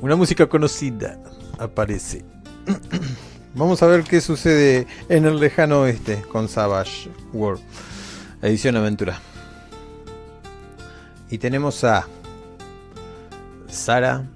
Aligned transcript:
Una 0.00 0.14
música 0.14 0.46
conocida 0.46 1.18
aparece. 1.58 2.22
Vamos 3.54 3.82
a 3.82 3.86
ver 3.86 4.04
qué 4.04 4.20
sucede 4.20 4.86
en 5.08 5.24
el 5.24 5.40
lejano 5.40 5.80
oeste 5.80 6.22
con 6.30 6.48
Savage 6.48 7.10
World. 7.32 7.62
Edición 8.42 8.76
Aventura. 8.76 9.18
Y 11.30 11.38
tenemos 11.38 11.82
a 11.82 12.06
Sara 13.68 14.28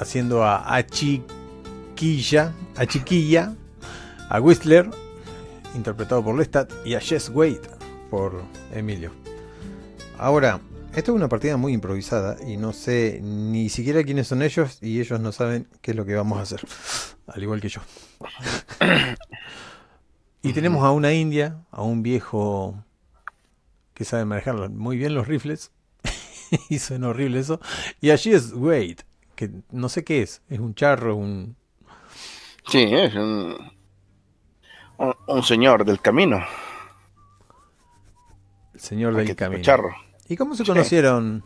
haciendo 0.00 0.42
a, 0.42 0.74
a 0.74 0.86
Chiquilla, 0.86 2.54
a 2.76 2.86
Chiquilla, 2.86 3.54
a 4.30 4.40
Whistler, 4.40 4.88
interpretado 5.74 6.24
por 6.24 6.36
Lestat, 6.36 6.72
y 6.86 6.94
a 6.94 7.00
Jess 7.00 7.28
Wade 7.28 7.60
por 8.08 8.42
Emilio. 8.72 9.12
Ahora, 10.18 10.60
esto 10.94 11.12
es 11.12 11.16
una 11.16 11.28
partida 11.28 11.56
muy 11.56 11.72
improvisada 11.72 12.36
y 12.44 12.56
no 12.56 12.72
sé 12.72 13.20
ni 13.22 13.68
siquiera 13.68 14.02
quiénes 14.02 14.26
son 14.26 14.42
ellos 14.42 14.78
y 14.82 15.00
ellos 15.00 15.20
no 15.20 15.30
saben 15.30 15.68
qué 15.80 15.92
es 15.92 15.96
lo 15.96 16.04
que 16.04 16.16
vamos 16.16 16.38
a 16.38 16.42
hacer, 16.42 16.60
al 17.28 17.42
igual 17.42 17.60
que 17.60 17.68
yo. 17.68 17.80
y 20.42 20.52
tenemos 20.52 20.84
a 20.84 20.90
una 20.90 21.12
india, 21.12 21.60
a 21.70 21.82
un 21.82 22.02
viejo 22.02 22.82
que 23.94 24.04
sabe 24.04 24.24
manejar 24.24 24.70
muy 24.70 24.96
bien 24.96 25.14
los 25.14 25.28
rifles, 25.28 25.70
y 26.68 26.80
suena 26.80 27.08
horrible 27.08 27.38
eso, 27.38 27.60
y 28.00 28.10
allí 28.10 28.32
es 28.32 28.52
Wade, 28.52 28.98
que 29.36 29.50
no 29.70 29.88
sé 29.88 30.02
qué 30.02 30.22
es, 30.22 30.42
es 30.48 30.58
un 30.58 30.74
charro, 30.74 31.14
un... 31.14 31.56
Sí, 32.66 32.82
es 32.90 33.14
un, 33.14 33.56
un, 34.98 35.42
señor 35.42 35.84
del 35.84 36.00
camino. 36.00 36.44
El 38.74 38.80
señor 38.80 39.14
del 39.14 39.34
camino. 39.34 39.62
Charro. 39.62 40.09
¿Y 40.30 40.36
cómo 40.36 40.54
se 40.54 40.64
conocieron? 40.64 41.42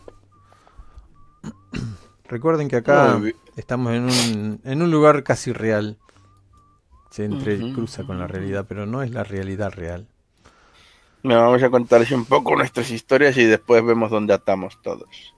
Recuerden 2.28 2.68
que 2.68 2.76
acá 2.76 3.18
estamos 3.56 3.94
en 3.94 4.02
un, 4.04 4.60
en 4.62 4.82
un 4.82 4.90
lugar 4.90 5.24
casi 5.24 5.54
real. 5.54 5.96
Se 7.08 7.24
entrecruza 7.24 8.04
con 8.04 8.18
la 8.18 8.26
realidad, 8.26 8.66
pero 8.68 8.84
no 8.84 9.02
es 9.02 9.10
la 9.10 9.24
realidad 9.24 9.72
real. 9.72 10.06
Me 11.22 11.34
vamos 11.34 11.62
a 11.62 11.70
contarles 11.70 12.10
un 12.12 12.26
poco 12.26 12.54
nuestras 12.56 12.90
historias 12.90 13.38
y 13.38 13.44
después 13.44 13.82
vemos 13.82 14.10
dónde 14.10 14.34
atamos 14.34 14.78
todos. 14.82 15.34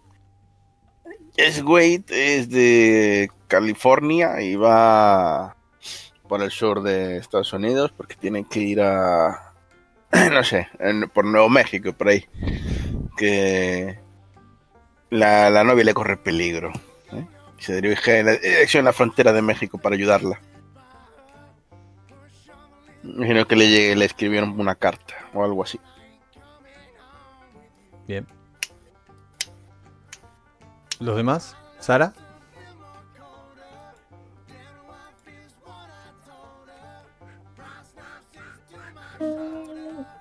Es 1.36 1.62
Wade 1.62 2.04
es 2.08 2.50
de 2.50 3.30
California 3.46 4.40
y 4.40 4.56
va 4.56 5.54
por 6.28 6.42
el 6.42 6.50
sur 6.50 6.82
de 6.82 7.18
Estados 7.18 7.52
Unidos 7.52 7.92
porque 7.96 8.16
tiene 8.16 8.42
que 8.42 8.58
ir 8.58 8.80
a, 8.80 9.45
no 10.32 10.44
sé, 10.44 10.68
por 11.12 11.24
Nuevo 11.24 11.48
México, 11.48 11.92
por 11.92 12.08
ahí 12.08 12.26
que 13.16 13.98
la, 15.10 15.64
novia 15.64 15.84
le 15.84 15.94
corre 15.94 16.16
peligro. 16.16 16.72
¿eh? 17.12 17.26
Se 17.58 17.80
dirige 17.80 18.20
en 18.20 18.26
la 18.26 18.32
dirección 18.32 18.84
la 18.84 18.92
frontera 18.92 19.32
de 19.32 19.42
México 19.42 19.78
para 19.78 19.96
ayudarla. 19.96 20.40
Imagino 23.02 23.46
que 23.46 23.56
le, 23.56 23.96
le 23.96 24.04
escribieron 24.04 24.58
una 24.60 24.74
carta 24.74 25.14
o 25.32 25.44
algo 25.44 25.62
así. 25.62 25.80
Bien. 28.06 28.26
¿Los 31.00 31.16
demás? 31.16 31.56
¿Sara? 31.78 32.12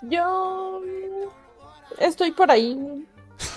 Yo 0.10 0.82
estoy 2.00 2.32
por 2.32 2.52
ahí 2.52 2.78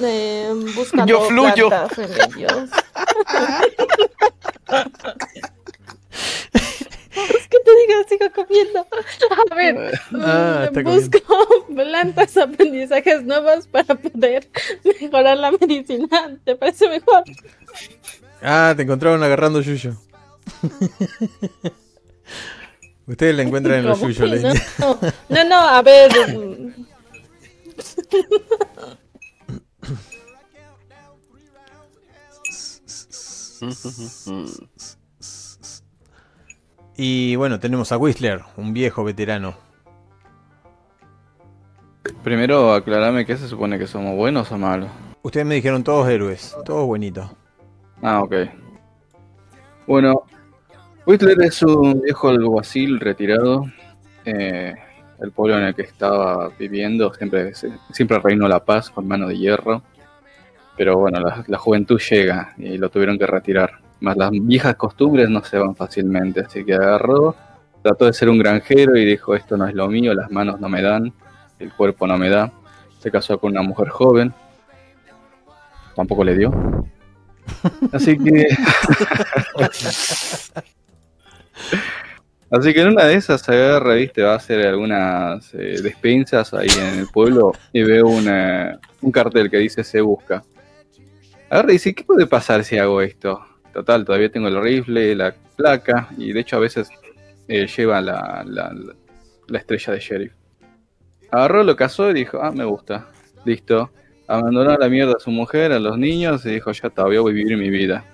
eh, 0.01 0.53
buscando 0.75 1.07
Yo 1.07 1.21
fluyo. 1.23 1.69
plantas, 1.69 1.97
remedios. 1.97 2.71
es 7.15 7.49
que 7.49 7.59
te 7.61 7.71
digo, 7.77 8.05
sigo 8.09 8.27
comiendo. 8.35 8.87
A 9.51 9.55
ver, 9.55 10.01
ah, 10.15 10.71
mm, 10.73 10.83
busco 10.85 11.19
plantas, 11.75 12.37
aprendizajes 12.37 13.25
nuevos 13.25 13.67
para 13.67 13.95
poder 13.95 14.49
mejorar 14.85 15.37
la 15.39 15.53
medicina. 15.53 16.39
¿Te 16.45 16.57
parece 16.57 16.89
mejor? 16.89 17.25
Ah, 18.43 18.75
te 18.77 18.83
encontraron 18.83 19.23
agarrando 19.23 19.61
yuyo. 19.61 19.95
Ustedes 23.09 23.35
la 23.35 23.43
encuentran 23.43 23.79
en 23.79 23.87
los 23.87 24.01
yuyo, 24.03 24.27
no, 24.79 24.99
no, 25.31 25.45
no, 25.45 25.57
a 25.57 25.81
ver. 25.81 26.11
y 36.97 37.35
bueno, 37.37 37.59
tenemos 37.59 37.91
a 37.93 37.97
Whistler, 37.97 38.43
un 38.59 38.75
viejo 38.75 39.03
veterano. 39.05 39.57
Primero 42.23 42.75
aclarame 42.75 43.25
que 43.25 43.39
se 43.39 43.49
supone 43.49 43.79
que 43.79 43.87
somos 43.87 44.15
buenos 44.17 44.53
o 44.53 44.59
malos. 44.59 44.91
Ustedes 45.23 45.47
me 45.47 45.55
dijeron 45.55 45.83
todos 45.83 46.07
héroes, 46.11 46.55
todos 46.67 46.85
buenitos. 46.87 47.31
Ah, 48.03 48.23
ok. 48.23 48.35
Bueno, 49.87 50.25
Whistler 51.09 51.41
es 51.41 51.63
un 51.63 52.03
viejo 52.03 52.29
alguacil 52.29 53.01
retirado. 53.01 53.65
Eh, 54.27 54.75
el 55.21 55.33
pueblo 55.33 55.57
en 55.57 55.65
el 55.65 55.75
que 55.75 55.81
estaba 55.81 56.51
viviendo 56.59 57.15
siempre, 57.15 57.53
siempre 57.55 58.19
reinó 58.19 58.47
la 58.47 58.63
paz 58.63 58.91
con 58.91 59.09
mano 59.09 59.27
de 59.27 59.39
hierro. 59.39 59.83
Pero 60.77 60.99
bueno, 60.99 61.19
la, 61.47 61.57
juventud 61.57 61.99
llega 61.99 62.53
y 62.59 62.77
lo 62.77 62.91
tuvieron 62.91 63.19
que 63.19 63.27
retirar. 63.27 63.81
Más 64.01 64.19
las 64.19 64.31
viejas 64.33 64.77
costumbres 64.77 65.31
no 65.31 65.43
se 65.43 65.57
van 65.57 65.75
fácilmente, 65.75 66.41
así 66.41 66.63
que 66.63 66.75
agarró, 66.75 67.35
trató 67.83 68.05
de 68.05 68.13
ser 68.13 68.29
un 68.29 68.39
granjero 68.39 68.95
y 68.95 69.07
dijo, 69.07 69.35
esto 69.35 69.57
no 69.57 69.67
es 69.67 69.75
lo 69.75 69.89
mío, 69.89 70.13
las 70.13 70.31
manos 70.31 70.61
no 70.61 70.69
me 70.69 70.83
dan, 70.83 71.11
el 71.59 71.73
cuerpo 71.73 72.07
no 72.07 72.19
me 72.19 72.29
da. 72.29 72.53
Se 72.99 73.11
casó 73.11 73.39
con 73.39 73.53
una 73.53 73.63
mujer 73.63 73.89
joven, 73.89 74.35
tampoco 75.97 76.23
le 76.23 76.37
dio. 76.37 76.53
Así 77.93 78.19
que... 78.19 78.47
Así 82.51 82.73
que 82.73 82.81
en 82.81 82.89
una 82.89 83.05
de 83.05 83.15
esas 83.15 83.47
agarra, 83.49 83.95
viste, 83.95 84.23
va 84.23 84.33
a 84.33 84.37
hacer 84.37 84.67
algunas 84.67 85.53
eh, 85.53 85.81
despensas 85.83 86.55
ahí 86.55 86.69
en 86.79 87.01
el 87.01 87.07
pueblo 87.07 87.53
y 87.75 87.83
ve 87.83 88.03
un 88.03 89.13
cartel 89.13 89.51
que 89.51 89.59
dice 89.59 89.85
se 89.85 90.01
busca. 90.01 90.43
Agarra 91.51 91.71
y 91.71 91.75
dice, 91.75 91.95
¿qué 91.95 92.05
puede 92.05 92.27
pasar 92.27 92.65
si 92.65 92.79
hago 92.79 93.03
esto? 93.03 93.45
Total, 93.73 94.05
todavía 94.05 94.31
tengo 94.31 94.49
el 94.49 94.63
rifle, 94.63 95.15
la 95.15 95.35
placa 95.57 96.09
y 96.17 96.33
de 96.33 96.41
hecho 96.41 96.57
a 96.57 96.61
veces 96.61 96.89
eh, 97.49 97.67
lleva 97.67 98.01
la, 98.01 98.43
la, 98.47 99.59
estrella 99.59 99.93
de 99.93 100.01
sheriff. 100.01 100.33
Agarró, 101.31 101.63
lo 101.65 101.77
casó 101.77 102.11
y 102.11 102.15
dijo, 102.15 102.41
ah, 102.43 102.51
me 102.51 102.65
gusta, 102.65 103.09
listo. 103.45 103.91
Abandonó 104.27 104.71
a 104.71 104.79
la 104.79 104.89
mierda 104.89 105.15
a 105.17 105.21
su 105.21 105.31
mujer, 105.31 105.73
a 105.73 105.79
los 105.79 105.99
niños 105.99 106.47
y 106.47 106.51
dijo, 106.51 106.73
ya 106.73 106.89
está, 106.89 107.05
voy 107.05 107.17
a 107.17 107.23
vivir 107.23 107.57
mi 107.59 107.69
vida 107.69 108.05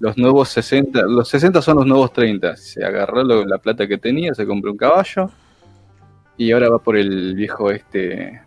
los 0.00 0.16
nuevos 0.16 0.48
60, 0.50 1.02
los 1.02 1.28
60 1.28 1.62
son 1.62 1.78
los 1.78 1.86
nuevos 1.86 2.12
30. 2.12 2.56
Se 2.56 2.84
agarró 2.84 3.22
la 3.22 3.58
plata 3.58 3.86
que 3.86 3.98
tenía, 3.98 4.34
se 4.34 4.46
compró 4.46 4.72
un 4.72 4.76
caballo 4.76 5.30
y 6.36 6.52
ahora 6.52 6.70
va 6.70 6.78
por 6.78 6.96
el 6.96 7.34
viejo 7.34 7.70
este 7.70 8.42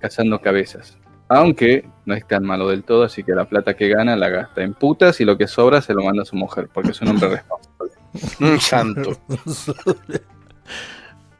cazando 0.00 0.40
cabezas. 0.40 0.98
Aunque 1.28 1.88
no 2.04 2.14
es 2.14 2.26
tan 2.26 2.44
malo 2.44 2.68
del 2.68 2.82
todo, 2.82 3.04
así 3.04 3.22
que 3.22 3.32
la 3.32 3.46
plata 3.46 3.74
que 3.74 3.88
gana 3.88 4.16
la 4.16 4.28
gasta 4.28 4.62
en 4.62 4.74
putas 4.74 5.20
y 5.20 5.24
lo 5.24 5.38
que 5.38 5.46
sobra 5.46 5.80
se 5.80 5.94
lo 5.94 6.02
manda 6.02 6.22
a 6.22 6.26
su 6.26 6.36
mujer, 6.36 6.68
porque 6.72 6.90
es 6.90 7.00
un 7.00 7.08
hombre 7.08 7.28
responsable. 7.28 7.92
Un 8.40 8.60
santo. 8.60 9.18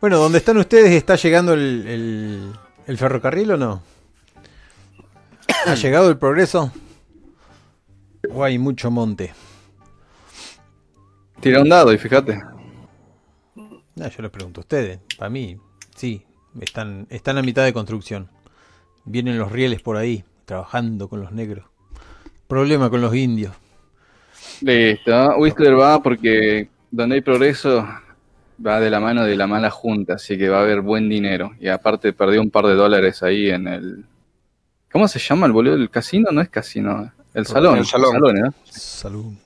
bueno, 0.01 0.17
¿dónde 0.17 0.39
están 0.39 0.57
ustedes 0.57 0.93
está 0.93 1.17
llegando 1.17 1.53
el, 1.53 2.51
el 2.87 2.97
ferrocarril 2.97 3.51
o 3.51 3.57
no? 3.59 3.83
¿Ha 5.67 5.75
llegado 5.75 6.09
el 6.09 6.17
progreso? 6.17 6.73
O 8.35 8.45
hay 8.45 8.59
mucho 8.59 8.91
monte. 8.91 9.33
Tira 11.41 11.61
un 11.61 11.69
dado 11.69 11.93
y 11.93 11.99
fíjate. 11.99 12.41
No, 13.95 14.09
yo 14.09 14.23
les 14.23 14.31
pregunto 14.31 14.61
a 14.61 14.63
ustedes. 14.63 15.01
Para 15.19 15.29
mí, 15.29 15.59
sí. 15.95 16.25
Están, 16.61 17.07
están 17.11 17.39
a 17.39 17.43
mitad 17.43 17.65
de 17.65 17.73
construcción. 17.73 18.29
Vienen 19.05 19.39
los 19.39 19.51
rieles 19.51 19.83
por 19.83 19.97
ahí, 19.97 20.25
trabajando 20.45 21.09
con 21.09 21.21
los 21.21 21.33
negros. 21.33 21.65
Problema 22.47 22.91
con 22.91 23.01
los 23.01 23.15
indios. 23.15 23.53
Listo. 24.61 25.37
Whistler 25.39 25.79
va 25.79 26.03
porque 26.03 26.69
donde 26.91 27.17
hay 27.17 27.21
progreso 27.21 27.87
va 28.65 28.81
de 28.81 28.91
la 28.91 29.01
mano 29.01 29.25
de 29.25 29.35
la 29.35 29.47
mala 29.47 29.71
junta, 29.71 30.15
así 30.15 30.39
que 30.39 30.49
va 30.49 30.59
a 30.59 30.63
haber 30.63 30.81
buen 30.83 31.09
dinero. 31.09 31.53
Y 31.59 31.69
aparte 31.69 32.13
perdió 32.13 32.41
un 32.41 32.51
par 32.51 32.67
de 32.67 32.75
dólares 32.75 33.23
ahí 33.23 33.51
en 33.51 33.67
el... 33.67 34.05
¿Cómo 34.91 35.09
se 35.09 35.19
llama 35.19 35.47
el 35.47 35.53
boludo 35.53 35.77
del 35.77 35.91
casino? 35.91 36.31
No 36.31 36.41
es 36.43 36.51
casino. 36.51 37.11
El 37.35 37.47
salón. 37.47 37.79
El 37.79 37.87
salón. 37.87 38.37
¿eh? 38.37 38.51
salón, 38.65 39.39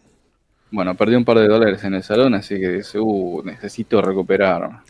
Bueno, 0.70 0.94
perdí 0.94 1.14
un 1.14 1.24
par 1.24 1.38
de 1.38 1.46
dólares 1.46 1.84
en 1.84 1.94
el 1.94 2.02
salón, 2.02 2.34
así 2.34 2.58
que 2.58 2.68
dice, 2.68 2.98
uh, 2.98 3.42
necesito 3.44 4.02
recuperar. 4.02 4.80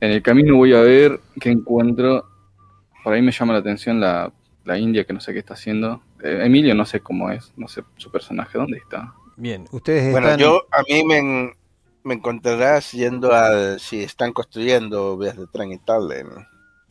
En 0.00 0.10
el 0.10 0.22
camino 0.22 0.56
voy 0.56 0.74
a 0.74 0.80
ver 0.80 1.20
qué 1.40 1.50
encuentro. 1.50 2.26
Por 3.02 3.14
ahí 3.14 3.22
me 3.22 3.32
llama 3.32 3.54
la 3.54 3.60
atención 3.60 4.00
la, 4.00 4.32
India, 4.76 5.04
que 5.04 5.12
no 5.12 5.20
sé 5.20 5.32
qué 5.32 5.38
está 5.38 5.54
haciendo. 5.54 6.02
Eh, 6.22 6.40
Emilio 6.44 6.74
no 6.74 6.84
sé 6.84 7.00
cómo 7.00 7.30
es, 7.30 7.52
no 7.56 7.68
sé 7.68 7.82
su 7.96 8.10
personaje, 8.10 8.58
¿dónde 8.58 8.78
está? 8.78 9.14
Bien, 9.36 9.66
ustedes 9.70 10.12
Bueno, 10.12 10.36
yo 10.36 10.62
a 10.70 10.82
mí 10.82 11.04
me, 11.04 11.52
me 12.04 12.14
encontrarás 12.14 12.92
yendo 12.92 13.32
a 13.32 13.78
si 13.78 14.02
están 14.02 14.32
construyendo 14.32 15.16
vías 15.16 15.36
de 15.36 15.46
tren 15.46 15.72
y 15.72 15.78
tal. 15.78 16.08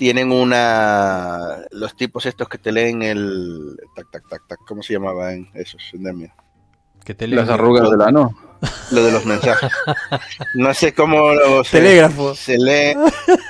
Tienen 0.02 0.32
una 0.32 1.60
los 1.70 1.96
tipos 1.96 2.26
estos 2.26 2.50
que 2.50 2.58
te 2.58 2.72
leen 2.72 3.04
el 3.04 3.78
tac 3.96 4.10
tac 4.10 4.24
tac 4.28 4.42
tac, 4.48 4.60
¿cómo 4.68 4.82
se 4.82 4.94
llamaban 4.94 5.52
esos? 5.54 5.80
Que 7.06 7.14
te 7.14 7.28
leen 7.28 7.42
las 7.42 7.50
arrugas 7.50 7.88
del 7.92 8.02
ano. 8.02 8.36
Lo 8.90 9.04
de 9.04 9.12
los 9.12 9.28
mensajes. 9.28 9.72
No 10.56 10.74
sé 10.74 10.96
cómo 10.96 11.64
se, 11.64 11.78
telégrafo. 11.78 12.34
se 12.34 12.58
lee 12.58 12.96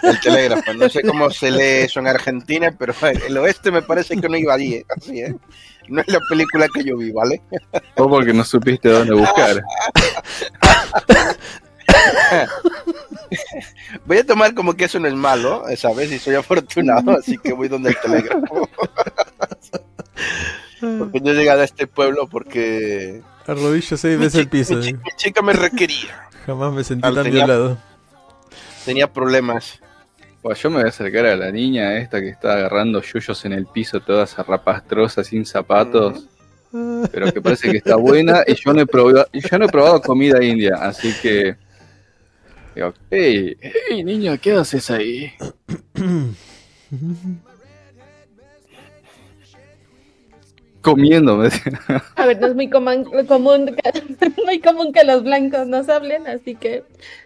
el 0.03 0.19
telégrafo. 0.19 0.73
No 0.73 0.89
sé 0.89 1.03
cómo 1.03 1.29
se 1.29 1.51
lee 1.51 1.85
eso 1.85 2.01
en 2.01 2.07
Argentina, 2.07 2.75
pero 2.77 2.93
el 3.25 3.37
oeste 3.37 3.71
me 3.71 3.81
parece 3.81 4.19
que 4.19 4.27
no 4.27 4.35
iba 4.35 4.53
allí, 4.53 4.83
así, 4.97 5.21
¿eh? 5.21 5.33
No 5.87 6.01
es 6.01 6.07
la 6.09 6.19
película 6.27 6.67
que 6.73 6.83
yo 6.83 6.97
vi, 6.97 7.11
¿vale? 7.11 7.41
O 7.95 8.09
porque 8.09 8.33
no 8.33 8.43
supiste 8.43 8.89
dónde 8.89 9.13
buscar. 9.13 9.63
Voy 14.05 14.17
a 14.17 14.25
tomar 14.25 14.53
como 14.53 14.73
que 14.73 14.85
eso 14.85 14.99
no 14.99 15.07
es 15.07 15.13
malo, 15.13 15.63
¿sabes? 15.75 16.11
Y 16.11 16.19
soy 16.19 16.35
afortunado, 16.35 17.11
así 17.19 17.37
que 17.37 17.53
voy 17.53 17.67
donde 17.67 17.89
el 17.89 17.99
telégrafo. 17.99 18.69
porque 20.79 21.19
yo 21.21 21.31
he 21.31 21.35
llegado 21.35 21.61
a 21.61 21.65
este 21.65 21.87
pueblo 21.87 22.27
porque... 22.27 23.21
Arrodillo 23.47 23.97
seis 23.97 24.19
veces 24.19 24.41
el 24.41 24.49
piso. 24.49 24.75
Mi, 24.75 24.93
chica, 25.15 25.41
me 25.41 25.53
requería. 25.53 26.29
Jamás 26.45 26.73
me 26.73 26.83
sentí 26.83 27.01
tan 27.01 27.29
violado. 27.29 27.77
Tenía 28.85 29.11
problemas. 29.11 29.79
Pues 30.41 30.61
yo 30.61 30.69
me 30.69 30.77
voy 30.77 30.85
a 30.85 30.89
acercar 30.89 31.25
a 31.27 31.35
la 31.35 31.51
niña 31.51 31.97
esta 31.97 32.19
que 32.19 32.29
está 32.29 32.53
agarrando 32.53 33.01
yuyos 33.01 33.45
en 33.45 33.53
el 33.53 33.67
piso, 33.67 33.99
toda 33.99 34.25
zarrapastrosa, 34.25 35.23
sin 35.23 35.45
zapatos. 35.45 36.27
Pero 37.11 37.31
que 37.33 37.41
parece 37.41 37.69
que 37.69 37.77
está 37.77 37.95
buena 37.95 38.43
y 38.47 38.55
yo 38.55 38.73
no 38.73 38.81
he 38.81 38.85
probado, 38.85 39.27
yo 39.33 39.59
no 39.59 39.65
he 39.65 39.69
probado 39.69 40.01
comida 40.01 40.43
india, 40.43 40.77
así 40.79 41.13
que 41.21 41.57
Digo, 42.75 42.93
hey, 43.09 43.57
hey, 43.59 44.03
niño, 44.03 44.37
¿qué 44.41 44.53
haces 44.53 44.89
ahí? 44.91 45.33
Comiéndome. 50.81 51.49
A 52.15 52.25
ver, 52.25 52.39
no 52.39 52.47
es 52.47 52.55
muy 52.55 52.69
común, 52.69 53.05
común, 53.27 53.75
muy 54.45 54.59
común 54.59 54.93
que 54.93 55.03
los 55.03 55.23
blancos 55.23 55.67
nos 55.67 55.89
hablen, 55.89 56.27
así 56.27 56.55
que 56.55 56.83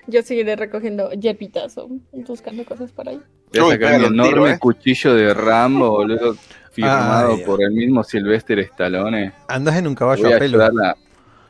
yo 0.07 0.23
seguiré 0.23 0.55
recogiendo 0.55 1.11
yerbitas 1.11 1.77
o 1.77 1.89
buscando 2.11 2.65
cosas 2.65 2.91
por 2.91 3.07
ahí. 3.07 3.21
Voy 3.53 3.69
a 3.69 3.73
sacar 3.73 3.99
un 3.99 4.05
enorme 4.05 4.51
¿eh? 4.51 4.59
cuchillo 4.59 5.13
de 5.13 5.33
Rambo, 5.33 5.91
boludo, 5.91 6.35
firmado 6.71 7.37
por 7.45 7.61
el 7.61 7.71
mismo 7.71 8.03
Sylvester 8.03 8.59
Stallone. 8.59 9.31
Andas 9.47 9.77
en 9.77 9.87
un 9.87 9.95
caballo 9.95 10.23
Voy 10.23 10.33
a, 10.33 10.37
ayudarla 10.37 10.97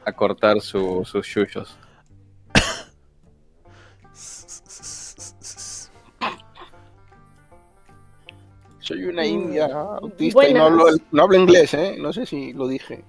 a 0.03 0.11
cortar 0.11 0.61
sus 0.61 1.11
yuyos. 1.33 1.77
Soy 8.85 9.03
una 9.05 9.25
india 9.25 9.65
autista 9.65 10.47
y 10.47 10.53
no 10.53 10.65
hablo, 10.65 10.85
no 11.11 11.23
hablo 11.23 11.37
inglés, 11.37 11.73
¿eh? 11.73 11.95
No 11.97 12.13
sé 12.13 12.27
si 12.27 12.53
lo 12.53 12.67
dije. 12.67 13.03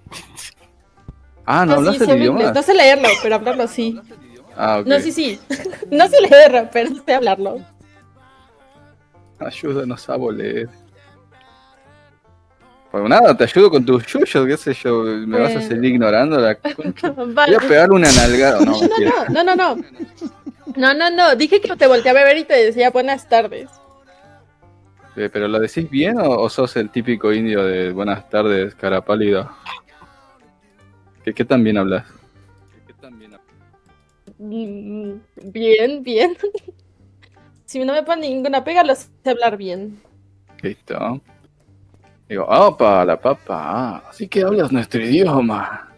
Ah, 1.44 1.66
no, 1.66 1.72
no 1.72 1.90
hablas 1.90 2.00
el 2.00 2.18
idioma. 2.18 2.50
No 2.50 2.62
sé 2.62 2.72
leerlo, 2.72 3.08
pero 3.22 3.34
hablarlo 3.34 3.68
sí. 3.68 4.00
Ah, 4.56 4.78
ok. 4.78 4.86
No, 4.86 4.98
sí, 5.00 5.12
sí. 5.12 5.38
No 5.90 6.08
sé 6.08 6.18
leerlo, 6.22 6.70
pero 6.72 6.90
sé 7.04 7.14
hablarlo. 7.14 7.58
Ayúdanos 9.38 10.08
a 10.08 10.16
leer. 10.16 10.70
Pues 12.90 13.04
nada, 13.04 13.36
te 13.36 13.44
ayudo 13.44 13.70
con 13.70 13.84
tus 13.84 14.06
yuyos, 14.06 14.46
qué 14.46 14.56
sé 14.56 14.72
yo. 14.72 15.02
Me 15.02 15.38
vas 15.38 15.56
a 15.56 15.60
seguir 15.60 15.84
ignorando 15.84 16.38
la 16.38 16.54
concha. 16.74 17.10
Voy 17.10 17.54
a 17.54 17.58
pegar 17.58 17.92
una 17.92 18.10
nalgada. 18.12 18.64
No, 18.64 18.80
no, 19.28 19.44
no, 19.44 19.54
no, 19.54 19.76
no. 19.76 19.84
No, 20.74 20.94
no, 20.94 21.10
no. 21.10 21.36
Dije 21.36 21.60
que 21.60 21.76
te 21.76 21.86
volteé 21.86 22.12
a 22.12 22.14
beber 22.14 22.38
y 22.38 22.44
te 22.44 22.54
decía 22.54 22.88
buenas 22.88 23.28
tardes. 23.28 23.68
Eh, 25.16 25.30
¿Pero 25.32 25.48
lo 25.48 25.58
decís 25.58 25.88
bien 25.88 26.18
o, 26.18 26.46
sos 26.50 26.76
el 26.76 26.90
típico 26.90 27.32
indio 27.32 27.64
de 27.64 27.90
buenas 27.90 28.28
tardes, 28.28 28.74
cara 28.74 29.00
pálida? 29.00 29.50
¿Qué, 31.24 31.32
qué 31.32 31.44
tan 31.44 31.64
bien 31.64 31.78
hablas? 31.78 32.04
Mm, 34.38 35.12
bien, 35.44 36.02
bien. 36.02 36.36
si 37.64 37.78
no 37.82 37.94
me 37.94 38.02
ponen 38.02 38.30
ninguna 38.30 38.62
pega, 38.62 38.84
lo 38.84 38.94
sé 38.94 39.08
hablar 39.24 39.56
bien. 39.56 39.98
Listo. 40.60 41.22
Digo, 42.28 42.44
opa, 42.44 43.04
la 43.06 43.18
papa. 43.18 44.02
Así 44.10 44.28
que 44.28 44.42
hablas 44.42 44.70
nuestro 44.70 45.00
idioma. 45.00 45.88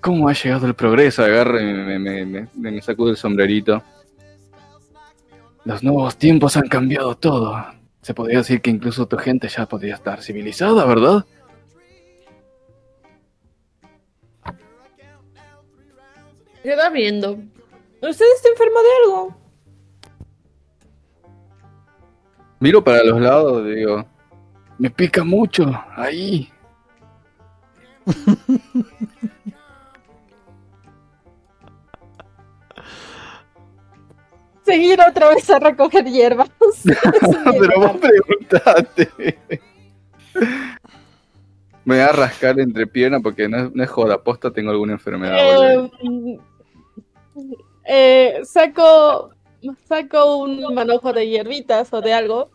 ¿Cómo 0.00 0.30
ha 0.30 0.32
llegado 0.32 0.66
el 0.66 0.74
progreso? 0.74 1.22
Agarre, 1.22 1.62
me, 1.62 1.98
me, 1.98 2.24
me, 2.24 2.48
me 2.54 2.80
sacudo 2.80 3.10
el 3.10 3.18
sombrerito. 3.18 3.82
Los 5.66 5.82
nuevos 5.82 6.16
tiempos 6.16 6.56
han 6.56 6.68
cambiado 6.68 7.14
todo. 7.16 7.79
Se 8.10 8.14
podría 8.14 8.38
decir 8.38 8.60
que 8.60 8.70
incluso 8.70 9.06
tu 9.06 9.16
gente 9.18 9.46
ya 9.46 9.66
podría 9.66 9.94
estar 9.94 10.20
civilizada, 10.20 10.84
¿verdad? 10.84 11.24
Queda 16.60 16.90
viendo. 16.90 17.38
¿Usted 18.02 18.24
está 18.34 18.48
enfermo 18.48 18.80
de 18.80 18.88
algo? 19.04 19.36
Miro 22.58 22.82
para 22.82 23.04
los 23.04 23.20
lados, 23.20 23.64
digo, 23.64 24.04
me 24.76 24.90
pica 24.90 25.22
mucho, 25.22 25.66
ahí. 25.94 26.50
seguir 34.70 35.00
otra 35.00 35.28
vez 35.30 35.48
a 35.50 35.58
recoger 35.58 36.04
hierbas. 36.04 36.50
Pero 36.84 37.80
vos 37.80 37.96
preguntaste. 37.98 39.38
Me 41.84 41.96
voy 41.96 42.04
a 42.04 42.12
rascar 42.12 42.60
entre 42.60 42.86
piernas 42.86 43.20
porque 43.22 43.48
no, 43.48 43.72
es 43.82 43.90
joda, 43.90 44.22
posta 44.22 44.52
tengo 44.52 44.70
alguna 44.70 44.92
enfermedad. 44.92 45.36
Eh, 45.38 46.38
eh, 47.84 48.40
saco, 48.44 49.30
saco 49.88 50.36
un 50.36 50.74
manojo 50.74 51.12
de 51.12 51.28
hierbitas 51.28 51.92
o 51.92 52.00
de 52.00 52.12
algo 52.12 52.50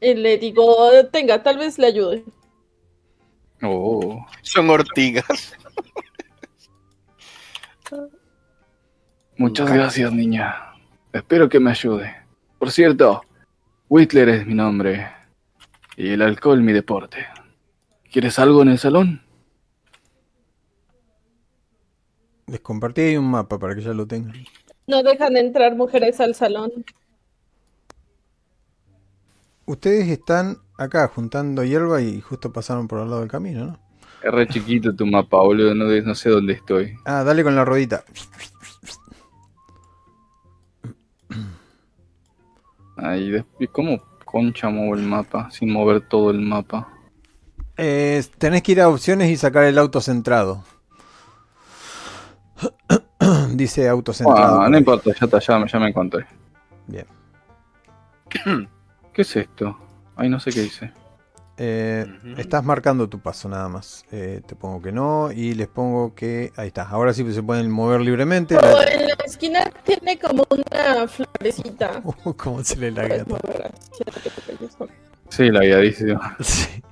y 0.00 0.14
le 0.14 0.38
digo, 0.38 0.90
tenga, 1.10 1.42
tal 1.42 1.58
vez 1.58 1.78
le 1.78 1.86
ayude. 1.86 2.24
Oh. 3.62 4.24
Son 4.42 4.68
ortigas. 4.70 5.54
Muchas 9.36 9.72
gracias, 9.72 10.12
niña. 10.12 10.68
Espero 11.12 11.48
que 11.48 11.60
me 11.60 11.70
ayude. 11.70 12.14
Por 12.58 12.70
cierto, 12.70 13.22
Whitler 13.88 14.28
es 14.28 14.46
mi 14.46 14.54
nombre 14.54 15.08
y 15.96 16.10
el 16.10 16.22
alcohol 16.22 16.62
mi 16.62 16.72
deporte. 16.72 17.26
¿Quieres 18.10 18.38
algo 18.38 18.62
en 18.62 18.68
el 18.68 18.78
salón? 18.78 19.22
Les 22.46 22.60
compartí 22.60 23.02
ahí 23.02 23.16
un 23.16 23.30
mapa 23.30 23.58
para 23.58 23.74
que 23.74 23.82
ya 23.82 23.92
lo 23.92 24.06
tengan. 24.06 24.34
No 24.86 25.02
dejan 25.02 25.36
entrar 25.36 25.76
mujeres 25.76 26.20
al 26.20 26.34
salón. 26.34 26.70
Ustedes 29.66 30.08
están 30.08 30.58
acá 30.78 31.08
juntando 31.08 31.62
hierba 31.62 32.00
y 32.00 32.20
justo 32.20 32.52
pasaron 32.52 32.88
por 32.88 33.00
al 33.00 33.10
lado 33.10 33.20
del 33.20 33.30
camino, 33.30 33.66
¿no? 33.66 33.78
Es 34.22 34.32
re 34.32 34.48
chiquito 34.48 34.94
tu 34.94 35.06
mapa, 35.06 35.38
boludo. 35.38 35.74
No, 35.74 35.84
no 35.84 36.14
sé 36.14 36.30
dónde 36.30 36.54
estoy. 36.54 36.94
Ah, 37.04 37.22
dale 37.22 37.44
con 37.44 37.54
la 37.54 37.64
rodita. 37.64 38.02
Ahí, 42.98 43.44
¿cómo 43.72 44.00
concha 44.24 44.68
muevo 44.68 44.94
el 44.94 45.02
mapa 45.02 45.50
sin 45.50 45.72
mover 45.72 46.00
todo 46.08 46.30
el 46.30 46.40
mapa? 46.40 46.88
Eh, 47.76 48.24
tenés 48.38 48.62
que 48.62 48.72
ir 48.72 48.80
a 48.80 48.88
opciones 48.88 49.30
y 49.30 49.36
sacar 49.36 49.64
el 49.64 49.78
auto 49.78 50.00
centrado. 50.00 50.64
Dice 53.54 53.88
auto 53.88 54.12
centrado. 54.12 54.60
Ah, 54.60 54.68
no 54.68 54.76
importa, 54.78 55.12
ya, 55.12 55.26
está, 55.26 55.38
ya, 55.38 55.64
ya 55.64 55.78
me 55.78 55.88
encontré. 55.88 56.26
Bien. 56.86 57.06
¿Qué 59.12 59.22
es 59.22 59.36
esto? 59.36 59.78
Ay, 60.16 60.28
no 60.28 60.40
sé 60.40 60.50
qué 60.50 60.62
dice. 60.62 60.92
Eh, 61.60 62.06
estás 62.36 62.62
marcando 62.62 63.08
tu 63.08 63.18
paso 63.18 63.48
nada 63.48 63.68
más. 63.68 64.04
Eh, 64.12 64.42
te 64.46 64.54
pongo 64.54 64.80
que 64.80 64.92
no 64.92 65.32
y 65.32 65.54
les 65.54 65.66
pongo 65.66 66.14
que 66.14 66.52
ahí 66.56 66.68
está. 66.68 66.88
Ahora 66.88 67.12
sí 67.12 67.30
se 67.32 67.42
pueden 67.42 67.68
mover 67.68 68.00
libremente. 68.00 68.54
En 68.54 69.08
la 69.08 69.14
esquina 69.26 69.68
tiene 69.82 70.16
como 70.18 70.46
una 70.50 71.08
florecita. 71.08 72.00
Uh, 72.24 72.32
¿Cómo 72.34 72.62
se 72.62 72.76
le 72.76 72.92
laguea 72.92 73.24
Sí, 75.28 75.50
lagueadísimo. 75.50 76.20
Sí. 76.40 76.82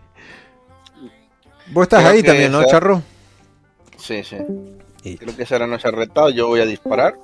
Vos 1.72 1.84
estás 1.84 2.04
ahí 2.04 2.22
también, 2.22 2.52
¿no, 2.52 2.64
Charro? 2.66 3.02
Sí, 3.96 4.22
sí. 4.24 4.36
Creo 5.16 5.36
que 5.36 5.46
será 5.46 5.66
no 5.66 5.78
se 5.78 5.88
ha 5.88 5.92
retado. 5.92 6.30
Yo 6.30 6.48
voy 6.48 6.60
a 6.60 6.66
disparar. 6.66 7.14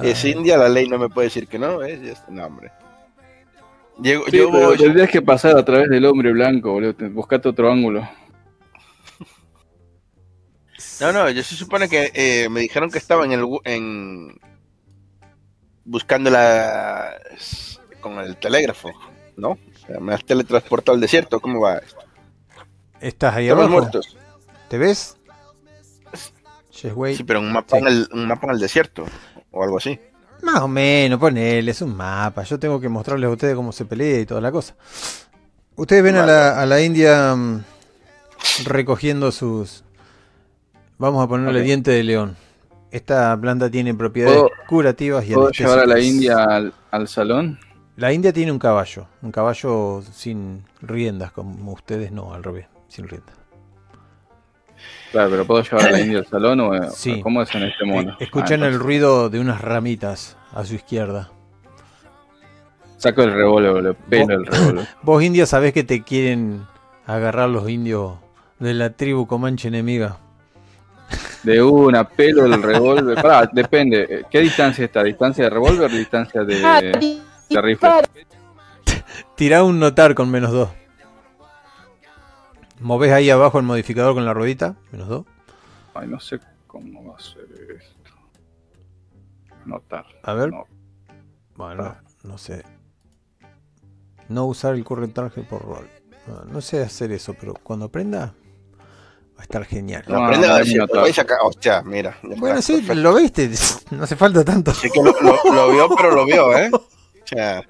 Es 0.03 0.23
India, 0.25 0.57
la 0.57 0.69
ley 0.69 0.87
no 0.87 0.97
me 0.97 1.09
puede 1.09 1.27
decir 1.27 1.47
que 1.47 1.59
no, 1.59 1.83
¿eh? 1.83 2.13
No, 2.29 2.45
hombre. 2.45 2.71
Llego, 4.01 4.25
yo 4.27 4.49
voy... 4.49 4.77
Tendrías 4.77 5.09
que 5.09 5.21
pasar 5.21 5.57
a 5.57 5.65
través 5.65 5.89
del 5.89 6.05
hombre 6.05 6.31
blanco, 6.31 6.71
boludo. 6.71 6.95
Buscate 7.09 7.49
otro 7.49 7.71
ángulo. 7.71 8.07
No, 11.01 11.11
no, 11.11 11.29
yo 11.31 11.41
se 11.41 11.55
supone 11.55 11.89
que 11.89 12.11
eh, 12.13 12.47
me 12.49 12.59
dijeron 12.59 12.91
que 12.91 12.99
estaba 12.99 13.25
en 13.25 13.31
el 13.31 13.45
en 13.65 14.39
buscando 15.83 16.29
la 16.29 17.19
con 17.99 18.19
el 18.19 18.37
telégrafo, 18.37 18.91
¿no? 19.35 19.57
me 19.99 20.13
has 20.13 20.23
teletransportado 20.23 20.95
al 20.95 21.01
desierto, 21.01 21.39
¿cómo 21.39 21.59
va 21.59 21.77
esto? 21.77 21.99
¿Estás 22.99 23.35
ahí 23.35 23.49
abajo? 23.49 23.69
muertos. 23.69 24.15
¿Te 24.69 24.77
ves? 24.77 25.17
Sí, 26.69 26.89
pero 27.25 27.39
un 27.39 27.51
mapa, 27.51 27.77
En 27.77 27.87
el, 27.87 28.07
un 28.13 28.27
mapa 28.27 28.47
en 28.47 28.53
el 28.53 28.59
desierto, 28.59 29.05
o 29.51 29.63
algo 29.63 29.77
así. 29.77 29.99
Más 30.43 30.61
o 30.61 30.67
menos, 30.67 31.19
ponele, 31.19 31.71
es 31.71 31.81
un 31.81 31.95
mapa. 31.95 32.43
Yo 32.43 32.57
tengo 32.57 32.79
que 32.79 32.89
mostrarles 32.89 33.27
a 33.27 33.31
ustedes 33.31 33.55
cómo 33.55 33.71
se 33.71 33.85
pelea 33.85 34.21
y 34.21 34.25
toda 34.25 34.41
la 34.41 34.51
cosa. 34.51 34.75
Ustedes 35.75 36.03
ven 36.03 36.15
a, 36.15 36.25
la, 36.25 36.61
a 36.61 36.65
la 36.65 36.81
India 36.81 37.35
mm, 37.35 37.63
recogiendo 38.65 39.31
sus, 39.31 39.83
Vamos 41.01 41.25
a 41.25 41.27
ponerle 41.27 41.63
diente 41.63 41.89
de 41.89 42.03
león. 42.03 42.37
Esta 42.91 43.35
planta 43.41 43.71
tiene 43.71 43.95
propiedades 43.95 44.43
curativas 44.67 45.25
y 45.27 45.33
¿Puedo 45.33 45.49
llevar 45.49 45.79
a 45.79 45.87
la 45.87 45.99
India 45.99 46.45
al, 46.91 47.07
salón? 47.07 47.57
La 47.95 48.13
India 48.13 48.31
tiene 48.31 48.51
un 48.51 48.59
caballo, 48.59 49.07
un 49.23 49.31
caballo 49.31 50.03
sin 50.13 50.63
riendas, 50.79 51.31
como 51.31 51.71
ustedes 51.71 52.11
no, 52.11 52.35
al 52.35 52.43
revés, 52.43 52.67
sin 52.87 53.07
riendas. 53.07 53.35
Claro, 55.11 55.29
pero 55.29 55.45
¿puedo 55.45 55.61
llevar 55.61 55.87
a 55.87 55.91
la 55.91 55.99
India 55.99 56.19
al 56.19 56.25
salón 56.25 56.59
o 56.61 56.71
cómo 57.21 57.41
es 57.41 57.53
en 57.53 57.63
este? 57.63 57.83
Eh, 57.83 58.15
escuchan 58.19 58.63
ah, 58.63 58.67
el 58.67 58.79
ruido 58.79 59.29
de 59.29 59.39
unas 59.39 59.59
ramitas 59.59 60.37
a 60.53 60.63
su 60.63 60.75
izquierda. 60.75 61.29
Saco 62.97 63.23
el 63.23 63.33
revólver, 63.33 63.83
le 63.83 63.93
pelo 63.93 64.35
el 64.35 64.45
revólver. 64.45 64.87
Vos 65.01 65.21
India 65.23 65.45
sabés 65.45 65.73
que 65.73 65.83
te 65.83 66.03
quieren 66.03 66.65
agarrar 67.05 67.49
los 67.49 67.69
indios 67.69 68.13
de 68.59 68.73
la 68.73 68.91
tribu 68.91 69.27
comanche 69.27 69.67
enemiga. 69.67 70.17
De 71.43 71.61
una, 71.61 72.07
pelo 72.07 72.43
del 72.43 72.61
revólver. 72.63 73.21
Pará, 73.21 73.49
depende. 73.51 74.25
¿Qué 74.29 74.39
distancia 74.39 74.85
está? 74.85 75.03
¿Distancia 75.03 75.43
de 75.43 75.49
revólver 75.49 75.91
o 75.91 75.93
distancia 75.93 76.43
de, 76.43 76.63
ah, 76.63 76.79
de 76.79 77.61
rifle? 77.61 77.89
Tira 79.35 79.63
un 79.63 79.79
notar 79.79 80.15
con 80.15 80.29
menos 80.29 80.51
dos. 80.51 80.69
Moves 82.81 83.11
ahí 83.11 83.29
abajo 83.29 83.59
el 83.59 83.65
modificador 83.65 84.13
con 84.13 84.25
la 84.25 84.33
ruedita, 84.33 84.75
menos 84.91 85.07
dos. 85.07 85.25
Ay, 85.93 86.07
no 86.07 86.19
sé 86.19 86.39
cómo 86.67 87.05
va 87.05 87.15
a 87.15 87.19
ser 87.19 87.47
esto. 87.79 88.11
Notar. 89.65 90.05
A 90.23 90.33
ver. 90.33 90.51
Bueno, 91.55 91.95
no 92.23 92.37
sé. 92.37 92.63
No 94.27 94.45
usar 94.45 94.75
el 94.75 94.83
corretaje 94.83 95.43
por 95.43 95.61
rol. 95.63 95.89
no 96.47 96.61
sé 96.61 96.81
hacer 96.81 97.11
eso, 97.11 97.35
pero 97.39 97.53
cuando 97.53 97.85
aprenda, 97.85 98.33
Va 99.41 99.43
a 99.43 99.45
estar 99.45 99.65
genial. 99.65 100.03
No, 100.07 100.23
aprende 100.23 100.47
a 100.47 100.57
decir, 100.57 100.85
Hostia, 101.41 101.81
mira. 101.81 102.15
Bueno, 102.21 102.61
sí, 102.61 102.79
lo 102.81 103.15
viste. 103.15 103.49
No 103.89 104.03
hace 104.03 104.15
falta 104.15 104.45
tanto. 104.45 104.71
Sí 104.71 104.87
que 104.91 105.01
lo, 105.01 105.11
lo, 105.11 105.71
vio, 105.71 105.89
pero 105.97 106.11
lo 106.11 106.25
vio, 106.27 106.55
¿eh? 106.55 106.69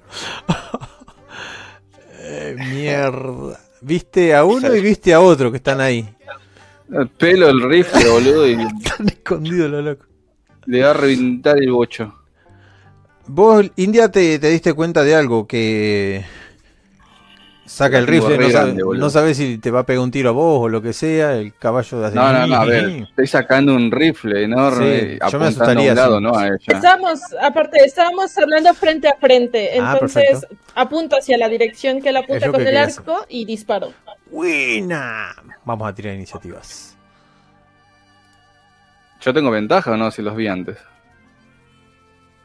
eh 2.18 2.56
mierda. 2.58 3.58
Viste 3.82 4.34
a 4.34 4.44
uno 4.44 4.74
y 4.74 4.80
viste 4.80 5.12
a 5.12 5.20
otro 5.20 5.50
que 5.50 5.56
están 5.56 5.80
ahí. 5.80 6.08
El 6.92 7.08
pelo, 7.08 7.48
el 7.48 7.60
rifle, 7.62 8.08
boludo. 8.08 8.48
Y... 8.48 8.52
están 8.84 9.08
escondidos 9.08 9.70
los 9.70 9.84
locos. 9.84 10.08
Le 10.66 10.82
va 10.82 10.90
a 10.90 10.94
reventar 10.94 11.58
el 11.58 11.72
bocho. 11.72 12.14
Vos, 13.26 13.70
India, 13.76 14.10
te, 14.10 14.38
te 14.38 14.50
diste 14.50 14.72
cuenta 14.72 15.02
de 15.02 15.14
algo 15.14 15.46
que 15.46 16.24
Saca 17.64 17.96
el 17.96 18.08
rifle, 18.08 18.38
no 18.98 19.08
sabe, 19.08 19.34
si 19.34 19.56
te 19.58 19.70
va 19.70 19.80
a 19.80 19.86
pegar 19.86 20.02
un 20.02 20.10
tiro 20.10 20.30
a 20.30 20.32
vos 20.32 20.62
o 20.62 20.68
lo 20.68 20.82
que 20.82 20.92
sea, 20.92 21.36
el 21.36 21.54
caballo 21.54 22.00
de 22.00 22.10
No, 22.12 22.32
no, 22.32 22.46
no, 22.46 22.56
a 22.56 22.64
ver, 22.64 23.06
estoy 23.08 23.26
sacando 23.28 23.74
un 23.74 23.90
rifle 23.90 24.42
enorme, 24.42 25.18
yo 25.30 25.38
me 25.38 25.46
asustaría 25.46 25.92
a 25.92 26.20
¿no? 26.20 26.36
A 26.36 26.48
Estábamos, 26.48 27.20
aparte, 27.40 27.78
estábamos 27.84 28.36
hablando 28.36 28.74
frente 28.74 29.06
a 29.06 29.14
frente, 29.14 29.70
ah, 29.80 29.92
entonces 29.94 30.44
apunto 30.74 31.16
hacia 31.16 31.38
la 31.38 31.48
dirección 31.48 32.02
que 32.02 32.08
él 32.08 32.16
apunta 32.16 32.50
con 32.50 32.66
el 32.66 32.76
arco 32.76 33.26
y 33.28 33.44
disparo. 33.44 33.92
Buena. 34.30 35.34
Vamos 35.64 35.88
a 35.88 35.94
tirar 35.94 36.14
iniciativas. 36.14 36.96
¿Yo 39.20 39.32
tengo 39.32 39.52
ventaja 39.52 39.92
o 39.92 39.96
no 39.96 40.10
si 40.10 40.20
los 40.20 40.34
vi 40.34 40.48
antes? 40.48 40.78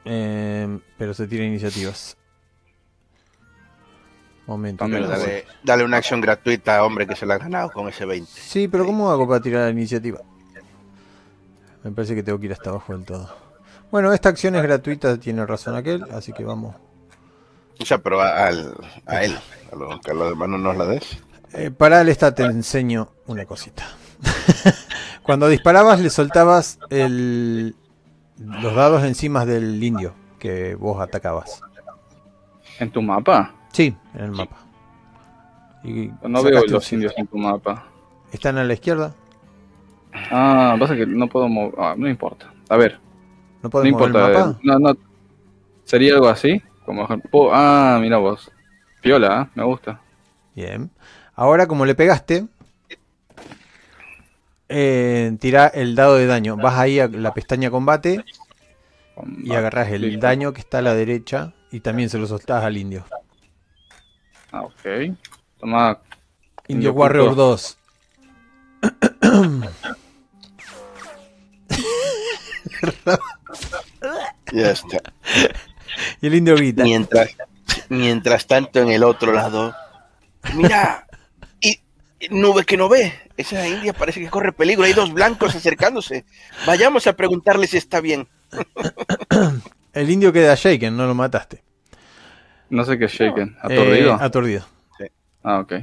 Eh, 0.05 0.79
pero 0.97 1.13
se 1.13 1.27
tira 1.27 1.43
iniciativas. 1.43 2.15
Momento. 4.47 4.85
dale, 5.63 5.83
una 5.83 5.97
acción 5.97 6.21
gratuita, 6.21 6.83
hombre, 6.83 7.05
que 7.05 7.15
se 7.15 7.25
la 7.25 7.35
ha 7.35 7.37
ganado 7.37 7.69
con 7.69 7.89
ese 7.89 8.05
20. 8.05 8.31
Sí, 8.33 8.69
pero 8.69 8.85
¿cómo 8.85 9.11
hago 9.11 9.27
para 9.27 9.41
tirar 9.41 9.65
la 9.65 9.69
iniciativa? 9.71 10.21
Me 11.83 11.91
parece 11.91 12.15
que 12.15 12.23
tengo 12.23 12.39
que 12.39 12.45
ir 12.45 12.53
hasta 12.53 12.69
abajo 12.69 12.93
del 12.93 13.03
todo. 13.03 13.29
Bueno, 13.91 14.13
esta 14.13 14.29
acción 14.29 14.55
es 14.55 14.63
gratuita, 14.63 15.17
tiene 15.19 15.45
razón 15.45 15.75
aquel, 15.75 16.03
así 16.11 16.31
que 16.31 16.45
vamos. 16.45 16.75
O 17.79 17.85
sea, 17.85 17.97
pero 17.97 18.21
a, 18.21 18.49
él, 18.49 18.73
a 19.05 19.75
los, 19.75 19.99
que 19.99 20.11
a 20.11 20.13
los 20.13 20.29
demás 20.29 20.49
no 20.49 20.57
nos 20.57 20.77
la 20.77 20.85
des. 20.85 21.17
Eh, 21.53 21.69
para 21.69 22.01
el 22.01 22.09
esta 22.09 22.33
te 22.33 22.43
enseño 22.43 23.09
una 23.27 23.45
cosita. 23.45 23.85
Cuando 25.23 25.49
disparabas 25.49 25.99
le 25.99 26.09
soltabas 26.09 26.79
el, 26.89 27.75
los 28.37 28.75
dados 28.75 29.03
encima 29.03 29.45
del 29.45 29.83
indio 29.83 30.13
que 30.39 30.75
vos 30.75 31.01
atacabas. 31.01 31.61
¿En 32.79 32.91
tu 32.91 33.01
mapa? 33.01 33.56
Sí, 33.77 33.95
en 34.15 34.23
el 34.23 34.31
mapa. 34.31 34.57
no 36.27 36.41
veo 36.41 36.65
los 36.65 36.91
indios 36.93 37.13
en 37.15 37.27
tu 37.27 37.37
mapa. 37.37 37.85
¿Están 38.31 38.57
a 38.57 38.63
la 38.63 38.73
izquierda? 38.73 39.13
Ah, 40.31 40.75
pasa 40.79 40.95
que 40.95 41.05
no 41.05 41.27
puedo 41.27 41.47
mover. 41.47 41.75
Ah, 41.77 41.93
no 41.95 42.09
importa. 42.09 42.51
A 42.69 42.75
ver. 42.75 42.99
¿No 43.61 43.69
puedo 43.69 43.85
mover 43.85 43.91
importa. 43.91 44.25
El 44.25 44.33
mapa? 44.33 44.59
No, 44.63 44.79
no. 44.79 44.97
¿Sería 45.83 46.15
algo 46.15 46.27
así? 46.27 46.59
Como... 46.87 47.07
Ah, 47.53 47.99
mira 48.01 48.17
vos. 48.17 48.51
Piola, 48.99 49.43
¿eh? 49.43 49.51
me 49.53 49.63
gusta. 49.63 50.01
Bien. 50.55 50.89
Ahora, 51.35 51.67
como 51.67 51.85
le 51.85 51.93
pegaste, 51.93 52.47
eh, 54.69 55.37
tira 55.39 55.67
el 55.67 55.93
dado 55.93 56.15
de 56.15 56.25
daño. 56.25 56.57
Vas 56.57 56.79
ahí 56.79 56.99
a 56.99 57.07
la 57.07 57.31
pestaña 57.35 57.69
combate, 57.69 58.25
y 59.43 59.53
agarras 59.53 59.91
el 59.91 60.19
daño 60.19 60.51
que 60.51 60.61
está 60.61 60.79
a 60.79 60.81
la 60.81 60.95
derecha 60.95 61.53
y 61.71 61.81
también 61.81 62.09
se 62.09 62.17
lo 62.17 62.25
soltás 62.25 62.63
al 62.63 62.75
indio. 62.75 63.05
Ah, 64.51 64.61
ok. 64.61 65.13
Toma. 65.59 65.99
Indio 66.67 66.93
Warrior 66.93 67.35
2. 67.35 67.77
ya 74.51 74.71
está. 74.71 75.01
Y 76.21 76.27
el 76.27 76.35
indio 76.35 76.55
grita. 76.55 76.83
Mientras, 76.83 77.35
mientras 77.89 78.45
tanto, 78.47 78.79
en 78.81 78.89
el 78.89 79.03
otro 79.03 79.33
lado. 79.33 79.73
Mira, 80.53 81.07
y, 81.59 81.79
nube 82.29 82.65
que 82.65 82.77
no 82.77 82.89
ve. 82.89 83.13
Esa 83.37 83.67
India 83.67 83.93
parece 83.93 84.19
que 84.19 84.29
corre 84.29 84.51
peligro. 84.51 84.85
Hay 84.85 84.93
dos 84.93 85.13
blancos 85.13 85.55
acercándose. 85.55 86.25
Vayamos 86.65 87.07
a 87.07 87.13
preguntarle 87.13 87.67
si 87.67 87.77
está 87.77 88.01
bien. 88.01 88.27
el 89.93 90.09
indio 90.09 90.33
queda 90.33 90.55
shaken, 90.55 90.95
no 90.95 91.05
lo 91.05 91.15
mataste. 91.15 91.66
No 92.69 92.83
sé 92.83 92.97
qué 92.97 93.05
es 93.05 93.11
shaken. 93.11 93.57
¿Aturdido? 93.61 94.13
Eh, 94.13 94.17
aturdido. 94.19 94.65
Ah, 95.43 95.59
ok. 95.59 95.73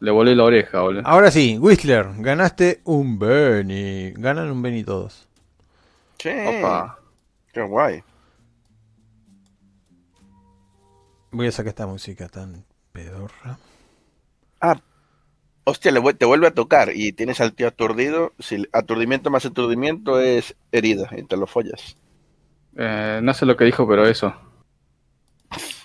Le 0.00 0.10
volé 0.10 0.34
la 0.34 0.44
oreja, 0.44 0.80
boludo. 0.80 1.02
Ahora 1.04 1.30
sí, 1.30 1.58
Whistler, 1.58 2.08
ganaste 2.18 2.80
un 2.84 3.18
Benny. 3.18 4.12
Ganan 4.12 4.50
un 4.50 4.62
Benny 4.62 4.82
todos. 4.82 5.28
Sí. 6.18 6.30
Opa. 6.30 6.98
Qué 7.52 7.62
guay. 7.62 8.02
Voy 11.30 11.46
a 11.46 11.52
sacar 11.52 11.68
esta 11.68 11.86
música 11.86 12.28
tan 12.28 12.64
pedorra. 12.92 13.58
Ah, 14.60 14.80
hostia, 15.64 15.92
le, 15.92 16.14
te 16.14 16.24
vuelve 16.24 16.46
a 16.46 16.54
tocar 16.54 16.90
y 16.94 17.12
tienes 17.12 17.40
al 17.40 17.52
tío 17.52 17.68
aturdido. 17.68 18.32
Si 18.38 18.66
aturdimiento 18.72 19.30
más 19.30 19.46
aturdimiento 19.46 20.20
es 20.20 20.56
herida 20.72 21.08
y 21.16 21.22
te 21.24 21.36
lo 21.36 21.46
follas. 21.46 21.96
Eh, 22.76 23.20
no 23.22 23.34
sé 23.34 23.46
lo 23.46 23.56
que 23.56 23.64
dijo, 23.64 23.86
pero 23.86 24.06
eso. 24.06 24.34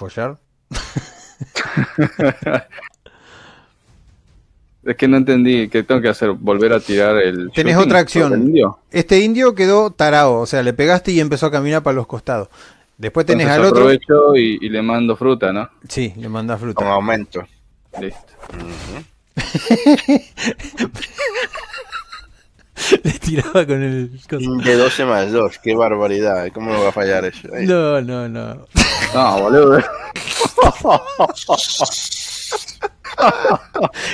¿Follar? 0.00 0.38
es 4.82 4.96
que 4.96 5.06
no 5.06 5.18
entendí 5.18 5.68
qué 5.68 5.82
tengo 5.82 6.00
que 6.00 6.08
hacer, 6.08 6.30
volver 6.30 6.72
a 6.72 6.80
tirar 6.80 7.18
el. 7.18 7.50
Tenés 7.52 7.76
otra 7.76 7.98
acción. 7.98 8.50
Este 8.90 9.20
indio 9.20 9.54
quedó 9.54 9.90
tarado, 9.90 10.38
o 10.38 10.46
sea, 10.46 10.62
le 10.62 10.72
pegaste 10.72 11.12
y 11.12 11.20
empezó 11.20 11.44
a 11.46 11.50
caminar 11.50 11.82
para 11.82 11.96
los 11.96 12.06
costados. 12.06 12.48
Después 12.96 13.26
tenés 13.26 13.48
al 13.48 13.62
otro. 13.62 13.80
Aprovecho 13.80 14.34
y, 14.36 14.58
y, 14.62 14.70
le 14.70 14.80
mando 14.80 15.16
fruta, 15.16 15.52
¿no? 15.52 15.68
Sí, 15.86 16.14
le 16.16 16.30
manda 16.30 16.56
fruta. 16.56 16.76
Con 16.76 16.86
aumento. 16.86 17.46
Listo. 18.00 18.32
Le 23.02 23.12
tiraba 23.12 23.66
con 23.66 23.82
el. 23.82 24.10
De 24.64 24.76
12 24.76 25.04
más 25.04 25.32
2, 25.32 25.58
qué 25.58 25.74
barbaridad. 25.74 26.48
¿Cómo 26.52 26.70
va 26.82 26.88
a 26.88 26.92
fallar 26.92 27.24
eso? 27.24 27.48
No, 27.62 28.00
no, 28.00 28.28
no. 28.28 28.66
No, 29.14 29.40
boludo. 29.40 29.82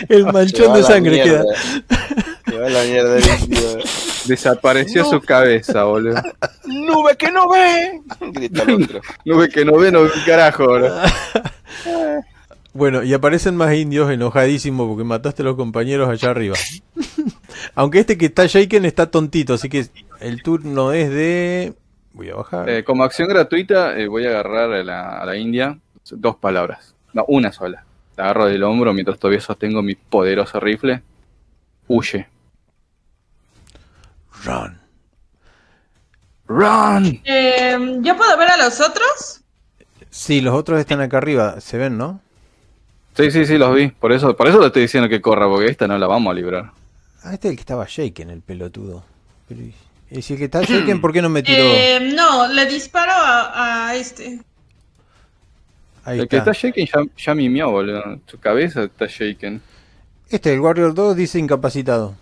El 0.09 0.25
manchón 0.33 0.75
de 0.75 0.83
sangre 0.83 1.23
queda. 1.23 1.45
la 2.47 2.83
mierda 2.85 3.17
Desapareció 4.27 5.05
su 5.05 5.21
cabeza, 5.21 5.85
boludo. 5.85 6.21
¡Nube 6.65 7.17
que 7.17 7.31
no 7.31 7.49
ve! 7.49 8.01
Grita 8.33 8.63
el 8.65 8.83
otro. 8.83 9.01
Nube 9.25 9.49
que 9.49 9.65
no 9.65 9.77
ve, 9.77 9.93
no 9.93 10.03
ve 10.03 10.11
un 10.15 10.25
carajo, 10.25 10.67
boludo. 10.67 11.01
Bueno, 12.73 13.03
y 13.03 13.15
aparecen 13.15 13.57
más 13.57 13.75
indios 13.75 14.11
enojadísimos 14.11 14.87
porque 14.87 15.03
mataste 15.03 15.41
a 15.41 15.47
los 15.47 15.57
compañeros 15.57 16.11
allá 16.11 16.31
arriba. 16.31 16.57
Aunque 17.75 18.01
este 18.01 18.19
que 18.19 18.27
está 18.27 18.47
shaken 18.47 18.85
está 18.85 19.11
tontito, 19.11 19.55
así 19.55 19.69
que 19.69 19.87
el 20.21 20.43
turno 20.43 20.93
es 20.93 21.11
de... 21.11 21.75
Voy 22.13 22.31
a 22.31 22.37
bajar. 22.37 22.69
Eh, 22.69 22.85
como 22.85 23.05
acción 23.05 23.29
gratuita 23.29 23.99
eh, 23.99 24.07
voy 24.07 24.27
a 24.27 24.31
agarrar 24.31 24.73
a 24.73 24.83
la, 24.83 25.19
a 25.19 25.27
la 25.27 25.37
India 25.37 25.79
dos 26.11 26.37
palabras. 26.37 26.95
No, 27.13 27.25
una 27.29 27.53
sola. 27.53 27.85
La 28.17 28.25
agarro 28.25 28.47
del 28.47 28.63
hombro 28.63 28.93
mientras 28.95 29.19
todavía 29.19 29.41
sostengo 29.41 29.83
mi 29.83 29.95
poderoso 29.95 30.59
rifle. 30.61 31.03
Huye. 31.89 32.27
Run. 34.45 34.79
Run. 36.47 37.21
Eh, 37.25 37.99
¿Yo 38.01 38.17
puedo 38.17 38.37
ver 38.39 38.51
a 38.51 38.57
los 38.57 38.81
otros? 38.81 39.43
Sí, 40.11 40.41
los 40.41 40.55
otros 40.55 40.81
están 40.81 41.01
acá 41.01 41.19
arriba. 41.19 41.61
Se 41.61 41.77
ven, 41.77 41.99
¿no? 41.99 42.21
Sí, 43.15 43.31
sí, 43.31 43.47
sí, 43.47 43.59
los 43.59 43.75
vi. 43.75 43.89
Por 43.89 44.13
eso, 44.13 44.37
por 44.37 44.47
eso 44.47 44.61
le 44.61 44.67
estoy 44.67 44.83
diciendo 44.83 45.09
que 45.09 45.21
corra, 45.21 45.47
porque 45.49 45.71
esta 45.71 45.87
no 45.87 45.99
la 45.99 46.07
vamos 46.07 46.31
a 46.31 46.35
librar. 46.35 46.71
Ah, 47.27 47.35
este 47.35 47.49
es 47.49 47.51
el 47.53 47.57
que 47.57 47.63
estaba 47.63 47.87
shaken, 47.89 48.31
el 48.31 48.41
pelotudo. 48.41 49.03
Pero, 49.49 49.61
y 50.11 50.23
si 50.23 50.35
el 50.35 50.39
que 50.39 50.45
está 50.45 50.63
shaken, 50.63 51.01
¿por 51.03 51.13
qué 51.13 51.21
no 51.21 51.29
me 51.29 51.43
tiró? 51.43 51.59
Eh, 51.61 52.13
no, 52.15 52.47
le 52.49 52.67
disparo 52.67 53.11
a, 53.13 53.89
a 53.89 53.97
este. 53.97 54.39
Ahí 56.05 56.19
el 56.19 56.25
está. 56.25 56.29
que 56.29 56.37
está 56.37 56.53
shaken 56.53 56.87
ya, 56.87 57.01
ya 57.25 57.35
mimió, 57.35 57.71
boludo. 57.71 58.21
Su 58.27 58.39
cabeza 58.39 58.85
está 58.85 59.07
shaken. 59.07 59.61
Este, 60.31 60.53
el 60.55 60.61
Warrior 60.61 60.95
2, 60.95 61.17
dice 61.17 61.39
incapacitado. 61.41 62.15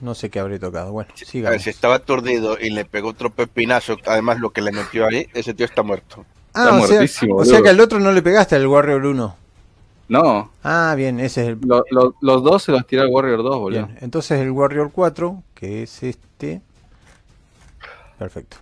No 0.00 0.14
sé 0.14 0.30
qué 0.30 0.38
habré 0.38 0.58
tocado. 0.60 0.92
Bueno, 0.92 1.10
A 1.10 1.14
ver, 1.18 1.26
sigamos. 1.26 1.62
si 1.62 1.70
estaba 1.70 1.96
aturdido 1.96 2.58
y 2.60 2.70
le 2.70 2.84
pegó 2.84 3.08
otro 3.08 3.30
pepinazo, 3.30 3.96
además 4.06 4.38
lo 4.38 4.50
que 4.50 4.60
le 4.60 4.70
metió 4.70 5.06
ahí, 5.06 5.26
ese 5.34 5.52
tío 5.54 5.66
está 5.66 5.82
muerto. 5.82 6.24
Ah, 6.54 6.64
Está 6.64 6.76
o 6.76 6.86
sea, 6.86 6.96
muertísimo, 6.98 7.36
o 7.36 7.44
sea 7.44 7.60
que 7.62 7.70
al 7.70 7.80
otro 7.80 7.98
no 7.98 8.12
le 8.12 8.22
pegaste 8.22 8.54
al 8.56 8.66
Warrior 8.66 9.04
1. 9.04 9.36
No, 10.08 10.50
Ah, 10.62 10.94
bien, 10.96 11.18
ese 11.18 11.42
es 11.42 11.48
el. 11.48 11.58
lo- 11.62 11.84
lo- 11.90 12.14
los 12.20 12.42
dos 12.44 12.62
se 12.62 12.70
los 12.72 12.86
tira 12.86 13.02
el 13.02 13.08
Warrior 13.10 13.42
2, 13.42 13.58
boludo. 13.58 13.86
Bien, 13.86 13.98
entonces 14.00 14.40
el 14.40 14.50
Warrior 14.52 14.92
4, 14.92 15.42
que 15.54 15.82
es 15.82 16.02
este. 16.04 16.60
Perfecto. 18.18 18.58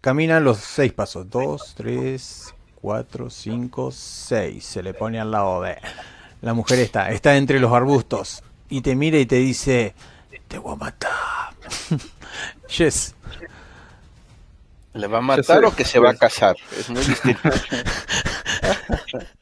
Camina 0.00 0.40
los 0.40 0.56
seis 0.58 0.92
pasos. 0.94 1.28
2, 1.28 1.74
3, 1.76 2.54
4, 2.80 3.28
5, 3.28 3.90
6. 3.92 4.64
Se 4.64 4.82
le 4.82 4.94
pone 4.94 5.20
al 5.20 5.30
lado 5.30 5.60
de. 5.62 5.76
La 6.40 6.54
mujer 6.54 6.78
está, 6.78 7.10
está 7.10 7.36
entre 7.36 7.60
los 7.60 7.72
arbustos. 7.72 8.42
Y 8.70 8.80
te 8.80 8.96
mira 8.96 9.18
y 9.18 9.26
te 9.26 9.36
dice: 9.36 9.94
Te 10.48 10.58
voy 10.58 10.72
a 10.72 10.76
matar. 10.76 11.10
yes. 12.78 13.14
¿Le 14.94 15.06
va 15.06 15.18
a 15.18 15.20
matar 15.20 15.62
o 15.66 15.74
que 15.76 15.84
se 15.84 15.98
va 15.98 16.10
a 16.10 16.14
casar? 16.16 16.56
Es 16.78 16.88
muy 16.88 17.02
distinto. 17.04 17.40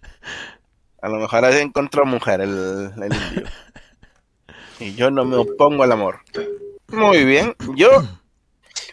a 1.01 1.09
lo 1.09 1.19
mejor 1.19 1.45
ha 1.45 1.61
encontrado 1.61 2.07
mujer 2.07 2.41
el, 2.41 2.93
el 2.97 3.15
indio. 3.15 3.45
Y 4.81 4.95
yo 4.95 5.11
no 5.11 5.25
me 5.25 5.37
opongo 5.37 5.83
al 5.83 5.91
amor. 5.91 6.21
Muy 6.87 7.25
bien. 7.25 7.57
Yo, 7.75 7.89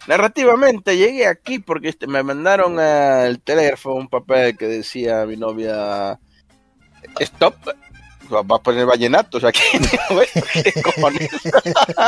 narrativamente, 0.07 0.97
llegué 0.97 1.27
aquí 1.27 1.59
porque 1.59 1.89
este, 1.89 2.07
me 2.07 2.23
mandaron 2.23 2.79
al 2.79 3.39
teléfono 3.39 3.95
un 3.95 4.07
papel 4.07 4.57
que 4.57 4.67
decía 4.67 5.21
a 5.21 5.25
mi 5.27 5.37
novia: 5.37 6.19
Stop. 7.19 7.55
Va 8.33 8.55
a 8.55 8.59
poner 8.59 8.87
vallenatos 8.87 9.43
aquí. 9.43 9.61
¿Qué 10.53 10.81
cojones? 10.81 11.29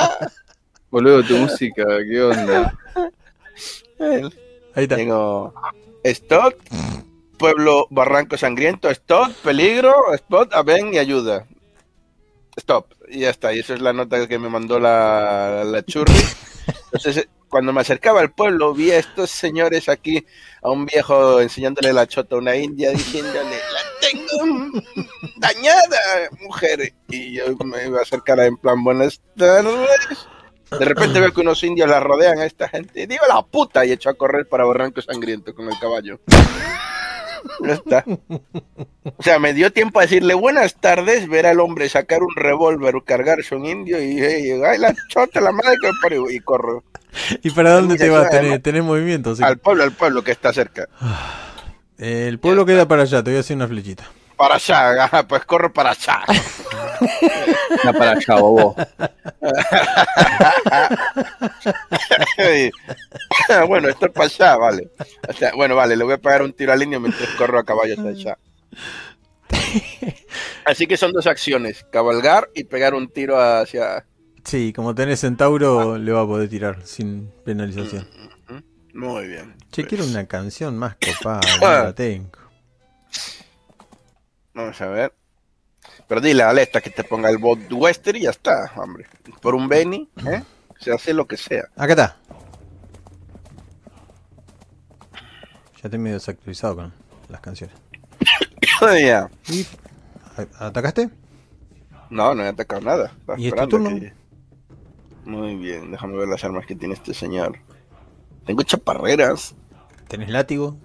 Boludo, 0.90 1.22
tu 1.22 1.38
música, 1.38 1.84
¿qué 2.10 2.20
onda? 2.20 2.74
Ahí 4.00 4.84
está. 4.84 4.96
Tengo 4.96 5.54
Stop, 6.04 6.56
Pueblo 7.38 7.88
Barranco 7.90 8.38
Sangriento, 8.38 8.90
Stop, 8.90 9.32
Peligro, 9.44 10.14
Spot, 10.14 10.50
ven 10.66 10.94
y 10.94 10.98
ayuda. 10.98 11.46
Stop. 12.56 12.94
Y 13.08 13.20
ya 13.20 13.30
está. 13.30 13.54
Y 13.54 13.60
esa 13.60 13.76
es 13.76 13.82
la 13.82 13.94
nota 13.94 14.28
que 14.28 14.40
me 14.40 14.50
mandó 14.50 14.80
la, 14.80 15.64
la 15.64 15.84
churri. 15.84 16.14
Entonces, 16.92 17.28
cuando 17.50 17.72
me 17.72 17.82
acercaba 17.82 18.20
al 18.20 18.32
pueblo, 18.32 18.74
vi 18.74 18.92
a 18.92 18.98
estos 18.98 19.30
señores 19.30 19.88
aquí, 19.90 20.26
a 20.62 20.70
un 20.70 20.86
viejo 20.86 21.40
enseñándole 21.40 21.94
la 21.94 22.08
chota 22.08 22.36
a 22.36 22.40
una 22.40 22.56
india, 22.56 22.92
diciéndole, 22.92 23.40
la 23.40 23.82
tengo 24.02 24.82
dañada, 25.38 26.30
mujer. 26.42 26.94
Y 27.10 27.34
yo 27.34 27.56
me 27.64 27.86
iba 27.86 28.00
a 28.00 28.02
acercar 28.02 28.40
en 28.40 28.58
plan, 28.58 28.84
buenas 28.84 29.22
tardes. 29.38 30.28
De 30.72 30.84
repente 30.84 31.22
veo 31.22 31.34
que 31.34 31.42
unos 31.42 31.64
indios 31.64 31.90
la 31.90 32.02
rodean 32.02 32.40
a 32.40 32.46
esta 32.46 32.68
gente. 32.68 33.08
Digo 33.08 33.26
la 33.28 33.42
puta 33.42 33.86
y 33.86 33.94
echo 33.94 34.10
a 34.10 34.16
correr 34.16 34.48
para 34.50 34.66
Barranco 34.66 35.02
Sangriento 35.02 35.56
con 35.56 35.70
el 35.70 35.80
caballo. 35.80 36.20
Ya 37.62 37.74
está. 37.74 38.06
O 39.18 39.24
sea, 39.24 39.40
me 39.40 39.54
dio 39.54 39.72
tiempo 39.72 40.00
a 40.00 40.04
decirle 40.04 40.34
buenas 40.34 40.76
tardes, 40.76 41.28
ver 41.28 41.46
al 41.46 41.60
hombre 41.60 41.90
sacar 41.90 42.22
un 42.22 42.36
revólver, 42.36 42.96
cargarse 43.06 43.56
un 43.56 43.66
indio 43.66 44.02
y 44.02 44.22
hey, 44.22 44.60
ay, 44.66 44.78
la 44.78 44.94
chota, 45.10 45.42
la 45.42 45.52
madre 45.52 45.76
que 45.82 45.90
parió", 46.02 46.30
y 46.30 46.40
corro. 46.40 46.84
¿Y 47.42 47.50
para 47.52 47.72
dónde 47.72 47.96
te 47.98 48.10
vas? 48.10 48.30
¿Tenés, 48.30 48.62
tenés 48.62 48.84
movimiento? 48.84 49.34
Al 49.42 49.58
pueblo, 49.58 49.84
al 49.84 49.92
pueblo 49.92 50.24
que 50.24 50.32
está 50.32 50.54
cerca. 50.54 50.88
El 51.98 52.40
pueblo 52.40 52.66
queda 52.66 52.88
para 52.88 53.04
allá, 53.04 53.24
te 53.24 53.32
voy 53.32 53.38
a 53.38 53.40
hacer 53.40 53.56
una 53.56 53.68
flechita. 53.68 54.06
Para 54.38 54.56
allá, 54.56 55.26
pues 55.28 55.44
corro 55.46 55.74
para 55.74 55.92
allá. 55.92 56.24
Ya 57.84 57.94
para 57.94 58.12
allá, 58.12 58.36
bobo. 58.36 58.76
bueno, 63.68 63.90
esto 63.90 64.06
es 64.06 64.12
para 64.12 64.26
allá, 64.26 64.56
vale. 64.58 64.92
O 65.28 65.34
sea, 65.34 65.54
bueno, 65.56 65.76
vale, 65.76 65.96
le 65.96 66.04
voy 66.04 66.14
a 66.14 66.20
pegar 66.20 66.44
un 66.44 66.54
tiro 66.54 66.72
al 66.72 66.84
indio 66.84 67.00
mientras 67.00 67.30
corro 67.32 67.58
a 67.60 67.64
caballo 67.64 67.96
hacia 67.98 68.12
allá. 68.12 68.38
Así 70.66 70.86
que 70.86 70.98
son 70.98 71.14
dos 71.14 71.26
acciones, 71.28 71.86
cabalgar 71.92 72.50
y 72.54 72.66
pegar 72.66 72.94
un 72.94 73.10
tiro 73.10 73.40
hacia... 73.40 74.06
Sí, 74.44 74.74
como 74.74 74.94
tenés 74.96 75.22
centauro, 75.22 75.98
le 75.98 76.12
va 76.12 76.22
a 76.22 76.28
poder 76.28 76.48
tirar 76.48 76.86
sin 76.86 77.32
penalización. 77.44 78.08
Muy 78.94 79.28
bien. 79.28 79.56
Che, 79.72 79.84
pues. 79.84 79.88
quiero 79.88 80.06
una 80.06 80.26
canción 80.26 80.78
más 80.78 80.96
copada, 80.96 81.42
no 81.62 81.68
la 81.68 81.94
tengo. 81.94 82.32
Vamos 84.58 84.82
a 84.82 84.88
ver. 84.88 85.14
Pero 86.08 86.20
dile 86.20 86.42
a 86.42 86.50
Alesta 86.50 86.82
que 86.82 86.90
te 86.90 87.04
ponga 87.04 87.30
el 87.30 87.38
bot 87.38 87.72
Wester 87.72 88.16
y 88.16 88.22
ya 88.24 88.32
está, 88.32 88.72
hombre. 88.76 89.06
Por 89.40 89.54
un 89.54 89.70
Benny, 89.70 90.10
¿eh? 90.26 90.42
Se 90.80 90.92
hace 90.92 91.14
lo 91.14 91.28
que 91.28 91.38
sea. 91.38 91.66
Acá 91.76 91.94
está. 91.94 92.18
Ya 95.76 95.82
estoy 95.84 96.00
medio 96.00 96.16
desactualizado 96.16 96.76
con 96.76 96.94
las 97.30 97.40
canciones. 97.42 97.76
Ya. 98.82 99.30
¿Y 99.48 99.66
¿Atacaste? 100.60 101.10
No, 102.12 102.36
no 102.36 102.44
he 102.44 102.48
atacado 102.48 102.82
nada. 102.82 103.12
Estaba 103.20 103.40
¿Y 103.40 103.48
es 103.48 103.54
tu 103.54 103.56
esperando 103.60 103.90
turno? 103.90 104.00
que- 104.00 104.14
Muy 105.30 105.56
bien, 105.56 105.92
déjame 105.92 106.16
ver 106.16 106.28
las 106.28 106.44
armas 106.44 106.66
que 106.68 106.76
tiene 106.76 106.94
este 106.94 107.14
señor. 107.14 107.58
Tengo 108.46 108.62
chaparreras. 108.64 109.56
¿Tenés 110.08 110.30
látigo? 110.30 110.78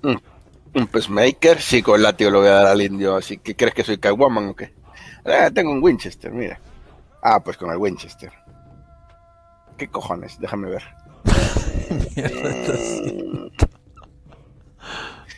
Un 0.75 0.87
pacemaker. 0.87 1.61
Sí, 1.61 1.83
con 1.83 1.97
el 1.97 2.03
látigo 2.03 2.31
lo 2.31 2.41
voy 2.41 2.49
a 2.49 2.53
dar 2.53 2.67
al 2.67 2.83
indio. 2.83 3.17
Así 3.17 3.39
que 3.39 3.55
crees 3.55 3.75
que 3.75 3.85
soy 3.85 3.99
Kawman 3.99 4.49
o 4.49 4.57
qué. 4.57 4.73
Ah, 5.25 5.51
tengo 5.53 5.71
un 5.73 5.83
Winchester, 5.83 6.33
mira. 6.33 6.59
Ah, 7.23 7.41
pues 7.43 7.57
con 7.57 7.71
el 7.71 7.77
Winchester. 7.77 8.33
¿Qué 9.77 9.89
cojones? 9.89 10.39
Déjame 10.41 10.71
ver. 10.71 10.83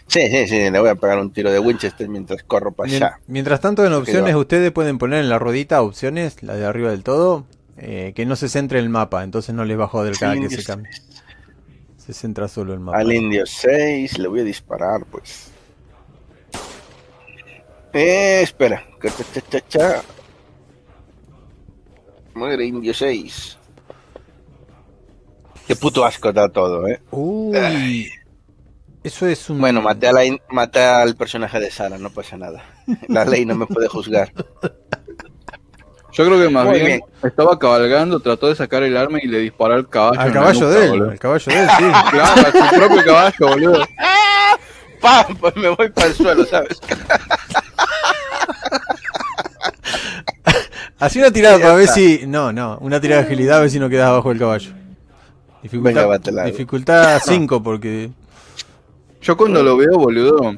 Sí, 0.07 0.21
sí, 0.31 0.47
sí, 0.47 0.71
le 0.71 0.79
voy 0.79 0.91
a 0.91 0.95
pegar 0.95 1.19
un 1.19 1.33
tiro 1.33 1.51
de 1.51 1.59
Winchester 1.59 2.09
mientras 2.09 2.45
corro 2.45 2.71
para 2.71 2.89
Mien- 2.89 3.03
allá. 3.03 3.19
Mientras 3.27 3.61
tanto, 3.61 3.85
en 3.85 3.93
opciones, 3.95 4.35
ustedes 4.37 4.71
pueden 4.71 4.99
poner 4.99 5.21
en 5.21 5.29
la 5.29 5.41
ruedita 5.41 5.83
opciones, 5.83 6.41
la 6.43 6.55
de 6.55 6.65
arriba 6.65 6.91
del 6.91 7.03
todo, 7.03 7.47
eh, 7.79 8.13
que 8.15 8.25
no 8.25 8.37
se 8.37 8.49
centre 8.49 8.79
en 8.79 8.85
el 8.85 8.91
mapa, 8.91 9.25
entonces 9.25 9.55
no 9.57 9.65
les 9.65 9.77
va 9.79 9.85
a 9.85 9.89
joder 9.89 10.17
cada 10.17 10.35
que 10.35 10.49
se 10.51 10.63
cambie. 10.63 10.93
Se 12.05 12.13
centra 12.13 12.49
solo 12.49 12.75
el 12.75 12.81
mapa. 12.81 12.99
Al 12.99 13.13
indio 13.13 13.47
6, 13.47 14.19
le 14.19 14.29
voy 14.29 14.41
a 14.41 14.45
disparar, 14.45 15.05
pues. 15.07 15.51
Eh, 17.93 18.41
espera. 18.43 18.85
Muere 22.35 22.65
indio 22.67 22.93
6. 22.93 23.59
Qué 25.67 25.77
puto 25.77 26.05
asco 26.05 26.33
da 26.33 26.49
todo, 26.49 26.87
eh. 26.89 27.01
Uy. 27.11 28.11
Eso 29.03 29.27
es 29.27 29.49
un. 29.49 29.61
Bueno, 29.61 29.81
maté, 29.81 30.09
a 30.09 30.13
la 30.13 30.25
in- 30.25 30.41
maté 30.51 30.81
al 30.81 31.15
personaje 31.17 31.59
de 31.61 31.71
Sara, 31.71 31.97
no 31.99 32.11
pasa 32.11 32.37
nada. 32.37 32.65
La 33.09 33.25
ley 33.25 33.47
no 33.47 33.55
me 33.55 33.67
puede 33.67 33.89
juzgar. 33.89 34.33
Yo 36.15 36.25
creo 36.25 36.41
que 36.41 36.49
más 36.49 36.71
bien, 36.71 36.87
bien. 36.87 37.01
estaba 37.23 37.59
cabalgando, 37.59 38.21
trató 38.21 38.47
de 38.49 38.55
sacar 38.55 38.85
el 38.85 38.97
arma 38.97 39.19
y 39.21 39.27
le 39.27 39.39
disparó 39.41 39.75
al 39.75 39.89
caballo. 39.89 40.21
Al 40.21 40.33
caballo 40.33 40.61
nuca, 40.61 40.73
de 40.73 40.85
él. 40.85 40.91
boludo. 40.91 41.11
Al 41.11 41.19
caballo 41.19 41.45
de 41.53 41.59
él, 41.61 41.69
sí. 41.77 41.85
Claro, 42.11 42.41
a 42.41 42.53
su 42.53 42.77
propio 42.77 43.05
caballo, 43.05 43.49
boludo. 43.49 43.85
¡pam! 45.05 45.37
Pues 45.37 45.57
me 45.57 45.69
voy 45.69 45.91
para 45.91 46.07
el 46.07 46.15
suelo, 46.15 46.45
¿sabes? 46.47 46.81
Así 50.99 51.19
una 51.19 51.31
tirada 51.31 51.59
para 51.59 51.75
ver 51.75 51.89
si. 51.89 52.25
No, 52.27 52.53
no, 52.53 52.79
una 52.81 53.01
tirada 53.01 53.23
de 53.23 53.27
agilidad 53.27 53.59
a 53.59 53.61
ver 53.61 53.71
si 53.71 53.79
no 53.79 53.89
quedas 53.91 54.09
abajo 54.09 54.31
del 54.31 54.39
caballo. 54.39 54.71
Dificultad, 55.63 56.21
dificultad 56.47 57.21
5 57.23 57.63
porque. 57.63 58.11
Yo 59.21 59.37
cuando 59.37 59.63
lo 59.63 59.77
veo, 59.77 59.99
boludo, 59.99 60.57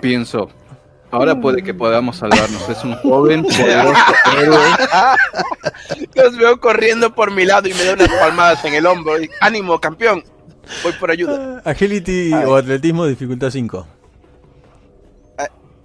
pienso, 0.00 0.50
ahora 1.10 1.40
puede 1.40 1.62
que 1.62 1.74
podamos 1.74 2.16
salvarnos. 2.16 2.68
Es 2.68 2.84
un 2.84 2.94
joven 2.96 3.42
poderoso 3.44 3.94
héroe. 4.38 4.58
Los 6.14 6.36
veo 6.36 6.60
corriendo 6.60 7.14
por 7.14 7.30
mi 7.30 7.44
lado 7.44 7.68
y 7.68 7.74
me 7.74 7.84
da 7.84 7.94
unas 7.94 8.08
palmadas 8.08 8.64
en 8.64 8.74
el 8.74 8.86
hombro. 8.86 9.14
ánimo, 9.40 9.80
campeón. 9.80 10.24
Voy 10.82 10.92
por 10.94 11.10
ayuda. 11.10 11.62
Agility 11.64 12.32
o 12.32 12.56
atletismo, 12.56 13.06
dificultad 13.06 13.50
5. 13.50 13.86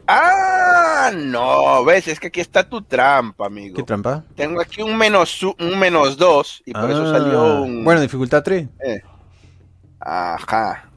Ah, 0.07 1.11
no, 1.15 1.83
ves, 1.83 2.07
es 2.07 2.19
que 2.19 2.27
aquí 2.27 2.39
está 2.39 2.67
tu 2.67 2.83
trampa, 2.83 3.47
amigo. 3.47 3.75
¿Qué 3.75 3.83
trampa? 3.83 4.23
Tengo 4.35 4.61
aquí 4.61 4.83
un 4.83 4.95
menos 4.95 5.41
un 5.41 5.79
menos 5.79 6.15
2 6.17 6.63
y 6.67 6.73
por 6.73 6.91
eso 6.91 7.11
salió 7.11 7.39
ah, 7.39 7.61
un... 7.61 7.83
Bueno, 7.83 8.01
dificultad 8.01 8.43
3. 8.43 8.67
Eh. 8.85 9.01
Ajá. 9.99 10.91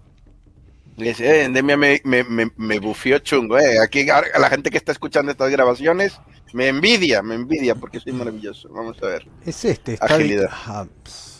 Eh, 0.98 1.48
me, 1.62 1.76
me, 1.76 2.00
me, 2.04 2.50
me 2.56 2.78
bufió 2.80 3.18
chungo, 3.20 3.58
eh. 3.58 3.78
Aquí 3.82 4.08
a 4.10 4.38
la 4.38 4.50
gente 4.50 4.70
que 4.70 4.78
está 4.78 4.92
escuchando 4.92 5.30
estas 5.30 5.50
grabaciones 5.50 6.18
me 6.52 6.68
envidia, 6.68 7.22
me 7.22 7.34
envidia 7.34 7.74
porque 7.74 8.00
soy 8.00 8.12
maravilloso. 8.12 8.68
Vamos 8.70 8.96
a 9.02 9.06
ver. 9.06 9.26
Es 9.44 9.64
este, 9.64 9.94
está 9.94 10.06
Agilidad. 10.06 10.50
Ah, 10.50 10.86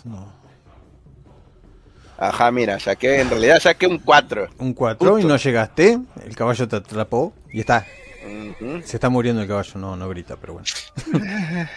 no. 0.05 0.39
Ajá, 2.19 2.51
mira, 2.51 2.81
saqué, 2.81 3.21
en 3.21 3.31
realidad 3.31 3.61
saqué 3.61 3.87
un 3.87 3.99
4. 3.99 4.49
Un 4.59 4.75
4 4.75 5.21
y 5.21 5.25
no 5.25 5.37
llegaste, 5.37 6.01
el 6.27 6.37
caballo 6.37 6.67
te 6.67 6.77
atrapó 6.77 7.33
y 7.53 7.61
está. 7.61 7.87
Se 8.85 8.97
está 8.97 9.09
muriendo 9.09 9.41
el 9.41 9.49
caballo, 9.49 9.79
no, 9.79 9.97
no 9.97 10.09
grita, 10.09 10.37
pero 10.37 10.55
bueno. 10.55 10.67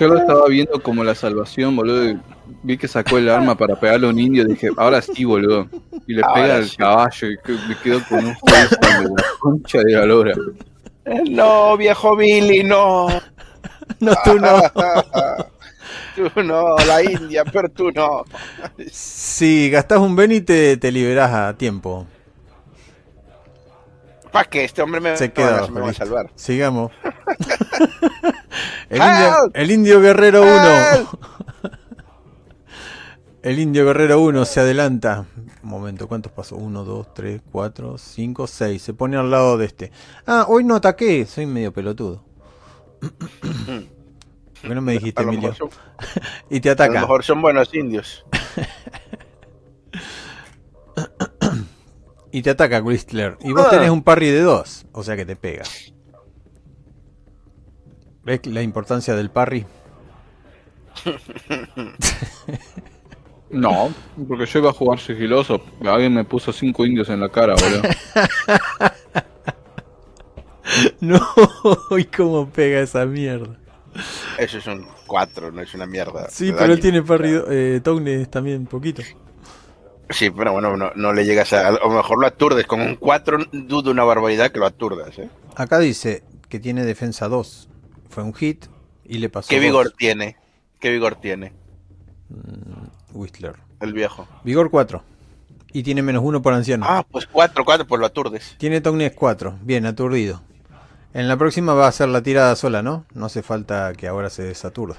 Yo 0.00 0.08
lo 0.08 0.18
estaba 0.18 0.46
viendo 0.48 0.82
como 0.82 1.04
la 1.04 1.14
salvación, 1.14 1.76
boludo. 1.76 2.20
Vi 2.62 2.76
que 2.76 2.88
sacó 2.88 3.18
el 3.18 3.28
arma 3.28 3.56
para 3.56 3.78
pegarle 3.78 4.08
a 4.08 4.10
un 4.10 4.18
indio. 4.18 4.44
Dije, 4.44 4.68
ahora 4.76 5.00
sí, 5.00 5.24
boludo. 5.24 5.68
Y 6.08 6.14
le 6.14 6.22
pega 6.34 6.56
al 6.56 6.74
caballo 6.74 7.28
y 7.28 7.36
me 7.68 7.76
quedo 7.82 8.00
con 8.08 8.24
un 8.24 8.34
de 8.34 9.08
la 9.10 9.24
concha 9.38 9.78
de 9.78 9.92
la 9.92 10.06
lora. 10.06 10.34
No, 11.30 11.74
viejo 11.78 12.16
Billy, 12.16 12.62
no. 12.64 13.08
No, 14.00 14.12
tú 14.24 14.38
no. 14.38 14.60
tú 16.34 16.42
no, 16.42 16.76
la 16.76 17.02
India, 17.02 17.44
pero 17.44 17.70
tú 17.70 17.90
no. 17.90 18.24
Si 18.90 19.70
gastas 19.70 19.98
un 20.00 20.14
Benny 20.14 20.42
te, 20.42 20.76
te 20.76 20.92
liberas 20.92 21.32
a 21.32 21.56
tiempo. 21.56 22.06
¿Para 24.30 24.44
que 24.44 24.64
Este 24.64 24.82
hombre 24.82 25.00
me, 25.00 25.16
Se 25.16 25.32
queda, 25.32 25.66
me 25.68 25.80
va 25.80 25.90
a 25.90 25.94
salvar. 25.94 26.30
Sigamos. 26.34 26.92
el, 28.90 28.98
indio, 29.02 29.50
el, 29.54 29.70
indio, 29.70 30.00
Guerrero 30.02 30.42
1. 30.42 30.50
El 33.48 33.58
Indio 33.58 33.86
Guerrero 33.86 34.20
1 34.20 34.44
se 34.44 34.60
adelanta. 34.60 35.24
Un 35.62 35.70
momento, 35.70 36.06
¿cuántos 36.06 36.30
pasó? 36.32 36.56
1, 36.56 36.84
2, 36.84 37.14
3, 37.14 37.40
4, 37.50 37.96
5, 37.96 38.46
6. 38.46 38.82
Se 38.82 38.92
pone 38.92 39.16
al 39.16 39.30
lado 39.30 39.56
de 39.56 39.64
este. 39.64 39.90
Ah, 40.26 40.44
hoy 40.48 40.64
no 40.64 40.74
ataqué. 40.74 41.24
Soy 41.24 41.46
medio 41.46 41.72
pelotudo. 41.72 42.22
¿Por 43.00 43.10
qué 44.60 44.74
no 44.74 44.82
me 44.82 44.92
dijiste, 44.92 45.22
Emilio? 45.22 45.54
y 46.50 46.60
te 46.60 46.68
ataca. 46.68 46.90
A 46.90 46.94
lo 46.94 47.00
mejor 47.00 47.24
son 47.24 47.40
buenos 47.40 47.72
indios. 47.72 48.22
y 52.30 52.42
te 52.42 52.50
ataca 52.50 52.82
Whistler. 52.82 53.38
Y 53.40 53.52
vos 53.52 53.64
ah. 53.66 53.70
tenés 53.70 53.88
un 53.88 54.02
parry 54.02 54.28
de 54.28 54.42
2, 54.42 54.88
o 54.92 55.02
sea 55.02 55.16
que 55.16 55.24
te 55.24 55.36
pega. 55.36 55.64
¿Ves 58.24 58.44
la 58.44 58.60
importancia 58.60 59.16
del 59.16 59.30
parry? 59.30 59.64
no, 63.50 63.92
porque 64.26 64.46
yo 64.46 64.58
iba 64.60 64.70
a 64.70 64.72
jugar 64.72 64.98
sigiloso. 64.98 65.62
Alguien 65.84 66.14
me 66.14 66.24
puso 66.24 66.52
5 66.52 66.86
indios 66.86 67.08
en 67.08 67.20
la 67.20 67.28
cara, 67.28 67.54
boludo. 67.54 67.82
no, 71.00 71.20
¿y 71.98 72.04
cómo 72.04 72.48
pega 72.48 72.80
esa 72.80 73.06
mierda? 73.06 73.56
Eso 74.38 74.58
es 74.58 74.66
un 74.66 74.86
4, 75.06 75.50
no 75.52 75.62
es 75.62 75.74
una 75.74 75.86
mierda. 75.86 76.28
Sí, 76.30 76.52
pero 76.56 76.72
él 76.72 76.80
tiene 76.80 77.02
parry, 77.02 77.40
eh, 77.48 77.80
Townes 77.82 78.30
también, 78.30 78.66
poquito. 78.66 79.02
Sí, 80.10 80.30
pero 80.30 80.52
bueno, 80.52 80.76
no, 80.76 81.12
le 81.12 81.24
llegas 81.24 81.52
a. 81.52 81.68
A 81.68 81.72
lo 81.72 81.90
mejor 81.90 82.20
lo 82.20 82.26
aturdes. 82.26 82.66
Con 82.66 82.80
un 82.80 82.96
4 82.96 83.46
dudo 83.52 83.90
una 83.90 84.04
barbaridad 84.04 84.50
que 84.50 84.58
lo 84.58 84.66
aturdas. 84.66 85.18
¿eh? 85.18 85.28
Acá 85.54 85.78
dice 85.78 86.22
que 86.48 86.58
tiene 86.58 86.84
defensa 86.84 87.28
2. 87.28 87.68
Fue 88.08 88.22
un 88.22 88.34
hit 88.34 88.66
y 89.04 89.18
le 89.18 89.28
pasó. 89.28 89.48
¿Qué 89.48 89.58
vigor 89.58 89.92
tiene? 89.96 90.36
¿Qué 90.80 90.90
vigor 90.90 91.16
tiene? 91.16 91.52
Mm, 92.30 92.87
Whistler. 93.12 93.56
El 93.80 93.92
viejo. 93.92 94.26
Vigor 94.44 94.70
4. 94.70 95.02
Y 95.72 95.82
tiene 95.82 96.02
menos 96.02 96.22
1 96.24 96.40
por 96.42 96.54
anciano. 96.54 96.86
Ah, 96.88 97.04
pues 97.10 97.26
4, 97.26 97.64
4, 97.64 97.86
pues 97.86 98.00
lo 98.00 98.06
aturdes. 98.06 98.56
Tiene 98.58 98.80
Tognes 98.80 99.12
4. 99.14 99.58
Bien, 99.62 99.86
aturdido. 99.86 100.42
En 101.14 101.28
la 101.28 101.36
próxima 101.36 101.74
va 101.74 101.88
a 101.88 101.92
ser 101.92 102.08
la 102.08 102.22
tirada 102.22 102.54
sola, 102.56 102.82
¿no? 102.82 103.04
No 103.14 103.26
hace 103.26 103.42
falta 103.42 103.92
que 103.94 104.08
ahora 104.08 104.30
se 104.30 104.42
desaturda. 104.42 104.96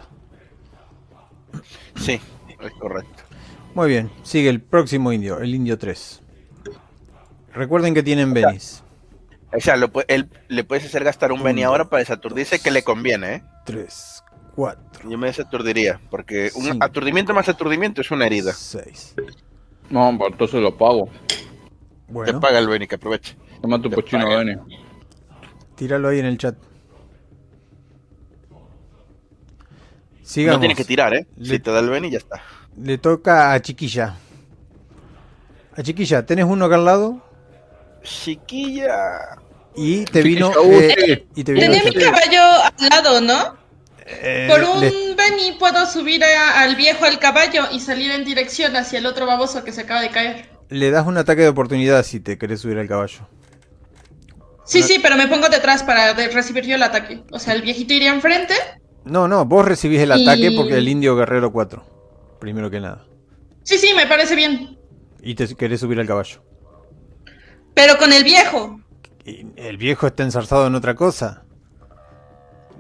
Sí, 1.96 2.20
es 2.60 2.72
correcto. 2.80 3.24
Muy 3.76 3.90
bien, 3.90 4.12
sigue 4.24 4.50
el 4.50 4.62
próximo 4.62 5.14
indio, 5.14 5.40
el 5.40 5.54
indio 5.54 5.78
3. 5.78 6.22
Recuerden 7.54 7.94
que 7.94 8.04
tienen 8.04 8.34
Benis. 8.34 8.84
O 9.52 9.60
sea, 9.60 9.76
le 9.76 9.88
puedes 10.64 10.86
hacer 10.86 11.04
gastar 11.04 11.32
un 11.32 11.42
Beni 11.42 11.64
ahora 11.64 11.90
para 11.90 12.00
desaturdirse 12.00 12.60
que 12.60 12.72
le 12.72 12.84
conviene, 12.84 13.36
¿eh? 13.36 13.44
3, 13.66 14.24
4. 14.60 15.10
Yo 15.10 15.18
me 15.18 15.28
desaturdiría, 15.28 16.02
porque 16.10 16.52
un 16.56 16.84
aturdimiento 16.84 17.34
más 17.34 17.48
aturdimiento 17.48 18.02
es 18.02 18.12
una 18.12 18.26
herida. 18.26 18.52
6. 18.54 19.16
No, 19.90 20.10
entonces 20.10 20.62
lo 20.62 20.76
pago. 20.78 21.10
Bueno. 22.08 22.34
Te 22.34 22.40
paga 22.40 22.60
el 22.60 22.68
Beni, 22.68 22.88
que 22.88 22.96
aproveche. 22.96 23.38
Toma 23.62 23.82
tu 23.82 23.90
pochino 23.90 24.28
Beni. 24.28 24.56
Tíralo 25.76 26.10
ahí 26.10 26.20
en 26.20 26.26
el 26.26 26.38
chat. 26.38 26.56
Sigamos. 30.24 30.58
No 30.58 30.60
tienes 30.60 30.78
que 30.78 30.86
tirar, 30.86 31.14
¿eh? 31.14 31.26
Si 31.42 31.60
te 31.60 31.72
da 31.72 31.80
el 31.80 31.90
Beni, 31.90 32.12
ya 32.12 32.18
está 32.18 32.42
le 32.82 32.98
toca 32.98 33.54
a 33.54 33.62
Chiquilla. 33.62 34.16
A 35.76 35.84
Chiquilla, 35.84 36.26
¿tenés 36.26 36.46
uno 36.46 36.66
acá 36.66 36.76
al 36.76 36.86
lado? 36.86 37.22
Chiquilla. 38.04 39.40
Y 39.76 40.06
te 40.06 40.22
vino. 40.22 40.52
Eh, 40.64 41.28
y 41.36 41.44
te 41.44 41.54
Tenía 41.54 41.84
mi 41.84 41.94
caballo 41.94 42.42
al 42.78 42.90
lado, 42.90 43.22
¿no? 43.22 43.58
Eh, 44.10 44.48
Por 44.50 44.64
un 44.64 44.82
Benny 45.16 45.54
puedo 45.60 45.86
subir 45.86 46.24
al 46.24 46.76
viejo 46.76 47.06
al 47.06 47.20
caballo 47.20 47.66
y 47.72 47.80
salir 47.80 48.12
en 48.12 48.26
dirección 48.26 48.76
hacia 48.76 49.00
el 49.00 49.06
otro 49.06 49.26
baboso 49.26 49.64
que 49.64 49.72
se 49.72 49.82
acaba 49.82 50.02
de 50.02 50.10
caer. 50.10 50.50
Le 50.70 50.92
das 50.92 51.06
un 51.06 51.18
ataque 51.18 51.42
de 51.42 51.50
oportunidad 51.50 52.04
si 52.04 52.20
te 52.20 52.38
querés 52.38 52.62
subir 52.62 52.78
al 52.78 52.88
caballo. 52.88 53.28
Sí, 54.66 54.84
sí, 54.84 55.00
pero 55.02 55.16
me 55.16 55.28
pongo 55.28 55.50
detrás 55.50 55.84
para 55.84 56.14
recibir 56.14 56.66
yo 56.66 56.76
el 56.76 56.84
ataque. 56.84 57.24
O 57.32 57.40
sea, 57.40 57.54
el 57.54 57.62
viejito 57.62 57.94
iría 57.94 58.14
enfrente. 58.14 58.54
No, 59.04 59.28
no, 59.28 59.46
vos 59.46 59.66
recibís 59.66 60.00
el 60.02 60.12
ataque 60.12 60.52
porque 60.56 60.78
el 60.78 60.88
indio 60.88 61.16
guerrero 61.16 61.52
4 61.52 62.00
primero 62.40 62.72
que 62.72 62.80
nada. 62.80 63.06
Sí, 63.64 63.78
sí, 63.78 63.94
me 63.96 64.08
parece 64.08 64.36
bien. 64.36 64.78
Y 65.22 65.36
te 65.36 65.54
querés 65.56 65.82
subir 65.82 66.00
al 66.00 66.08
caballo. 66.08 66.42
Pero 67.76 67.98
con 67.98 68.12
el 68.12 68.24
viejo. 68.24 68.80
el 69.26 69.78
viejo 69.78 70.08
está 70.08 70.24
ensarzado 70.24 70.68
en 70.68 70.76
otra 70.76 70.96
cosa. 70.96 71.44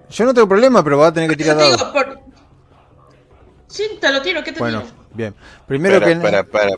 Yo 0.09 0.25
no 0.25 0.33
tengo 0.33 0.47
problema, 0.47 0.83
pero 0.83 0.97
va 0.97 1.07
a 1.07 1.13
tener 1.13 1.29
que 1.29 1.37
tirar 1.37 1.57
dado. 1.57 1.93
Sí, 3.67 3.83
te 4.01 4.11
lo 4.11 4.21
tiro, 4.21 4.43
¿qué 4.43 4.51
te 4.51 4.59
bueno, 4.59 4.83
bien. 5.13 5.35
Primero 5.67 6.01
que 6.01 6.15
para, 6.15 6.43
para. 6.43 6.71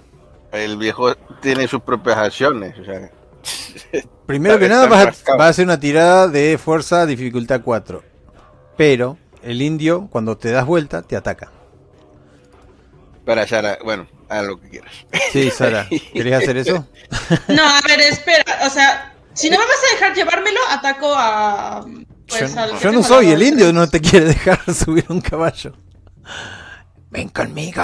El 0.51 0.77
viejo 0.77 1.15
tiene 1.41 1.67
sus 1.67 1.81
propias 1.81 2.17
acciones. 2.17 2.77
O 2.77 2.83
sea... 2.83 3.09
Primero 4.25 4.59
que 4.59 4.67
nada 4.69 4.87
vas 4.87 5.23
a, 5.27 5.47
hacer 5.47 5.65
una 5.65 5.79
tirada 5.79 6.27
de 6.27 6.57
fuerza 6.57 7.05
dificultad 7.05 7.61
4. 7.63 8.03
Pero 8.77 9.17
el 9.43 9.61
indio, 9.61 10.07
cuando 10.11 10.37
te 10.37 10.51
das 10.51 10.65
vuelta, 10.65 11.01
te 11.01 11.15
ataca. 11.15 11.51
Para 13.25 13.47
Sara, 13.47 13.77
bueno, 13.83 14.07
haz 14.29 14.45
lo 14.45 14.59
que 14.59 14.69
quieras. 14.69 14.91
Sí, 15.31 15.49
Sara, 15.51 15.87
¿querías 16.13 16.43
hacer 16.43 16.57
eso? 16.57 16.87
No, 17.47 17.63
a 17.63 17.81
ver, 17.87 17.99
espera, 18.01 18.43
o 18.65 18.69
sea, 18.69 19.13
si 19.33 19.49
no 19.49 19.57
me 19.57 19.65
vas 19.65 19.75
a 19.75 19.93
dejar 19.93 20.15
llevármelo, 20.15 20.59
ataco 20.69 21.13
a... 21.15 21.85
Pues, 22.31 22.55
yo, 22.81 22.91
no 22.91 23.03
soy 23.03 23.31
el 23.31 23.43
indio, 23.43 23.73
no 23.73 23.89
te 23.89 23.99
quiere 23.99 24.27
dejar 24.27 24.59
subir 24.73 25.05
un 25.09 25.21
caballo. 25.21 25.73
Ven 27.09 27.29
conmigo. 27.29 27.83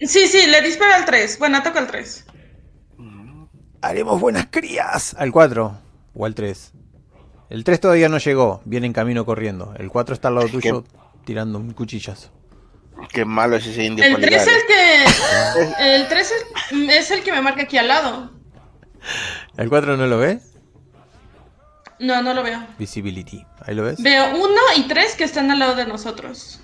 Sí, 0.00 0.26
sí, 0.28 0.46
le 0.46 0.62
disparo 0.62 0.94
al 0.94 1.04
3. 1.04 1.38
Bueno, 1.38 1.58
ataco 1.58 1.78
al 1.78 1.86
3. 1.86 2.24
Haremos 3.82 4.20
buenas 4.20 4.46
crías. 4.50 5.14
Al 5.18 5.30
4 5.30 5.78
o 6.14 6.26
al 6.26 6.34
3. 6.34 6.72
El 7.50 7.64
3 7.64 7.80
todavía 7.80 8.08
no 8.08 8.18
llegó, 8.18 8.62
viene 8.64 8.86
en 8.86 8.92
camino 8.92 9.24
corriendo. 9.24 9.74
El 9.78 9.90
4 9.90 10.14
está 10.14 10.28
al 10.28 10.36
lado 10.36 10.48
tuyo 10.48 10.84
tirando 11.24 11.58
un 11.58 11.72
cuchillazo. 11.72 12.30
Qué 13.12 13.24
malo 13.24 13.56
es 13.56 13.66
ese 13.66 13.84
indio. 13.84 14.04
El 14.04 14.16
3 14.16 14.34
es 14.34 14.48
el 14.48 14.66
que. 14.66 15.94
El 15.94 16.08
3 16.08 16.32
es, 16.88 17.10
el 17.10 17.22
que 17.22 17.32
me 17.32 17.40
marca 17.40 17.62
aquí 17.62 17.78
al 17.78 17.88
lado. 17.88 18.32
¿El 19.56 19.68
4 19.68 19.96
no 19.96 20.06
lo 20.06 20.18
ve? 20.18 20.40
No, 22.00 22.22
no 22.22 22.34
lo 22.34 22.42
veo. 22.42 22.64
Visibility. 22.78 23.44
¿Ahí 23.66 23.74
lo 23.74 23.84
ves? 23.84 24.00
Veo 24.02 24.36
1 24.36 24.54
y 24.76 24.88
3 24.88 25.14
que 25.16 25.24
están 25.24 25.50
al 25.50 25.58
lado 25.58 25.74
de 25.74 25.86
nosotros. 25.86 26.60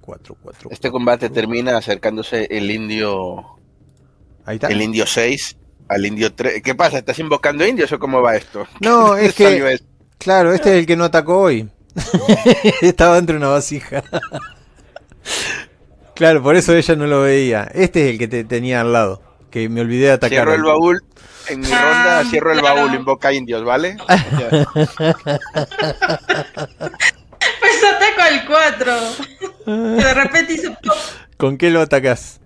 4, 0.00 0.36
4. 0.42 0.70
Este 0.70 0.90
combate 0.90 1.30
termina 1.30 1.76
acercándose 1.76 2.46
el 2.50 2.70
indio. 2.70 3.58
Ahí 4.44 4.56
está. 4.56 4.68
El 4.68 4.82
indio 4.82 5.06
6 5.06 5.56
al 5.88 6.06
indio 6.06 6.34
3. 6.34 6.62
¿Qué 6.62 6.74
pasa? 6.74 6.98
¿Estás 6.98 7.18
invocando 7.18 7.66
indios 7.66 7.90
o 7.92 7.98
cómo 7.98 8.20
va 8.20 8.36
esto? 8.36 8.66
No, 8.80 9.16
es 9.16 9.34
que. 9.34 9.78
Claro, 10.18 10.52
este 10.52 10.70
es 10.70 10.76
el 10.78 10.86
que 10.86 10.96
no 10.96 11.04
atacó 11.04 11.38
hoy. 11.38 11.68
Estaba 12.82 13.16
dentro 13.16 13.34
de 13.34 13.38
una 13.38 13.48
vasija. 13.48 14.02
claro, 16.14 16.42
por 16.42 16.56
eso 16.56 16.74
ella 16.74 16.96
no 16.96 17.06
lo 17.06 17.22
veía. 17.22 17.64
Este 17.74 18.04
es 18.04 18.12
el 18.12 18.18
que 18.18 18.28
te 18.28 18.44
tenía 18.44 18.80
al 18.80 18.92
lado. 18.92 19.22
Que 19.50 19.68
me 19.68 19.80
olvidé 19.80 20.06
de 20.06 20.12
atacar. 20.12 20.30
Cierro 20.30 20.54
el 20.54 20.62
baúl. 20.62 21.04
En 21.48 21.60
mi 21.60 21.66
ronda 21.66 22.20
ah, 22.20 22.24
cierro 22.30 22.52
el 22.52 22.62
baúl, 22.62 22.94
invoca 22.94 23.32
indios, 23.32 23.64
¿vale? 23.64 23.96
pues 24.06 24.14
ataco 27.84 28.20
al 28.20 28.46
4. 28.46 28.92
De 29.96 30.14
repente 30.14 30.52
hizo 30.54 30.76
¿Con 31.36 31.58
qué 31.58 31.70
lo 31.70 31.80
atacas? 31.80 32.40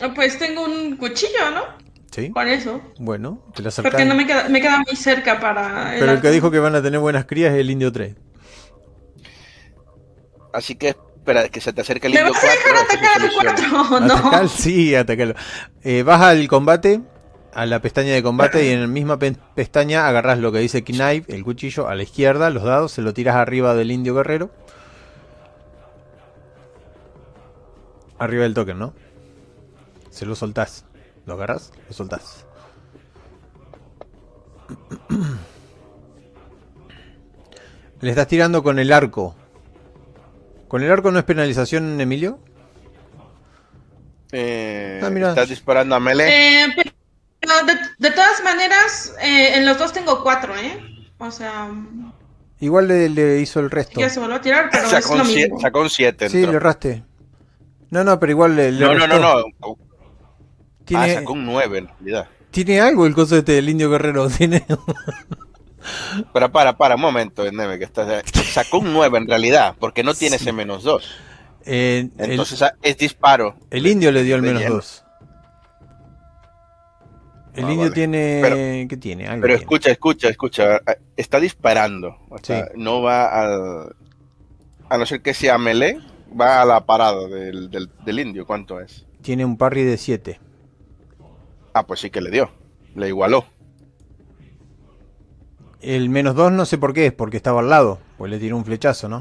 Ah, 0.00 0.12
pues 0.14 0.38
tengo 0.38 0.64
un 0.64 0.96
cuchillo, 0.96 1.50
¿no? 1.54 1.62
Sí. 2.10 2.30
Por 2.30 2.48
eso. 2.48 2.80
Bueno, 2.98 3.44
te 3.54 3.62
lo 3.62 3.70
Porque 3.70 4.04
no 4.04 4.14
me 4.14 4.26
queda, 4.26 4.48
me 4.48 4.60
queda 4.60 4.78
muy 4.78 4.96
cerca 4.96 5.38
para. 5.38 5.94
Pero 5.98 6.12
el 6.12 6.20
que 6.20 6.30
dijo 6.30 6.50
que 6.50 6.58
van 6.58 6.74
a 6.74 6.82
tener 6.82 6.98
buenas 7.00 7.26
crías 7.26 7.52
es 7.52 7.60
el 7.60 7.70
indio 7.70 7.92
3. 7.92 8.16
Así 10.52 10.74
que 10.74 10.96
espera 11.30 11.48
que 11.48 11.60
se 11.60 11.72
te 11.72 11.80
acerque 11.80 12.06
el 12.08 12.14
indio 12.14 12.32
4. 12.32 12.40
¿Me 12.42 12.48
vas 12.48 12.54
a 12.54 12.58
dejar 12.58 12.84
atacar 12.84 13.22
al 13.22 13.30
4? 13.88 14.00
No. 14.00 14.14
¿Atacar? 14.14 14.48
Sí, 14.48 14.94
atacarlo. 14.94 15.34
Eh, 15.82 16.02
vas 16.02 16.20
al 16.20 16.46
combate, 16.48 17.00
a 17.54 17.64
la 17.66 17.80
pestaña 17.80 18.12
de 18.12 18.22
combate, 18.22 18.66
y 18.66 18.70
en 18.70 18.80
la 18.82 18.86
misma 18.86 19.18
pestaña 19.18 20.06
agarras 20.08 20.38
lo 20.38 20.52
que 20.52 20.58
dice 20.58 20.84
Knife, 20.84 21.24
el 21.34 21.44
cuchillo, 21.44 21.88
a 21.88 21.94
la 21.94 22.02
izquierda, 22.02 22.50
los 22.50 22.64
dados, 22.64 22.92
se 22.92 23.00
lo 23.02 23.14
tiras 23.14 23.36
arriba 23.36 23.74
del 23.74 23.90
indio 23.92 24.14
guerrero. 24.14 24.50
Arriba 28.18 28.42
del 28.42 28.52
token, 28.54 28.78
¿no? 28.78 28.92
Se 30.10 30.26
lo 30.26 30.34
soltás. 30.36 30.84
Lo 31.26 31.34
agarras, 31.34 31.72
lo 31.88 31.94
soltás. 31.94 32.44
Le 38.00 38.10
estás 38.10 38.26
tirando 38.28 38.62
con 38.62 38.78
el 38.78 38.92
arco. 38.92 39.34
¿Con 40.70 40.84
el 40.84 40.92
arco 40.92 41.10
no 41.10 41.18
es 41.18 41.24
penalización, 41.24 42.00
Emilio? 42.00 42.38
Eh, 44.30 45.00
ah, 45.02 45.08
¿Estás 45.08 45.48
disparando 45.48 45.96
a 45.96 45.98
melee? 45.98 46.66
Eh, 46.66 46.68
de, 47.98 48.10
todas 48.12 48.40
maneras, 48.44 49.12
eh, 49.20 49.56
en 49.56 49.66
los 49.66 49.76
dos 49.78 49.92
tengo 49.92 50.22
cuatro, 50.22 50.56
¿eh? 50.56 50.78
O 51.18 51.28
sea... 51.32 51.68
Igual 52.60 52.86
le, 52.86 53.40
hizo 53.40 53.58
el 53.58 53.68
resto. 53.68 53.98
Ya 53.98 54.08
se 54.08 54.20
volvió 54.20 54.36
a 54.36 54.40
tirar, 54.40 54.68
pero 54.70 54.88
sacó, 54.88 55.14
es 55.14 55.18
lo 55.18 55.24
mismo. 55.24 55.60
sacó 55.60 55.80
un 55.80 55.90
7. 55.90 56.30
Sí, 56.30 56.46
le 56.46 56.52
erraste. 56.52 57.02
No, 57.90 58.04
no, 58.04 58.20
pero 58.20 58.30
igual 58.30 58.54
le, 58.54 58.70
no, 58.70 58.94
no, 58.94 59.08
no, 59.08 59.18
no, 59.18 59.76
Ah, 60.94 61.08
sacó 61.08 61.32
un 61.32 61.46
9 61.46 61.78
en 61.78 61.88
realidad. 61.88 62.28
Tiene 62.52 62.80
algo 62.80 63.06
el 63.06 63.14
coso 63.14 63.36
este 63.36 63.52
del 63.52 63.70
indio 63.70 63.90
guerrero, 63.90 64.28
tiene. 64.38 64.64
Pero 66.32 66.52
para, 66.52 66.76
para, 66.76 66.94
un 66.94 67.00
momento, 67.00 67.50
Neve, 67.50 67.78
que 67.78 67.84
está, 67.84 68.22
sacó 68.44 68.78
un 68.78 68.92
9 68.92 69.18
en 69.18 69.28
realidad, 69.28 69.74
porque 69.78 70.02
no 70.02 70.14
tiene 70.14 70.36
ese 70.36 70.52
menos 70.52 70.82
2. 70.82 71.10
Eh, 71.66 72.08
Entonces 72.18 72.62
ah, 72.62 72.74
es 72.82 72.96
disparo. 72.96 73.56
El 73.70 73.86
indio 73.86 74.10
le 74.12 74.22
dio 74.22 74.36
el 74.36 74.42
menos 74.42 74.64
2. 74.64 75.04
El 77.54 77.64
ah, 77.64 77.72
indio 77.72 77.92
tiene. 77.92 78.86
¿Qué 78.88 78.96
tiene? 78.96 79.28
pero 79.40 79.54
escucha, 79.54 79.90
escucha, 79.90 80.28
escucha. 80.28 80.80
Está 81.16 81.40
disparando. 81.40 82.16
O 82.30 82.38
sea, 82.42 82.68
no 82.76 83.02
va 83.02 83.26
al. 83.26 83.96
A 84.88 84.98
no 84.98 85.06
ser 85.06 85.22
que 85.22 85.34
sea 85.34 85.56
melee, 85.58 86.00
va 86.38 86.62
a 86.62 86.64
la 86.64 86.84
parada 86.84 87.28
del, 87.28 87.70
del, 87.70 87.90
del 88.04 88.18
indio. 88.18 88.46
¿Cuánto 88.46 88.80
es? 88.80 89.06
Tiene 89.22 89.44
un 89.44 89.56
parry 89.56 89.84
de 89.84 89.96
7. 89.96 90.40
Ah, 91.74 91.86
pues 91.86 92.00
sí 92.00 92.10
que 92.10 92.20
le 92.20 92.30
dio. 92.30 92.50
Le 92.96 93.08
igualó. 93.08 93.44
El 95.80 96.10
menos 96.10 96.34
2 96.34 96.52
no 96.52 96.66
sé 96.66 96.78
por 96.78 96.92
qué, 96.92 97.06
es 97.06 97.12
porque 97.12 97.36
estaba 97.36 97.60
al 97.60 97.70
lado. 97.70 97.98
Pues 98.18 98.30
le 98.30 98.38
tiró 98.38 98.56
un 98.56 98.64
flechazo, 98.64 99.08
¿no? 99.08 99.20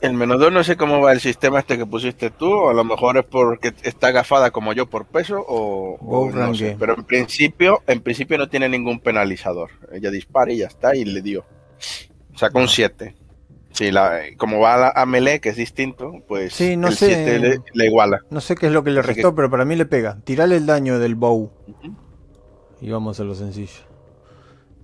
El 0.00 0.14
menos 0.14 0.40
2 0.40 0.52
no 0.52 0.64
sé 0.64 0.76
cómo 0.76 1.00
va 1.00 1.12
el 1.12 1.20
sistema 1.20 1.58
este 1.58 1.76
que 1.76 1.84
pusiste 1.84 2.30
tú, 2.30 2.50
o 2.50 2.70
a 2.70 2.74
lo 2.74 2.84
mejor 2.84 3.18
es 3.18 3.24
porque 3.24 3.74
está 3.82 4.10
gafada 4.10 4.50
como 4.50 4.72
yo 4.72 4.88
por 4.88 5.06
peso, 5.06 5.44
o, 5.46 6.30
no 6.32 6.54
sé. 6.54 6.74
Pero 6.78 6.94
en 6.94 7.04
principio, 7.04 7.82
en 7.86 8.00
principio 8.00 8.38
no 8.38 8.48
tiene 8.48 8.68
ningún 8.68 9.00
penalizador. 9.00 9.70
Ella 9.92 10.10
dispara 10.10 10.52
y 10.52 10.58
ya 10.58 10.66
está, 10.66 10.96
y 10.96 11.04
le 11.04 11.20
dio. 11.20 11.44
Sacó 12.34 12.60
un 12.60 12.68
7. 12.68 13.14
Sí, 13.72 13.92
la, 13.92 14.20
como 14.36 14.58
va 14.58 14.90
a, 14.90 15.06
melee, 15.06 15.40
que 15.40 15.50
es 15.50 15.56
distinto, 15.56 16.12
pues 16.26 16.54
sí, 16.54 16.76
no 16.76 16.88
el 16.88 16.96
sé, 16.96 17.60
le, 17.72 17.86
iguala. 17.86 18.20
No 18.30 18.40
sé 18.40 18.56
qué 18.56 18.66
es 18.66 18.72
lo 18.72 18.82
que 18.82 18.90
le 18.90 19.00
restó, 19.02 19.34
pero 19.34 19.48
para 19.50 19.64
mí 19.64 19.76
le 19.76 19.86
pega. 19.86 20.18
Tirale 20.24 20.56
el 20.56 20.66
daño 20.66 20.98
del 20.98 21.14
bow. 21.14 21.52
Y 22.80 22.90
vamos 22.90 23.20
a 23.20 23.24
lo 23.24 23.34
sencillo. 23.34 23.89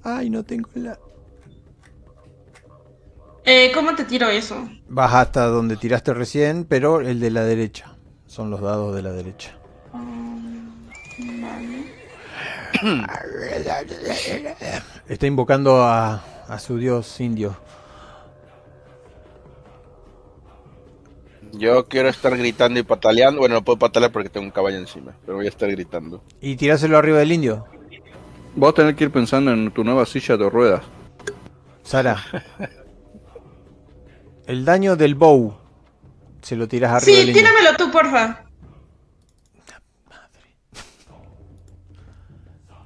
Ay, 0.09 0.31
no 0.31 0.45
tengo 0.45 0.69
la... 0.77 0.97
Eh, 3.45 3.73
¿Cómo 3.75 3.97
te 3.97 4.05
tiro 4.05 4.29
eso? 4.29 4.69
Vas 4.89 5.13
hasta 5.13 5.47
donde 5.47 5.77
tiraste 5.77 6.15
recién, 6.15 6.65
pero 6.65 7.01
el 7.01 7.19
de 7.19 7.33
la 7.33 7.43
derecha. 7.43 7.97
Son 8.27 8.49
los 8.49 8.61
dados 8.61 8.95
de 8.95 9.03
la 9.03 9.11
derecha. 9.11 9.59
Está 15.09 15.27
invocando 15.27 15.83
a, 15.83 16.23
a 16.47 16.59
su 16.61 16.79
dios 16.79 17.21
indio. 17.21 17.57
Yo 21.53 21.89
quiero 21.89 22.11
estar 22.11 22.37
gritando 22.37 22.79
y 22.79 22.85
pataleando. 22.85 23.41
Bueno, 23.41 23.57
no 23.57 23.65
puedo 23.65 23.79
patalear 23.81 24.13
porque 24.13 24.29
tengo 24.29 24.47
un 24.47 24.53
caballo 24.53 24.77
encima, 24.77 25.17
pero 25.25 25.39
voy 25.39 25.47
a 25.47 25.49
estar 25.49 25.69
gritando. 25.69 26.23
¿Y 26.41 26.55
tiráselo 26.55 26.97
arriba 26.97 27.19
del 27.19 27.33
indio? 27.33 27.67
Vos 28.57 28.73
tenés 28.73 28.97
que 28.97 29.05
ir 29.05 29.13
pensando 29.13 29.53
en 29.53 29.71
tu 29.71 29.85
nueva 29.85 30.07
silla 30.07 30.39
de 30.39 30.49
ruedas. 30.49 30.83
Sara. 31.83 32.25
el 34.47 34.65
daño 34.65 34.97
del 34.97 35.15
bow. 35.15 35.59
Se 36.41 36.57
lo 36.57 36.67
tiras 36.67 37.03
arriba 37.03 37.19
del 37.19 37.29
indio. 37.29 37.43
Sí, 37.43 37.51
tíramelo 37.51 37.77
tú, 37.77 37.91
porfa. 37.91 38.45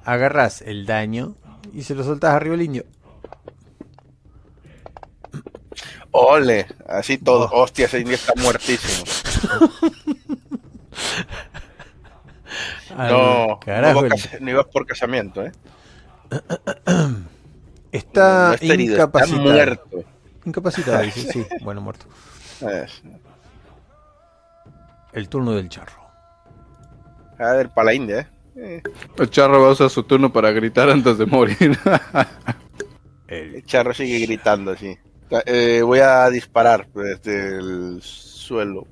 Agarras 0.03 0.61
el 0.61 0.85
daño 0.85 1.35
y 1.73 1.83
se 1.83 1.95
lo 1.95 2.03
soltas 2.03 2.33
arriba 2.33 2.57
del 2.57 2.65
indio. 2.65 2.85
Ole, 6.11 6.67
así 6.85 7.17
todo. 7.17 7.49
Oh. 7.53 7.63
Hostia, 7.63 7.85
ese 7.85 8.01
indio 8.01 8.15
está 8.15 8.33
muertísimo. 8.35 9.05
no, 12.97 13.59
carajo, 13.63 14.03
no, 14.39 14.49
ibas 14.49 14.65
por 14.67 14.85
casamiento, 14.85 15.45
¿eh? 15.45 15.51
Está, 17.91 18.55
incapacitado. 18.61 19.41
muerto. 19.41 20.03
Incapacitado, 20.45 21.01
dice, 21.03 21.31
sí. 21.31 21.45
Bueno, 21.61 21.81
muerto. 21.81 22.05
El 25.13 25.27
turno 25.29 25.53
del 25.53 25.67
charro. 25.69 26.01
A 27.37 27.53
ver, 27.53 27.69
para 27.69 27.85
la 27.85 27.93
India, 27.93 28.31
¿eh? 28.55 28.81
El 29.17 29.29
charro 29.29 29.61
va 29.61 29.69
a 29.69 29.71
usar 29.71 29.89
su 29.89 30.03
turno 30.03 30.31
para 30.31 30.51
gritar 30.51 30.89
antes 30.89 31.17
de 31.17 31.25
morir. 31.25 31.77
El 33.27 33.63
charro 33.65 33.93
sigue 33.93 34.19
gritando, 34.25 34.75
sí. 34.75 34.97
Eh, 35.45 35.81
voy 35.83 35.99
a 35.99 36.29
disparar 36.29 36.87
desde 36.93 37.57
el 37.57 38.01
suelo. 38.01 38.85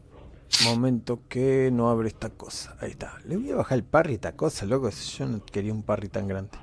Momento 0.64 1.22
que 1.30 1.70
no 1.72 1.90
abre 1.90 2.10
esta 2.10 2.30
cosa. 2.30 2.76
Ahí 2.80 2.92
está. 2.92 3.18
Le 3.26 3.38
voy 3.38 3.52
a 3.52 3.56
bajar 3.56 3.78
el 3.78 3.84
parry 3.84 4.14
a 4.14 4.16
esta 4.16 4.32
cosa, 4.34 4.66
loco. 4.66 4.90
Yo 4.90 5.26
no 5.26 5.44
quería 5.46 5.74
un 5.74 5.84
parry 5.84 6.10
tan 6.10 6.28
grande. 6.28 6.58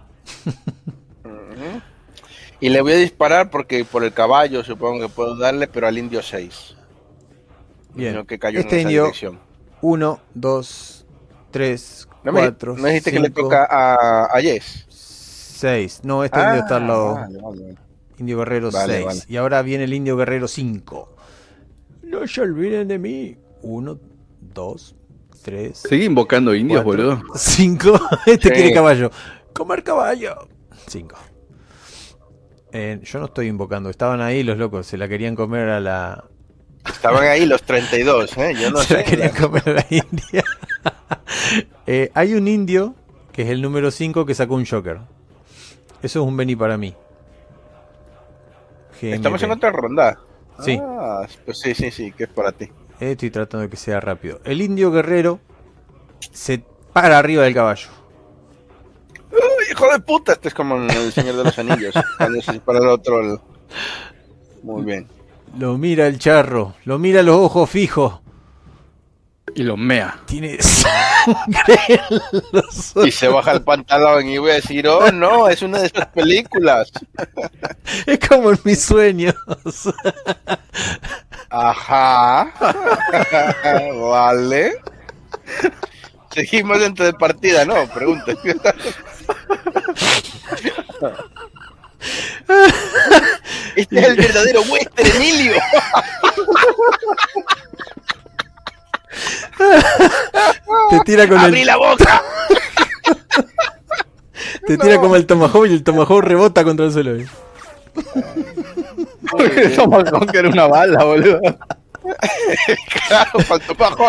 Y 2.60 2.70
le 2.70 2.80
voy 2.80 2.92
a 2.92 2.96
disparar 2.96 3.50
porque 3.50 3.84
por 3.84 4.02
el 4.02 4.12
caballo 4.12 4.64
supongo 4.64 5.00
que 5.00 5.08
puedo 5.08 5.36
darle, 5.36 5.68
pero 5.68 5.86
al 5.86 5.98
indio 5.98 6.22
6. 6.22 6.76
Bien. 7.94 8.26
que 8.26 8.38
cayó 8.38 8.60
este 8.60 8.80
en 8.80 8.88
indio 8.88 9.10
1, 9.80 10.20
2, 10.34 11.06
3, 11.50 12.08
4. 12.22 12.76
¿No 12.76 12.86
dijiste 12.86 13.12
que 13.12 13.20
le 13.20 13.30
toca 13.30 13.66
a, 13.70 14.26
a 14.34 14.40
Yes? 14.40 14.86
6. 14.88 16.00
No, 16.04 16.24
este 16.24 16.38
indio 16.38 16.60
está 16.60 16.76
al 16.76 16.86
lado. 16.86 17.16
Ah, 17.16 17.28
vale, 17.30 17.40
vale. 17.42 17.76
Indio 18.18 18.38
Guerrero 18.38 18.70
6. 18.70 19.26
Y 19.28 19.36
ahora 19.36 19.62
viene 19.62 19.84
el 19.84 19.92
Indio 19.92 20.16
Guerrero 20.16 20.48
5. 20.48 21.16
No 22.04 22.26
se 22.26 22.40
olviden 22.40 22.88
de 22.88 22.98
mí. 22.98 23.36
1, 23.66 23.98
2, 24.40 24.96
3. 25.42 25.76
Sigue 25.76 26.04
invocando 26.04 26.54
indios, 26.54 26.84
boludo. 26.84 27.22
5. 27.34 28.00
Este 28.26 28.52
quiere 28.52 28.72
caballo. 28.72 29.10
Comer 29.52 29.82
caballo. 29.82 30.48
5. 30.86 31.16
Eh, 32.72 33.00
yo 33.02 33.18
no 33.18 33.26
estoy 33.26 33.48
invocando. 33.48 33.90
Estaban 33.90 34.20
ahí 34.20 34.42
los 34.42 34.58
locos. 34.58 34.86
Se 34.86 34.96
la 34.96 35.08
querían 35.08 35.34
comer 35.34 35.68
a 35.68 35.80
la, 35.80 36.24
Estaban 36.88 37.24
ahí 37.24 37.46
los 37.46 37.62
32, 37.62 38.36
¿eh? 38.38 38.54
Yo 38.60 38.70
no 38.70 38.78
Se 38.78 38.86
sé. 38.86 38.94
la 38.94 39.04
quería 39.04 39.30
comer 39.30 39.68
a 39.68 39.72
la 39.72 39.86
India. 39.90 40.44
Eh, 41.88 42.10
hay 42.14 42.34
un 42.34 42.48
indio, 42.48 42.96
que 43.32 43.42
es 43.42 43.48
el 43.48 43.62
número 43.62 43.92
5, 43.92 44.26
que 44.26 44.34
sacó 44.34 44.56
un 44.56 44.66
Joker. 44.66 44.98
Eso 46.02 46.20
es 46.20 46.26
un 46.26 46.36
Beni 46.36 46.56
para 46.56 46.76
mí. 46.76 46.94
Estamos 49.00 49.40
en 49.44 49.52
otra 49.52 49.70
ronda. 49.70 50.18
Sí. 50.60 50.80
Ah, 50.82 51.26
pues 51.44 51.60
sí, 51.60 51.74
sí, 51.74 51.92
sí, 51.92 52.10
que 52.10 52.24
es 52.24 52.30
para 52.30 52.50
ti. 52.50 52.68
Estoy 53.00 53.30
tratando 53.30 53.62
de 53.62 53.68
que 53.70 53.76
sea 53.76 54.00
rápido. 54.00 54.40
El 54.44 54.60
indio 54.62 54.90
guerrero 54.90 55.38
se 56.32 56.62
para 56.92 57.18
arriba 57.18 57.42
del 57.44 57.54
caballo. 57.54 57.88
¡Uy, 59.30 59.64
hijo 59.70 59.86
de 59.92 60.00
puta! 60.00 60.32
Este 60.32 60.48
es 60.48 60.54
como 60.54 60.76
en 60.76 60.90
el 60.90 61.12
Señor 61.12 61.36
de 61.36 61.44
los 61.44 61.58
Anillos. 61.58 61.94
cuando 62.16 62.40
se 62.40 62.52
dispara 62.52 62.78
el 62.78 62.88
otro. 62.88 63.20
el- 63.20 63.38
Muy 64.62 64.82
bien. 64.84 65.08
Lo 65.58 65.76
mira 65.78 66.06
el 66.06 66.18
charro, 66.18 66.74
lo 66.84 66.98
mira 66.98 67.20
a 67.20 67.22
los 67.22 67.36
ojos 67.36 67.68
fijos. 67.70 68.20
Y 69.54 69.62
los 69.62 69.78
mea. 69.78 70.18
Tiene 70.26 70.60
sangre 70.60 71.78
en 71.88 72.42
los 72.52 72.94
Y 73.06 73.10
se 73.10 73.28
baja 73.28 73.52
el 73.52 73.62
pantalón 73.62 74.28
y 74.28 74.36
voy 74.38 74.50
a 74.50 74.54
decir, 74.54 74.86
oh 74.88 75.10
no, 75.12 75.48
es 75.48 75.62
una 75.62 75.78
de 75.80 75.86
estas 75.86 76.06
películas. 76.08 76.90
Es 78.06 78.18
como 78.28 78.50
en 78.50 78.58
mis 78.64 78.82
sueños. 78.82 79.34
Ajá. 81.50 82.52
vale. 83.94 84.80
Seguimos 86.32 86.80
dentro 86.80 87.04
de 87.04 87.12
partida, 87.14 87.64
¿no? 87.64 87.86
Pregunta. 87.88 88.32
Este 93.74 93.98
es 93.98 94.06
el 94.06 94.16
verdadero 94.16 94.62
western, 94.62 95.16
Emilio. 95.16 95.54
Te 100.90 101.00
tira 101.04 101.28
con 101.28 101.38
¡Abrí 101.38 101.62
el, 101.62 101.66
la 101.66 101.76
boca! 101.76 102.22
te 104.66 104.78
tira 104.78 104.98
como 104.98 105.16
el 105.16 105.26
tomahawk 105.26 105.66
y 105.66 105.74
el 105.74 105.82
tomahawk 105.82 106.22
rebota 106.22 106.64
contra 106.64 106.86
el 106.86 106.92
suelo. 106.92 107.24
Tomahawk 109.76 110.34
era 110.34 110.48
una 110.48 110.66
bala, 110.66 111.04
boludo. 111.04 111.40
Claro, 113.08 113.40
faltó 113.40 113.74
bajo. 113.74 114.08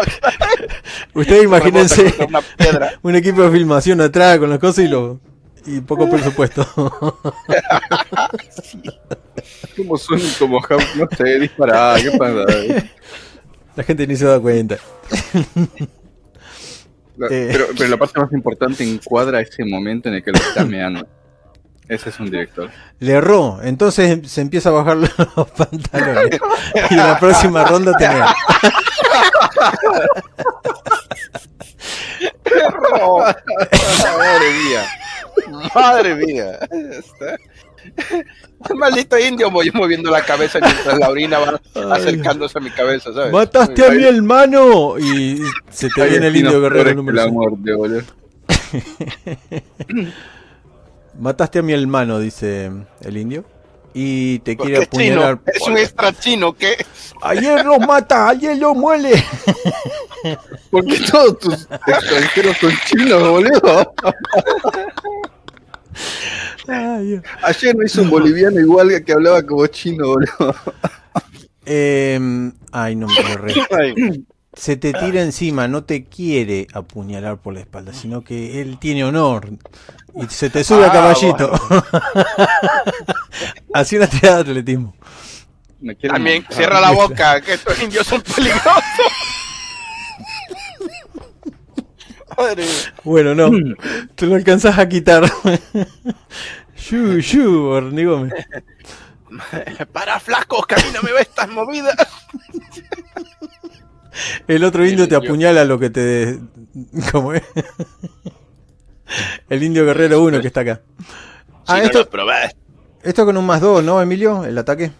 Ustedes 1.13 1.43
imagínense 1.43 2.13
una 2.27 2.41
piedra. 2.41 2.93
un 3.01 3.15
equipo 3.15 3.41
de 3.43 3.51
filmación 3.51 4.01
atrás 4.01 4.37
con 4.37 4.49
las 4.49 4.59
cosas 4.59 4.85
y 4.85 4.87
lo 4.87 5.19
y 5.65 5.81
poco 5.81 6.09
presupuesto. 6.09 6.65
¿Cómo 9.75 9.97
suena 9.97 10.23
un 10.23 10.31
Tomahawk? 10.37 10.81
No 10.95 11.07
sé, 11.15 11.39
disparada, 11.39 12.01
¿qué 12.01 12.11
pasa? 12.11 12.45
La 13.75 13.83
gente 13.83 14.07
ni 14.07 14.15
se 14.15 14.25
da 14.25 14.39
cuenta. 14.39 14.77
La- 17.17 17.27
Eh. 17.29 17.49
Pero, 17.51 17.65
pero 17.75 17.89
la 17.89 17.97
parte 17.97 18.19
más 18.19 18.31
importante 18.31 18.83
encuadra 18.83 19.41
ese 19.41 19.65
momento 19.65 20.07
en 20.09 20.15
el 20.15 20.23
que 20.23 20.31
lo 20.31 20.37
está 20.37 20.63
meando. 20.65 21.07
Ese 21.89 22.09
es 22.09 22.19
un 22.19 22.29
director. 22.29 22.69
Le 22.99 23.13
erró, 23.13 23.59
entonces 23.63 24.29
se 24.29 24.41
empieza 24.41 24.69
a 24.69 24.73
bajar 24.73 24.97
los 25.35 25.49
pantalones. 25.51 26.39
Y 26.89 26.93
en 26.93 26.97
la 26.97 27.17
próxima 27.19 27.63
ronda 27.63 27.93
te 27.97 28.07
mea. 28.09 28.35
No. 32.91 33.17
Madre 34.17 34.53
mía. 34.63 34.85
Madre 35.75 36.15
mía. 36.15 36.59
El 38.69 38.75
maldito 38.75 39.17
indio 39.17 39.49
voy 39.49 39.71
moviendo 39.71 40.11
la 40.11 40.21
cabeza 40.23 40.59
mientras 40.59 40.97
la 40.97 41.09
orina 41.09 41.39
va 41.39 41.61
acercándose 41.95 42.57
a 42.57 42.61
mi 42.61 42.69
cabeza, 42.71 43.13
¿sabes? 43.13 43.31
¡Mataste 43.31 43.85
a 43.85 43.91
mi 43.91 44.03
hermano! 44.03 44.97
Y 44.99 45.39
se 45.69 45.87
te 45.89 46.05
viene 46.09 46.27
el 46.27 46.35
indio 46.35 46.59
guerrero 46.61 46.93
número 46.95 47.15
la 47.15 47.23
seis. 47.23 47.33
muerte, 47.33 47.73
boludo. 47.73 48.01
Mataste 51.19 51.59
a 51.59 51.61
mi 51.61 51.73
hermano, 51.73 52.19
dice 52.19 52.71
el 53.01 53.17
indio. 53.17 53.43
Y 53.93 54.39
te 54.39 54.55
quiere 54.55 54.87
chino, 54.87 55.21
apuñalar. 55.23 55.39
es 55.47 55.61
un 55.67 55.77
extra 55.77 56.13
chino 56.13 56.53
que 56.53 56.77
Ayer 57.21 57.65
los 57.65 57.79
mata, 57.79 58.29
ayer 58.29 58.57
los 58.57 58.75
muele. 58.75 59.11
Porque 60.71 60.99
todos 60.99 61.39
tus 61.39 61.67
extranjeros 61.87 62.57
son 62.57 62.71
chinos, 62.85 63.27
boludo. 63.27 63.93
Ay. 66.67 67.21
Ayer 67.43 67.75
me 67.75 67.85
hizo 67.85 68.01
un 68.01 68.09
boliviano 68.09 68.59
igual 68.59 69.03
que 69.03 69.13
hablaba 69.13 69.41
como 69.41 69.65
chino, 69.67 70.07
boludo. 70.07 70.55
Em, 71.65 72.53
ay, 72.71 72.95
no 72.95 73.07
me 73.07 74.23
Se 74.53 74.77
te 74.77 74.93
tira 74.93 75.21
encima, 75.21 75.67
no 75.67 75.83
te 75.83 76.05
quiere 76.05 76.67
apuñalar 76.71 77.37
por 77.37 77.53
la 77.53 77.61
espalda, 77.61 77.93
sino 77.93 78.23
que 78.23 78.61
él 78.61 78.77
tiene 78.79 79.03
honor. 79.03 79.49
Y 80.19 80.27
se 80.29 80.49
te 80.49 80.63
sube 80.63 80.85
a 80.85 80.89
Ah, 80.89 80.91
caballito. 80.91 81.51
Así 83.73 83.97
una 83.97 84.07
tirada 84.07 84.43
de 84.43 84.51
atletismo. 84.51 84.95
También 86.01 86.41
matar. 86.43 86.57
cierra 86.57 86.81
la 86.81 86.91
boca, 86.91 87.41
que 87.41 87.53
estos 87.53 87.81
indios 87.81 88.07
son 88.07 88.21
peligrosos. 88.21 88.73
Madre 92.37 92.63
mía. 92.63 92.93
Bueno, 93.03 93.35
no. 93.35 93.51
Te 94.15 94.25
lo 94.25 94.35
alcanzas 94.35 94.77
a 94.77 94.87
quitar. 94.89 95.31
Shu, 96.75 97.19
shu, 97.19 97.65
hormigón. 97.65 98.31
Para 99.91 100.19
flaco, 100.19 100.63
que 100.63 100.75
a 100.75 100.77
mí 100.77 100.85
no 100.93 101.01
me 101.01 101.11
ve 101.11 101.21
estas 101.21 101.49
movidas. 101.49 101.95
El 104.47 104.63
otro 104.63 104.85
indio 104.85 105.07
te 105.07 105.15
apuñala 105.15 105.63
lo 105.65 105.77
que 105.77 105.89
te. 105.89 106.39
¿Cómo 107.11 107.33
es? 107.33 107.43
El 109.49 109.63
indio 109.63 109.85
guerrero 109.85 110.21
1 110.23 110.41
que 110.41 110.47
está 110.47 110.61
acá. 110.61 110.81
Ah, 111.67 111.75
Si 111.75 111.81
no 111.81 111.85
esto, 111.85 111.99
lo 111.99 112.09
probás. 112.09 112.55
esto 113.03 113.25
con 113.25 113.37
un 113.37 113.45
más 113.45 113.61
2, 113.61 113.83
¿no, 113.83 114.01
Emilio? 114.01 114.43
El 114.45 114.57
ataque. 114.57 114.91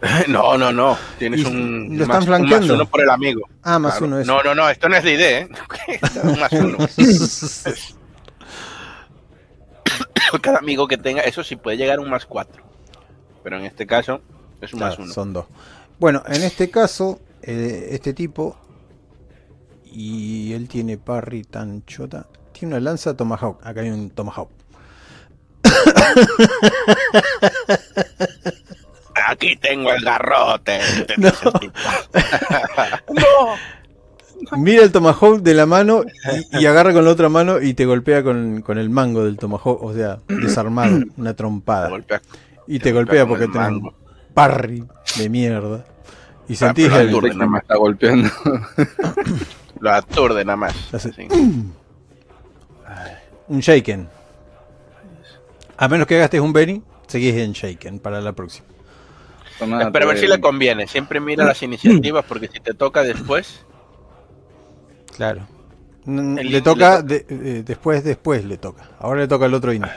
No, 0.28 0.56
no, 0.56 0.72
no. 0.72 0.96
Tienes 1.18 1.44
un, 1.44 1.96
lo 1.96 2.04
están 2.04 2.08
más, 2.08 2.18
un 2.20 2.26
flanqueando. 2.26 2.66
más 2.68 2.74
uno 2.76 2.86
por 2.88 3.00
el 3.00 3.10
amigo. 3.10 3.48
Ah, 3.64 3.80
más 3.80 3.94
Claro. 3.94 4.06
uno 4.06 4.20
eso. 4.20 4.32
No, 4.32 4.42
no, 4.44 4.54
no, 4.54 4.68
esto 4.70 4.88
no 4.88 4.94
es 4.96 5.02
de 5.02 5.12
ID, 5.14 5.20
¿eh? 5.20 5.48
un 6.22 6.38
más 6.38 6.52
uno. 6.52 6.78
Cada 10.40 10.58
amigo 10.58 10.86
que 10.86 10.98
tenga, 10.98 11.22
eso 11.22 11.42
sí 11.42 11.56
puede 11.56 11.76
llegar 11.76 11.98
a 11.98 12.02
un 12.02 12.10
más 12.10 12.26
cuatro. 12.26 12.62
Pero 13.42 13.58
en 13.58 13.64
este 13.64 13.86
caso 13.86 14.20
es 14.60 14.72
un 14.72 14.78
Claro, 14.78 14.92
más 14.92 14.98
uno. 15.00 15.12
Son 15.12 15.32
dos. 15.32 15.46
Bueno, 15.98 16.22
en 16.28 16.42
este 16.44 16.70
caso, 16.70 17.18
eh, 17.42 17.88
este 17.90 18.12
tipo. 18.14 18.56
Y 19.84 20.52
él 20.52 20.68
tiene 20.68 20.96
parry 20.98 21.42
tan 21.42 21.84
chota. 21.86 22.26
Tiene 22.58 22.74
una 22.74 22.80
lanza 22.80 23.16
Tomahawk. 23.16 23.60
Acá 23.64 23.80
hay 23.82 23.90
un 23.90 24.10
Tomahawk. 24.10 24.50
Aquí 29.28 29.56
tengo 29.56 29.92
el 29.92 30.02
garrote. 30.04 30.80
te 31.06 31.16
No. 31.20 31.32
Mira 34.56 34.84
el 34.84 34.92
Tomahawk 34.92 35.40
de 35.42 35.52
la 35.54 35.66
mano 35.66 36.02
y, 36.52 36.58
y 36.60 36.66
agarra 36.66 36.92
con 36.92 37.04
la 37.04 37.10
otra 37.10 37.28
mano 37.28 37.60
y 37.60 37.74
te 37.74 37.84
golpea 37.86 38.22
con, 38.22 38.62
con 38.62 38.78
el 38.78 38.88
mango 38.88 39.24
del 39.24 39.36
Tomahawk. 39.36 39.82
O 39.82 39.92
sea, 39.94 40.18
desarmado. 40.28 40.98
Una 41.16 41.34
trompada. 41.34 41.88
Golpea. 41.88 42.22
Y 42.66 42.78
te 42.78 42.84
te 42.84 42.92
golpea 42.92 43.24
golpea 43.24 43.48
porque 43.48 43.52
tiene 43.52 43.68
un 43.76 43.92
parry 44.34 44.84
de 45.16 45.28
mierda. 45.28 45.84
Y 46.48 46.54
Ah, 46.54 46.56
sentís 46.56 46.86
el. 46.92 47.08
aturde. 47.08 47.30
Que 47.30 47.46
me 47.46 47.58
está 47.58 47.76
golpeando. 47.76 48.30
Lo 49.80 49.92
aturde 49.92 50.44
nada 50.44 50.56
más. 50.56 50.74
Hace- 50.94 51.12
Sí. 51.12 51.28
Un 53.48 53.60
shaken. 53.60 54.08
A 55.76 55.88
menos 55.88 56.06
que 56.06 56.18
gastes 56.18 56.40
un 56.40 56.52
Benny, 56.52 56.82
seguís 57.06 57.34
en 57.36 57.52
shaken 57.52 57.98
para 58.00 58.20
la 58.20 58.32
próxima. 58.32 58.66
Sonata 59.58 59.90
Pero 59.90 60.04
a 60.04 60.08
ver 60.08 60.18
si 60.18 60.26
le 60.26 60.40
conviene. 60.40 60.86
Siempre 60.86 61.20
mira 61.20 61.44
las 61.44 61.62
iniciativas 61.62 62.24
porque 62.26 62.48
si 62.48 62.60
te 62.60 62.74
toca 62.74 63.02
después. 63.02 63.64
Claro. 65.16 65.46
El 66.06 66.50
le 66.50 66.62
toca, 66.62 66.98
le 66.98 67.02
de- 67.02 67.26
eh, 67.28 67.62
después, 67.64 68.02
después 68.04 68.44
le 68.44 68.56
toca. 68.56 68.88
Ahora 68.98 69.20
le 69.20 69.28
toca 69.28 69.44
al 69.46 69.54
otro 69.54 69.72
indio. 69.72 69.90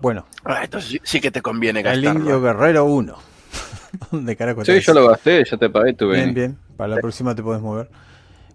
Bueno, 0.00 0.26
ah, 0.44 0.60
entonces 0.64 0.90
sí, 0.90 1.00
sí 1.02 1.20
que 1.20 1.30
te 1.30 1.40
conviene 1.40 1.80
el 1.80 1.84
gastarlo. 1.84 2.20
indio 2.20 2.40
guerrero 2.42 2.84
1. 2.84 3.16
¿Dónde 4.10 4.36
carajo 4.36 4.64
Sí, 4.64 4.80
yo 4.80 4.92
lo 4.92 5.08
gasté, 5.08 5.44
ya 5.44 5.56
te 5.56 5.70
pagué 5.70 5.94
tu 5.94 6.10
Bien, 6.10 6.34
bien. 6.34 6.58
Para 6.76 6.96
la 6.96 7.00
próxima 7.00 7.34
te 7.34 7.42
podés 7.42 7.62
mover. 7.62 7.88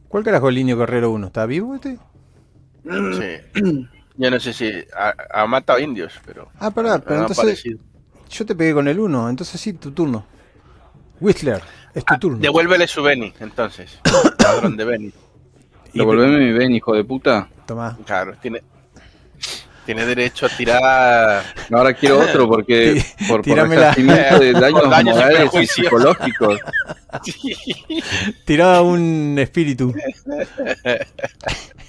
¿Cuál 0.07 0.23
carajo 0.23 0.49
el 0.49 0.57
indio 0.59 0.77
guerrero 0.77 1.09
1? 1.11 1.27
¿Está 1.27 1.45
vivo 1.45 1.73
este? 1.75 1.97
Sí. 2.83 3.89
Yo 4.17 4.29
no 4.29 4.39
sé 4.39 4.51
si 4.51 4.69
ha, 4.97 5.15
ha 5.31 5.47
matado 5.47 5.79
indios, 5.79 6.19
pero. 6.25 6.49
Ah, 6.59 6.67
han 6.67 6.73
pero 6.73 6.93
entonces 6.93 7.39
aparecido. 7.39 7.79
yo 8.29 8.45
te 8.45 8.53
pegué 8.53 8.73
con 8.73 8.85
el 8.89 8.99
1, 8.99 9.29
entonces 9.29 9.61
sí, 9.61 9.71
tu 9.71 9.91
turno. 9.91 10.25
Whistler, 11.21 11.61
es 11.93 12.03
tu 12.03 12.17
turno. 12.17 12.37
Devuélvele 12.39 12.85
su 12.85 13.01
Beni, 13.01 13.33
entonces. 13.39 13.97
Ladrón 14.43 14.75
de 14.75 14.83
Beni. 14.83 15.13
Devolveme 15.93 16.37
mi 16.37 16.51
Beni, 16.51 16.77
hijo 16.77 16.93
de 16.93 17.03
puta. 17.03 17.47
Tomá. 17.65 17.97
Claro, 18.05 18.35
tiene. 18.41 18.61
tiene 19.85 20.05
derecho 20.05 20.45
a 20.45 20.49
tirar. 20.49 21.43
Ahora 21.71 21.93
quiero 21.93 22.19
otro 22.19 22.47
porque 22.47 23.01
por, 23.27 23.41
por 23.41 23.69
de 23.69 24.53
daños, 24.53 24.85
morales 24.85 25.53
y 25.53 25.65
psicológicos. 25.65 26.59
Tiraba 28.45 28.81
un 28.81 29.37
espíritu. 29.39 29.93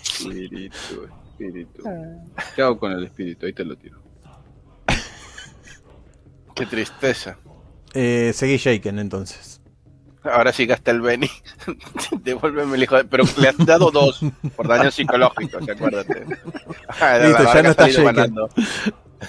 Espíritu, 0.03 1.09
espíritu. 1.33 1.83
¿Qué 2.55 2.62
hago 2.62 2.79
con 2.79 2.93
el 2.93 3.05
espíritu? 3.05 3.47
Ahí 3.47 3.53
te 3.53 3.64
lo 3.64 3.77
tiro. 3.77 3.99
Qué 6.55 6.66
tristeza. 6.66 7.39
Eh, 7.95 8.33
seguí 8.35 8.57
Shaken 8.57 8.99
entonces. 8.99 9.61
Ahora 10.23 10.53
sí 10.53 10.66
gasta 10.66 10.91
el 10.91 11.01
Benny. 11.01 11.31
Devuélveme 12.23 12.77
el 12.77 12.83
hijo 12.83 12.97
de... 12.97 13.05
Pero 13.05 13.25
le 13.39 13.49
has 13.49 13.57
dado 13.57 13.91
dos 13.91 14.21
por 14.55 14.68
daños 14.68 14.95
psicológicos, 14.95 15.66
acuérdate. 15.66 16.27
Ah, 17.01 17.18
Listo, 17.18 17.45
ya 17.45 17.62
no 17.62 17.71
larga 17.71 17.71
está 17.71 17.85
ha 17.85 17.91
salido 17.91 18.03
shaken. 18.05 18.14
ganando. 18.16 18.49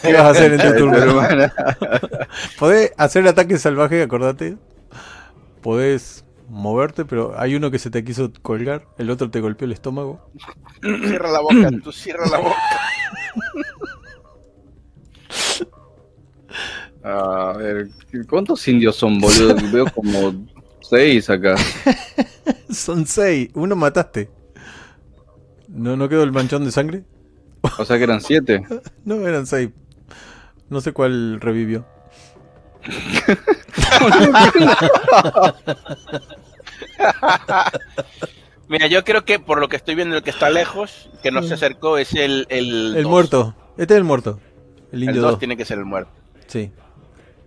¿Qué 0.02 0.14
vas 0.14 0.22
a 0.24 0.30
hacer 0.30 0.54
en 0.54 0.60
tu 0.62 0.78
turno? 0.78 1.22
Podés 2.60 2.92
hacer 2.98 3.26
ataque 3.28 3.58
salvaje, 3.58 4.04
acordate. 4.04 4.58
Podés 5.62 6.26
moverte, 6.50 7.06
pero 7.06 7.40
hay 7.40 7.56
uno 7.56 7.72
que 7.72 7.80
se 7.80 7.90
te 7.90 8.04
quiso 8.04 8.32
colgar, 8.42 8.88
el 8.98 9.10
otro 9.10 9.30
te 9.32 9.40
golpeó 9.40 9.66
el 9.66 9.72
estómago. 9.72 10.30
Cierra 10.82 11.32
la 11.32 11.40
boca, 11.40 11.70
tú 11.84 11.92
cierra 11.92 12.28
la 12.30 12.38
boca. 12.40 12.58
A 17.04 17.54
ver, 17.58 17.90
¿cuántos 18.30 18.68
indios 18.68 18.96
son, 18.96 19.20
boludo? 19.20 19.56
Veo 19.72 19.86
como 19.94 20.46
seis 20.82 21.30
acá. 21.30 21.56
Son 22.70 23.06
seis, 23.06 23.50
uno 23.54 23.76
mataste. 23.76 24.30
¿No, 25.68 25.96
¿No 25.98 26.08
quedó 26.08 26.24
el 26.24 26.32
manchón 26.32 26.64
de 26.64 26.72
sangre? 26.72 27.04
O 27.78 27.86
sea 27.86 27.98
que 27.98 28.04
eran 28.04 28.22
siete. 28.22 28.64
No, 29.06 29.28
eran 29.28 29.46
seis. 29.48 29.70
No 30.70 30.80
sé 30.80 30.94
cuál 30.94 31.42
revivió. 31.42 31.86
Mira, 38.68 38.88
yo 38.88 39.04
creo 39.04 39.26
que 39.26 39.40
por 39.40 39.60
lo 39.60 39.68
que 39.68 39.76
estoy 39.76 39.96
viendo, 39.96 40.16
el 40.16 40.24
que 40.24 40.30
está 40.30 40.50
lejos, 40.50 41.10
que 41.22 41.32
no 41.32 41.44
se 41.44 41.56
acercó, 41.56 41.98
es 41.98 42.14
el. 42.14 42.46
El, 42.50 42.96
El 42.96 43.04
dos. 43.04 43.12
muerto. 43.12 43.56
Este 43.78 43.94
es 43.96 43.98
el 43.98 44.04
muerto. 44.04 44.40
El 44.92 45.04
El 45.04 45.10
indio 45.10 45.22
2 45.22 45.32
2. 45.32 45.40
tiene 45.40 45.58
que 45.58 45.66
ser 45.66 45.78
el 45.80 45.86
muerto. 45.86 46.12
Sí. 46.48 46.72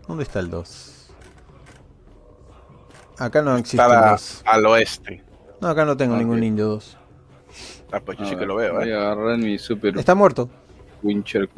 ¿Dónde 0.06 0.24
está 0.24 0.40
el 0.40 0.50
2? 0.50 0.90
Acá 3.18 3.42
no 3.42 3.56
existe 3.56 3.76
Está 3.82 3.94
el 3.94 4.00
la- 4.00 4.10
2. 4.12 4.42
al 4.44 4.66
oeste. 4.66 5.22
No, 5.60 5.68
acá 5.68 5.84
no 5.84 5.96
tengo 5.96 6.16
ningún 6.16 6.42
indio 6.42 6.66
2. 6.68 6.96
Ah, 7.92 8.00
pues 8.00 8.18
yo 8.18 8.24
A 8.24 8.28
sí 8.28 8.34
que 8.34 8.40
ver, 8.40 8.48
lo 8.48 8.56
veo, 8.56 8.74
Voy 8.74 8.88
¿eh? 8.88 8.94
a 8.94 9.12
agarrar 9.12 9.38
mi 9.38 9.58
super 9.58 9.96
Está 9.96 10.14
muerto. 10.14 10.50
Wincher 11.02 11.48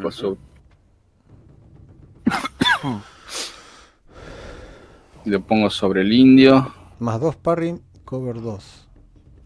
Crossover. 5.27 5.41
Lo 5.41 5.47
pongo 5.47 5.71
sobre 5.71 6.01
el 6.03 6.13
indio. 6.13 6.73
Más 6.99 7.21
2 7.21 7.37
parry, 7.37 7.75
cover 8.05 8.41
2. 8.41 8.89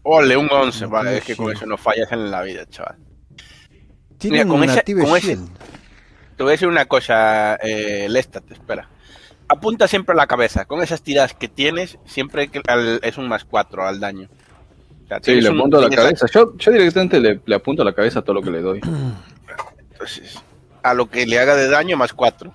Ole, 0.03 0.37
un 0.37 0.47
11. 0.51 0.85
No 0.85 0.89
Vale, 0.89 1.17
es 1.17 1.23
que 1.23 1.35
con 1.35 1.51
eso 1.51 1.65
no 1.65 1.77
fallas 1.77 2.11
en 2.11 2.31
la 2.31 2.41
vida, 2.41 2.65
chaval. 2.67 2.95
Tiene 4.17 4.37
Mira, 4.37 4.49
con 4.49 4.61
un 4.61 4.69
active 4.69 5.03
ese-. 5.17 5.37
Te 6.37 6.43
voy 6.43 6.49
a 6.49 6.51
decir 6.51 6.67
una 6.67 6.85
cosa, 6.85 7.55
eh, 7.55 8.07
Lestat, 8.09 8.49
espera. 8.51 8.89
Apunta 9.47 9.87
siempre 9.87 10.13
a 10.13 10.15
la 10.15 10.27
cabeza. 10.27 10.65
Con 10.65 10.81
esas 10.81 11.01
tiradas 11.03 11.33
que 11.33 11.47
tienes, 11.47 11.99
siempre 12.05 12.47
que 12.47 12.61
al- 12.67 12.99
es 13.03 13.17
un 13.17 13.27
más 13.27 13.43
4 13.45 13.85
al 13.85 13.99
daño. 13.99 14.29
O 15.03 15.07
sea, 15.07 15.19
Sí, 15.21 15.41
le 15.41 15.49
un- 15.49 15.59
apunto 15.59 15.77
a 15.77 15.81
la 15.81 15.89
cabeza. 15.89 16.25
Yo, 16.33 16.55
yo 16.57 16.71
directamente 16.71 17.19
le, 17.19 17.41
le 17.45 17.55
apunto 17.55 17.81
a 17.81 17.85
la 17.85 17.93
cabeza 17.93 18.21
todo 18.21 18.35
lo 18.35 18.41
que 18.41 18.49
le 18.51 18.61
doy. 18.61 18.79
Entonces, 19.91 20.39
a 20.83 20.93
lo 20.93 21.09
que 21.09 21.25
le 21.27 21.37
haga 21.37 21.55
de 21.55 21.67
daño, 21.67 21.97
más 21.97 22.13
4. 22.13 22.53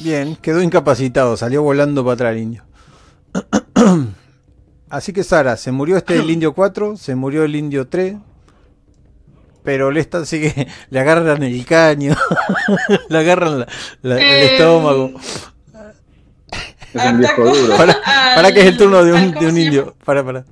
Bien, 0.00 0.36
quedó 0.36 0.62
incapacitado, 0.62 1.36
salió 1.36 1.62
volando 1.62 2.04
para 2.04 2.14
atrás 2.14 2.32
el 2.32 2.38
indio. 2.42 2.64
Así 4.90 5.12
que 5.12 5.22
Sara, 5.24 5.56
se 5.56 5.70
murió 5.72 5.96
este 5.96 6.16
el 6.16 6.30
indio 6.30 6.54
4, 6.54 6.96
se 6.96 7.14
murió 7.14 7.44
el 7.44 7.54
indio 7.56 7.88
3, 7.88 8.16
pero 9.64 9.90
le 9.90 10.00
está 10.00 10.24
sigue, 10.24 10.66
le 10.90 11.00
agarran 11.00 11.42
el 11.42 11.64
caño, 11.66 12.14
le 13.08 13.18
agarran 13.18 13.60
la- 13.60 13.68
la- 14.02 14.14
el 14.16 14.22
Eh, 14.22 14.54
estómago. 14.54 15.12
Es 16.94 17.04
un 17.04 17.18
viejo 17.18 17.44
duro. 17.44 17.76
Para, 17.76 17.96
para 18.34 18.50
que 18.52 18.60
es 18.60 18.66
el 18.66 18.78
turno 18.78 19.04
de 19.04 19.12
un, 19.12 19.28
¿cómo 19.32 19.40
de 19.40 19.46
un 19.48 19.58
indio. 19.58 19.94
Para, 20.06 20.24
para. 20.24 20.44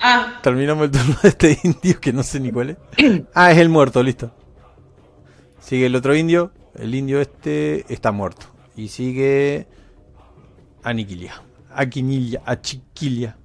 Ah, 0.00 0.38
Terminamos 0.40 0.84
el 0.84 0.90
turno 0.92 1.16
de 1.20 1.28
este 1.30 1.58
indio 1.64 1.98
que 2.00 2.12
no 2.12 2.22
sé 2.22 2.38
ni 2.38 2.52
cuál 2.52 2.70
es. 2.70 2.76
Ah, 3.34 3.50
es 3.50 3.58
el 3.58 3.68
muerto, 3.68 4.00
listo. 4.04 4.30
Sigue 5.60 5.86
el 5.86 5.96
otro 5.96 6.14
indio. 6.14 6.52
El 6.78 6.94
indio 6.94 7.20
este 7.20 7.92
está 7.92 8.12
muerto. 8.12 8.46
Y 8.78 8.86
sigue 8.86 9.66
Aniquilia. 10.84 11.42
Aquinilla, 11.74 12.42
Achiquilia. 12.46 13.36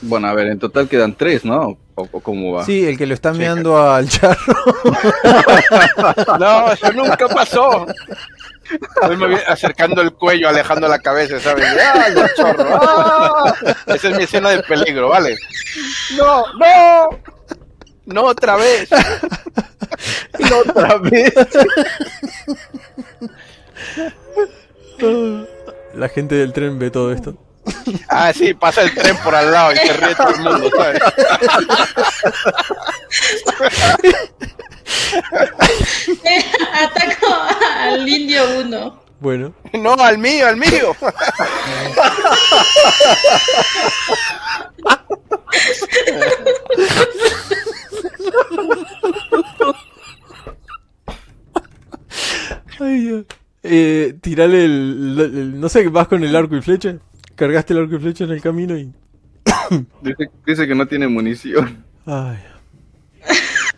Bueno, 0.00 0.28
a 0.28 0.34
ver, 0.34 0.46
en 0.46 0.60
total 0.60 0.88
quedan 0.88 1.16
tres, 1.16 1.44
¿no? 1.44 1.76
¿O, 1.96 2.08
o 2.12 2.20
cómo 2.20 2.52
va? 2.52 2.64
Sí, 2.64 2.86
el 2.86 2.96
que 2.96 3.04
lo 3.04 3.14
está 3.14 3.32
Sí, 3.32 3.40
meando 3.40 3.82
al 3.82 4.08
charro. 4.08 4.38
No, 6.38 6.70
eso 6.72 6.92
nunca 6.92 7.26
pasó. 7.26 7.84
Él 9.10 9.18
me 9.18 9.26
viene 9.26 9.42
acercando 9.48 10.02
el 10.02 10.12
cuello, 10.12 10.48
alejando 10.48 10.86
la 10.86 11.00
cabeza, 11.00 11.40
¿sabes? 11.40 11.66
¡Ay, 11.66 12.14
el 12.16 12.34
chorro! 12.36 12.78
¡Ah! 12.80 13.52
Esa 13.86 14.10
es 14.10 14.16
mi 14.16 14.22
escena 14.22 14.50
de 14.50 14.62
peligro, 14.62 15.08
¿vale? 15.08 15.36
¡No, 16.16 16.44
no! 16.54 17.08
¡No 18.06 18.22
otra 18.22 18.54
vez! 18.54 18.88
¡No 20.48 20.58
otra 20.58 20.96
vez! 20.98 21.34
Gente 26.14 26.34
del 26.34 26.52
tren 26.52 26.78
ve 26.78 26.90
todo 26.90 27.12
esto. 27.12 27.34
Ah, 28.08 28.32
sí, 28.32 28.54
pasa 28.54 28.82
el 28.82 28.94
tren 28.94 29.16
por 29.18 29.34
al 29.34 29.50
lado 29.50 29.72
y 29.72 29.76
se 29.76 29.92
ríe 29.92 30.14
todo 30.14 30.28
el 30.30 30.40
mundo, 30.40 30.70
¿sabes? 30.76 31.00
ataco 36.72 37.26
al 37.80 38.08
indio 38.08 38.60
1. 38.60 39.00
Bueno, 39.20 39.52
No, 39.74 39.92
al 39.94 40.16
mío, 40.16 40.46
al 40.46 40.56
mío. 40.56 40.96
Ay, 52.80 53.00
Dios. 53.00 53.24
Eh, 53.72 54.14
tirale 54.20 54.64
el, 54.64 55.16
el- 55.18 55.38
el- 55.38 55.60
No 55.60 55.68
sé, 55.68 55.86
vas 55.88 56.08
con 56.08 56.24
el 56.24 56.34
arco 56.34 56.56
y 56.56 56.62
flecha. 56.62 56.96
Cargaste 57.36 57.72
el 57.72 57.80
arco 57.80 57.96
y 57.96 57.98
flecha 58.00 58.24
en 58.24 58.30
el 58.32 58.42
camino 58.42 58.76
y. 58.76 58.92
Dice, 60.02 60.30
dice 60.46 60.66
que 60.66 60.74
no 60.74 60.86
tiene 60.86 61.06
munición. 61.08 61.84
Ay. 62.06 62.38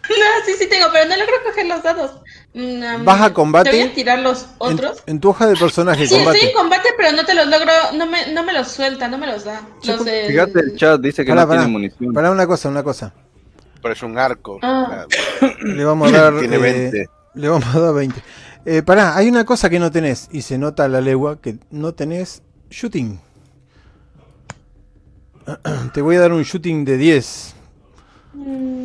No, 0.09 0.45
sí, 0.47 0.53
sí 0.59 0.69
tengo, 0.69 0.87
pero 0.93 1.09
no 1.09 1.17
logro 1.17 1.33
coger 1.47 1.67
los 1.67 1.83
dados. 1.83 2.11
Mm, 2.55 3.05
¿Vas 3.05 3.21
a 3.23 3.33
combate? 3.33 3.71
Te 3.71 3.77
voy 3.81 3.87
a 3.89 3.95
tirar 3.95 4.19
los 4.19 4.43
En, 4.43 4.49
otros. 4.59 5.03
en 5.07 5.21
tu 5.21 5.31
hoja 5.31 5.47
de 5.47 5.57
personaje, 5.57 6.07
Sí, 6.07 6.15
combate. 6.15 6.37
estoy 6.39 6.51
en 6.51 6.57
combate, 6.57 6.89
pero 6.99 7.17
no 7.17 7.25
te 7.25 7.35
los 7.35 7.47
logro, 7.47 7.73
no 7.95 8.07
me, 8.07 8.31
no 8.33 8.43
me 8.45 8.53
los 8.53 8.69
suelta, 8.69 9.09
no 9.09 9.17
me 9.17 9.27
los 9.27 9.45
da. 9.45 9.63
Los 9.85 10.05
del- 10.05 10.27
Fíjate 10.27 10.61
el 10.61 10.77
chat, 10.77 11.01
dice 11.01 11.25
que 11.25 11.31
Pará, 11.31 11.43
no 11.43 11.49
pará. 11.49 11.61
tiene 11.63 11.73
munición. 11.73 12.13
Para 12.13 12.31
una 12.31 12.47
cosa, 12.47 12.69
una 12.69 12.83
cosa. 12.83 13.15
Pero 13.81 13.95
es 13.95 14.03
un 14.03 14.19
arco. 14.19 14.59
Ah. 14.63 15.07
Le 15.63 15.85
vamos 15.85 16.13
a 16.13 16.21
dar. 16.23 16.39
Tiene 16.41 16.57
eh, 16.57 16.59
20. 16.59 17.07
le 17.35 17.49
vamos 17.49 17.75
a 17.75 17.81
dar 17.81 17.95
20. 17.95 18.23
Eh, 18.65 18.83
pará, 18.83 19.17
hay 19.17 19.29
una 19.29 19.45
cosa 19.45 19.69
que 19.69 19.79
no 19.79 19.91
tenés. 19.91 20.29
Y 20.33 20.43
se 20.43 20.59
nota 20.59 20.85
a 20.85 20.89
la 20.89 21.01
legua 21.01 21.41
que 21.41 21.57
no 21.71 21.93
tenés 21.95 22.43
shooting. 22.71 23.21
Te 25.93 26.01
voy 26.03 26.17
a 26.17 26.21
dar 26.21 26.33
un 26.33 26.43
shooting 26.43 26.85
de 26.85 26.97
10. 26.97 27.55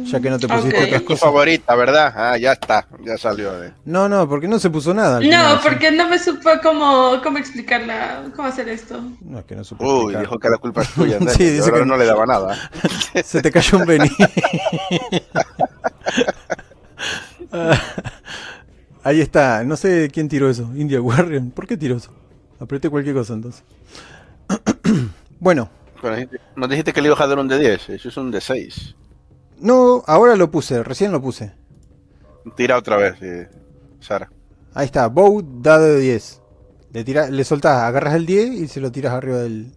Ya 0.03 0.19
que 0.19 0.29
no 0.29 0.37
te 0.39 0.47
pusiste 0.47 0.75
Ok. 0.77 0.83
otras 0.87 1.01
Tu 1.01 1.07
cosas. 1.07 1.21
favorita, 1.21 1.73
¿verdad? 1.75 2.13
Ah, 2.15 2.37
ya 2.37 2.51
está, 2.51 2.85
ya 3.05 3.17
salió. 3.17 3.63
eh. 3.63 3.73
No, 3.85 4.09
no, 4.09 4.27
porque 4.27 4.45
no 4.47 4.59
se 4.59 4.69
puso 4.69 4.93
nada. 4.93 5.15
No, 5.19 5.21
final, 5.21 5.55
¿sí? 5.57 5.61
porque 5.69 5.89
no 5.91 6.09
me 6.09 6.19
supo 6.19 6.49
cómo, 6.61 7.21
cómo 7.23 7.37
explicarla, 7.37 8.25
cómo 8.35 8.47
hacer 8.47 8.67
esto. 8.67 9.01
No, 9.21 9.39
es 9.39 9.45
que 9.45 9.55
no 9.55 9.63
supo 9.63 9.85
Uy, 9.85 9.91
explicar. 9.99 10.21
dijo 10.23 10.37
que 10.39 10.49
la 10.49 10.57
culpa 10.57 10.81
es 10.81 10.89
tuya. 10.93 11.17
Sí, 11.29 11.43
¿eh? 11.45 11.51
dice 11.51 11.71
que- 11.71 11.85
no 11.85 11.95
le 11.95 12.05
daba 12.05 12.25
nada. 12.25 12.57
Se 13.23 13.41
te 13.41 13.49
cayó 13.51 13.77
un 13.77 13.85
Benny. 13.85 14.09
Ah, 19.07 19.11
Ahí 19.11 19.21
está. 19.21 19.63
No 19.63 19.77
sé 19.77 20.09
quién 20.11 20.27
tiró 20.27 20.49
eso. 20.49 20.69
India 20.75 21.01
Warrior. 21.01 21.49
¿Por 21.51 21.65
qué 21.65 21.77
tiró 21.77 21.95
eso? 21.95 22.11
Apreté 22.59 22.89
cualquier 22.89 23.15
cosa 23.15 23.33
entonces. 23.33 23.63
bueno. 25.39 25.69
Nos 26.55 26.69
dijiste 26.69 26.91
que 26.91 27.01
le 27.01 27.07
ibas 27.07 27.21
a 27.21 27.27
dar 27.27 27.39
un 27.39 27.47
de 27.47 27.57
10, 27.57 27.89
eso 27.89 28.09
es 28.09 28.17
un 28.17 28.31
de 28.31 28.39
6. 28.39 28.95
No, 29.59 30.03
ahora 30.05 30.35
lo 30.35 30.51
puse. 30.51 30.83
Recién 30.83 31.11
lo 31.11 31.21
puse. 31.21 31.53
Tira 32.55 32.77
otra 32.77 32.97
vez, 32.97 33.15
eh, 33.21 33.49
Sara. 33.99 34.29
Ahí 34.73 34.85
está. 34.85 35.07
Bow, 35.07 35.41
dado 35.61 35.85
de 35.85 35.99
10. 36.01 36.41
Le, 36.91 37.03
tira, 37.03 37.29
le 37.29 37.43
soltás, 37.43 37.83
agarras 37.83 38.15
el 38.15 38.25
10 38.25 38.49
y 38.51 38.67
se 38.67 38.81
lo 38.81 38.91
tiras 38.91 39.13
arriba 39.13 39.37
del... 39.37 39.71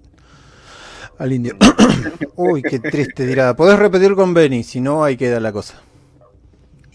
Al 1.18 1.32
indio. 1.32 1.56
Uy, 2.36 2.62
qué 2.62 2.80
triste 2.80 3.26
tirada. 3.26 3.54
Podés 3.54 3.78
repetir 3.78 4.14
con 4.14 4.34
Benny, 4.34 4.64
si 4.64 4.80
no, 4.80 5.04
ahí 5.04 5.16
queda 5.16 5.38
la 5.38 5.52
cosa. 5.52 5.80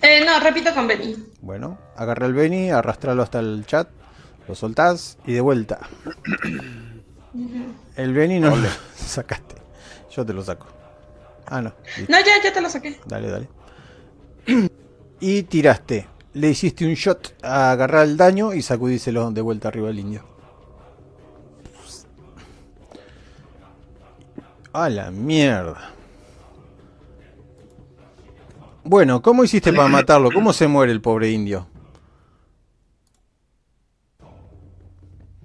Eh, 0.05 0.23
no, 0.23 0.39
repito 0.39 0.71
con 0.75 0.87
Benny. 0.87 1.15
Bueno, 1.41 1.79
agarra 1.95 2.27
el 2.27 2.33
Benny, 2.33 2.69
arrastralo 2.69 3.23
hasta 3.23 3.39
el 3.39 3.65
chat, 3.65 3.89
lo 4.47 4.53
soltás 4.53 5.17
y 5.25 5.33
de 5.33 5.41
vuelta. 5.41 5.79
El 7.95 8.13
Benny 8.13 8.39
no 8.39 8.55
lo 8.55 8.67
sacaste. 8.95 9.55
Yo 10.11 10.23
te 10.23 10.31
lo 10.33 10.43
saco. 10.43 10.67
Ah, 11.47 11.59
no. 11.61 11.73
No, 12.07 12.19
ya, 12.19 12.43
ya 12.43 12.53
te 12.53 12.61
lo 12.61 12.69
saqué. 12.69 12.99
Dale, 13.07 13.29
dale. 13.29 13.49
Y 15.19 15.43
tiraste. 15.43 16.07
Le 16.33 16.49
hiciste 16.49 16.85
un 16.85 16.93
shot 16.93 17.33
a 17.43 17.71
agarrar 17.71 18.03
el 18.03 18.15
daño 18.15 18.53
y 18.53 18.61
sacudíselo 18.61 19.31
de 19.31 19.41
vuelta 19.41 19.69
arriba 19.69 19.89
al 19.89 19.97
indio. 19.97 20.23
A 24.71 24.87
la 24.89 25.09
mierda. 25.09 25.94
Bueno, 28.87 29.23
¿cómo 29.23 29.43
hiciste 29.43 29.73
para 29.73 29.89
matarlo? 29.89 30.29
¿Cómo 30.31 30.53
se 30.53 30.67
muere 30.67 30.91
el 30.91 31.01
pobre 31.01 31.31
indio? 31.31 31.67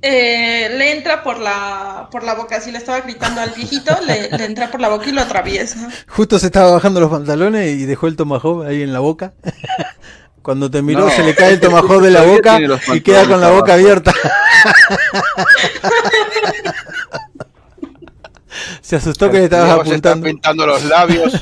Eh, 0.03 0.68
le 0.76 0.93
entra 0.93 1.22
por 1.22 1.38
la, 1.38 2.09
por 2.11 2.22
la 2.22 2.34
boca, 2.34 2.61
si 2.61 2.70
le 2.70 2.76
estaba 2.76 3.01
gritando 3.01 3.41
al 3.41 3.53
viejito, 3.53 3.97
le, 4.07 4.26
entra 4.45 4.70
por 4.70 4.82
la 4.82 4.91
boca 4.91 5.09
y 5.09 5.12
lo 5.12 5.22
atraviesa. 5.22 5.88
Justo 6.09 6.38
se 6.38 6.47
estaba 6.47 6.70
bajando 6.70 7.01
los 7.01 7.09
pantalones 7.09 7.78
y 7.78 7.86
dejó 7.86 8.09
el 8.09 8.16
tomahawk 8.16 8.66
ahí 8.66 8.82
en 8.82 8.93
la 8.93 9.01
boca. 9.01 9.32
Cuando 10.43 10.70
te 10.70 10.82
miró 10.82 11.09
se 11.09 11.22
le 11.22 11.34
cae 11.34 11.53
el 11.53 11.61
tomahawk 11.61 12.03
de 12.03 12.11
la 12.11 12.22
boca 12.22 12.59
y 12.93 13.01
queda 13.01 13.26
con 13.26 13.41
la 13.41 13.49
boca 13.49 13.72
abierta. 13.72 14.12
se 18.82 18.97
asustó 18.97 19.30
que 19.30 19.38
le 19.38 19.45
estabas 19.45 19.80
apuntando. 19.80 20.26
Se 20.26 20.32
pintando 20.32 20.66
los 20.66 20.84
labios 20.84 21.32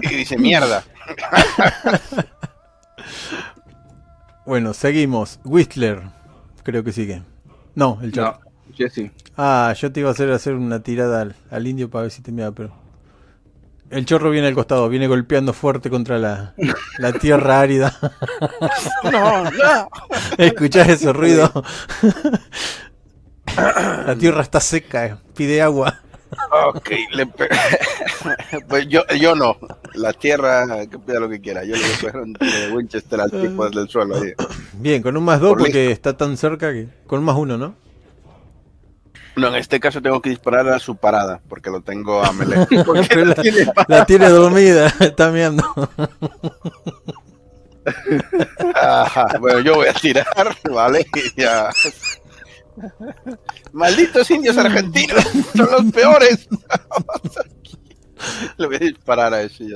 y 0.00 0.08
dice 0.08 0.38
mierda. 0.38 0.84
bueno, 4.46 4.74
seguimos. 4.74 5.40
Whistler, 5.44 6.02
creo 6.62 6.84
que 6.84 6.92
sigue. 6.92 7.22
No, 7.74 7.98
el 8.02 8.12
chorro. 8.12 8.40
Ah, 9.36 9.74
yo 9.78 9.92
te 9.92 10.00
iba 10.00 10.08
a 10.08 10.12
hacer 10.12 10.30
hacer 10.30 10.54
una 10.54 10.82
tirada 10.82 11.34
al, 11.50 11.66
indio 11.66 11.90
para 11.90 12.02
ver 12.02 12.10
si 12.10 12.22
te 12.22 12.32
mira, 12.32 12.52
pero. 12.52 12.72
El 13.90 14.04
chorro 14.04 14.30
viene 14.30 14.48
al 14.48 14.54
costado, 14.54 14.88
viene 14.90 15.06
golpeando 15.06 15.54
fuerte 15.54 15.88
contra 15.88 16.18
la, 16.18 16.54
la 16.98 17.12
tierra 17.12 17.60
árida. 17.60 17.96
No, 19.10 19.44
no. 19.44 19.88
¿Escuchás 20.36 20.88
ese 20.88 21.12
ruido? 21.12 21.48
La 23.56 24.14
tierra 24.16 24.42
está 24.42 24.60
seca, 24.60 25.18
pide 25.34 25.62
agua. 25.62 26.00
Ok, 26.50 26.90
pues 28.68 28.88
yo, 28.88 29.02
yo 29.20 29.34
no. 29.34 29.56
La 29.94 30.12
tierra, 30.12 30.86
que 30.86 30.98
pida 30.98 31.20
lo 31.20 31.28
que 31.28 31.40
quiera. 31.40 31.64
Yo 31.64 31.76
le 31.76 31.82
voy 31.82 31.92
a 31.92 32.00
poner 32.00 32.16
un 32.16 32.32
de 32.34 32.72
Winchester 32.72 33.20
al 33.20 33.30
tipo 33.30 33.68
del 33.68 33.88
suelo. 33.88 34.16
Bien, 34.74 35.02
con 35.02 35.16
un 35.16 35.24
más 35.24 35.40
dos 35.40 35.56
porque 35.58 35.90
está 35.90 36.16
tan 36.16 36.36
cerca 36.36 36.72
que. 36.72 36.88
Con 37.06 37.20
un 37.20 37.24
más 37.24 37.36
uno, 37.36 37.58
¿no? 37.58 37.74
No, 39.38 39.48
en 39.48 39.54
este 39.54 39.78
caso 39.78 40.02
tengo 40.02 40.20
que 40.20 40.30
disparar 40.30 40.68
a 40.68 40.80
su 40.80 40.96
parada, 40.96 41.40
porque 41.48 41.70
lo 41.70 41.80
tengo 41.80 42.24
a 42.24 42.32
melee. 42.32 42.66
la, 43.88 44.04
tiene 44.04 44.28
dormida, 44.30 44.92
está 45.00 45.30
mirando. 45.30 45.62
bueno, 49.38 49.60
yo 49.60 49.76
voy 49.76 49.86
a 49.86 49.92
tirar, 49.92 50.56
¿vale? 50.68 51.06
Ya. 51.36 51.70
Malditos 53.72 54.30
indios 54.30 54.56
argentinos, 54.56 55.24
son 55.54 55.68
los 55.70 55.92
peores. 55.92 56.48
Voy 58.58 58.76
a 58.76 58.78
disparar 58.78 59.34
a 59.34 59.42
ese. 59.42 59.64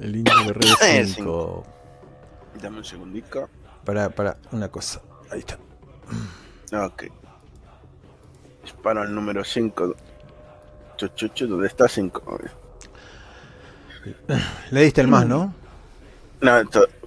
El 0.00 0.16
indio 0.16 0.52
de 0.52 1.06
5. 1.06 1.66
Dame 2.62 2.78
un 2.78 2.84
segundico. 2.84 3.48
Para, 3.84 4.10
para, 4.10 4.36
una 4.52 4.68
cosa. 4.68 5.00
Ahí 5.30 5.40
está. 5.40 5.58
Ok. 6.72 7.04
Disparo 8.62 9.02
al 9.02 9.14
número 9.14 9.44
5. 9.44 9.94
Chuchuchu, 10.96 11.46
¿dónde 11.46 11.68
está 11.68 11.88
5? 11.88 12.40
Le 14.70 14.82
diste 14.82 15.00
el 15.00 15.08
más, 15.08 15.26
¿no? 15.26 15.54
No, 16.40 16.52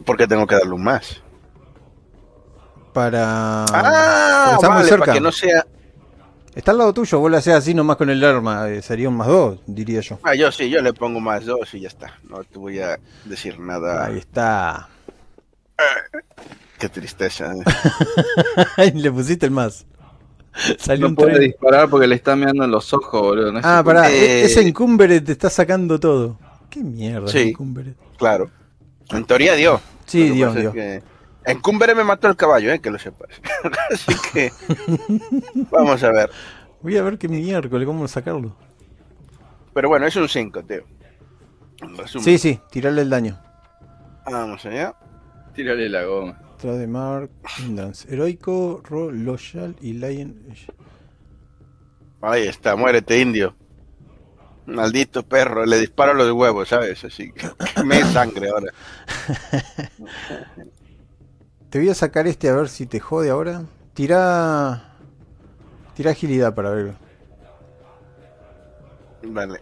¿por 0.05 0.17
qué 0.17 0.27
tengo 0.27 0.47
que 0.47 0.55
darle 0.55 0.73
un 0.73 0.83
más? 0.83 1.21
Para. 2.99 3.63
Ah, 3.71 4.51
está 4.55 4.69
muy 4.71 4.83
cerca. 4.83 5.05
Para 5.05 5.13
que 5.13 5.21
no 5.21 5.31
sea. 5.31 5.65
Está 6.53 6.71
al 6.71 6.79
lado 6.79 6.93
tuyo, 6.93 7.19
vos 7.19 7.31
lo 7.31 7.37
haces 7.37 7.53
así 7.53 7.73
nomás 7.73 7.95
con 7.95 8.09
el 8.09 8.21
arma, 8.21 8.69
eh, 8.69 8.81
sería 8.81 9.07
un 9.07 9.15
más 9.15 9.27
dos, 9.27 9.59
diría 9.65 10.01
yo. 10.01 10.19
Ah, 10.23 10.35
yo 10.35 10.51
sí, 10.51 10.69
yo 10.69 10.81
le 10.81 10.91
pongo 10.91 11.21
más 11.21 11.45
dos 11.45 11.73
y 11.73 11.79
ya 11.79 11.87
está. 11.87 12.19
No 12.27 12.43
te 12.43 12.59
voy 12.59 12.79
a 12.79 12.99
decir 13.23 13.57
nada. 13.57 14.05
Ahí 14.05 14.17
está. 14.17 14.89
Qué 16.77 16.89
tristeza. 16.89 17.53
Eh. 18.77 18.91
le 18.95 19.11
pusiste 19.11 19.45
el 19.45 19.53
más. 19.53 19.85
Salió 20.77 21.07
no 21.07 21.15
puede 21.15 21.39
disparar 21.39 21.89
porque 21.89 22.07
le 22.07 22.15
está 22.15 22.35
mirando 22.35 22.65
en 22.65 22.71
los 22.71 22.93
ojos, 22.93 23.21
boludo. 23.21 23.61
ah, 23.63 23.81
pará, 23.85 24.11
e-, 24.11 24.43
ese 24.43 24.59
Encumbered 24.61 25.23
te 25.23 25.31
está 25.31 25.49
sacando 25.49 25.97
todo. 25.97 26.37
Qué 26.69 26.81
mierda, 26.81 27.29
sí, 27.29 27.53
Claro. 28.17 28.51
En 29.11 29.23
teoría 29.23 29.53
dio. 29.53 29.79
Sí, 30.05 30.29
dio, 30.31 30.51
dio. 30.51 30.73
En 31.49 31.59
Cumbere 31.61 31.95
me 31.95 32.03
mató 32.03 32.27
el 32.27 32.35
caballo, 32.35 32.71
eh, 32.71 32.79
que 32.79 32.91
lo 32.91 32.99
sepas. 32.99 33.29
Así 33.91 34.13
que 34.31 34.51
vamos 35.71 36.03
a 36.03 36.11
ver. 36.11 36.29
Voy 36.79 36.95
a 36.95 37.01
ver 37.01 37.17
qué 37.17 37.27
miércoles, 37.27 37.87
cómo 37.87 38.07
sacarlo. 38.07 38.55
Pero 39.73 39.89
bueno, 39.89 40.05
es 40.05 40.15
un 40.15 40.29
5, 40.29 40.63
tío. 40.63 40.83
Sí, 42.05 42.37
sí, 42.37 42.59
tirarle 42.69 43.01
el 43.01 43.09
daño. 43.09 43.39
Vamos 44.29 44.63
allá. 44.63 44.93
Tírale 45.55 45.89
la 45.89 46.03
goma. 46.03 46.39
de 46.61 46.85
Mark, 46.85 47.31
Heroico, 48.07 48.83
Ro, 48.87 49.09
Loyal 49.09 49.75
y 49.81 49.93
Lion. 49.93 50.35
Ahí 52.21 52.47
está, 52.47 52.75
muérete, 52.75 53.19
indio. 53.19 53.55
Maldito 54.67 55.23
perro, 55.23 55.65
le 55.65 55.79
disparo 55.79 56.13
los 56.13 56.31
huevos, 56.31 56.69
¿sabes? 56.69 57.03
Así 57.03 57.31
que 57.31 57.49
me 57.83 58.03
sangre 58.03 58.49
ahora. 58.49 58.71
Te 61.69 61.77
voy 61.77 61.89
a 61.89 61.95
sacar 61.95 62.25
este 62.27 62.49
a 62.49 62.55
ver 62.55 62.67
si 62.69 62.85
te 62.87 62.99
jode 62.99 63.29
ahora. 63.29 63.63
Tira. 63.93 64.95
Tira 65.95 66.11
agilidad 66.11 66.53
para 66.55 66.71
verlo. 66.71 66.95
Vale. 69.23 69.61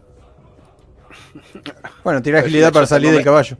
Bueno, 2.03 2.21
tira 2.21 2.39
agilidad 2.39 2.71
para 2.71 2.85
salir 2.85 3.11
del 3.11 3.23
caballo. 3.23 3.57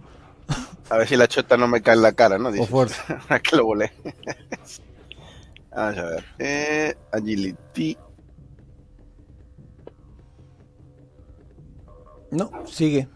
A 0.90 0.98
ver 0.98 1.08
si 1.08 1.18
la 1.18 1.28
chota 1.28 1.58
no 1.58 1.68
me 1.68 1.82
cae 1.82 1.96
en 1.96 2.02
la 2.02 2.14
cara, 2.14 2.38
¿no? 2.38 2.50
O 2.50 2.66
fuerza. 2.66 3.20
que 3.44 3.56
lo 3.58 3.66
volé. 3.66 3.92
Vamos 5.76 5.98
a 5.98 6.04
ver. 6.06 6.26
Eh, 6.40 6.96
agility. 7.12 7.98
No, 12.32 12.52
sigue. 12.66 13.08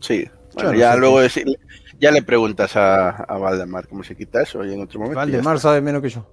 Sí. 0.00 0.28
Bueno, 0.54 0.74
ya 0.74 0.96
luego 0.96 1.20
decirle. 1.20 1.58
Ya 2.02 2.10
le 2.10 2.20
preguntas 2.20 2.74
a, 2.74 3.10
a 3.10 3.38
Valdemar 3.38 3.86
cómo 3.86 4.02
se 4.02 4.16
quita 4.16 4.42
eso 4.42 4.64
y 4.64 4.74
en 4.74 4.82
otro 4.82 4.98
momento. 4.98 5.20
Valdemar 5.20 5.60
sabe 5.60 5.80
menos 5.80 6.02
que 6.02 6.08
yo. 6.08 6.26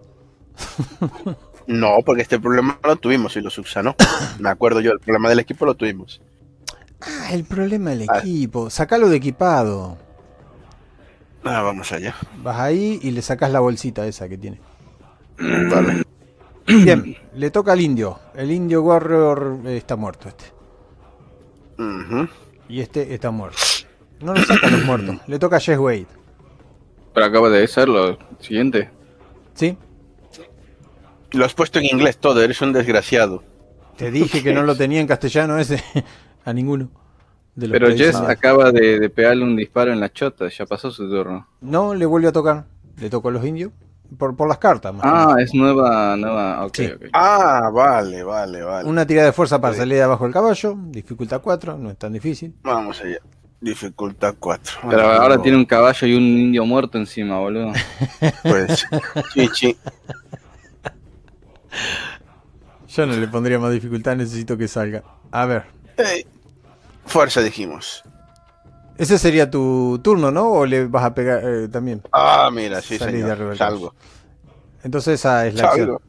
no, 1.67 1.97
porque 2.03 2.24
este 2.24 2.39
problema 2.39 2.80
lo 2.84 2.95
tuvimos 2.95 3.38
y 3.38 3.41
lo 3.41 3.51
subsanó. 3.51 3.95
Me 4.39 4.49
acuerdo 4.49 4.82
yo, 4.82 4.93
el 4.93 4.99
problema 4.99 5.30
del 5.30 5.38
equipo 5.38 5.67
lo 5.67 5.76
tuvimos. 5.76 6.24
Ah, 7.01 7.34
el 7.34 7.43
problema 7.43 7.91
del 7.91 8.07
ah. 8.09 8.17
equipo. 8.17 8.72
Sacalo 8.72 9.09
de 9.09 9.17
equipado. 9.17 9.99
Ah, 11.43 11.61
vamos 11.61 11.91
allá. 11.91 12.15
Vas 12.41 12.59
ahí 12.59 12.99
y 13.03 13.11
le 13.11 13.22
sacas 13.22 13.51
la 13.51 13.59
bolsita 13.59 14.07
esa 14.07 14.28
que 14.28 14.39
tiene. 14.39 14.59
Vale. 15.38 16.01
Bien, 16.65 17.15
le 17.36 17.51
toca 17.51 17.74
al 17.74 17.82
indio. 17.82 18.20
El 18.34 18.49
indio 18.49 18.82
Warrior 18.82 19.59
está 19.65 19.95
muerto 19.95 20.30
este. 20.30 20.45
Y 22.67 22.82
este 22.82 23.13
está 23.13 23.30
muerto. 23.30 23.59
No 24.22 24.34
lo 24.34 24.43
sacan 24.43 24.72
los 24.72 24.86
muertos. 24.86 25.17
Le 25.28 25.39
toca 25.39 25.57
a 25.57 25.59
Jess 25.59 25.78
Wade. 25.78 26.07
Pero 27.13 27.26
acaba 27.26 27.49
de 27.49 27.67
ser 27.67 27.89
lo 27.89 28.17
siguiente. 28.39 28.89
Sí. 29.53 29.78
Lo 31.32 31.45
has 31.45 31.53
puesto 31.53 31.80
en 31.80 31.86
inglés 31.86 32.17
todo, 32.17 32.41
eres 32.41 32.61
un 32.61 32.74
desgraciado. 32.74 33.43
Te 33.97 34.11
dije 34.11 34.41
que 34.41 34.53
no 34.53 34.63
lo 34.63 34.76
tenía 34.76 34.99
en 34.99 35.07
castellano 35.07 35.57
ese. 35.57 35.84
a 36.45 36.53
ninguno. 36.53 36.89
Pero 37.59 37.95
Jess 37.95 38.15
acaba 38.15 38.72
de, 38.72 39.09
pegarle 39.09 39.43
un 39.43 39.55
disparo 39.55 39.91
en 39.91 39.99
la 39.99 40.11
chota, 40.11 40.47
ya 40.47 40.65
pasó 40.65 40.91
su 40.91 41.09
turno. 41.09 41.47
No, 41.61 41.93
le 41.93 42.05
vuelve 42.05 42.30
a 42.30 42.32
tocar. 42.32 42.65
Le 42.97 43.09
tocó 43.09 43.30
a 43.30 43.32
los 43.32 43.45
indios. 43.45 43.72
Por, 44.17 44.36
por 44.36 44.47
las 44.47 44.57
cartas. 44.57 44.95
ah, 45.01 45.36
es 45.38 45.53
nueva, 45.53 46.15
nueva. 46.15 46.67
Ah, 47.13 47.70
vale, 47.72 48.24
vale, 48.24 48.63
vale. 48.63 48.89
Una 48.89 49.05
tirada 49.05 49.28
de 49.28 49.34
fuerza 49.34 49.61
para 49.61 49.76
salir 49.76 49.95
de 49.95 50.03
abajo 50.03 50.24
del 50.24 50.34
caballo. 50.34 50.76
Dificultad 50.88 51.41
4, 51.41 51.78
no 51.78 51.91
es 51.91 51.97
tan 51.97 52.13
difícil. 52.13 52.55
Vamos 52.63 52.99
allá. 53.01 53.20
Dificultad 53.62 54.36
4. 54.39 54.80
Pero 54.89 55.12
ahora 55.12 55.41
tiene 55.41 55.57
un 55.57 55.66
caballo 55.66 56.07
y 56.07 56.14
un 56.16 56.24
indio 56.24 56.66
muerto 56.66 56.97
encima, 56.97 57.39
boludo. 57.39 57.74
Pues, 58.43 58.86
chichi. 59.34 59.76
Yo 62.88 63.05
no 63.05 63.14
le 63.16 63.28
pondría 63.28 63.60
más 63.60 63.72
dificultad, 63.72 64.16
necesito 64.16 64.57
que 64.57 64.68
salga. 64.68 65.03
A 65.32 65.45
ver. 65.45 65.66
fuerza 67.05 67.41
dijimos. 67.41 68.03
Ese 68.97 69.18
sería 69.18 69.49
tu 69.49 69.99
turno, 70.03 70.32
¿no? 70.32 70.49
¿O 70.49 70.66
le 70.66 70.88
vas 70.88 71.05
a 71.05 71.14
pegar 71.14 71.41
eh, 71.43 71.68
también? 71.70 72.01
Ah, 72.12 72.49
mira, 72.51 72.82
sí, 72.82 72.97
señor. 72.97 73.55
Salgo. 73.57 73.93
Entonces 74.84 75.16
esa 75.16 75.47
es 75.47 75.55
la 75.55 75.72
salgo. 75.72 76.01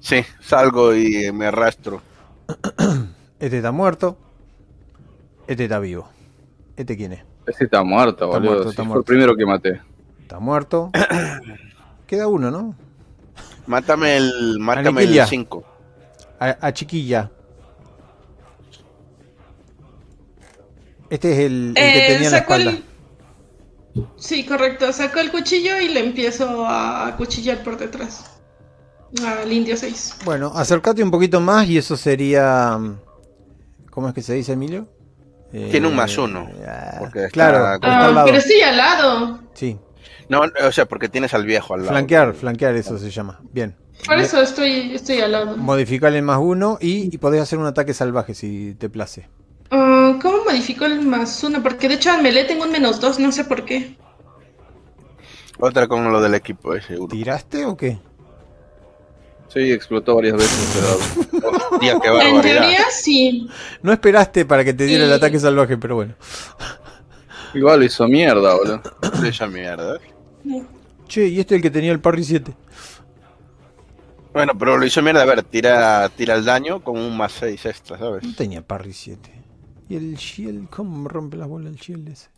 Sí, 0.00 0.24
salgo 0.40 0.94
y 0.94 1.30
me 1.32 1.46
arrastro. 1.46 2.02
Este 3.38 3.58
está 3.58 3.72
muerto. 3.72 4.16
Este 5.46 5.64
está 5.64 5.78
vivo. 5.78 6.08
¿Este 6.76 6.96
quién 6.96 7.12
es? 7.12 7.24
Este 7.46 7.64
está 7.64 7.82
muerto, 7.84 8.24
está 8.24 8.38
boludo. 8.38 8.64
Muerto, 8.64 8.84
fue 8.84 8.98
el 8.98 9.04
primero 9.04 9.36
que 9.36 9.46
maté. 9.46 9.80
Está 10.22 10.40
muerto. 10.40 10.90
Queda 12.06 12.26
uno, 12.26 12.50
¿no? 12.50 12.74
Mátame 13.66 14.16
el. 14.16 14.58
Mátame 14.58 15.04
el 15.04 15.26
5. 15.26 15.64
A, 16.40 16.72
Chiquilla. 16.72 17.30
Este 21.08 21.32
es 21.32 21.38
el, 21.38 21.72
que 21.74 22.06
eh, 22.06 22.12
tenía 22.14 22.30
la 22.30 22.38
espalda. 22.38 22.78
Sí, 24.16 24.44
correcto. 24.44 24.92
Saco 24.92 25.20
el 25.20 25.30
cuchillo 25.30 25.78
y 25.78 25.88
le 25.88 26.00
empiezo 26.00 26.66
a 26.66 27.14
cuchillar 27.16 27.62
por 27.62 27.78
detrás. 27.78 28.30
Al 29.24 29.52
indio 29.52 29.76
6. 29.76 30.16
Bueno, 30.24 30.52
acércate 30.54 31.02
un 31.02 31.10
poquito 31.10 31.40
más 31.40 31.68
y 31.68 31.78
eso 31.78 31.96
sería. 31.96 32.78
¿Cómo 33.90 34.08
es 34.08 34.14
que 34.14 34.22
se 34.22 34.34
dice, 34.34 34.52
Emilio? 34.52 34.88
Tiene 35.70 35.86
un 35.86 35.94
más 35.94 36.18
uno. 36.18 36.48
Eh, 36.50 37.28
claro, 37.30 37.64
ah, 37.80 38.22
pero 38.24 38.38
estoy 38.38 38.60
al 38.62 38.76
lado. 38.76 39.38
Sí. 39.54 39.78
No, 40.28 40.42
o 40.66 40.72
sea, 40.72 40.86
porque 40.86 41.08
tienes 41.08 41.32
al 41.32 41.44
viejo 41.44 41.74
al 41.74 41.80
lado. 41.80 41.92
Flanquear, 41.92 42.34
flanquear, 42.34 42.74
eso 42.74 42.98
se 42.98 43.10
llama. 43.10 43.40
Bien. 43.52 43.76
Por 44.04 44.18
eso 44.18 44.40
estoy, 44.42 44.94
estoy 44.94 45.20
al 45.20 45.32
lado. 45.32 45.56
Modificarle 45.56 46.20
más 46.22 46.38
uno 46.40 46.78
y, 46.80 47.16
podés 47.18 47.40
hacer 47.40 47.58
un 47.58 47.66
ataque 47.66 47.94
salvaje 47.94 48.34
si 48.34 48.74
te 48.74 48.88
place. 48.88 49.28
Ah, 49.70 50.18
¿Cómo 50.20 50.44
modifico 50.44 50.84
el 50.86 51.02
más 51.02 51.42
uno? 51.44 51.62
Porque 51.62 51.88
de 51.88 51.94
hecho 51.94 52.10
al 52.10 52.22
melee 52.22 52.44
tengo 52.44 52.64
un 52.64 52.72
menos 52.72 53.00
dos, 53.00 53.20
no 53.20 53.30
sé 53.30 53.44
por 53.44 53.64
qué. 53.64 53.96
Otra 55.60 55.86
con 55.86 56.10
lo 56.10 56.20
del 56.20 56.34
equipo 56.34 56.74
ese. 56.74 56.98
¿Tiraste 57.08 57.64
o 57.64 57.76
qué? 57.76 57.98
Sí, 59.54 59.70
explotó 59.70 60.16
varias 60.16 60.36
veces, 60.36 61.30
pero... 61.30 61.80
en 62.20 62.40
teoría 62.40 62.84
sí. 62.90 63.48
No 63.82 63.92
esperaste 63.92 64.44
para 64.44 64.64
que 64.64 64.74
te 64.74 64.84
diera 64.84 65.04
el 65.04 65.12
ataque 65.12 65.38
salvaje, 65.38 65.78
pero 65.78 65.94
bueno. 65.94 66.14
Igual 67.54 67.84
hizo 67.84 68.08
mierda, 68.08 68.56
boludo. 68.56 68.82
Hizo 69.24 69.46
mierda. 69.46 70.00
Che, 71.06 71.28
y 71.28 71.38
este 71.38 71.54
es 71.54 71.58
el 71.58 71.62
que 71.62 71.70
tenía 71.70 71.92
el 71.92 72.00
parry 72.00 72.24
7. 72.24 72.52
Bueno, 74.32 74.58
pero 74.58 74.76
lo 74.76 74.84
hizo 74.84 75.00
mierda. 75.02 75.22
A 75.22 75.24
ver, 75.24 75.44
tira, 75.44 76.08
tira 76.08 76.34
el 76.34 76.44
daño 76.44 76.82
con 76.82 76.98
un 76.98 77.16
más 77.16 77.30
6 77.34 77.66
extra, 77.66 77.96
¿sabes? 77.96 78.24
No 78.24 78.34
tenía 78.34 78.60
parry 78.60 78.92
7. 78.92 79.30
Y 79.88 79.94
el 79.94 80.16
shield, 80.16 80.68
¿cómo 80.68 81.08
rompe 81.08 81.36
la 81.36 81.46
bola 81.46 81.68
el 81.68 81.76
shield 81.76 82.08
ese? 82.08 82.28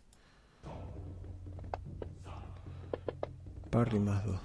Parry 3.71 3.97
más 3.97 4.23
2. 4.23 4.35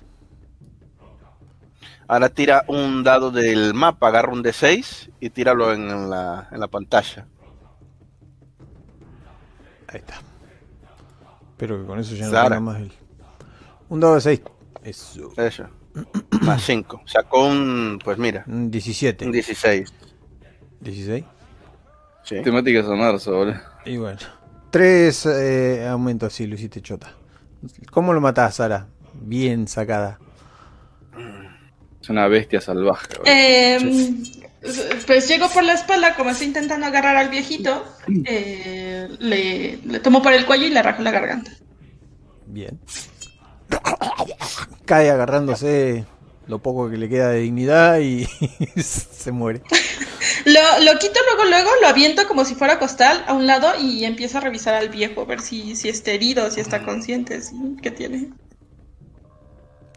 Ahora 2.13 2.29
tira 2.29 2.67
un 2.69 3.03
dado 3.03 3.31
del 3.31 3.73
mapa, 3.73 4.09
agarra 4.09 4.35
un 4.35 4.45
D6 4.45 5.13
y 5.19 5.31
tíralo 5.31 5.73
en 5.73 6.11
la, 6.11 6.47
en 6.53 6.61
la 6.61 6.69
pantalla. 6.69 7.27
Ahí 9.89 10.01
está. 10.01 10.21
Espero 11.53 11.81
que 11.81 11.87
con 11.87 11.99
eso 11.99 12.15
ya 12.15 12.27
no 12.27 12.33
tenga 12.33 12.61
más 12.61 12.81
el... 12.83 12.93
Un 13.89 14.01
dado 14.01 14.17
de 14.17 14.21
6. 14.21 14.43
Eso. 14.85 15.33
Eso. 15.39 15.67
más 16.43 16.63
5. 16.63 17.01
Sacó 17.07 17.47
un, 17.49 17.99
pues 18.05 18.19
mira. 18.19 18.45
Un 18.47 18.71
17. 18.71 19.25
Un 19.25 19.33
16. 19.33 19.95
¿16? 20.85 21.25
Sí. 22.25 22.43
Temáticas 22.43 22.85
a 22.89 22.95
marzo, 22.95 23.35
boludo. 23.35 23.57
Y 23.87 23.97
bueno. 23.97 24.19
Tres 24.71 25.25
eh, 25.25 25.89
aumentos, 25.89 26.35
sí, 26.35 26.47
lo 26.47 26.57
hiciste 26.57 26.83
chota. 26.83 27.15
¿Cómo 27.91 28.13
lo 28.13 28.21
matás, 28.21 28.57
Sara? 28.57 28.87
Bien 29.15 29.67
sacada. 29.67 30.19
Es 32.03 32.11
una 32.11 32.27
bestia 32.27 32.61
salvaje. 32.61 33.07
Eh, 33.25 33.79
pues 35.07 35.29
llego 35.29 35.49
por 35.49 35.63
la 35.63 35.75
espalda, 35.75 36.17
como 36.17 36.31
estoy 36.31 36.49
intentando 36.49 36.85
agarrar 36.87 37.17
al 37.17 37.29
viejito, 37.29 37.85
eh, 38.25 39.09
le, 39.21 40.01
tomo 40.01 40.21
por 40.21 40.33
el 40.33 40.45
cuello 40.45 40.67
y 40.67 40.71
le 40.71 40.83
rajo 40.83 41.01
la 41.01 41.13
garganta. 41.13 41.53
Bien. 42.47 42.81
Cae 44.85 45.11
agarrándose 45.11 46.05
lo 46.49 46.59
poco 46.59 46.91
que 46.91 46.97
le 46.97 47.09
queda 47.09 47.29
de 47.29 47.39
dignidad 47.39 48.01
y 48.01 48.25
se 48.83 49.31
muere. 49.31 49.63
Lo, 50.45 50.99
quito 50.99 51.21
luego, 51.29 51.49
luego, 51.49 51.71
lo 51.81 51.87
aviento 51.87 52.27
como 52.27 52.45
si 52.45 52.57
fuera 52.57 52.81
costal 52.81 53.25
a 53.29 53.33
un 53.33 53.47
lado 53.47 53.81
y 53.81 54.05
empiezo 54.05 54.39
a 54.39 54.41
revisar 54.41 54.75
al 54.75 54.89
viejo, 54.89 55.25
ver 55.25 55.41
si, 55.41 55.77
si 55.77 55.89
está 55.89 56.11
herido, 56.11 56.51
si 56.51 56.59
está 56.59 56.83
consciente, 56.83 57.41
si, 57.43 57.55
qué 57.81 57.93
tiene. 57.93 58.33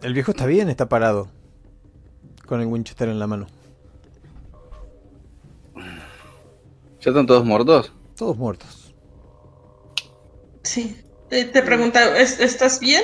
El 0.04 0.14
viejo 0.14 0.32
está 0.32 0.46
bien, 0.46 0.70
está 0.70 0.88
parado 0.88 1.30
con 2.46 2.62
el 2.62 2.68
Winchester 2.68 3.10
en 3.10 3.20
la 3.20 3.28
mano. 3.28 3.48
¿Ya 7.02 7.12
están 7.12 7.26
todos 7.26 7.46
muertos? 7.46 7.92
Todos 8.16 8.38
muertos. 8.38 8.94
Sí. 10.64 10.96
Eh, 11.32 11.46
te 11.46 11.62
pregunta, 11.62 12.18
¿estás 12.18 12.80
bien? 12.80 13.04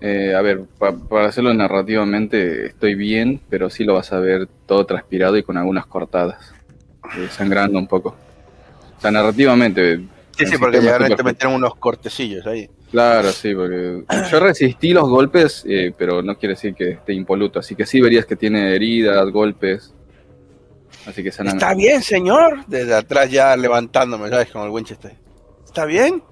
Eh, 0.00 0.34
a 0.34 0.40
ver, 0.40 0.62
para 1.08 1.26
hacerlo 1.28 1.52
narrativamente 1.52 2.66
estoy 2.66 2.94
bien, 2.94 3.40
pero 3.50 3.68
sí 3.68 3.84
lo 3.84 3.94
vas 3.94 4.12
a 4.12 4.18
ver 4.18 4.48
todo 4.66 4.86
transpirado 4.86 5.36
y 5.36 5.42
con 5.42 5.56
algunas 5.58 5.86
cortadas, 5.86 6.54
eh, 7.16 7.28
sangrando 7.30 7.78
un 7.78 7.86
poco. 7.86 8.16
O 8.96 9.00
sea, 9.00 9.10
narrativamente. 9.10 9.98
Sí, 10.36 10.46
sí, 10.46 10.56
porque 10.58 10.80
ya 10.82 10.98
te 10.98 11.22
metieron 11.22 11.54
unos 11.54 11.74
cortecillos 11.76 12.46
ahí. 12.46 12.68
Claro, 12.90 13.30
sí, 13.30 13.54
porque 13.54 14.02
yo 14.30 14.40
resistí 14.40 14.92
los 14.92 15.08
golpes, 15.08 15.64
eh, 15.66 15.92
pero 15.96 16.22
no 16.22 16.36
quiere 16.36 16.54
decir 16.54 16.74
que 16.74 16.90
esté 16.90 17.12
impoluto. 17.12 17.60
Así 17.60 17.76
que 17.76 17.86
sí 17.86 18.00
verías 18.00 18.26
que 18.26 18.34
tiene 18.34 18.74
heridas, 18.74 19.30
golpes. 19.30 19.94
Así 21.06 21.22
que 21.22 21.28
Está 21.28 21.74
bien, 21.74 22.02
señor. 22.02 22.64
Desde 22.66 22.94
atrás 22.94 23.30
ya 23.30 23.56
levantándome, 23.56 24.28
¿sabes? 24.28 24.50
Con 24.50 24.62
el 24.62 24.70
Winchester. 24.70 25.12
¿Está 25.64 25.84
bien? 25.84 26.22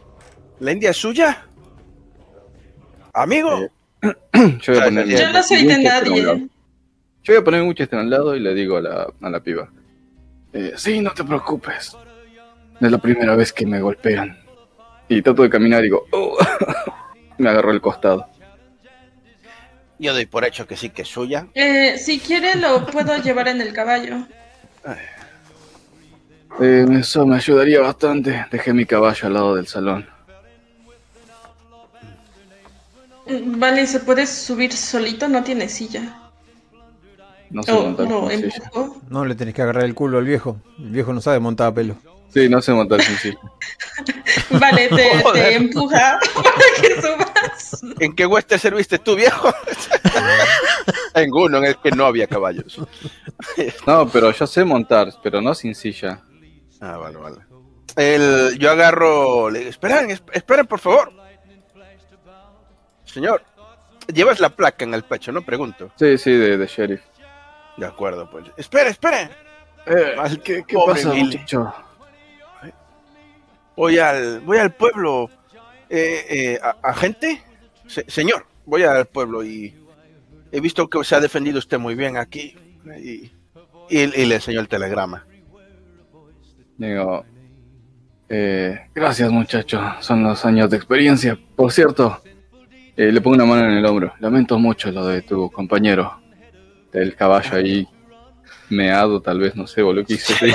¿La 0.59 0.73
India 0.73 0.91
es 0.91 0.97
suya? 0.97 1.47
Amigo. 3.15 3.61
Eh, 4.03 4.15
yo, 4.61 4.73
voy 4.73 4.83
a 4.83 4.85
poner 4.85 5.07
yo 5.07 5.33
no 5.33 5.43
soy 5.43 5.65
de 5.65 5.79
nadie. 5.79 6.23
Yo 6.23 7.35
voy 7.35 7.37
a 7.37 7.45
poner 7.45 7.63
Winchester 7.63 7.99
al 7.99 8.11
lado 8.11 8.35
y 8.35 8.41
le 8.41 8.53
digo 8.55 8.77
a 8.79 8.81
la, 8.81 9.13
a 9.21 9.31
la 9.31 9.41
piba. 9.41 9.71
Eh, 10.53 10.73
sí, 10.77 11.01
no 11.01 11.13
te 11.13 11.23
preocupes. 11.23 11.97
es 12.81 12.91
la 12.91 12.99
primera 12.99 13.37
vez 13.37 13.53
que 13.53 13.65
me 13.65 13.81
golpean. 13.81 14.48
Y 15.09 15.23
trato 15.23 15.43
de 15.43 15.51
caminar 15.51 15.81
y 15.81 15.85
digo, 15.85 16.07
oh". 16.13 16.37
me 17.39 17.49
agarró 17.49 17.71
el 17.71 17.81
costado. 17.81 18.27
Yo 19.99 20.13
doy 20.13 20.27
por 20.27 20.45
hecho 20.45 20.67
que 20.67 20.77
sí 20.77 20.91
que 20.91 21.03
es 21.03 21.09
suya. 21.09 21.49
Eh, 21.55 21.99
si 21.99 22.21
quiere 22.21 22.55
lo 22.57 22.87
puedo 22.87 23.17
llevar 23.19 23.49
en 23.49 23.61
el 23.61 23.73
caballo. 23.73 24.27
Eh, 26.61 26.87
eso 27.01 27.27
me 27.27 27.37
ayudaría 27.37 27.81
bastante. 27.81 28.47
Dejé 28.51 28.73
mi 28.73 28.87
caballo 28.87 29.27
al 29.27 29.35
lado 29.35 29.55
del 29.57 29.67
salón. 29.67 30.07
Mm, 33.27 33.59
vale, 33.59 33.87
¿se 33.87 34.01
puede 34.01 34.27
subir 34.27 34.73
solito? 34.73 35.27
No 35.29 35.43
tiene 35.43 35.69
silla. 35.69 36.31
No 37.51 37.63
sé 37.63 37.73
montar 37.73 38.07
no, 38.09 38.29
no, 39.09 39.25
le 39.25 39.35
tenés 39.35 39.55
que 39.55 39.63
agarrar 39.63 39.85
el 39.85 39.95
culo 39.95 40.19
al 40.19 40.25
viejo. 40.25 40.59
El 40.79 40.91
viejo 40.91 41.13
no 41.13 41.21
sabe 41.21 41.41
montar 41.41 41.69
a 41.69 41.75
pelo. 41.75 41.97
Sí, 42.29 42.49
no 42.49 42.61
sé 42.61 42.73
montar 42.73 43.01
sí. 43.01 43.35
Vale, 44.51 44.89
te, 44.89 45.55
empuja 45.55 46.21
para 46.35 46.53
que 46.81 47.01
subas. 47.01 47.83
¿En 48.01 48.15
qué 48.15 48.27
hueste 48.27 48.59
serviste 48.59 48.99
tú, 48.99 49.17
viejo? 49.17 49.53
en 51.15 51.33
uno 51.33 51.59
en 51.59 51.65
el 51.65 51.77
que 51.79 51.91
no 51.91 52.05
había 52.05 52.27
caballos. 52.27 52.79
no, 53.87 54.09
pero 54.09 54.31
yo 54.33 54.47
sé 54.47 54.65
montar, 54.65 55.13
pero 55.23 55.41
no 55.41 55.55
sin 55.55 55.75
silla. 55.75 56.23
Ah, 56.81 56.99
vale, 56.99 57.17
vale. 57.17 57.37
El, 57.97 58.59
yo 58.59 58.71
agarro, 58.71 59.51
le 59.51 59.61
digo, 59.61 59.71
esperen, 59.71 60.11
esperen, 60.33 60.67
por 60.67 60.81
favor. 60.81 61.13
Señor, 63.05 63.43
llevas 64.13 64.39
la 64.39 64.51
placa 64.51 64.85
en 64.85 64.93
el 64.93 65.03
pecho, 65.03 65.33
¿no? 65.33 65.43
Pregunto. 65.43 65.91
Sí, 65.97 66.19
sí, 66.19 66.33
de, 66.33 66.67
sheriff. 66.67 67.01
De 67.79 67.87
acuerdo, 67.87 68.29
pues. 68.31 68.45
Espere, 68.57 68.91
espere. 68.91 69.31
Eh, 69.87 70.15
¿Qué, 70.45 70.63
qué 70.67 70.77
pasa, 70.87 71.13
muchacho? 71.15 71.73
Voy 73.79 73.97
al, 73.99 74.41
voy 74.41 74.59
al 74.59 74.73
pueblo, 74.73 75.31
eh, 75.89 76.27
eh, 76.29 76.61
agente, 76.83 77.41
señor, 77.87 78.45
voy 78.67 78.83
al 78.83 79.07
pueblo 79.07 79.45
y 79.45 79.73
he 80.51 80.61
visto 80.61 80.91
que 80.91 81.05
se 81.05 81.15
ha 81.15 81.21
defendido 81.21 81.61
usted 81.61 81.79
muy 81.79 81.95
bien 81.95 82.17
aquí 82.17 82.57
y, 83.01 83.31
le 83.91 84.35
enseño 84.35 84.61
el 84.61 84.69
telegrama. 84.69 85.25
Digo, 86.77 87.25
eh, 88.29 88.81
gracias 88.95 89.31
muchacho, 89.31 89.81
son 90.01 90.25
los 90.25 90.45
años 90.45 90.69
de 90.71 90.77
experiencia. 90.77 91.39
Por 91.57 91.73
cierto, 91.73 92.21
le 92.97 93.21
pongo 93.21 93.37
una 93.37 93.45
mano 93.45 93.65
en 93.71 93.79
el 93.79 93.87
hombro. 93.87 94.13
Lamento 94.19 94.59
mucho 94.59 94.91
lo 94.91 95.07
de 95.07 95.23
tu 95.23 95.51
compañero, 95.51 96.21
del 96.93 97.15
caballo 97.15 97.57
ahí. 97.57 97.89
Meado, 98.71 99.21
tal 99.21 99.41
vez, 99.41 99.55
no 99.57 99.67
sé, 99.67 99.83
boludo, 99.83 100.05
que 100.05 100.15
hice 100.15 100.35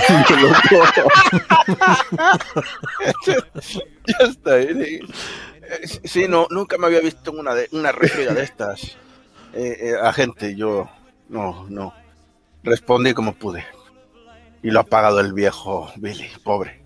ya 4.05 4.25
está. 4.27 4.59
Eh, 4.59 5.01
sí, 6.03 6.27
no, 6.27 6.47
nunca 6.49 6.77
me 6.77 6.87
había 6.87 6.99
visto 6.99 7.31
en 7.31 7.39
una, 7.39 7.55
de, 7.55 7.67
una 7.71 7.91
de 7.91 8.43
estas. 8.43 8.97
Eh, 9.53 9.77
eh, 9.79 9.93
a 10.01 10.11
gente, 10.13 10.55
yo, 10.55 10.89
no, 11.29 11.65
no. 11.69 11.93
Respondí 12.63 13.13
como 13.13 13.33
pude. 13.33 13.65
Y 14.61 14.71
lo 14.71 14.79
ha 14.79 14.83
pagado 14.83 15.19
el 15.19 15.33
viejo 15.33 15.91
Billy, 15.97 16.29
pobre. 16.43 16.81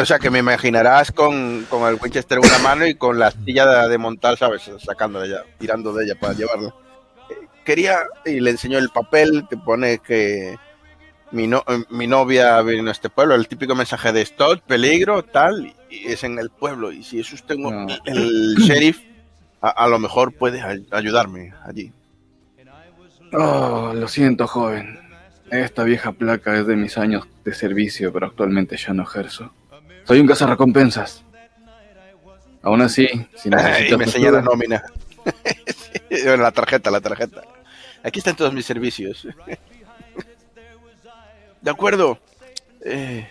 o 0.00 0.04
sea 0.06 0.18
que 0.18 0.30
me 0.30 0.38
imaginarás 0.38 1.12
con, 1.12 1.66
con, 1.68 1.86
el 1.88 1.98
Winchester 2.00 2.38
en 2.38 2.46
una 2.46 2.58
mano 2.58 2.86
y 2.86 2.94
con 2.94 3.18
la 3.18 3.30
silla 3.30 3.86
de, 3.86 3.98
montar, 3.98 4.38
¿sabes? 4.38 4.70
Sacando 4.78 5.20
de 5.20 5.28
ella, 5.28 5.44
tirando 5.58 5.92
de 5.92 6.04
ella 6.04 6.14
para 6.18 6.32
llevarla. 6.32 6.74
Quería, 7.64 7.98
y 8.24 8.40
le 8.40 8.50
enseñó 8.50 8.78
el 8.78 8.88
papel 8.88 9.46
que 9.48 9.56
pone 9.56 9.98
que 9.98 10.56
mi, 11.30 11.46
no, 11.46 11.64
mi 11.90 12.06
novia 12.06 12.60
vino 12.62 12.88
a 12.88 12.92
este 12.92 13.10
pueblo, 13.10 13.34
el 13.34 13.48
típico 13.48 13.74
mensaje 13.74 14.12
de 14.12 14.22
stop, 14.22 14.60
peligro, 14.62 15.22
tal, 15.22 15.74
y 15.88 16.06
es 16.06 16.24
en 16.24 16.38
el 16.38 16.50
pueblo. 16.50 16.92
Y 16.92 17.02
si 17.02 17.20
es 17.20 17.32
usted 17.32 17.56
el 18.06 18.54
sheriff, 18.58 19.00
a, 19.60 19.86
lo 19.88 19.98
mejor 19.98 20.32
puede 20.32 20.62
ayudarme 20.90 21.52
allí. 21.64 21.92
Oh, 23.32 23.92
lo 23.94 24.08
siento, 24.08 24.46
joven. 24.46 24.98
Esta 25.50 25.84
vieja 25.84 26.12
placa 26.12 26.56
es 26.58 26.66
de 26.66 26.76
mis 26.76 26.96
años 26.96 27.26
de 27.44 27.54
servicio, 27.54 28.12
pero 28.12 28.26
actualmente 28.26 28.76
ya 28.76 28.92
no 28.92 29.02
ejerzo. 29.02 29.52
Soy 30.04 30.20
un 30.20 30.26
cazarrecompensas. 30.26 31.24
Aún 32.62 32.82
así, 32.82 33.06
si 33.36 33.50
necesitas... 33.50 33.90
y 33.90 33.96
me 33.96 34.04
enseña 34.04 34.30
la 34.32 34.42
nómina. 34.42 34.82
la 36.38 36.50
tarjeta, 36.50 36.90
la 36.90 37.00
tarjeta. 37.00 37.42
Aquí 38.02 38.18
están 38.18 38.36
todos 38.36 38.52
mis 38.52 38.66
servicios. 38.66 39.26
De 41.60 41.70
acuerdo. 41.70 42.18
Eh, 42.82 43.28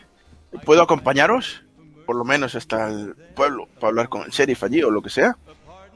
¿Puedo 0.65 0.82
acompañaros? 0.82 1.63
Por 2.05 2.15
lo 2.15 2.24
menos 2.24 2.55
hasta 2.55 2.89
el 2.89 3.15
pueblo, 3.36 3.67
para 3.76 3.88
hablar 3.89 4.09
con 4.09 4.24
el 4.24 4.30
sheriff 4.30 4.63
allí 4.63 4.82
o 4.82 4.89
lo 4.89 5.01
que 5.01 5.09
sea. 5.09 5.38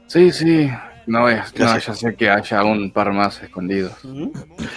Sí, 0.06 0.30
sí. 0.30 0.70
No, 1.06 1.28
es, 1.28 1.54
no 1.58 1.78
ya 1.78 1.94
sé 1.94 2.14
que 2.14 2.30
haya 2.30 2.64
un 2.64 2.90
par 2.90 3.12
más 3.12 3.42
escondidos. 3.42 3.92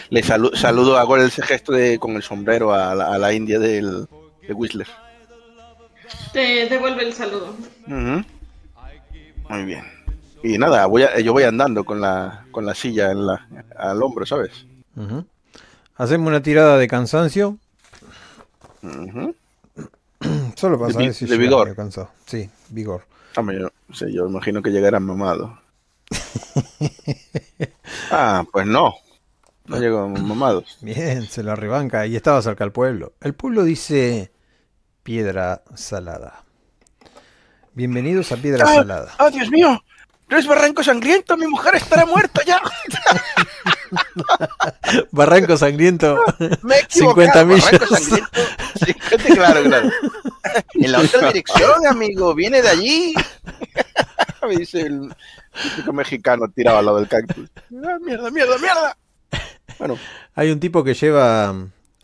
Le 0.09 0.23
saludo, 0.23 0.97
hago 0.97 1.17
ese 1.17 1.41
gesto 1.41 1.71
de, 1.71 1.99
con 1.99 2.15
el 2.15 2.23
sombrero 2.23 2.73
a 2.73 3.17
la, 3.17 3.33
india 3.33 3.59
del, 3.59 4.07
de 4.45 4.53
Whistler. 4.53 4.87
Te 6.33 6.67
devuelve 6.67 7.03
el 7.03 7.13
saludo. 7.13 7.55
Muy 7.85 9.63
bien. 9.63 9.96
Y 10.47 10.57
nada, 10.57 10.85
voy 10.85 11.03
yo 11.25 11.33
voy 11.33 11.43
andando 11.43 11.83
con 11.83 11.99
la, 11.99 12.45
con 12.51 12.65
la 12.65 12.73
silla 12.73 13.11
en 13.11 13.27
la, 13.27 13.49
al 13.75 14.01
hombro, 14.01 14.25
¿sabes? 14.25 14.65
Hacemos 15.95 16.29
una 16.29 16.41
tirada 16.41 16.77
de 16.77 16.87
cansancio. 16.87 17.57
Solo 20.55 20.79
para 20.79 20.93
saber 20.93 21.13
si 21.13 21.25
de 21.25 21.37
vigor. 21.37 21.75
Sí, 22.25 22.49
vigor. 22.69 23.03
yo, 23.35 24.07
yo 24.07 24.27
imagino 24.27 24.61
que 24.61 24.69
llegarán 24.69 25.03
mamado. 25.03 25.59
ah, 28.11 28.45
pues 28.49 28.65
no. 28.65 28.93
No 29.65 29.79
llegó 29.79 30.07
mamados. 30.07 30.77
Bien, 30.81 31.23
se 31.23 31.43
lo 31.43 31.51
arrebanca. 31.51 32.07
Y 32.07 32.15
estaba 32.15 32.41
cerca 32.41 32.63
al 32.63 32.71
pueblo. 32.71 33.11
El 33.19 33.33
pueblo 33.33 33.65
dice 33.65 34.31
Piedra 35.03 35.61
Salada. 35.75 36.45
Bienvenidos 37.73 38.31
a 38.31 38.37
Piedra 38.37 38.63
ah, 38.65 38.75
Salada. 38.75 39.11
¡Oh, 39.19 39.29
Dios 39.29 39.51
mío! 39.51 39.77
¡No 40.29 40.37
es 40.37 40.45
Barranco 40.45 40.83
Sangriento! 40.83 41.37
¡Mi 41.37 41.47
mujer 41.47 41.75
estará 41.75 42.05
muerta 42.05 42.41
ya! 42.45 42.61
Barranco 45.11 45.55
Sangriento. 45.57 46.19
Me 46.63 46.75
50 46.87 47.45
millas. 47.45 47.71
Barranco 47.71 47.95
Sangriento. 47.95 48.29
claro, 49.35 49.63
claro. 49.63 49.89
En 50.73 50.91
la 50.91 50.99
otra 50.99 51.27
dirección, 51.27 51.87
amigo. 51.87 52.35
Viene 52.35 52.61
de 52.61 52.69
allí. 52.69 53.13
Me 54.47 54.55
dice 54.57 54.81
el 54.81 55.13
típico 55.61 55.93
mexicano 55.93 56.47
tirado 56.49 56.77
al 56.77 56.85
lado 56.85 56.97
del 56.97 57.07
cactus. 57.07 57.49
Ah, 57.85 57.97
¡Mierda, 58.01 58.29
mierda, 58.29 58.57
mierda! 58.57 58.97
Bueno. 59.77 59.97
Hay 60.35 60.51
un 60.51 60.59
tipo 60.59 60.83
que 60.83 60.93
lleva 60.93 61.49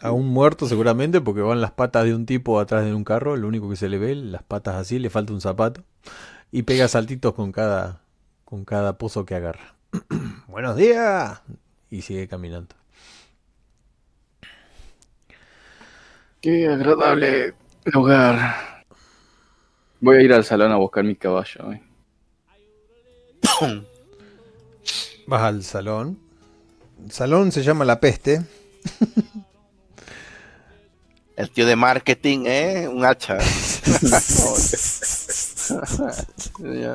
a 0.01 0.11
un 0.11 0.27
muerto 0.27 0.67
seguramente 0.67 1.21
porque 1.21 1.41
van 1.41 1.61
las 1.61 1.71
patas 1.71 2.03
de 2.05 2.13
un 2.13 2.25
tipo 2.25 2.59
atrás 2.59 2.83
de 2.85 2.93
un 2.93 3.03
carro. 3.03 3.37
Lo 3.37 3.47
único 3.47 3.69
que 3.69 3.75
se 3.75 3.89
le 3.89 3.97
ve, 3.97 4.15
las 4.15 4.43
patas 4.43 4.75
así, 4.75 4.99
le 4.99 5.09
falta 5.09 5.33
un 5.33 5.41
zapato. 5.41 5.83
Y 6.51 6.63
pega 6.63 6.87
saltitos 6.87 7.33
con 7.33 7.51
cada, 7.51 8.02
con 8.45 8.65
cada 8.65 8.97
pozo 8.97 9.25
que 9.25 9.35
agarra. 9.35 9.75
Buenos 10.47 10.75
días. 10.75 11.41
Y 11.89 12.01
sigue 12.01 12.27
caminando. 12.27 12.75
Qué 16.41 16.67
agradable 16.67 17.53
lugar. 17.85 18.83
Voy 19.99 20.17
a 20.17 20.21
ir 20.21 20.33
al 20.33 20.43
salón 20.43 20.71
a 20.71 20.75
buscar 20.75 21.03
mi 21.03 21.15
caballo. 21.15 21.71
Eh. 21.71 21.81
Vas 25.27 25.41
al 25.41 25.63
salón. 25.63 26.19
El 27.03 27.11
salón 27.11 27.51
se 27.51 27.63
llama 27.63 27.85
La 27.85 27.99
Peste. 27.99 28.43
El 31.35 31.49
tío 31.49 31.65
de 31.65 31.75
marketing, 31.75 32.43
¿eh? 32.45 32.87
Un 32.87 33.05
hacha. 33.05 33.37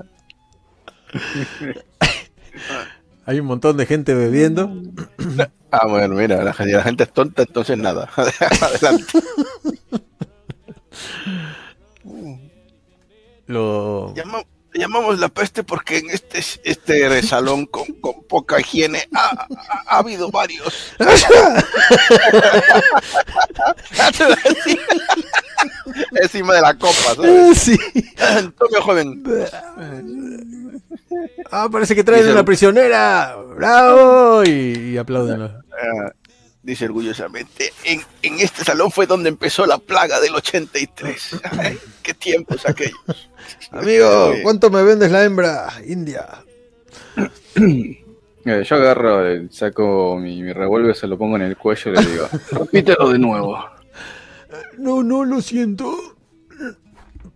Hay 3.27 3.41
un 3.41 3.47
montón 3.47 3.77
de 3.77 3.87
gente 3.87 4.15
bebiendo. 4.15 4.71
Ah, 5.71 5.87
bueno, 5.87 6.15
mira, 6.15 6.43
la 6.43 6.55
gente, 6.55 7.03
es 7.03 7.13
tonta, 7.13 7.43
entonces 7.43 7.77
nada. 7.77 8.09
Adelante. 8.63 9.05
Lo... 13.47 14.15
llamamos 14.73 15.19
la 15.19 15.29
peste 15.29 15.65
porque 15.65 15.99
en 15.99 16.09
este, 16.09 16.43
este 16.65 17.23
salón 17.23 17.67
con, 17.67 17.85
poca 18.27 18.59
higiene 18.61 19.07
ha, 19.15 19.47
habido 19.89 20.31
varios. 20.31 20.95
Encima 26.23 26.55
de 26.55 26.63
la 26.63 26.73
copa, 26.79 27.15
¿sabes? 27.15 27.59
Sí. 27.59 27.79
Tome, 28.59 28.81
joven. 28.81 29.23
Ah, 31.51 31.69
parece 31.71 31.95
que 31.95 32.05
traen 32.05 32.29
una 32.29 32.45
prisionera. 32.45 33.37
¡Bravo! 33.57 34.45
Y, 34.45 34.97
aplauden. 34.97 35.43
Ah, 35.43 36.13
dice 36.63 36.85
orgullosamente, 36.85 37.73
en, 37.85 38.01
este 38.41 38.65
salón 38.65 38.91
fue 38.91 39.07
donde 39.07 39.29
empezó 39.29 39.67
la 39.67 39.79
plaga 39.79 40.21
del 40.21 40.35
83. 40.35 41.41
¡Qué 42.03 42.15
tiempos 42.15 42.69
aquellos! 42.69 43.31
Amigo, 43.71 44.35
¿cuánto 44.43 44.71
me 44.71 44.83
vendes 44.83 45.11
la 45.11 45.25
hembra 45.25 45.73
india? 45.87 46.27
Eh, 48.45 48.65
yo 48.65 48.77
agarro, 48.77 49.51
saco 49.51 50.17
mi, 50.17 50.43
mi 50.43 50.55
revólver, 50.55 50.97
se 50.97 51.07
lo 51.07 51.19
pongo 51.19 51.37
en 51.37 51.43
el 51.43 51.59
cuello 51.59 51.93
y 51.93 51.97
le 51.97 52.11
digo, 52.11 52.29
repítelo 52.53 53.11
de 53.11 53.19
nuevo. 53.19 53.63
No, 54.79 55.03
no, 55.03 55.25
lo 55.25 55.43
siento. 55.43 56.17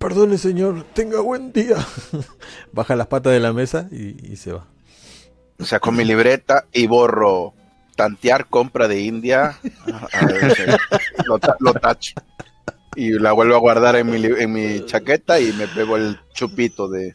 Perdone, 0.02 0.36
señor, 0.36 0.84
tenga 0.94 1.20
buen 1.20 1.52
día. 1.52 1.76
Baja 2.72 2.96
las 2.96 3.06
patas 3.06 3.32
de 3.32 3.38
la 3.38 3.52
mesa 3.52 3.88
y, 3.92 4.34
se 4.34 4.52
va. 4.52 4.66
Saco 5.60 5.92
mi 5.92 6.04
libreta 6.04 6.66
y 6.72 6.88
borro 6.88 7.54
tantear 7.94 8.48
compra 8.48 8.88
de 8.88 9.00
India. 9.02 9.60
lo, 11.60 11.72
tacho. 11.74 12.14
Y 12.96 13.12
la 13.12 13.30
vuelvo 13.30 13.54
a 13.54 13.60
guardar 13.60 13.94
en 13.94 14.10
mi, 14.10 14.24
en 14.24 14.52
mi 14.52 14.84
chaqueta 14.86 15.38
y 15.38 15.52
me 15.52 15.68
pego 15.68 15.96
el 15.96 16.18
chupito 16.34 16.88
de... 16.88 17.12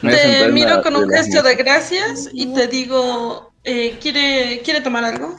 Te 0.00 0.48
miro 0.48 0.82
con 0.82 0.96
un 0.96 1.08
gesto 1.08 1.40
de 1.44 1.54
gracias 1.54 2.30
y 2.32 2.52
te 2.52 2.66
digo, 2.66 3.52
eh, 3.62 3.96
¿quiere, 4.02 4.60
¿quiere 4.64 4.80
tomar 4.80 5.04
algo? 5.04 5.36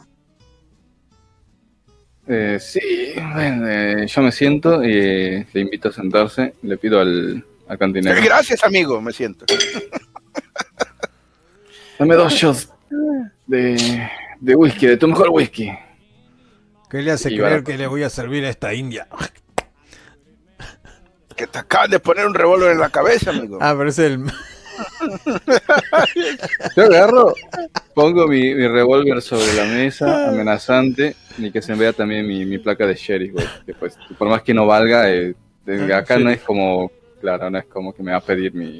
Eh, 2.33 2.59
sí, 2.61 2.79
eh, 2.81 4.05
yo 4.07 4.21
me 4.21 4.31
siento 4.31 4.81
y 4.85 5.45
le 5.51 5.59
invito 5.59 5.89
a 5.89 5.91
sentarse. 5.91 6.53
Le 6.61 6.77
pido 6.77 7.01
al, 7.01 7.45
al 7.67 7.77
cantinero. 7.77 8.21
Gracias, 8.23 8.63
amigo, 8.63 9.01
me 9.01 9.11
siento. 9.11 9.43
Dame 11.99 12.15
dos 12.15 12.33
shots 12.33 12.69
de, 13.47 14.09
de 14.39 14.55
whisky, 14.55 14.87
de 14.87 14.95
tu 14.95 15.09
mejor 15.09 15.29
whisky. 15.29 15.73
¿Qué 16.89 17.01
le 17.01 17.11
hace 17.11 17.35
creer 17.35 17.65
que 17.65 17.77
le 17.77 17.87
voy 17.87 18.03
a 18.03 18.09
servir 18.09 18.45
a 18.45 18.49
esta 18.49 18.73
india? 18.73 19.09
Que 21.35 21.47
te 21.47 21.59
acaban 21.59 21.91
de 21.91 21.99
poner 21.99 22.25
un 22.25 22.33
revólver 22.33 22.71
en 22.71 22.79
la 22.79 22.89
cabeza, 22.89 23.31
amigo. 23.31 23.57
Ah, 23.59 23.75
pero 23.77 23.89
es 23.89 23.99
el. 23.99 24.23
Yo 26.77 26.83
agarro, 26.83 27.33
pongo 27.93 28.25
mi, 28.27 28.55
mi 28.55 28.67
revólver 28.67 29.21
sobre 29.21 29.53
la 29.53 29.65
mesa, 29.65 30.29
amenazante, 30.29 31.15
y 31.37 31.51
que 31.51 31.61
se 31.61 31.73
vea 31.75 31.93
también 31.93 32.27
mi, 32.27 32.45
mi 32.45 32.57
placa 32.57 32.85
de 32.85 32.95
sheriff, 32.95 33.33
güey. 33.33 33.47
Que 33.65 33.73
pues, 33.73 33.97
por 34.17 34.27
más 34.29 34.41
que 34.41 34.53
no 34.53 34.65
valga, 34.65 35.11
eh, 35.11 35.35
acá 35.93 36.17
no 36.17 36.29
es 36.29 36.41
como, 36.41 36.91
claro, 37.19 37.49
no 37.49 37.57
es 37.57 37.65
como 37.65 37.93
que 37.93 38.03
me 38.03 38.11
va 38.11 38.17
a 38.17 38.21
pedir 38.21 38.53
mi, 38.53 38.79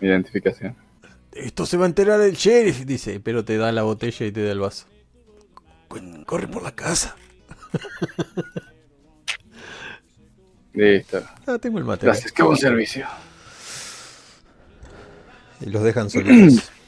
mi 0.00 0.08
identificación. 0.08 0.76
Esto 1.32 1.66
se 1.66 1.76
va 1.76 1.84
a 1.84 1.88
enterar 1.88 2.20
el 2.20 2.34
sheriff, 2.34 2.84
dice, 2.84 3.20
pero 3.20 3.44
te 3.44 3.56
da 3.56 3.70
la 3.72 3.82
botella 3.82 4.26
y 4.26 4.32
te 4.32 4.42
da 4.42 4.52
el 4.52 4.60
vaso. 4.60 4.86
Corre 6.26 6.48
por 6.48 6.62
la 6.62 6.72
casa. 6.72 7.16
Listo. 10.74 11.22
Ah, 11.46 11.58
tengo 11.58 11.78
el 11.78 11.84
material. 11.84 12.14
Gracias, 12.14 12.32
qué 12.32 12.42
buen 12.42 12.56
servicio. 12.56 13.06
Y 15.60 15.70
los 15.70 15.82
dejan 15.82 16.10
solitos. 16.10 16.70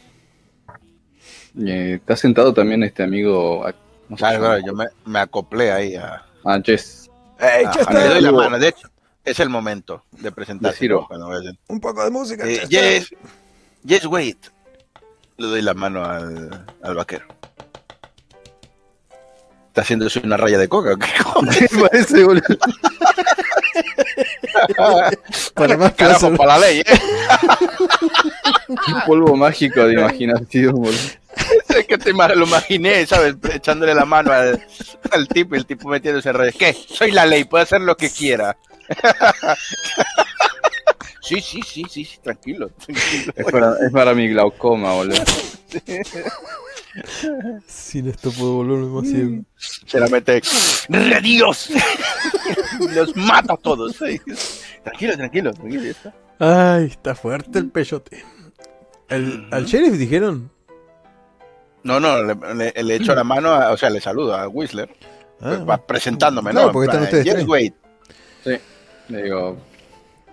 Eh, 1.59 1.95
está 1.95 2.15
sentado 2.15 2.55
también 2.55 2.85
este 2.85 3.03
amigo. 3.03 3.67
Ah, 4.11 4.13
no 4.13 4.17
sé 4.17 4.23
Claro, 4.23 4.39
claro, 4.41 4.63
yo 4.67 4.75
me, 4.75 4.87
me 5.05 5.19
acoplé 5.21 5.73
ahí 5.73 5.97
a. 5.97 6.25
Ah, 6.45 6.61
Jess. 6.65 7.11
¡Ey, 7.39 7.65
Ah, 7.67 7.93
le 7.93 8.01
Le 8.01 8.09
doy 8.09 8.21
la 8.21 8.33
mano, 8.33 8.59
de 8.59 8.69
hecho, 8.69 8.89
es 9.25 9.41
el 9.41 9.49
momento 9.49 10.05
de 10.13 10.31
vayan. 10.31 11.59
Un 11.69 11.81
poco 11.81 12.05
de 12.05 12.11
música. 12.11 12.45
Eh, 12.47 12.63
yes, 12.69 13.11
yes, 13.85 14.05
wait. 14.07 14.39
Le 15.37 15.47
doy 15.47 15.63
la 15.63 15.75
mano 15.75 16.05
al, 16.05 16.67
al 16.83 16.95
vaquero. 16.95 17.27
¿Está 19.69 19.83
haciéndose 19.83 20.19
una 20.19 20.37
raya 20.37 20.59
de 20.59 20.69
coca 20.69 20.95
o 20.95 20.97
qué? 20.97 21.69
Parece, 21.81 22.25
boludo. 22.25 22.43
Para 25.55 25.77
más 25.77 25.93
Carajo, 25.95 26.35
para 26.37 26.59
la 26.59 26.67
ley, 26.67 26.81
¿eh? 26.81 26.85
Un 28.69 29.01
polvo 29.07 29.37
mágico 29.37 29.85
de 29.85 29.95
imaginación, 29.95 30.75
boludo. 30.75 30.99
Es 31.69 31.87
que 31.87 31.99
te 31.99 32.13
lo 32.13 32.47
imaginé, 32.47 33.07
¿sabes? 33.07 33.37
Echándole 33.53 33.95
la 33.95 34.05
mano 34.05 34.33
al, 34.33 34.65
al 35.11 35.29
tipo 35.29 35.55
y 35.55 35.59
el 35.59 35.67
tipo 35.67 35.89
metiéndose 35.89 36.29
en 36.31 36.35
redes. 36.37 36.55
¿Qué? 36.59 36.73
Soy 36.75 37.11
la 37.13 37.27
ley, 37.27 37.45
puedo 37.45 37.63
hacer 37.65 37.81
lo 37.81 37.97
que 37.97 38.11
quiera. 38.11 38.57
Sí, 41.23 41.41
sí, 41.41 41.61
sí, 41.63 41.85
sí, 41.89 42.05
sí, 42.05 42.19
tranquilo. 42.25 42.71
tranquilo. 42.71 43.33
Es 43.37 43.45
para, 43.53 43.75
es 43.87 43.93
para 43.93 44.15
mi 44.15 44.29
glaucoma, 44.31 44.95
boludo. 44.95 45.23
Sin 47.69 48.09
esto 48.09 48.33
puedo 48.33 48.55
volverme 48.55 48.87
más 48.89 49.07
ciego. 49.09 49.45
Se 49.87 50.01
la 50.01 50.09
mete. 50.09 50.43
¡Dios! 51.23 51.69
Los 52.95 53.15
mata 53.17 53.53
a 53.55 53.57
todos. 53.59 53.97
Tranquilo, 53.97 55.17
tranquilo, 55.17 55.53
tranquilo. 55.53 55.95
Ay, 56.41 56.87
está 56.87 57.15
fuerte 57.15 57.61
el 57.61 57.71
peyote. 57.71 58.25
El- 59.09 59.47
¿Al 59.53 59.67
sheriff 59.67 59.99
dijeron? 59.99 60.51
No, 61.83 61.99
no, 62.01 62.23
le, 62.23 62.35
le- 62.75 62.83
le 62.83 62.95
echo 62.97 63.15
la 63.15 63.25
mano, 63.25 63.51
a- 63.51 63.71
o 63.73 63.77
sea, 63.77 63.91
le 63.91 64.01
saludo 64.01 64.35
a 64.35 64.49
Whistler, 64.49 64.89
Ah, 65.43 65.65
va 65.69 65.79
presentándome, 65.79 66.51
Claro, 66.51 66.67
¿no? 66.67 66.73
porque 66.75 66.87
están 66.91 67.03
ustedes 67.05 67.25
"Yes, 67.25 67.35
tres". 67.35 67.47
wait. 67.49 67.75
Le 69.09 69.23
digo, 69.23 69.57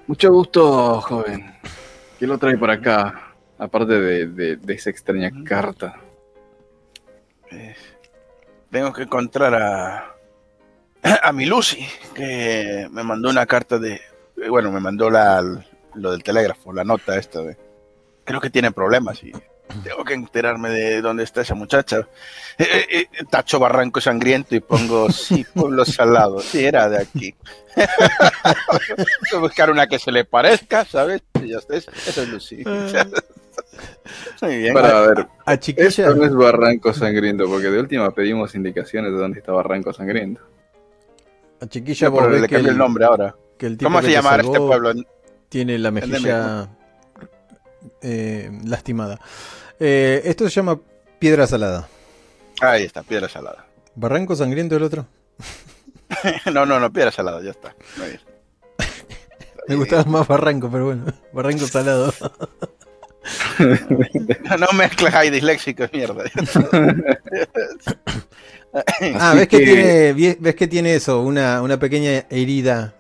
mucho 0.05 0.31
gusto, 0.31 0.99
joven. 1.01 1.55
¿Qué 2.19 2.27
lo 2.27 2.37
trae 2.37 2.57
por 2.57 2.69
acá? 2.69 3.33
Aparte 3.57 3.93
de, 3.99 4.27
de- 4.27 4.55
de 4.57 4.73
esa 4.73 4.89
extraña 4.89 5.31
carta. 5.45 5.95
Eh, 7.51 7.75
tengo 8.69 8.91
que 8.93 9.03
encontrar 9.03 9.55
a, 9.55 10.13
a 11.23 11.31
mi 11.31 11.45
Lucy, 11.45 11.85
que 12.13 12.87
me 12.91 13.03
mandó 13.03 13.29
una 13.29 13.45
carta 13.45 13.79
de. 13.79 13.99
Bueno, 14.49 14.71
me 14.71 14.79
mandó 14.79 15.09
la, 15.09 15.41
lo 15.95 16.11
del 16.11 16.21
telégrafo, 16.21 16.73
la 16.73 16.83
nota 16.83 17.17
esta 17.17 17.41
de. 17.41 17.57
Creo 18.25 18.41
que 18.41 18.49
tiene 18.49 18.71
problemas 18.71 19.23
y 19.23 19.31
tengo 19.83 20.03
que 20.03 20.13
enterarme 20.13 20.69
de 20.69 21.01
dónde 21.01 21.23
está 21.23 21.41
esa 21.41 21.55
muchacha. 21.55 22.07
Eh, 22.57 22.67
eh, 22.89 23.07
eh, 23.11 23.23
tacho 23.29 23.59
barranco 23.59 24.01
sangriento 24.01 24.55
y 24.55 24.59
pongo, 24.59 25.11
sí, 25.11 25.45
pueblo 25.53 25.85
salado. 25.85 26.39
Sí, 26.41 26.65
era 26.65 26.89
de 26.89 26.99
aquí. 26.99 27.35
A 29.33 29.37
buscar 29.39 29.69
una 29.69 29.87
que 29.87 29.99
se 29.99 30.11
le 30.11 30.25
parezca, 30.25 30.85
¿sabes? 30.85 31.21
Y 31.41 31.49
ya 31.49 31.57
está, 31.57 31.75
eso 31.75 31.91
es 31.91 32.29
Lucy. 32.29 32.63
Ah. 32.65 33.05
Muy 34.41 34.57
bien. 34.57 34.73
Para 34.73 35.01
ver, 35.01 35.27
A 35.45 35.57
chiquilla. 35.57 35.87
esto 35.87 36.15
no 36.15 36.25
es 36.25 36.33
Barranco 36.33 36.93
Sangriento, 36.93 37.45
porque 37.47 37.67
de 37.69 37.79
última 37.79 38.11
pedimos 38.11 38.55
indicaciones 38.55 39.11
de 39.11 39.17
dónde 39.17 39.39
está 39.39 39.51
Barranco 39.51 39.91
Sangriento. 39.93 40.41
A 41.59 41.67
chiquilla 41.67 42.09
No, 42.09 42.29
le 42.29 42.41
que 42.41 42.47
cambio 42.55 42.59
el, 42.59 42.67
el 42.73 42.77
nombre 42.77 43.05
ahora. 43.05 43.35
que 43.57 43.65
el 43.65 43.77
tipo 43.77 43.87
¿Cómo 43.89 43.99
que 43.99 44.05
se 44.05 44.09
te 44.11 44.15
llamará 44.15 44.43
este 44.43 44.59
pueblo? 44.59 44.93
Tiene 45.49 45.77
la 45.79 45.91
mejilla 45.91 46.69
eh, 48.01 48.49
lastimada. 48.65 49.19
Eh, 49.79 50.21
esto 50.25 50.43
se 50.45 50.55
llama 50.55 50.79
Piedra 51.19 51.45
Salada. 51.47 51.87
Ahí 52.61 52.83
está, 52.83 53.03
piedra 53.03 53.29
salada. 53.29 53.65
¿Barranco 53.95 54.35
Sangriento 54.35 54.75
el 54.75 54.83
otro? 54.83 55.05
No, 56.51 56.65
no, 56.65 56.79
no, 56.79 56.91
piedra 56.91 57.11
salada, 57.11 57.41
ya 57.43 57.51
está. 57.51 57.75
Me 59.67 59.75
gustaba 59.75 60.05
más 60.05 60.27
Barranco, 60.27 60.69
pero 60.71 60.85
bueno. 60.85 61.05
Barranco 61.33 61.67
Salado. 61.67 62.13
No 64.59 64.67
mezclas 64.77 65.13
ahí 65.13 65.29
disléxicos, 65.29 65.91
mierda. 65.91 66.23
Ah, 69.19 69.33
ves 69.35 69.47
que, 69.47 69.57
que- 69.59 69.65
tiene, 69.65 70.35
ves 70.39 70.55
que 70.55 70.67
tiene 70.67 70.93
eso, 70.95 71.21
una, 71.21 71.61
una 71.61 71.77
pequeña 71.79 72.25
herida 72.29 72.93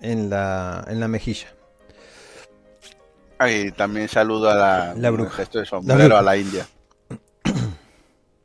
en 0.00 0.30
la, 0.30 0.84
en 0.88 1.00
la 1.00 1.08
mejilla. 1.08 1.48
Ahí 3.38 3.70
también 3.72 4.08
saludo 4.08 4.48
a 4.50 4.54
la, 4.54 4.94
La 4.96 5.10
bruja. 5.10 5.30
un 5.30 5.36
gesto 5.36 5.58
de 5.58 5.66
sombrero 5.66 6.16
a 6.16 6.22
la 6.22 6.36
India. 6.36 6.66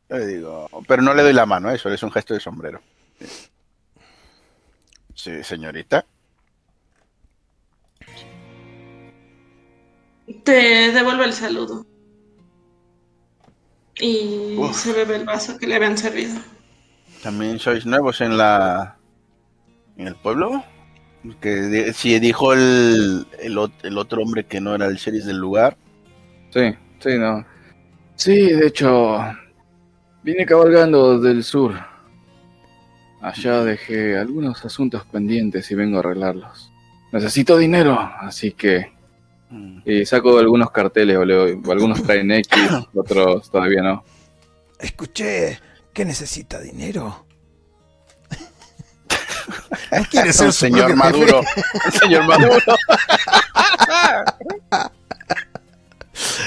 Le 0.10 0.26
digo, 0.26 0.68
pero 0.88 1.02
no 1.04 1.14
le 1.14 1.22
doy 1.22 1.34
la 1.34 1.46
mano, 1.46 1.70
eso 1.70 1.90
es 1.90 2.02
un 2.02 2.12
gesto 2.12 2.34
de 2.34 2.40
sombrero. 2.40 2.82
Sí, 5.14 5.44
señorita. 5.44 6.04
Te 10.44 10.92
devuelve 10.92 11.26
el 11.26 11.34
saludo. 11.34 11.86
Y 14.00 14.56
Uf. 14.58 14.76
se 14.76 14.94
bebe 14.94 15.18
el 15.18 15.26
vaso 15.26 15.58
que 15.58 15.68
le 15.68 15.76
habían 15.76 15.98
servido. 15.98 16.40
¿También 17.22 17.60
sois 17.60 17.86
nuevos 17.86 18.22
en 18.22 18.38
la 18.38 18.96
en 19.98 20.08
el 20.08 20.16
pueblo? 20.16 20.64
Que 21.42 21.92
si 21.94 22.18
dijo 22.20 22.54
el, 22.54 23.28
el, 23.40 23.58
el 23.84 23.98
otro 23.98 24.22
hombre 24.22 24.46
que 24.46 24.62
no 24.62 24.76
era 24.76 24.86
el 24.86 24.96
sheriff 24.96 25.26
del 25.26 25.38
lugar. 25.38 25.78
Sí, 26.50 26.74
sí, 27.00 27.18
no. 27.18 27.46
Sí, 28.16 28.52
de 28.54 28.68
hecho, 28.68 29.18
vine 30.24 30.46
cabalgando 30.46 31.20
del 31.20 31.44
sur. 31.44 31.74
Allá 33.22 33.64
dejé 33.64 34.18
algunos 34.18 34.64
asuntos 34.64 35.06
pendientes 35.06 35.70
y 35.72 35.76
vengo 35.76 35.98
a 35.98 36.00
arreglarlos. 36.00 36.72
Necesito 37.12 37.58
dinero, 37.58 37.98
así 38.20 38.52
que... 38.52 38.92
Mm. 39.50 39.82
Y 39.84 40.06
saco 40.06 40.38
algunos 40.38 40.72
carteles, 40.72 41.18
o 41.18 41.22
algunos 41.72 42.04
traen 42.04 42.32
X, 42.32 42.52
otros 42.94 43.50
todavía 43.50 43.82
no. 43.82 44.04
Escuché 44.80 45.60
que 45.92 46.06
necesita 46.06 46.62
dinero. 46.62 47.26
¿No 49.92 50.04
quiere 50.10 50.34
ser 50.34 50.52
su 50.52 50.60
señor? 50.60 50.96
Maduro. 50.96 51.42
Un 51.86 51.92
señor 51.92 52.28
Maduro. 52.28 52.58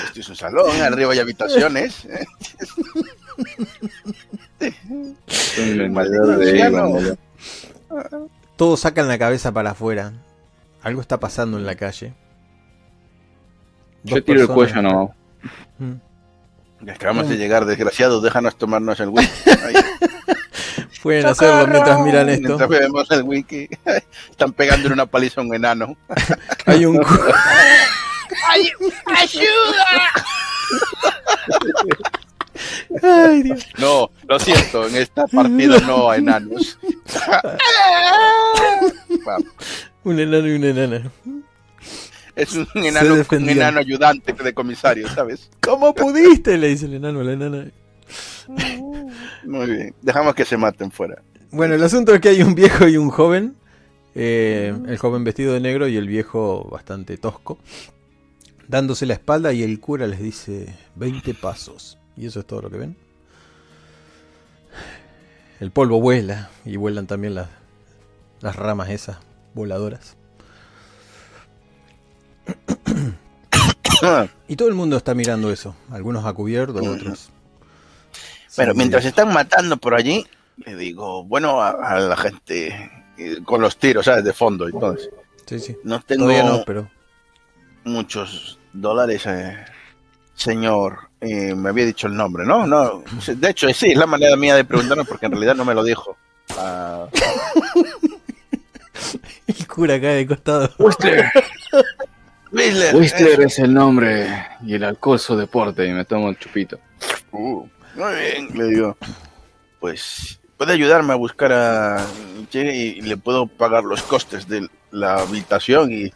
Este 0.06 0.20
es 0.20 0.28
un 0.28 0.36
salón, 0.36 0.80
arriba 0.82 1.12
hay 1.12 1.20
habitaciones. 1.20 2.06
De. 4.58 7.16
Todos 8.56 8.80
sacan 8.80 9.08
la 9.08 9.18
cabeza 9.18 9.52
para 9.52 9.70
afuera. 9.70 10.12
Algo 10.82 11.00
está 11.00 11.18
pasando 11.18 11.58
en 11.58 11.66
la 11.66 11.74
calle. 11.74 12.14
Dos 14.02 14.16
Yo 14.16 14.24
tiro 14.24 14.40
el 14.42 14.48
cuello 14.48 14.82
no. 14.82 15.14
Mm. 15.78 16.90
Acabamos 16.90 17.28
de 17.28 17.36
llegar, 17.36 17.64
desgraciado, 17.64 18.20
déjanos 18.20 18.56
tomarnos 18.56 18.98
el 19.00 19.08
wiki. 19.08 19.30
Pueden 21.03 21.26
hacerlo 21.26 21.66
mientras 21.66 22.00
miran 22.00 22.28
esto. 22.28 22.46
Mientras 22.48 22.68
bebemos 22.68 23.11
el 23.11 23.22
wiki, 23.24 23.68
están 24.30 24.53
pegándole 24.53 24.94
una 24.94 25.07
paliza 25.07 25.40
a 25.40 25.44
un 25.44 25.55
enano. 25.55 25.96
Hay 26.66 26.84
un 26.84 27.03
Ay, 33.03 33.42
Dios. 33.42 33.66
No, 33.78 34.11
lo 34.28 34.38
siento, 34.38 34.86
en 34.86 34.96
esta 34.96 35.26
partida 35.26 35.80
no 35.80 36.11
hay 36.11 36.20
enanos. 36.20 36.78
Un 40.05 40.18
enano 40.18 40.48
y 40.48 40.53
una 40.53 40.68
enana. 40.68 41.12
es 42.34 42.55
un 42.55 42.66
enano, 42.74 43.14
un 43.30 43.48
enano 43.48 43.78
ayudante 43.78 44.32
de 44.32 44.53
comisario, 44.53 45.09
¿sabes? 45.09 45.48
¿Cómo 45.61 45.94
pudiste? 45.94 46.59
Le 46.59 46.68
dice 46.68 46.86
el 46.86 46.94
enano 46.94 47.20
a 47.20 47.24
la 47.24 47.32
enana. 47.32 47.70
Muy 49.45 49.66
bien, 49.66 49.95
dejamos 50.03 50.34
que 50.34 50.45
se 50.45 50.57
maten 50.57 50.90
fuera. 50.90 51.22
Bueno, 51.51 51.74
el 51.74 51.82
asunto 51.82 52.14
es 52.14 52.20
que 52.20 52.30
hay 52.30 52.43
un 52.43 52.55
viejo 52.55 52.86
y 52.88 52.97
un 52.97 53.11
joven. 53.11 53.57
eh, 54.14 54.74
el 54.86 54.99
joven 54.99 55.24
vestido 55.24 55.55
de 55.55 55.61
negro 55.61 55.88
y 55.88 55.97
el 55.97 56.07
viejo 56.07 56.68
bastante 56.70 57.16
tosco. 57.16 57.59
Dándose 58.68 59.07
la 59.07 59.14
espalda 59.14 59.53
y 59.53 59.62
el 59.62 59.80
cura 59.80 60.07
les 60.07 60.20
dice 60.20 60.74
20 60.97 61.34
pasos. 61.34 61.99
Y 62.16 62.26
eso 62.26 62.40
es 62.40 62.47
todo 62.47 62.62
lo 62.62 62.70
que 62.70 62.76
ven. 62.78 62.97
El 65.61 65.70
polvo 65.70 66.01
vuela 66.01 66.51
y 66.64 66.76
vuelan 66.76 67.07
también 67.07 67.34
las, 67.34 67.49
las 68.40 68.57
ramas 68.57 68.90
esas 68.90 69.18
voladoras. 69.55 70.16
Y 74.49 74.57
todo 74.57 74.68
el 74.68 74.74
mundo 74.74 74.97
está 74.97 75.14
mirando 75.14 75.53
eso. 75.53 75.76
Algunos 75.90 76.24
a 76.26 76.32
cubierto, 76.32 76.82
otros 76.82 77.30
Pero 78.57 78.74
mientras 78.74 79.05
están 79.05 79.32
matando 79.32 79.76
por 79.76 79.94
allí, 79.94 80.26
le 80.64 80.76
digo, 80.76 81.24
bueno, 81.24 81.62
a, 81.62 81.98
la 81.98 82.16
gente 82.16 82.90
eh, 83.16 83.38
con 83.44 83.61
los 83.61 83.76
tiros, 83.76 84.05
¿sabes? 84.05 84.24
De 84.24 84.32
fondo 84.32 84.68
y 84.68 84.72
todo 84.72 84.96
Sí, 85.46 85.59
sí. 85.59 85.76
No 85.84 86.00
tengo 86.00 86.28
pero... 86.64 86.88
muchos 87.84 88.59
dólares, 88.72 89.26
eh, 89.26 89.64
señor. 90.34 91.11
Eh, 91.20 91.55
me 91.55 91.68
había 91.68 91.86
dicho 91.86 92.09
el 92.09 92.16
nombre, 92.16 92.44
¿no? 92.44 92.66
No, 92.66 93.05
de 93.26 93.50
hecho, 93.50 93.72
sí, 93.72 93.92
es 93.92 93.96
la 93.96 94.07
manera 94.07 94.36
mía 94.36 94.57
de 94.57 94.64
preguntarme 94.64 95.05
porque 95.05 95.26
en 95.26 95.32
realidad 95.32 95.55
no 95.55 95.64
me 95.64 95.74
lo 95.74 95.84
dijo. 95.84 96.16
Ah. 96.59 97.07
el 99.46 99.66
cura 99.68 100.00
cae 100.00 100.16
de 100.16 100.26
costado. 100.26 100.70
Whistler. 100.78 101.30
Whistler, 102.53 103.40
es 103.42 103.59
el 103.61 103.72
nombre 103.72 104.26
y 104.66 104.74
el 104.74 104.84
alcohol 104.84 105.18
su 105.18 105.36
deporte 105.36 105.86
y 105.86 105.92
me 105.92 106.05
tomo 106.05 106.28
el 106.28 106.38
chupito. 106.38 106.78
Uh, 107.30 107.66
muy 107.95 108.14
bien, 108.14 108.49
le 108.55 108.64
digo. 108.66 108.97
Pues 109.80 110.40
puede 110.57 110.72
ayudarme 110.72 111.12
a 111.12 111.16
buscar 111.16 111.53
a 111.53 112.07
y 112.53 113.01
le 113.01 113.16
puedo 113.16 113.47
pagar 113.47 113.84
los 113.84 114.03
costes 114.03 114.47
de 114.47 114.68
la 114.90 115.14
habitación 115.16 115.90
y 115.90 116.12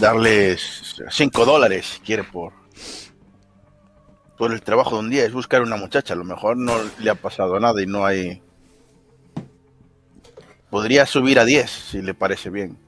darles 0.00 1.02
5 1.10 1.44
dólares 1.44 1.86
si 1.86 2.00
quiere 2.00 2.24
por 2.24 2.52
por 4.38 4.52
el 4.52 4.62
trabajo 4.62 4.96
de 4.96 5.00
un 5.00 5.10
día. 5.10 5.24
Es 5.24 5.32
buscar 5.32 5.62
una 5.62 5.76
muchacha 5.76 6.14
a 6.14 6.16
lo 6.16 6.24
mejor 6.24 6.56
no 6.56 6.74
le 6.98 7.10
ha 7.10 7.14
pasado 7.14 7.58
nada 7.60 7.80
y 7.82 7.86
no 7.86 8.04
hay 8.04 8.42
podría 10.70 11.06
subir 11.06 11.38
a 11.38 11.44
10 11.44 11.70
si 11.70 12.02
le 12.02 12.14
parece 12.14 12.50
bien. 12.50 12.78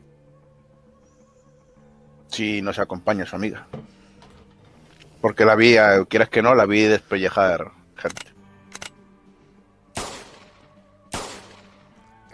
Si 2.29 2.63
nos 2.63 2.79
acompaña 2.79 3.27
su 3.27 3.37
amiga. 3.37 3.67
Porque 5.21 5.45
la 5.45 5.55
vi 5.55 5.77
quieras 6.09 6.29
que 6.29 6.43
no 6.43 6.55
la 6.55 6.67
vi 6.67 6.83
despellejar 6.83 7.76
gente 7.97 8.37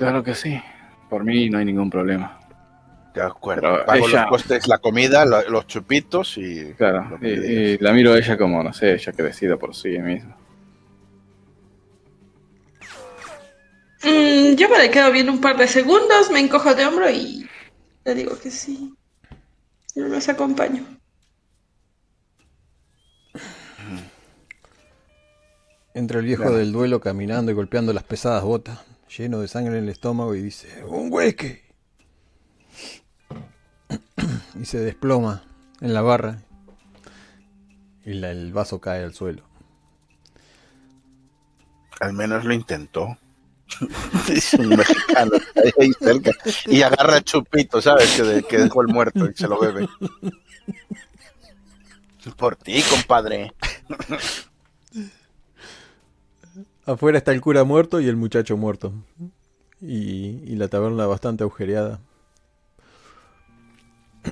Claro 0.02 0.24
que 0.24 0.34
sí. 0.34 0.60
Por 1.08 1.22
mí 1.24 1.48
no 1.48 1.58
hay 1.58 1.64
ningún 1.64 1.88
problema. 1.88 2.40
De 3.14 3.22
acuerdo. 3.22 3.84
Pago 3.84 4.08
los 4.08 4.26
costes, 4.26 4.66
la 4.66 4.78
comida, 4.78 5.24
los 5.24 5.66
chupitos 5.66 6.38
y. 6.38 6.72
Claro, 6.74 7.18
y, 7.22 7.78
la 7.78 7.92
miro 7.92 8.12
a 8.12 8.18
ella 8.18 8.36
como, 8.36 8.62
no 8.62 8.72
sé, 8.72 8.94
ella 8.94 9.12
que 9.12 9.22
decida 9.22 9.56
por 9.56 9.76
sí 9.76 9.90
misma. 9.98 10.36
Mm, 14.02 14.54
yo 14.54 14.68
me 14.68 14.78
le 14.78 14.90
quedo 14.90 15.12
viendo 15.12 15.30
un 15.30 15.40
par 15.40 15.56
de 15.56 15.68
segundos, 15.68 16.30
me 16.32 16.40
encojo 16.40 16.74
de 16.74 16.86
hombro 16.86 17.08
y 17.08 17.48
le 18.04 18.14
digo 18.14 18.36
que 18.40 18.50
sí. 18.50 18.94
Yo 19.94 20.08
los 20.08 20.28
acompaño. 20.28 20.84
Entra 25.94 26.20
el 26.20 26.24
viejo 26.24 26.50
del 26.50 26.72
duelo 26.72 27.00
caminando 27.00 27.52
y 27.52 27.54
golpeando 27.54 27.92
las 27.92 28.04
pesadas 28.04 28.42
botas 28.42 28.80
lleno 29.16 29.40
de 29.40 29.48
sangre 29.48 29.78
en 29.78 29.84
el 29.84 29.90
estómago 29.90 30.34
y 30.34 30.40
dice, 30.40 30.84
¡un 30.84 31.12
hueque! 31.12 31.62
y 34.60 34.64
se 34.64 34.78
desploma 34.78 35.44
en 35.80 35.92
la 35.92 36.00
barra 36.00 36.42
y 38.04 38.24
el 38.24 38.52
vaso 38.52 38.80
cae 38.80 39.04
al 39.04 39.14
suelo. 39.14 39.44
Al 42.00 42.14
menos 42.14 42.44
lo 42.44 42.54
intentó. 42.54 43.16
Dice 44.28 44.60
un 44.60 44.70
mexicano 44.70 45.32
ahí 45.78 45.92
cerca 45.98 46.32
y 46.66 46.82
agarra 46.82 47.18
el 47.18 47.24
chupito, 47.24 47.80
¿sabes? 47.80 48.10
Que, 48.16 48.42
que 48.42 48.58
dejó 48.58 48.82
el 48.82 48.88
muerto 48.88 49.30
y 49.30 49.34
se 49.34 49.48
lo 49.48 49.58
bebe. 49.58 49.88
Por 52.36 52.56
ti, 52.56 52.82
compadre. 52.82 53.54
Afuera 56.84 57.18
está 57.18 57.32
el 57.32 57.40
cura 57.40 57.62
muerto 57.64 58.00
y 58.00 58.08
el 58.08 58.16
muchacho 58.16 58.56
muerto. 58.56 58.92
Y, 59.80 60.54
la 60.56 60.68
taberna 60.68 61.06
bastante 61.06 61.44
agujereada. 61.44 62.00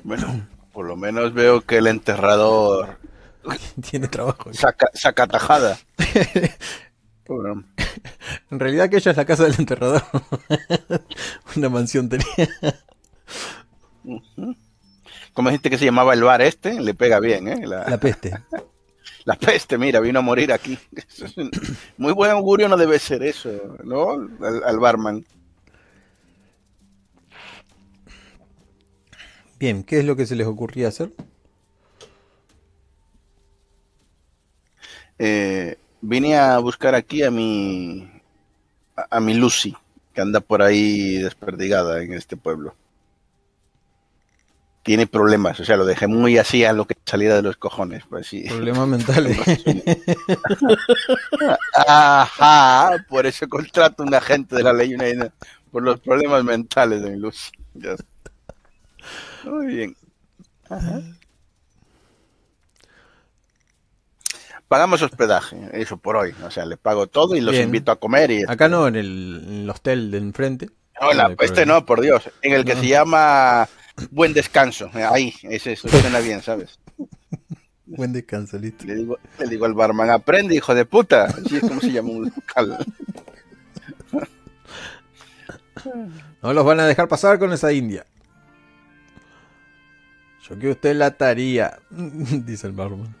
Bueno, 0.03 0.47
por 0.73 0.85
lo 0.85 0.95
menos 0.95 1.33
veo 1.33 1.61
que 1.61 1.77
el 1.77 1.87
enterrador 1.87 2.97
tiene 3.89 4.07
trabajo. 4.07 4.53
Saca, 4.53 4.89
saca 4.93 5.27
tajada. 5.27 5.77
en 8.51 8.59
realidad 8.59 8.85
aquella 8.85 9.11
es 9.11 9.17
la 9.17 9.25
casa 9.25 9.43
del 9.43 9.55
enterrador. 9.57 10.03
Una 11.55 11.69
mansión 11.69 12.09
tenía. 12.09 12.25
¿Cómo 15.33 15.49
dijiste 15.49 15.69
que 15.69 15.77
se 15.77 15.85
llamaba 15.85 16.13
el 16.13 16.23
bar 16.23 16.41
este? 16.41 16.81
Le 16.81 16.93
pega 16.93 17.19
bien, 17.19 17.47
¿eh? 17.47 17.65
la 17.65 17.97
peste. 17.97 18.33
La 19.25 19.35
peste, 19.35 19.77
mira, 19.77 19.99
vino 19.99 20.19
a 20.19 20.21
morir 20.21 20.51
aquí. 20.51 20.77
Muy 21.97 22.13
buen 22.13 22.31
augurio 22.31 22.67
no 22.67 22.77
debe 22.77 22.99
ser 22.99 23.23
eso, 23.23 23.77
¿no? 23.83 24.11
Al, 24.65 24.79
barman. 24.79 25.25
Bien, 29.59 29.83
¿qué 29.83 29.99
es 29.99 30.05
lo 30.05 30.15
que 30.15 30.25
se 30.25 30.35
les 30.35 30.47
ocurría 30.47 30.87
hacer? 30.87 31.11
Eh, 35.19 35.77
vine 36.01 36.37
a 36.37 36.57
buscar 36.57 36.95
aquí 36.95 37.21
a 37.21 37.29
mi 37.29 38.09
a 39.09 39.19
mi 39.19 39.35
Lucy, 39.35 39.75
que 40.13 40.21
anda 40.21 40.39
por 40.39 40.61
ahí 40.61 41.17
desperdigada 41.17 42.01
en 42.01 42.13
este 42.13 42.37
pueblo 42.37 42.75
tiene 44.83 45.05
problemas, 45.05 45.59
o 45.59 45.65
sea, 45.65 45.77
lo 45.77 45.85
dejé 45.85 46.07
muy 46.07 46.37
así 46.37 46.65
a 46.65 46.73
lo 46.73 46.85
que 46.85 46.95
saliera 47.05 47.35
de 47.35 47.43
los 47.43 47.57
cojones. 47.57 48.03
Pues 48.09 48.27
sí. 48.27 48.45
Problemas 48.47 48.87
mentales. 48.87 49.37
Ajá, 51.87 53.05
por 53.07 53.25
eso 53.25 53.47
contrato 53.47 54.03
un 54.03 54.13
agente 54.13 54.55
de 54.55 54.63
la 54.63 54.73
ley 54.73 54.95
una 54.95 55.05
por 55.71 55.83
los 55.83 55.99
problemas 55.99 56.43
mentales 56.43 57.01
de 57.01 57.11
mi 57.11 57.17
luz. 57.17 57.51
Muy 59.43 59.67
bien. 59.67 59.95
Pagamos 64.67 65.01
hospedaje, 65.01 65.57
eso 65.73 65.97
por 65.97 66.15
hoy. 66.15 66.33
O 66.43 66.49
sea, 66.49 66.65
les 66.65 66.79
pago 66.79 67.07
todo 67.07 67.35
y 67.35 67.41
los 67.41 67.55
invito 67.55 67.91
a 67.91 67.99
comer. 67.99 68.31
Y... 68.31 68.43
Acá 68.47 68.67
no, 68.67 68.87
en 68.87 68.95
el, 68.95 69.69
hostel 69.69 70.11
de 70.11 70.17
enfrente. 70.17 70.69
Hola, 70.99 71.35
este 71.39 71.65
no, 71.65 71.85
por 71.85 72.01
Dios. 72.01 72.29
En 72.41 72.53
el 72.53 72.63
que 72.63 72.75
se 72.75 72.87
llama 72.87 73.67
Buen 74.09 74.33
descanso. 74.33 74.89
Ahí, 74.93 75.33
es 75.43 75.67
eso, 75.67 75.87
suena 75.87 76.19
bien, 76.19 76.41
¿sabes? 76.41 76.79
Buen 77.85 78.13
descanso, 78.13 78.57
listo. 78.57 78.85
Le 78.85 78.95
digo, 78.95 79.19
le 79.37 79.47
digo 79.47 79.65
al 79.65 79.73
barman, 79.73 80.09
aprende, 80.09 80.55
hijo 80.55 80.73
de 80.73 80.85
puta. 80.85 81.25
Así 81.25 81.57
es 81.57 81.61
como 81.61 81.81
se 81.81 81.91
llama 81.91 82.09
un 82.09 82.31
local. 82.35 82.85
No 86.43 86.53
los 86.53 86.65
van 86.65 86.79
a 86.79 86.85
dejar 86.85 87.07
pasar 87.07 87.39
con 87.39 87.53
esa 87.53 87.71
india. 87.71 88.05
Yo 90.47 90.59
que 90.59 90.69
usted 90.69 90.95
la 90.95 91.11
taría, 91.11 91.79
dice 91.89 92.67
el 92.67 92.73
barman. 92.73 93.15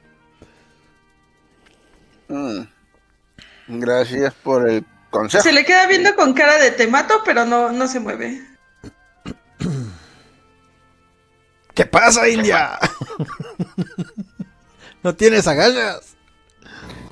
Mm. 2.27 3.79
Gracias 3.79 4.33
por 4.33 4.69
el 4.69 4.85
consejo. 5.09 5.43
Se 5.43 5.53
le 5.53 5.65
queda 5.65 5.87
viendo 5.87 6.15
con 6.15 6.33
cara 6.33 6.57
de 6.57 6.71
te 6.71 6.87
mato, 6.87 7.21
pero 7.25 7.45
no, 7.45 7.71
no 7.71 7.87
se 7.87 7.99
mueve. 7.99 8.50
¿Qué 11.73 11.85
pasa, 11.85 12.27
India? 12.29 12.77
¿No 15.03 15.15
tienes 15.15 15.47
agallas? 15.47 16.15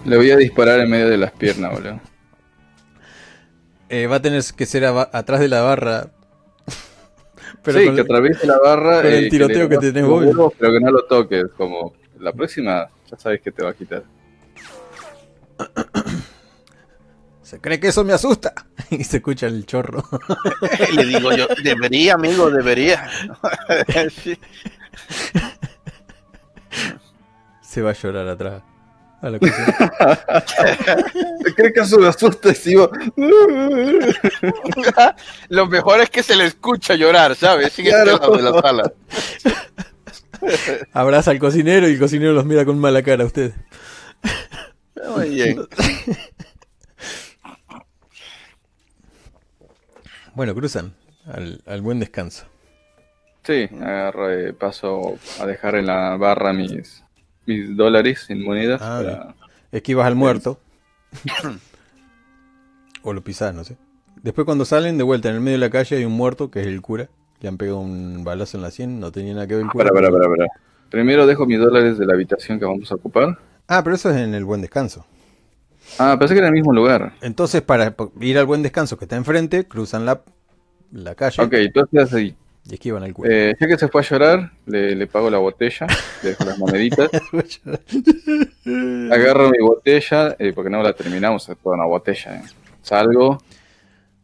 Le 0.06 0.18
voy 0.18 0.32
a 0.32 0.38
disparar 0.38 0.80
en 0.80 0.90
medio 0.90 1.10
de 1.10 1.18
las 1.18 1.32
piernas, 1.32 1.72
boludo. 1.72 2.00
Eh, 3.90 4.08
va 4.08 4.18
a 4.18 4.22
tener 4.22 4.44
que 4.56 4.66
ser 4.66 4.86
atrás 4.86 5.40
de 5.40 5.48
la 5.48 5.62
barra. 5.62 6.08
Pero 7.64 7.80
sí, 7.80 7.96
que 7.96 8.02
atraviese 8.02 8.46
la 8.46 8.60
barra. 8.60 9.02
Con 9.02 9.12
el 9.12 9.30
tiroteo 9.30 9.68
que, 9.68 9.78
que 9.80 9.92
tenés 9.92 10.06
vos. 10.06 10.54
Pero 10.58 10.74
que 10.74 10.80
no 10.80 10.92
lo 10.92 11.06
toques. 11.06 11.46
Como 11.58 11.94
la 12.20 12.32
próxima, 12.32 12.88
ya 13.10 13.18
sabes 13.18 13.42
que 13.42 13.52
te 13.52 13.64
va 13.64 13.72
a 13.72 13.74
quitar. 13.74 14.04
Se 17.50 17.60
cree 17.60 17.80
que 17.80 17.88
eso 17.88 18.04
me 18.04 18.14
asusta. 18.14 18.54
Y 18.92 19.04
se 19.04 19.18
escucha 19.18 19.48
el 19.48 19.66
chorro. 19.66 20.08
Le 20.94 21.06
digo 21.06 21.34
yo, 21.34 21.48
debería, 21.64 22.14
amigo, 22.14 22.52
debería. 22.52 23.10
Se 27.62 27.82
va 27.82 27.90
a 27.90 27.94
llorar 27.94 28.28
atrás. 28.28 28.62
A 29.22 29.30
la 29.30 29.40
¿Cree 29.40 29.52
que 31.74 31.82
eso 31.82 32.00
me 32.00 32.08
asusta? 32.08 32.54
Lo 35.50 35.68
mejor 35.68 36.00
es 36.02 36.10
que 36.10 36.24
se 36.24 36.38
le 36.38 36.46
escucha 36.46 36.96
llorar, 36.96 37.36
¿sabes? 37.36 37.74
Sigue 37.74 37.90
claro. 37.90 38.38
de 38.38 38.44
la 38.44 38.62
sala. 38.62 38.94
Abraza 40.94 41.32
al 41.32 41.40
cocinero 41.40 41.90
y 41.90 41.94
el 41.94 42.00
cocinero 42.00 42.32
los 42.32 42.46
mira 42.46 42.64
con 42.64 42.80
mala 42.80 43.04
cara 43.04 43.24
a 43.24 43.28
usted. 43.28 43.52
Muy 45.16 45.30
bien. 45.30 45.68
Bueno, 50.36 50.54
cruzan 50.56 50.94
al, 51.26 51.82
buen 51.82 52.00
descanso. 52.00 52.46
Sí, 53.44 53.70
agarro, 53.82 54.28
paso 54.58 55.18
a 55.40 55.46
dejar 55.46 55.76
en 55.76 55.88
la 55.88 56.18
barra 56.18 56.54
mis, 56.54 57.04
mis 57.46 57.76
dólares 57.76 58.26
en 58.30 58.44
monedas. 58.44 58.82
Ah, 58.82 59.34
Esquivas 59.72 60.08
al 60.08 60.16
muerto. 60.16 60.60
O 63.02 63.14
lo 63.14 63.24
pisás, 63.24 63.56
no 63.56 63.64
sé. 63.64 63.78
Después 64.22 64.44
cuando 64.44 64.66
salen 64.66 64.98
de 64.98 65.06
vuelta 65.06 65.30
en 65.30 65.36
el 65.36 65.42
medio 65.42 65.58
de 65.58 65.66
la 65.66 65.70
calle 65.70 65.96
hay 65.96 66.04
un 66.04 66.12
muerto 66.12 66.52
que 66.52 66.60
es 66.60 66.68
el 66.68 66.82
cura. 66.82 67.08
Le 67.40 67.48
han 67.48 67.58
pegado 67.58 67.80
un 67.80 68.26
balazo 68.26 68.58
en 68.58 68.64
la 68.64 68.72
sien, 68.72 69.00
no 69.00 69.10
tenía 69.14 69.34
nada 69.34 69.48
que 69.48 69.56
ver 69.56 69.64
el 69.64 69.70
cura. 69.70 69.90
Para, 69.90 70.10
para, 70.12 70.28
para, 70.28 70.48
Primero 70.90 71.26
dejo 71.26 71.46
mis 71.46 71.60
dólares 71.60 71.98
de 71.98 72.06
la 72.06 72.16
habitación 72.16 72.60
que 72.60 72.66
vamos 72.66 72.92
a 72.92 72.96
ocupar. 72.96 73.40
Ah, 73.70 73.82
pero 73.84 73.96
eso 73.96 74.10
es 74.10 74.18
en 74.18 74.34
el 74.34 74.44
buen 74.44 74.62
descanso. 74.62 75.06
Ah, 75.98 76.18
pensé 76.20 76.34
que 76.34 76.40
era 76.40 76.48
el 76.48 76.54
mismo 76.54 76.74
lugar. 76.74 77.14
Entonces, 77.22 77.62
para 77.62 77.96
ir 78.20 78.38
al 78.38 78.46
buen 78.46 78.64
descanso 78.64 78.98
que 78.98 79.06
está 79.06 79.16
enfrente, 79.16 79.66
cruzan 79.66 80.06
la, 80.06 80.22
la 80.92 81.16
calle. 81.16 81.42
Ok, 81.44 81.54
entonces 81.54 82.14
ahí. 82.14 82.36
Y 82.70 82.74
esquivan 82.74 83.04
al 83.04 83.14
cura. 83.14 83.30
Eh, 83.32 83.56
ya 83.60 83.68
que 83.68 83.78
se 83.78 83.88
fue 83.88 84.02
a 84.02 84.04
llorar, 84.04 84.52
le, 84.66 84.96
le 84.96 85.08
pago 85.08 85.30
la 85.30 85.40
botella, 85.40 85.88
le 86.22 86.30
dejo 86.30 86.46
las 86.46 86.60
moneditas. 86.60 87.10
Agarro 89.12 89.50
mi 89.50 89.60
botella, 89.60 90.36
eh, 90.38 90.52
porque 90.54 90.70
no 90.70 90.84
la 90.84 90.94
terminamos, 90.94 91.50
es 91.50 91.58
toda 91.58 91.76
una 91.76 91.86
botella. 91.86 92.36
Eh. 92.36 92.44
Salgo 92.82 93.42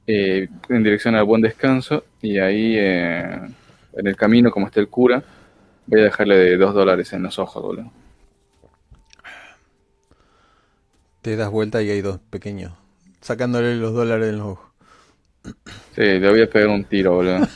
eh, 0.05 0.47
en 0.69 0.83
dirección 0.83 1.15
al 1.15 1.23
buen 1.25 1.41
descanso 1.41 2.03
y 2.21 2.37
ahí 2.37 2.77
en 2.77 3.55
el 4.07 4.15
camino, 4.15 4.51
como 4.51 4.67
está 4.67 4.79
el 4.79 4.89
cura, 4.89 5.23
voy 5.87 6.01
a 6.01 6.03
dejarle 6.03 6.57
dos 6.57 6.73
dólares 6.73 7.11
en 7.13 7.23
los 7.23 7.39
ojos, 7.39 7.63
boludo. 7.63 7.91
Te 11.25 11.35
das 11.35 11.49
vuelta 11.49 11.81
y 11.81 11.89
hay 11.89 12.01
dos 12.01 12.19
pequeños, 12.29 12.71
sacándole 13.19 13.75
los 13.77 13.95
dólares 13.95 14.29
en 14.29 14.37
los 14.37 14.47
ojos. 14.49 14.69
Sí, 15.95 16.03
le 16.03 16.29
voy 16.29 16.43
a 16.43 16.47
pegar 16.47 16.69
un 16.69 16.85
tiro, 16.85 17.15
boludo. 17.15 17.39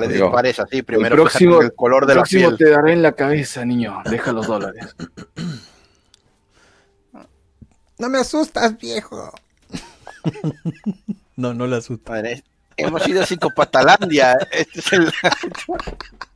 le 0.00 0.08
dispares 0.08 0.58
así, 0.58 0.82
primero 0.82 1.14
el 1.14 1.20
próximo, 1.20 1.62
el 1.62 1.74
color 1.74 2.06
de 2.06 2.14
el 2.14 2.16
la 2.16 2.22
próximo 2.22 2.56
te 2.56 2.70
daré 2.70 2.94
en 2.94 3.02
la 3.02 3.12
cabeza, 3.12 3.64
niño. 3.64 4.02
Deja 4.10 4.32
los 4.32 4.48
dólares. 4.48 4.96
No 7.96 8.08
me 8.08 8.18
asustas, 8.18 8.76
viejo. 8.76 9.32
no, 11.36 11.54
no 11.54 11.68
le 11.68 11.76
asustas. 11.76 12.42
hemos 12.76 13.06
ido 13.06 13.22
a 13.22 13.26
Psicopatalandia. 13.26 14.36
Este 14.50 14.80
es 14.80 14.92
el... 14.92 15.12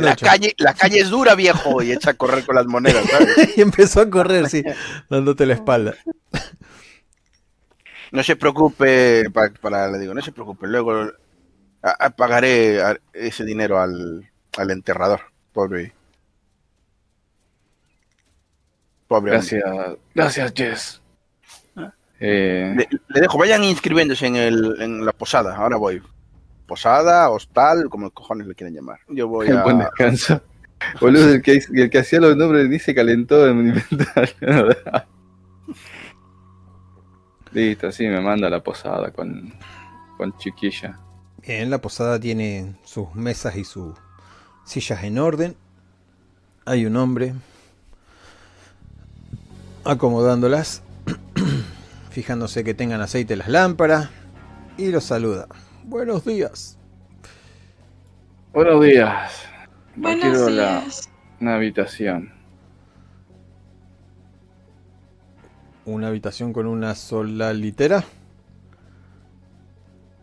la, 0.00 0.16
calle, 0.16 0.54
la 0.58 0.74
calle 0.74 1.00
es 1.00 1.10
dura, 1.10 1.34
viejo, 1.34 1.82
y 1.82 1.92
echa 1.92 2.10
a 2.10 2.14
correr 2.14 2.44
con 2.44 2.56
las 2.56 2.66
monedas, 2.66 3.04
y 3.56 3.60
empezó 3.60 4.00
a 4.00 4.10
correr, 4.10 4.48
sí, 4.48 4.62
dándote 5.08 5.46
la 5.46 5.54
espalda. 5.54 5.94
No 8.10 8.22
se 8.22 8.36
preocupe, 8.36 9.30
para, 9.30 9.88
le 9.90 9.98
digo, 9.98 10.14
no 10.14 10.22
se 10.22 10.32
preocupe, 10.32 10.66
luego 10.66 11.12
pagaré 12.16 12.80
ese 13.12 13.44
dinero 13.44 13.80
al, 13.80 14.28
al 14.56 14.70
enterrador, 14.70 15.20
pobre. 15.52 15.92
Pobre 19.06 19.32
gracias, 19.32 19.64
gracias, 20.14 20.52
Jess. 20.54 21.02
Eh, 22.20 22.74
le, 22.76 23.20
dejo, 23.20 23.38
vayan 23.38 23.62
inscribiéndose 23.62 24.26
en, 24.26 24.36
el, 24.36 24.76
en 24.80 25.04
la 25.04 25.12
posada, 25.12 25.56
ahora 25.56 25.76
voy. 25.76 26.02
Posada, 26.68 27.30
hostal, 27.30 27.88
como 27.88 28.10
cojones 28.10 28.46
le 28.46 28.54
quieren 28.54 28.76
llamar. 28.76 29.00
Yo 29.08 29.26
voy 29.26 29.48
a. 29.50 29.64
Buen 29.64 29.78
descanso. 29.78 30.40
Boludo, 31.00 31.30
el 31.30 31.42
que, 31.42 31.60
el 31.74 31.90
que 31.90 31.98
hacía 31.98 32.20
los 32.20 32.36
nombres 32.36 32.70
dice 32.70 32.94
calentó 32.94 33.48
en 33.48 33.64
mi 33.64 33.70
inventario. 33.70 34.68
Listo, 37.52 37.90
sí, 37.90 38.06
me 38.06 38.20
manda 38.20 38.46
a 38.46 38.50
la 38.50 38.62
posada 38.62 39.10
con, 39.10 39.52
con 40.16 40.36
chiquilla. 40.36 41.00
Bien, 41.38 41.70
la 41.70 41.80
posada 41.80 42.20
tiene 42.20 42.76
sus 42.84 43.12
mesas 43.14 43.56
y 43.56 43.64
sus 43.64 43.94
sillas 44.64 45.02
en 45.02 45.18
orden. 45.18 45.56
Hay 46.66 46.84
un 46.84 46.96
hombre 46.96 47.32
acomodándolas, 49.84 50.82
fijándose 52.10 52.62
que 52.62 52.74
tengan 52.74 53.00
aceite 53.00 53.36
las 53.36 53.48
lámparas 53.48 54.10
y 54.76 54.90
los 54.90 55.04
saluda. 55.04 55.48
Buenos 55.88 56.22
días. 56.22 56.78
Buenos 58.52 58.84
días. 58.84 59.48
Buenos 59.96 60.46
días. 60.46 61.10
una 61.40 61.54
habitación. 61.54 62.30
¿Una 65.86 66.08
habitación 66.08 66.52
con 66.52 66.66
una 66.66 66.94
sola 66.94 67.54
litera? 67.54 68.04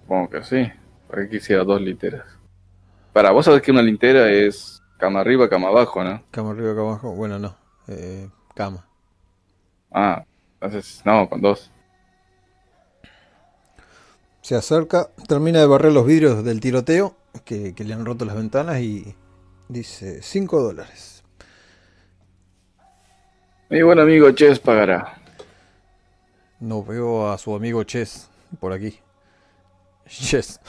Supongo 0.01 0.29
que 0.29 0.43
sí. 0.43 0.71
¿Para 1.07 1.23
qué 1.23 1.29
quisiera 1.29 1.63
dos 1.63 1.81
literas? 1.81 2.27
Para 3.11 3.31
vos 3.31 3.45
sabés 3.45 3.63
que 3.63 3.71
una 3.71 3.81
litera 3.81 4.29
es 4.29 4.83
cama 4.99 5.21
arriba, 5.21 5.49
cama 5.49 5.69
abajo, 5.69 6.03
¿no? 6.03 6.21
Cama 6.29 6.51
arriba, 6.51 6.75
cama 6.75 6.89
abajo. 6.89 7.15
Bueno, 7.15 7.39
no. 7.39 7.55
Eh, 7.87 8.29
cama. 8.53 8.87
Ah, 9.91 10.23
entonces, 10.61 11.01
no, 11.03 11.27
con 11.27 11.41
dos. 11.41 11.71
Se 14.45 14.53
acerca, 14.53 15.09
termina 15.27 15.59
de 15.59 15.65
barrer 15.65 15.91
los 15.91 16.05
vidrios 16.05 16.43
del 16.43 16.59
tiroteo, 16.59 17.15
que, 17.45 17.73
le 17.75 17.93
han 17.95 18.05
roto 18.05 18.25
las 18.25 18.35
ventanas, 18.35 18.79
y 18.79 19.15
dice 19.69 20.21
5 20.21 20.61
dólares. 20.61 21.23
Mi 23.71 23.81
buen 23.81 23.97
amigo 23.97 24.29
Chess 24.33 24.59
pagará. 24.59 25.17
No 26.59 26.83
veo 26.83 27.31
a 27.31 27.39
su 27.39 27.55
amigo 27.55 27.83
Chess 27.85 28.29
por 28.59 28.71
aquí. 28.71 28.99
Chess. 30.07 30.59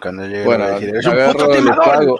Cuando 0.00 0.26
llegue 0.26 0.46
bueno, 0.46 0.64
a 0.64 0.80
decir, 0.80 0.96
agarro, 1.06 1.62
le 1.62 1.72
pago. 1.72 2.18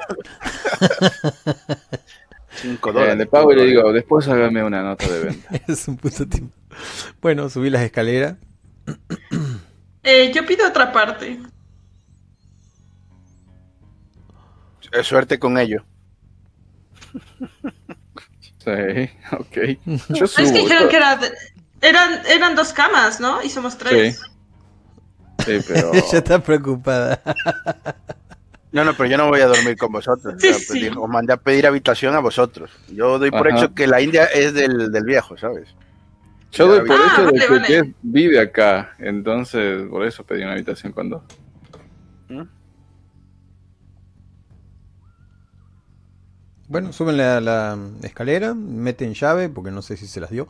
5 2.57 2.93
dólares. 2.93 3.15
Eh, 3.15 3.17
le 3.17 3.27
pago 3.27 3.53
y 3.55 3.57
le 3.57 3.65
digo, 3.65 3.91
después 3.91 4.29
hágame 4.29 4.63
una 4.63 4.83
nota 4.83 5.09
de 5.11 5.19
venta. 5.19 5.49
es 5.67 5.89
un 5.89 5.97
puto 5.97 6.29
tiempo. 6.29 6.55
Bueno, 7.23 7.49
subí 7.49 7.71
las 7.71 7.81
escaleras. 7.81 8.37
Eh, 10.07 10.31
yo 10.33 10.47
pido 10.47 10.69
otra 10.69 10.93
parte. 10.93 11.37
Suerte 15.03 15.39
con 15.39 15.59
ello. 15.59 15.85
Sí, 18.67 18.73
ok. 19.31 19.57
es 19.57 20.35
que 20.35 20.51
dijeron 20.51 20.89
que 20.89 20.97
eran, 21.81 22.27
eran 22.27 22.57
dos 22.57 22.73
camas, 22.73 23.21
¿no? 23.21 23.41
Y 23.41 23.49
somos 23.49 23.79
tres. 23.79 24.21
Sí, 25.45 25.61
pero... 25.69 25.95
Ella 25.95 26.19
está 26.19 26.41
preocupada. 26.41 27.23
No, 28.73 28.85
no, 28.85 28.93
pero 28.97 29.09
yo 29.09 29.19
no 29.19 29.29
voy 29.29 29.41
a 29.41 29.47
dormir 29.47 29.77
con 29.77 29.93
vosotros. 29.93 30.35
Pues, 30.41 30.69
os 30.97 31.09
mandé 31.09 31.35
a 31.35 31.37
pedir 31.37 31.65
habitación 31.65 32.17
a 32.17 32.19
vosotros. 32.19 32.73
Yo 32.89 33.21
doy 33.21 33.31
por 33.31 33.47
hecho 33.47 33.73
que 33.73 33.87
la 33.87 34.01
India 34.01 34.25
es 34.25 34.53
del, 34.53 34.91
del 34.91 35.05
viejo, 35.05 35.39
¿sabes? 35.39 35.69
Yo 36.57 36.67
doy 36.67 36.87
por 36.87 36.97
hecho 36.97 37.27
de 37.27 37.63
que 37.63 37.95
vive 38.03 38.41
acá, 38.41 38.95
entonces 38.99 39.87
por 39.89 40.05
eso 40.07 40.25
pedí 40.25 40.43
una 40.43 40.53
habitación 40.53 40.93
con 40.93 41.11
dos. 41.11 41.23
¿Mm? 42.29 42.43
Bueno, 46.69 46.93
suben 46.93 47.17
la 47.17 47.79
escalera, 48.03 48.55
meten 48.55 49.15
llave, 49.15 49.49
porque 49.49 49.71
no 49.71 49.83
sé 49.83 49.97
si 49.97 50.07
se 50.07 50.21
las 50.21 50.31
dio, 50.31 50.49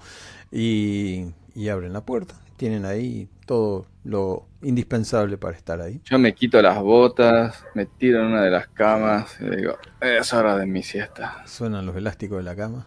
y, 0.50 1.26
y 1.54 1.68
abren 1.68 1.92
la 1.92 2.02
puerta. 2.06 2.34
Tienen 2.56 2.86
ahí 2.86 3.28
todo 3.44 3.86
lo 4.04 4.46
indispensable 4.62 5.36
para 5.36 5.56
estar 5.56 5.80
ahí. 5.80 6.00
Yo 6.04 6.18
me 6.18 6.34
quito 6.34 6.62
las 6.62 6.80
botas, 6.80 7.64
me 7.74 7.86
tiro 7.86 8.20
en 8.20 8.26
una 8.26 8.42
de 8.42 8.50
las 8.50 8.68
camas 8.68 9.36
y 9.40 9.56
digo, 9.56 9.76
es 10.00 10.32
hora 10.32 10.56
de 10.56 10.66
mi 10.66 10.82
siesta. 10.82 11.42
Suenan 11.46 11.84
los 11.84 11.96
elásticos 11.96 12.38
de 12.38 12.44
la 12.44 12.56
cama. 12.56 12.86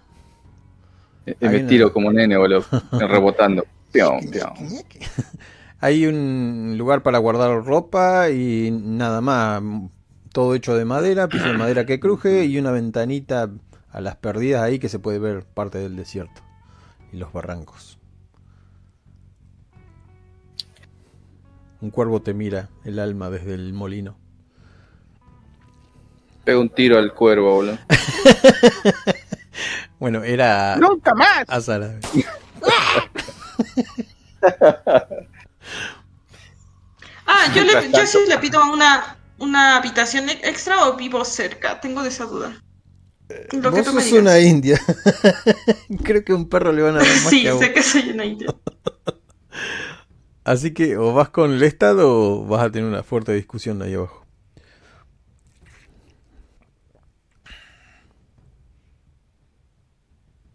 Y, 1.40 1.46
me 1.48 1.60
tiro 1.64 1.92
como 1.94 2.12
nene, 2.12 2.38
boludo, 2.38 2.66
rebotando. 2.92 3.66
Hay 5.82 6.06
un 6.06 6.76
lugar 6.78 7.04
para 7.04 7.18
guardar 7.18 7.64
ropa 7.64 8.30
y 8.30 8.72
nada 8.72 9.22
más. 9.22 9.62
Todo 10.32 10.54
hecho 10.54 10.76
de 10.76 10.86
madera, 10.86 11.28
piso 11.28 11.48
de 11.48 11.58
madera 11.58 11.88
que 11.88 12.00
cruje 12.00 12.46
y 12.46 12.60
una 12.60 12.70
ventanita 12.70 13.50
a 13.92 14.02
las 14.02 14.16
perdidas 14.18 14.62
ahí 14.62 14.78
que 14.78 14.88
se 14.88 15.00
puede 15.00 15.18
ver 15.18 15.44
parte 15.44 15.80
del 15.80 15.96
desierto 15.96 16.42
y 17.12 17.18
los 17.18 17.34
barrancos. 17.34 17.98
Un 21.82 21.90
cuervo 21.90 22.22
te 22.22 22.36
mira 22.36 22.70
el 22.84 23.00
alma 23.00 23.32
desde 23.32 23.56
el 23.56 23.74
molino. 23.74 24.18
Pega 26.44 26.60
un 26.60 26.70
tiro 26.70 27.00
al 27.00 27.14
cuervo, 27.14 27.56
boludo. 27.56 27.78
bueno, 30.00 30.24
era. 30.24 30.78
¡Nunca 30.78 31.14
más! 31.14 31.46
ah, 37.28 37.46
yo, 37.54 37.64
le, 37.64 37.92
yo 37.92 38.06
sí 38.06 38.20
le 38.28 38.38
pido 38.38 38.62
una, 38.72 39.18
una 39.40 39.78
habitación 39.78 40.30
extra 40.30 40.88
o 40.88 40.96
vivo 40.96 41.26
cerca. 41.26 41.80
Tengo 41.82 42.02
de 42.04 42.10
esa 42.10 42.26
duda. 42.26 42.62
Lo 43.52 43.72
Vos 43.72 43.86
sos 43.86 44.12
una 44.14 44.40
india. 44.40 44.82
Creo 46.04 46.24
que 46.24 46.34
un 46.34 46.50
perro 46.50 46.72
le 46.72 46.82
van 46.82 46.96
a 46.96 47.00
dar 47.00 47.08
más 47.08 47.20
Sí, 47.30 47.48
sé 47.60 47.74
que 47.74 47.84
soy 47.84 48.10
una 48.10 48.26
india. 48.26 48.48
Así 50.44 50.74
que 50.74 50.98
o 50.98 51.14
vas 51.14 51.30
con 51.30 51.52
el 51.52 51.62
Estado 51.62 52.10
o 52.10 52.46
vas 52.46 52.64
a 52.64 52.72
tener 52.72 52.90
una 52.90 53.04
fuerte 53.04 53.34
discusión 53.34 53.82
ahí 53.82 53.94
abajo. 53.94 54.19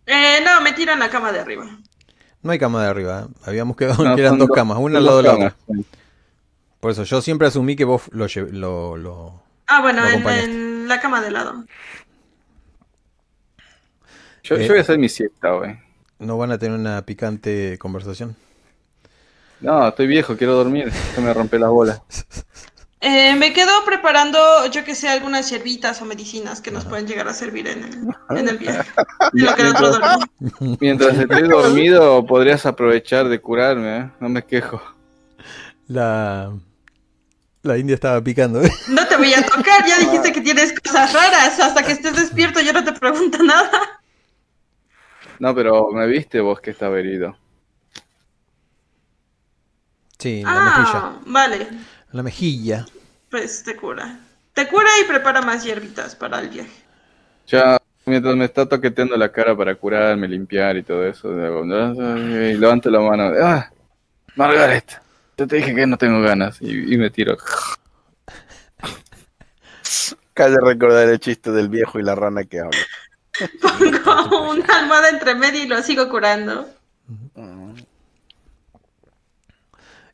Eh, 0.07 0.41
no, 0.45 0.61
me 0.61 0.73
tiran 0.73 0.99
la 0.99 1.09
cama 1.09 1.33
de 1.33 1.41
arriba. 1.41 1.67
No 2.43 2.53
hay 2.53 2.59
cama 2.59 2.83
de 2.83 2.91
arriba, 2.91 3.27
¿eh? 3.27 3.35
habíamos 3.45 3.77
quedado 3.77 4.15
que 4.15 4.21
eran 4.21 4.39
dos 4.39 4.51
camas, 4.55 4.79
una 4.79 4.99
al 4.99 5.05
lado 5.07 5.17
de 5.19 5.23
la 5.23 5.35
otra. 5.35 5.57
Por 6.81 6.91
eso 6.91 7.05
yo 7.05 7.23
siempre 7.23 7.49
asumí 7.49 7.75
que 7.77 7.85
vos 7.85 8.03
lo, 8.13 8.27
lo, 8.53 8.97
lo 8.99 9.43
Ah, 9.67 9.81
bueno, 9.81 10.03
en, 10.07 10.87
la 10.87 11.01
cama 11.01 11.23
de 11.23 11.31
lado. 11.31 11.65
Yo, 14.43 14.59
yo 14.59 14.69
voy 14.69 14.79
a 14.79 14.81
hacer 14.83 14.99
mi 14.99 15.09
siesta, 15.09 15.53
güey. 15.53 15.79
¿No 16.19 16.37
van 16.37 16.53
a 16.53 16.59
tener 16.59 16.79
una 16.79 17.03
picante 17.03 17.79
conversación? 17.79 18.37
No, 19.61 19.89
estoy 19.89 20.07
viejo, 20.07 20.37
quiero 20.37 20.55
dormir. 20.55 20.93
Se 21.15 21.21
me 21.23 21.33
rompe 21.33 21.59
las 21.59 21.71
bolas. 21.71 22.03
Eh, 23.07 23.37
me 23.37 23.53
quedo 23.53 23.85
preparando, 23.85 24.39
yo 24.71 24.83
que 24.83 24.95
sé, 24.95 25.11
algunas 25.11 25.51
hierbitas 25.51 26.01
o 26.01 26.07
medicinas 26.07 26.63
que 26.63 26.71
nos 26.71 26.87
pueden 26.87 27.07
llegar 27.07 27.29
a 27.29 27.35
servir 27.35 27.69
en 27.69 27.85
el, 27.85 28.39
en 28.39 28.49
el 28.49 28.57
viaje. 28.57 28.91
Mientras 30.81 31.19
estés 31.19 31.49
dormido, 31.51 32.25
podrías 32.25 32.65
aprovechar 32.65 33.29
de 33.29 33.39
curarme, 33.43 33.99
¿eh? 33.99 34.11
No 34.21 34.31
me 34.31 34.43
quejo. 34.43 34.81
La. 35.87 36.51
La 37.61 37.77
India 37.77 37.95
estaba 37.95 38.23
picando. 38.25 38.63
¿eh? 38.63 38.71
No 38.89 39.07
te 39.07 39.19
voy 39.19 39.35
a 39.35 39.45
tocar, 39.45 39.87
ya 39.87 39.99
dijiste 39.99 40.33
que 40.33 40.41
tienes 40.41 40.73
cosas 40.81 41.13
raras. 41.13 41.61
Hasta 41.61 41.83
que 41.83 41.93
estés 41.93 42.17
despierto, 42.17 42.63
yo 42.63 42.73
no 42.73 42.85
te 42.85 42.93
pregunto 42.93 43.37
nada. 43.43 44.01
No, 45.39 45.55
pero 45.55 45.91
me 45.93 46.07
viste 46.07 46.41
vos 46.41 46.59
que 46.59 46.71
estaba 46.71 46.99
herido. 46.99 47.37
Sí, 50.19 50.43
la 50.43 50.51
ah, 50.51 50.79
mejilla. 50.79 51.13
Vale. 51.27 51.69
La 52.13 52.23
mejilla. 52.23 52.87
Pues 53.35 53.65
te 53.65 53.75
cura. 53.75 54.17
Te 54.53 54.69
cura 54.69 54.89
y 55.03 55.09
prepara 55.09 55.43
más 55.43 55.65
hierbitas 55.65 56.15
para 56.15 56.39
el 56.39 56.51
viaje. 56.51 56.71
Ya, 57.49 57.79
mientras 58.07 58.37
me 58.37 58.45
está 58.45 58.65
toqueteando 58.65 59.17
la 59.17 59.33
cara 59.33 59.57
para 59.57 59.75
curarme, 59.75 60.29
limpiar 60.29 60.77
y 60.77 60.85
todo 60.85 61.05
eso, 61.05 61.33
y 61.33 62.55
levanto 62.55 62.91
la 62.91 63.01
mano. 63.01 63.33
Ah, 63.43 63.69
Margaret, 64.37 65.01
yo 65.37 65.49
te 65.49 65.57
dije 65.57 65.75
que 65.75 65.85
no 65.85 65.99
tengo 65.99 66.21
ganas 66.21 66.63
y, 66.63 66.97
me 66.97 67.11
tiro. 67.11 67.37
Calle 70.33 70.59
recordar 70.63 71.09
el 71.09 71.19
chiste 71.19 71.51
del 71.51 71.69
viejo 71.69 71.99
y 71.99 72.05
la 72.05 72.15
rana 72.15 72.45
que 72.45 72.61
habla. 72.61 72.79
Pongo 74.05 74.53
una 74.53 74.79
almohada 74.79 75.09
entre 75.09 75.35
medio 75.35 75.61
y 75.61 75.67
lo 75.67 75.83
sigo 75.83 76.09
curando. 76.09 76.69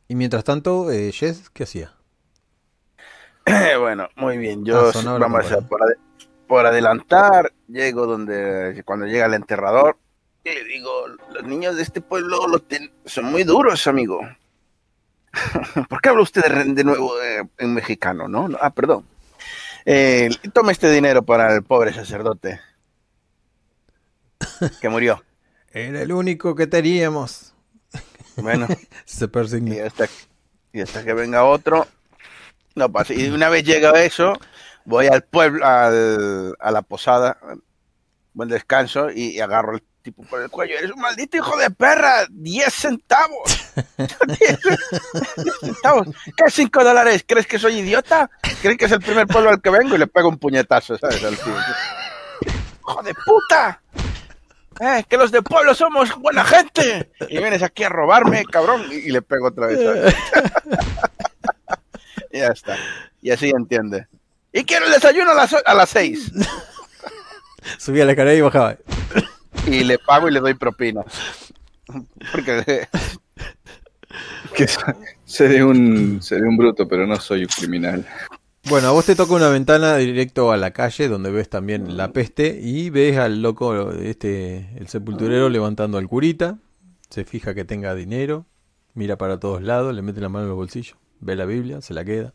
Y 0.07 0.15
mientras 0.15 0.43
tanto, 0.43 0.89
eh, 0.91 1.11
Jess, 1.11 1.51
¿qué 1.51 1.65
hacía? 1.65 2.00
bueno, 3.79 4.09
muy 4.15 4.37
bien. 4.37 4.65
Yo 4.65 4.91
ah, 4.93 5.17
vamos 5.19 5.51
a 5.51 5.61
por, 6.47 6.65
adelantar, 6.65 7.53
llego 7.67 8.05
donde 8.05 8.81
cuando 8.85 9.05
llega 9.05 9.25
el 9.25 9.33
enterrador 9.33 9.97
y 10.43 10.49
le 10.49 10.63
digo, 10.65 11.07
los 11.33 11.43
niños 11.43 11.75
de 11.75 11.83
este 11.83 12.01
pueblo 12.01 12.39
son 13.05 13.25
muy 13.25 13.43
duros, 13.43 13.87
amigo. 13.87 14.19
¿Por 15.89 16.01
qué 16.01 16.09
habla 16.09 16.23
usted 16.23 16.43
de, 16.65 16.83
nuevo 16.83 17.21
eh, 17.21 17.47
en 17.57 17.73
mexicano, 17.73 18.27
no? 18.27 18.49
Ah, 18.59 18.71
perdón. 18.71 19.05
Eh, 19.85 20.29
tome 20.53 20.73
este 20.73 20.91
dinero 20.91 21.23
para 21.23 21.55
el 21.55 21.63
pobre 21.63 21.93
sacerdote 21.93 22.59
que 24.79 24.89
murió. 24.89 25.23
Era 25.71 26.01
el 26.01 26.11
único 26.11 26.55
que 26.55 26.67
teníamos. 26.67 27.53
Bueno, 28.37 28.67
se 29.05 29.27
persigue. 29.27 29.75
Y 29.75 29.79
hasta, 29.79 30.07
y 30.73 30.81
hasta 30.81 31.03
que 31.03 31.13
venga 31.13 31.45
otro, 31.45 31.87
no 32.75 32.91
pasa. 32.91 33.13
Y 33.13 33.29
una 33.29 33.49
vez 33.49 33.63
llega 33.63 34.03
eso, 34.03 34.33
voy 34.85 35.07
al 35.07 35.23
pueblo, 35.23 35.65
al, 35.65 36.55
a 36.59 36.71
la 36.71 36.81
posada, 36.81 37.37
buen 38.33 38.49
descanso, 38.49 39.09
y, 39.11 39.39
agarro 39.39 39.75
el 39.75 39.83
tipo 40.01 40.23
por 40.23 40.41
el 40.41 40.49
cuello. 40.49 40.77
Eres 40.77 40.91
un 40.91 41.01
maldito 41.01 41.37
hijo 41.37 41.57
de 41.57 41.69
perra, 41.69 42.25
10 42.29 42.73
centavos. 42.73 43.73
10 43.97 44.59
centavos. 45.59 46.07
¿Qué 46.35 46.49
5 46.49 46.83
dólares? 46.83 47.23
¿Crees 47.27 47.47
que 47.47 47.59
soy 47.59 47.79
idiota? 47.79 48.29
¿Crees 48.61 48.77
que 48.77 48.85
es 48.85 48.91
el 48.91 49.01
primer 49.01 49.27
pueblo 49.27 49.49
al 49.49 49.61
que 49.61 49.69
vengo? 49.69 49.95
Y 49.95 49.99
le 49.99 50.07
pego 50.07 50.29
un 50.29 50.37
puñetazo, 50.37 50.97
¿sabes? 50.97 51.23
Al 51.23 51.33
¡Hijo 51.33 53.03
de 53.03 53.13
puta! 53.13 53.81
eh, 54.81 55.03
que 55.07 55.17
los 55.17 55.31
de 55.31 55.41
pueblo 55.43 55.75
somos 55.75 56.15
buena 56.17 56.43
gente. 56.43 57.11
Y 57.29 57.37
vienes 57.37 57.61
aquí 57.61 57.83
a 57.83 57.89
robarme, 57.89 58.45
cabrón. 58.45 58.83
Y, 58.91 59.11
le 59.11 59.21
pego 59.21 59.47
otra 59.47 59.67
vez. 59.67 59.79
ya 62.33 62.47
está. 62.47 62.77
Y 63.21 63.31
así 63.31 63.49
entiende. 63.49 64.07
Y 64.53 64.63
quiero 64.63 64.85
el 64.85 64.91
desayuno 64.91 65.31
a 65.31 65.35
las, 65.35 65.55
a 65.65 65.73
las 65.73 65.89
seis. 65.89 66.31
Subía 67.77 68.05
la 68.05 68.11
escalera 68.11 68.37
y 68.37 68.41
bajaba. 68.41 68.77
Y 69.67 69.83
le 69.83 69.97
pago 69.99 70.27
y 70.27 70.31
le 70.31 70.39
doy 70.39 70.53
propina. 70.55 71.03
Porque... 72.31 72.87
que 74.55 74.67
seré 75.25 75.63
un, 75.63 76.21
seré 76.21 76.47
un 76.47 76.57
bruto, 76.57 76.87
pero 76.87 77.07
no 77.07 77.15
soy 77.17 77.41
un 77.41 77.47
criminal. 77.47 78.05
Bueno, 78.69 78.89
a 78.89 78.91
vos 78.91 79.05
te 79.05 79.15
toca 79.15 79.33
una 79.33 79.49
ventana 79.49 79.97
directo 79.97 80.51
a 80.51 80.57
la 80.57 80.71
calle 80.71 81.07
donde 81.07 81.31
ves 81.31 81.49
también 81.49 81.97
la 81.97 82.13
peste 82.13 82.59
y 82.61 82.89
ves 82.91 83.17
al 83.17 83.41
loco, 83.41 83.91
este, 83.91 84.69
el 84.77 84.87
sepulturero 84.87 85.49
levantando 85.49 85.97
al 85.97 86.07
curita, 86.07 86.59
se 87.09 87.25
fija 87.25 87.55
que 87.55 87.65
tenga 87.65 87.95
dinero, 87.95 88.45
mira 88.93 89.17
para 89.17 89.39
todos 89.39 89.63
lados, 89.63 89.95
le 89.95 90.03
mete 90.03 90.21
la 90.21 90.29
mano 90.29 90.43
en 90.43 90.49
los 90.49 90.57
bolsillos, 90.57 90.95
ve 91.21 91.35
la 91.35 91.45
Biblia, 91.45 91.81
se 91.81 91.93
la 91.93 92.03
queda. 92.03 92.33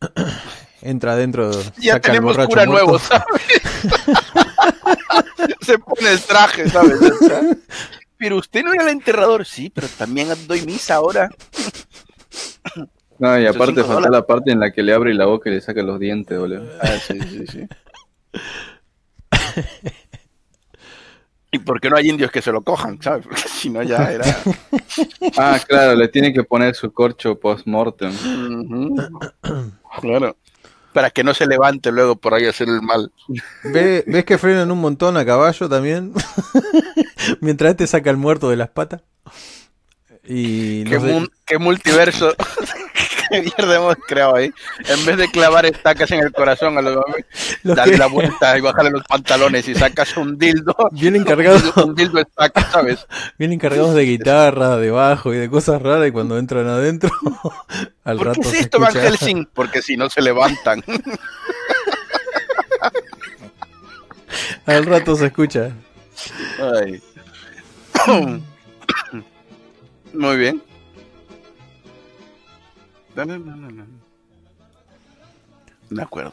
Entra 0.82 1.12
adentro, 1.12 1.52
ya 1.78 1.94
saca 1.94 2.08
tenemos 2.08 2.36
el 2.36 2.46
cura 2.46 2.66
nuevo, 2.66 2.98
¿sabes? 2.98 3.24
se 5.60 5.78
pone 5.78 6.10
el 6.10 6.20
traje, 6.20 6.68
¿sabes? 6.68 6.98
Pero 8.18 8.36
usted 8.36 8.64
no 8.64 8.74
era 8.74 8.82
el 8.82 8.88
enterrador, 8.88 9.46
sí, 9.46 9.70
pero 9.70 9.86
también 9.86 10.28
doy 10.48 10.62
misa 10.62 10.96
ahora. 10.96 11.30
No, 13.18 13.38
y 13.38 13.46
aparte 13.46 13.84
falta 13.84 14.10
la 14.10 14.26
parte 14.26 14.50
en 14.50 14.58
la 14.58 14.72
que 14.72 14.82
le 14.82 14.92
abre 14.92 15.14
la 15.14 15.26
boca 15.26 15.48
y 15.48 15.54
le 15.54 15.60
saca 15.60 15.82
los 15.82 16.00
dientes, 16.00 16.36
boludo. 16.36 16.68
Ah, 16.80 16.98
sí, 16.98 17.20
sí, 17.20 17.46
sí. 17.46 17.68
¿Y 21.54 21.58
por 21.58 21.80
qué 21.82 21.90
no 21.90 21.96
hay 21.98 22.08
indios 22.08 22.30
que 22.30 22.40
se 22.40 22.50
lo 22.50 22.62
cojan, 22.62 23.00
sabes? 23.02 23.26
Porque 23.26 23.42
si 23.46 23.68
no 23.68 23.82
ya 23.82 24.10
era... 24.10 24.24
ah, 25.36 25.60
claro, 25.68 25.94
le 25.94 26.08
tiene 26.08 26.32
que 26.32 26.42
poner 26.42 26.74
su 26.74 26.90
corcho 26.92 27.38
post-mortem. 27.38 28.12
Claro. 30.00 30.36
Para 30.94 31.10
que 31.10 31.22
no 31.22 31.34
se 31.34 31.46
levante 31.46 31.92
luego 31.92 32.16
por 32.16 32.32
ahí 32.32 32.46
a 32.46 32.50
hacer 32.50 32.68
el 32.68 32.80
mal. 32.80 33.12
¿Ves 33.64 34.24
que 34.24 34.38
frenan 34.38 34.70
un 34.70 34.80
montón 34.80 35.16
a 35.18 35.26
caballo 35.26 35.68
también? 35.68 36.12
Mientras 37.40 37.72
este 37.72 37.86
saca 37.86 38.10
el 38.10 38.16
muerto 38.16 38.48
de 38.48 38.56
las 38.56 38.70
patas. 38.70 39.02
Y 40.24 40.84
¿Qué, 40.84 41.58
multiverso 41.58 42.34
qué 42.36 43.11
mierda 43.40 43.76
hemos 43.76 43.96
creado 44.06 44.36
ahí. 44.36 44.52
En 44.86 45.06
vez 45.06 45.16
de 45.16 45.30
clavar 45.30 45.66
estacas 45.66 46.10
en 46.10 46.20
el 46.20 46.32
corazón 46.32 46.76
a 46.78 46.82
los 46.82 47.02
darle 47.62 47.96
la 47.96 48.06
vuelta 48.06 48.58
y 48.58 48.60
bajarle 48.60 48.90
los 48.90 49.04
pantalones 49.04 49.68
y 49.68 49.74
sacas 49.74 50.16
un 50.16 50.38
dildo. 50.38 50.74
Vienen 50.92 51.24
cargados. 51.24 51.76
Un 51.76 51.94
dildo 51.94 52.20
estaca, 52.20 52.70
¿sabes? 52.70 53.06
Vienen 53.38 53.58
cargados 53.58 53.94
de 53.94 54.04
guitarra, 54.04 54.76
de 54.76 54.90
bajo 54.90 55.32
y 55.32 55.38
de 55.38 55.48
cosas 55.48 55.80
raras 55.80 56.08
y 56.08 56.12
cuando 56.12 56.38
entran 56.38 56.66
adentro, 56.66 57.10
al 58.04 58.18
¿Por 58.18 58.26
rato. 58.28 58.40
¿Qué 58.40 58.48
es 58.48 58.54
esto, 58.54 58.78
Van 58.78 58.92
Helsing? 58.92 59.48
Porque 59.52 59.82
si 59.82 59.96
no 59.96 60.10
se 60.10 60.22
levantan. 60.22 60.82
al 64.66 64.86
rato 64.86 65.16
se 65.16 65.26
escucha. 65.26 65.72
Ay. 66.60 67.02
Muy 70.12 70.36
bien. 70.36 70.62
No, 73.14 73.24
no, 73.24 73.38
no, 73.38 73.70
no. 73.70 73.86
De 75.90 76.02
acuerdo. 76.02 76.32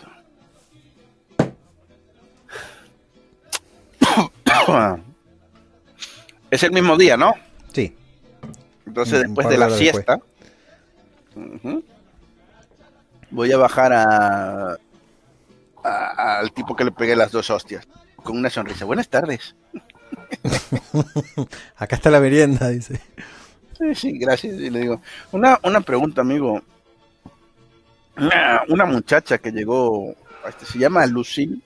es 6.51 6.63
el 6.63 6.71
mismo 6.71 6.97
día, 6.97 7.17
¿no? 7.17 7.33
Sí. 7.73 7.95
Entonces, 8.85 9.21
después 9.21 9.49
de 9.49 9.57
la 9.57 9.69
siesta, 9.69 10.19
voy 13.29 13.51
a 13.51 13.57
bajar 13.57 13.93
a, 13.93 14.77
al 15.83 16.51
tipo 16.53 16.75
que 16.75 16.85
le 16.85 16.91
pegué 16.91 17.15
las 17.15 17.31
dos 17.31 17.49
hostias 17.49 17.87
con 18.23 18.37
una 18.37 18.49
sonrisa. 18.49 18.85
Buenas 18.85 19.09
tardes. 19.09 19.55
Acá 21.75 21.95
está 21.95 22.09
la 22.09 22.19
merienda, 22.19 22.69
dice. 22.69 23.01
Sí, 23.79 23.95
sí, 23.95 24.17
gracias. 24.17 24.55
Y 24.55 24.69
le 24.69 24.79
digo, 24.79 25.01
una, 25.31 25.59
una 25.63 25.81
pregunta, 25.81 26.21
amigo. 26.21 26.61
Una, 28.67 28.85
muchacha 28.85 29.37
que 29.37 29.51
llegó, 29.51 30.13
este, 30.47 30.65
se 30.65 30.77
llama 30.77 31.05
Lucille. 31.05 31.61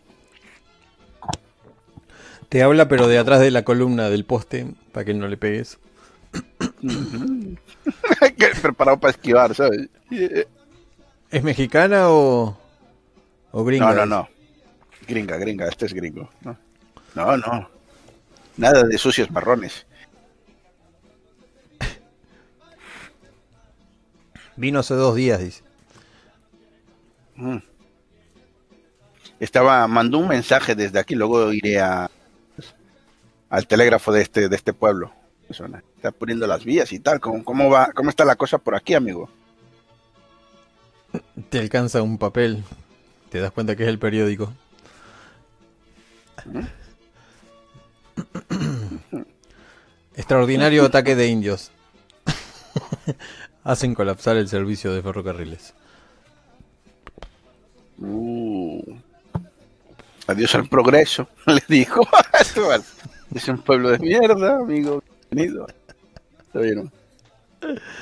Te 2.47 2.61
habla, 2.61 2.87
pero 2.87 3.07
de 3.07 3.17
atrás 3.17 3.39
de 3.39 3.49
la 3.49 3.63
columna 3.63 4.09
del 4.09 4.25
poste, 4.25 4.67
para 4.91 5.03
que 5.03 5.15
no 5.15 5.27
le 5.27 5.37
pegues. 5.37 5.79
Preparado 8.61 8.99
para 8.99 9.11
esquivar, 9.11 9.55
¿sabes? 9.55 9.89
¿Es 11.31 11.43
mexicana 11.43 12.09
o, 12.09 12.55
o 13.51 13.63
gringa? 13.63 13.87
No, 13.87 14.05
no, 14.05 14.05
no. 14.05 14.29
Gringa, 15.07 15.37
gringa, 15.37 15.67
este 15.67 15.87
es 15.87 15.93
gringo. 15.93 16.29
No, 16.43 16.55
no. 17.15 17.37
no. 17.37 17.69
Nada 18.57 18.83
de 18.83 18.97
sucios 18.99 19.31
marrones. 19.31 19.87
Vino 24.55 24.79
hace 24.79 24.93
dos 24.93 25.15
días, 25.15 25.39
dice. 25.39 25.63
Mm. 27.35 27.57
Estaba, 29.39 29.87
mandó 29.87 30.19
un 30.19 30.27
mensaje 30.27 30.75
desde 30.75 30.99
aquí, 30.99 31.15
luego 31.15 31.51
iré 31.51 31.79
a, 31.79 32.09
al 33.49 33.67
telégrafo 33.67 34.11
de 34.11 34.21
este, 34.21 34.49
de 34.49 34.55
este 34.55 34.73
pueblo. 34.73 35.11
Está 35.49 36.11
poniendo 36.11 36.47
las 36.47 36.63
vías 36.63 36.91
y 36.91 36.99
tal. 36.99 37.19
¿Cómo, 37.19 37.43
¿Cómo, 37.43 37.69
va, 37.69 37.91
¿Cómo 37.93 38.09
está 38.09 38.25
la 38.25 38.35
cosa 38.35 38.57
por 38.57 38.75
aquí, 38.75 38.93
amigo? 38.93 39.29
Te 41.49 41.59
alcanza 41.59 42.01
un 42.01 42.17
papel. 42.17 42.63
Te 43.29 43.39
das 43.39 43.51
cuenta 43.51 43.75
que 43.75 43.83
es 43.83 43.89
el 43.89 43.99
periódico. 43.99 44.53
¿Mm? 46.45 46.61
Extraordinario 50.15 50.85
ataque 50.85 51.15
de 51.15 51.27
indios. 51.27 51.71
Hacen 53.63 53.95
colapsar 53.95 54.37
el 54.37 54.47
servicio 54.47 54.93
de 54.93 55.01
ferrocarriles. 55.01 55.73
Uh. 57.99 58.81
Adiós 60.27 60.55
al 60.55 60.67
progreso, 60.67 61.27
le 61.45 61.63
dijo. 61.67 62.01
es 63.35 63.47
un 63.47 63.57
pueblo 63.59 63.89
de 63.89 63.99
mierda, 63.99 64.57
amigo. 64.57 65.01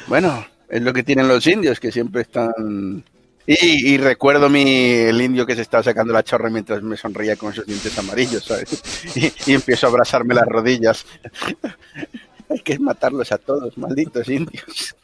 Bueno, 0.08 0.46
es 0.68 0.82
lo 0.82 0.94
que 0.94 1.04
tienen 1.04 1.28
los 1.28 1.46
indios, 1.48 1.80
que 1.80 1.92
siempre 1.92 2.24
están... 2.24 3.04
Y, 3.48 3.98
recuerdo 3.98 4.50
mi, 4.50 4.64
el 4.64 5.22
indio 5.22 5.46
que 5.46 5.56
se 5.56 5.64
estaba 5.64 5.84
sacando 5.84 6.14
la 6.14 6.24
chorra 6.24 6.50
mientras 6.50 6.82
me 6.84 6.96
sonreía 6.96 7.36
con 7.36 7.52
esos 7.52 7.66
dientes 7.66 7.98
amarillos, 7.98 8.46
¿sabes? 8.46 8.82
Y, 9.46 9.54
empiezo 9.54 9.88
a 9.88 9.90
abrazarme 9.90 10.36
las 10.36 10.46
rodillas. 10.46 11.06
Hay 12.50 12.60
que 12.60 12.80
matarlos 12.80 13.32
a 13.32 13.38
todos, 13.38 13.78
malditos 13.78 14.30
indios. 14.30 14.96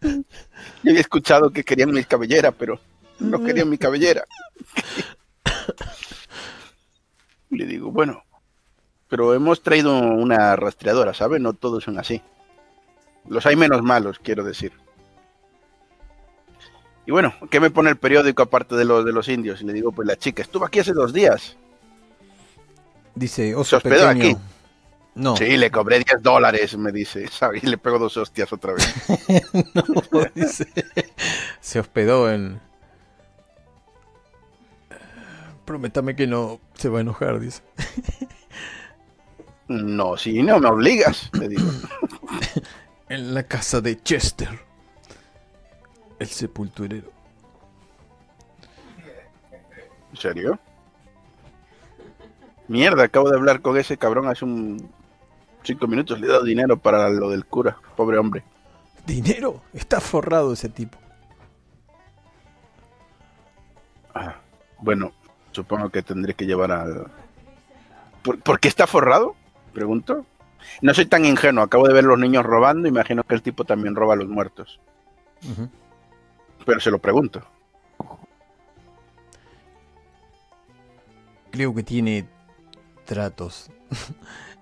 Yo 0.00 0.90
había 0.90 1.00
escuchado 1.00 1.50
que 1.50 1.64
querían 1.64 1.92
mi 1.92 2.04
cabellera, 2.04 2.52
pero 2.52 2.78
no 3.18 3.42
querían 3.42 3.70
mi 3.70 3.78
cabellera. 3.78 4.24
Le 7.50 7.66
digo, 7.66 7.90
bueno, 7.90 8.24
pero 9.08 9.34
hemos 9.34 9.62
traído 9.62 9.98
una 9.98 10.56
rastreadora, 10.56 11.14
¿sabes? 11.14 11.40
No 11.40 11.52
todos 11.52 11.84
son 11.84 11.98
así. 11.98 12.20
Los 13.28 13.46
hay 13.46 13.56
menos 13.56 13.82
malos, 13.82 14.18
quiero 14.18 14.44
decir. 14.44 14.72
Y 17.06 17.12
bueno, 17.12 17.34
¿qué 17.50 17.60
me 17.60 17.70
pone 17.70 17.90
el 17.90 17.96
periódico 17.96 18.42
aparte 18.42 18.76
de 18.76 18.84
los 18.84 19.04
de 19.04 19.12
los 19.12 19.28
indios? 19.28 19.60
Y 19.60 19.64
le 19.66 19.72
digo, 19.72 19.92
pues 19.92 20.08
la 20.08 20.16
chica 20.16 20.42
estuvo 20.42 20.64
aquí 20.64 20.80
hace 20.80 20.92
dos 20.92 21.12
días. 21.12 21.56
Dice, 23.14 23.54
oso 23.54 23.70
Se 23.70 23.76
hospedó 23.76 24.08
aquí. 24.08 24.36
No. 25.14 25.36
Sí, 25.36 25.56
le 25.56 25.70
cobré 25.70 25.98
10 25.98 26.22
dólares, 26.22 26.76
me 26.76 26.90
dice. 26.90 27.28
Y 27.62 27.66
le 27.66 27.78
pego 27.78 27.98
dos 27.98 28.16
hostias 28.16 28.52
otra 28.52 28.72
vez. 28.72 28.94
no, 29.74 30.20
dice. 30.34 30.66
Se 31.60 31.78
hospedó 31.78 32.30
en. 32.30 32.60
Prométame 35.64 36.16
que 36.16 36.26
no 36.26 36.60
se 36.74 36.88
va 36.88 36.98
a 36.98 37.02
enojar, 37.02 37.38
dice. 37.38 37.62
No, 39.68 40.16
si 40.16 40.42
no 40.42 40.60
me 40.60 40.68
obligas, 40.68 41.30
le 41.32 41.48
digo. 41.48 41.70
en 43.08 43.32
la 43.32 43.44
casa 43.44 43.80
de 43.80 44.02
Chester, 44.02 44.50
el 46.18 46.26
sepulturero. 46.26 47.10
¿En 50.10 50.16
serio? 50.18 50.58
Mierda, 52.68 53.04
acabo 53.04 53.30
de 53.30 53.36
hablar 53.36 53.62
con 53.62 53.76
ese 53.76 53.96
cabrón 53.96 54.28
hace 54.28 54.44
un 54.44 54.90
cinco 55.64 55.86
minutos. 55.86 56.20
Le 56.20 56.26
he 56.26 56.30
dado 56.30 56.44
dinero 56.44 56.76
para 56.76 57.08
lo 57.08 57.30
del 57.30 57.44
cura, 57.44 57.76
pobre 57.96 58.18
hombre. 58.18 58.44
¿Dinero? 59.06 59.62
Está 59.72 60.00
forrado 60.00 60.52
ese 60.52 60.68
tipo. 60.68 60.98
Ah, 64.14 64.36
bueno, 64.78 65.12
supongo 65.50 65.90
que 65.90 66.02
tendré 66.02 66.34
que 66.34 66.46
llevar 66.46 66.70
al... 66.70 67.10
¿Por 68.22 68.60
qué 68.60 68.68
está 68.68 68.86
forrado? 68.86 69.34
Pregunto. 69.74 70.24
No 70.80 70.94
soy 70.94 71.06
tan 71.06 71.24
ingenuo, 71.24 71.64
acabo 71.64 71.86
de 71.86 71.94
ver 71.94 72.04
los 72.04 72.18
niños 72.18 72.44
robando, 72.44 72.88
imagino 72.88 73.22
que 73.22 73.34
el 73.34 73.42
tipo 73.42 73.64
también 73.64 73.94
roba 73.94 74.14
a 74.14 74.16
los 74.16 74.28
muertos. 74.28 74.80
Pero 76.64 76.80
se 76.80 76.90
lo 76.90 76.98
pregunto. 76.98 77.42
Creo 81.50 81.74
que 81.74 81.82
tiene 81.82 82.26
tratos 83.04 83.70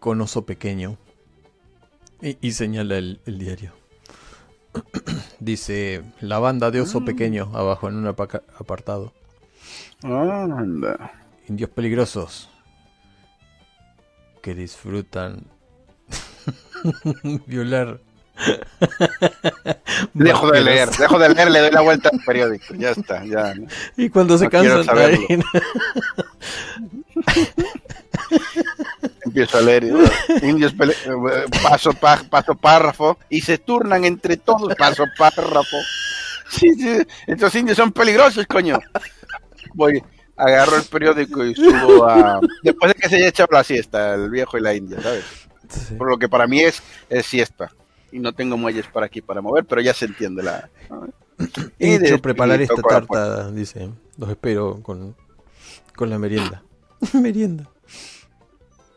con 0.00 0.20
oso 0.20 0.44
pequeño. 0.44 0.98
Y, 2.22 2.52
señala 2.52 2.98
el, 2.98 3.20
diario. 3.24 3.72
Dice 5.40 6.02
la 6.20 6.38
banda 6.38 6.70
de 6.70 6.80
oso 6.80 7.00
mm. 7.00 7.04
pequeño 7.04 7.50
abajo 7.54 7.88
en 7.88 7.96
un 7.96 8.06
apartado. 8.06 9.12
Indios 11.48 11.70
peligrosos 11.70 12.50
que 14.42 14.54
disfrutan 14.54 15.46
violar. 17.46 18.00
Dejo 20.14 20.50
de 20.50 20.62
leer, 20.62 20.88
dejo 20.90 21.18
de 21.18 21.28
leer, 21.28 21.50
le 21.50 21.60
doy 21.60 21.70
la 21.70 21.82
vuelta 21.82 22.08
al 22.10 22.20
periódico, 22.24 22.74
ya 22.74 22.92
está, 22.92 23.22
ya. 23.24 23.52
Y 23.98 24.08
cuando 24.08 24.38
se 24.38 24.48
cansan 24.48 24.86
Empiezo 29.30 29.58
a 29.58 29.60
leer, 29.60 29.84
indios 30.42 30.74
paso, 31.62 31.92
paso 31.92 32.54
párrafo, 32.56 33.16
y 33.28 33.40
se 33.40 33.58
turnan 33.58 34.04
entre 34.04 34.36
todos, 34.36 34.74
paso 34.74 35.04
párrafo. 35.16 35.76
Sí, 36.48 36.74
sí, 36.74 36.98
estos 37.28 37.54
indios 37.54 37.76
son 37.76 37.92
peligrosos, 37.92 38.44
coño. 38.48 38.76
Voy, 39.74 40.02
agarro 40.36 40.78
el 40.78 40.82
periódico 40.82 41.44
y 41.44 41.54
subo 41.54 42.08
a. 42.08 42.40
Después 42.64 42.92
de 42.92 43.00
que 43.00 43.08
se 43.08 43.16
haya 43.16 43.28
echado 43.28 43.50
la 43.52 43.62
siesta, 43.62 44.14
el 44.14 44.30
viejo 44.30 44.58
y 44.58 44.62
la 44.62 44.74
india, 44.74 45.00
¿sabes? 45.00 45.24
Por 45.96 46.10
lo 46.10 46.18
que 46.18 46.28
para 46.28 46.48
mí 46.48 46.60
es, 46.60 46.82
es 47.08 47.24
siesta. 47.24 47.70
Y 48.10 48.18
no 48.18 48.32
tengo 48.32 48.56
muelles 48.56 48.88
para 48.88 49.06
aquí 49.06 49.20
para 49.20 49.40
mover, 49.40 49.64
pero 49.64 49.80
ya 49.80 49.94
se 49.94 50.06
entiende 50.06 50.42
la. 50.42 50.68
He 51.78 51.94
hecho 51.94 52.20
preparar 52.20 52.60
esta 52.60 52.82
tarta, 52.82 53.48
dice. 53.52 53.90
Los 54.18 54.28
espero 54.28 54.80
con, 54.82 55.14
con 55.94 56.10
la 56.10 56.18
merienda. 56.18 56.64
merienda. 57.14 57.70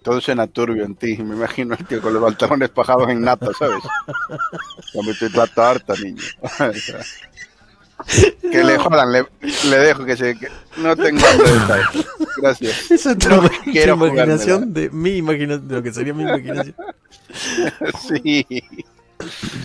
Todo 0.03 0.19
suena 0.19 0.47
turbio 0.47 0.83
en 0.83 0.95
ti, 0.95 1.17
me 1.17 1.35
imagino 1.35 1.75
el 1.75 1.85
tío 1.85 2.01
con 2.01 2.13
los 2.13 2.21
pantalones 2.21 2.69
pajados 2.69 3.09
en 3.09 3.21
nata, 3.21 3.51
¿sabes? 3.57 3.81
Cuando 4.91 5.11
estoy 5.11 5.29
la 5.29 5.47
tarta, 5.47 5.93
niño. 5.95 6.21
Que 8.41 8.63
le 8.63 8.77
jodan, 8.77 9.11
le, 9.11 9.77
dejo 9.77 10.03
que 10.03 10.17
se. 10.17 10.37
no 10.77 10.95
tengo 10.95 11.25
detalles. 11.25 12.07
Gracias. 12.37 12.91
Esa 12.91 13.11
es 13.11 13.17
tu, 13.17 13.29
no 13.29 13.47
imaginación 13.65 14.73
de 14.73 14.89
mi 14.89 15.17
imaginación, 15.17 15.67
de 15.67 15.75
lo 15.75 15.83
que 15.83 15.93
sería 15.93 16.13
mi 16.13 16.23
imaginación. 16.23 16.75
sí. 18.07 18.45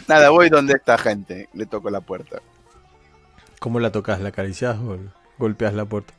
Nada, 0.06 0.30
voy 0.30 0.50
donde 0.50 0.74
esta 0.74 0.96
gente. 0.98 1.48
Le 1.52 1.66
toco 1.66 1.90
la 1.90 2.00
puerta. 2.00 2.40
¿Cómo 3.58 3.80
la 3.80 3.90
tocas? 3.90 4.20
¿La 4.20 4.28
acaricias 4.28 4.76
o 4.78 4.98
golpeas 5.38 5.74
la 5.74 5.84
puerta? 5.84 6.14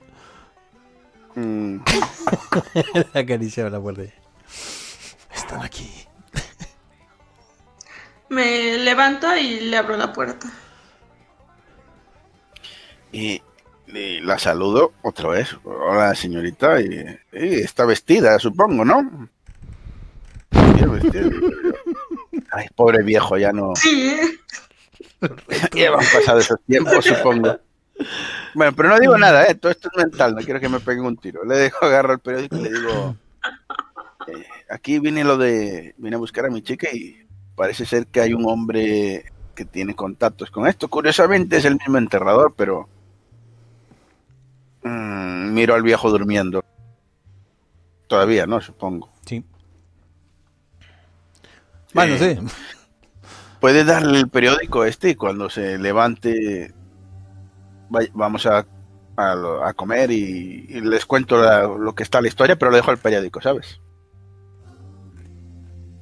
Mm. 1.39 1.79
la 3.13 3.21
acariciaba 3.21 3.69
la 3.69 3.79
puerta. 3.79 4.01
Están 5.33 5.61
aquí. 5.63 5.89
Me 8.29 8.77
levanto 8.77 9.35
y 9.37 9.61
le 9.61 9.77
abro 9.77 9.95
la 9.95 10.11
puerta. 10.11 10.51
Y, 13.11 13.41
la 13.87 14.37
saludo 14.37 14.93
otra 15.01 15.29
vez. 15.29 15.55
Hola, 15.63 16.13
señorita. 16.13 16.81
Y, 16.81 17.05
está 17.31 17.85
vestida, 17.85 18.37
supongo, 18.37 18.83
¿no? 18.83 19.29
Ay, 22.51 22.67
pobre 22.75 23.01
viejo, 23.03 23.37
ya 23.37 23.51
no. 23.51 23.73
ya 25.73 25.89
han 25.89 26.05
pasado 26.13 26.39
esos 26.39 26.59
tiempos, 26.67 27.05
supongo. 27.05 27.59
Bueno, 28.53 28.73
pero 28.75 28.89
no 28.89 28.99
digo 28.99 29.17
nada, 29.17 29.45
¿eh? 29.45 29.55
todo 29.55 29.71
esto 29.71 29.89
es 29.91 30.03
mental, 30.03 30.35
no 30.35 30.41
quiero 30.41 30.59
que 30.59 30.69
me 30.69 30.79
peguen 30.79 31.05
un 31.05 31.17
tiro. 31.17 31.43
Le 31.45 31.55
dejo 31.55 31.85
agarrar 31.85 32.13
el 32.13 32.19
periódico 32.19 32.57
y 32.57 32.61
le 32.63 32.71
digo, 32.71 33.15
eh, 34.27 34.45
aquí 34.69 34.99
viene 34.99 35.23
lo 35.23 35.37
de, 35.37 35.93
vine 35.97 36.15
a 36.15 36.19
buscar 36.19 36.45
a 36.45 36.49
mi 36.49 36.61
chica 36.61 36.87
y 36.91 37.25
parece 37.55 37.85
ser 37.85 38.07
que 38.07 38.21
hay 38.21 38.33
un 38.33 38.45
hombre 38.47 39.25
que 39.55 39.65
tiene 39.65 39.95
contactos 39.95 40.49
con 40.51 40.67
esto. 40.67 40.87
Curiosamente 40.87 41.57
es 41.57 41.65
el 41.65 41.77
mismo 41.77 41.97
enterrador, 41.97 42.53
pero 42.55 42.87
Mm, 44.83 45.53
miro 45.53 45.75
al 45.75 45.83
viejo 45.83 46.09
durmiendo. 46.09 46.63
Todavía, 48.07 48.47
¿no? 48.47 48.61
Supongo. 48.61 49.09
Sí. 49.25 49.43
Bueno, 51.93 52.17
sí. 52.17 52.37
Puede 53.59 53.83
darle 53.83 54.19
el 54.19 54.29
periódico 54.29 54.85
este 54.85 55.09
y 55.09 55.15
cuando 55.15 55.49
se 55.49 55.77
levante 55.77 56.73
vamos 58.13 58.45
a, 58.45 58.65
a, 59.17 59.73
comer 59.73 60.11
y, 60.11 60.81
les 60.81 61.05
cuento 61.05 61.37
lo 61.77 61.93
que 61.93 62.03
está 62.03 62.19
en 62.19 62.23
la 62.23 62.29
historia, 62.29 62.57
pero 62.57 62.71
lo 62.71 62.77
dejo 62.77 62.91
al 62.91 62.97
periódico, 62.97 63.41
¿sabes? 63.41 63.79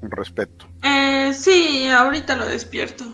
Respeto. 0.01 0.68
Eh, 0.84 1.31
sí, 1.34 1.88
ahorita 1.88 2.35
lo 2.35 2.45
despierto. 2.45 3.05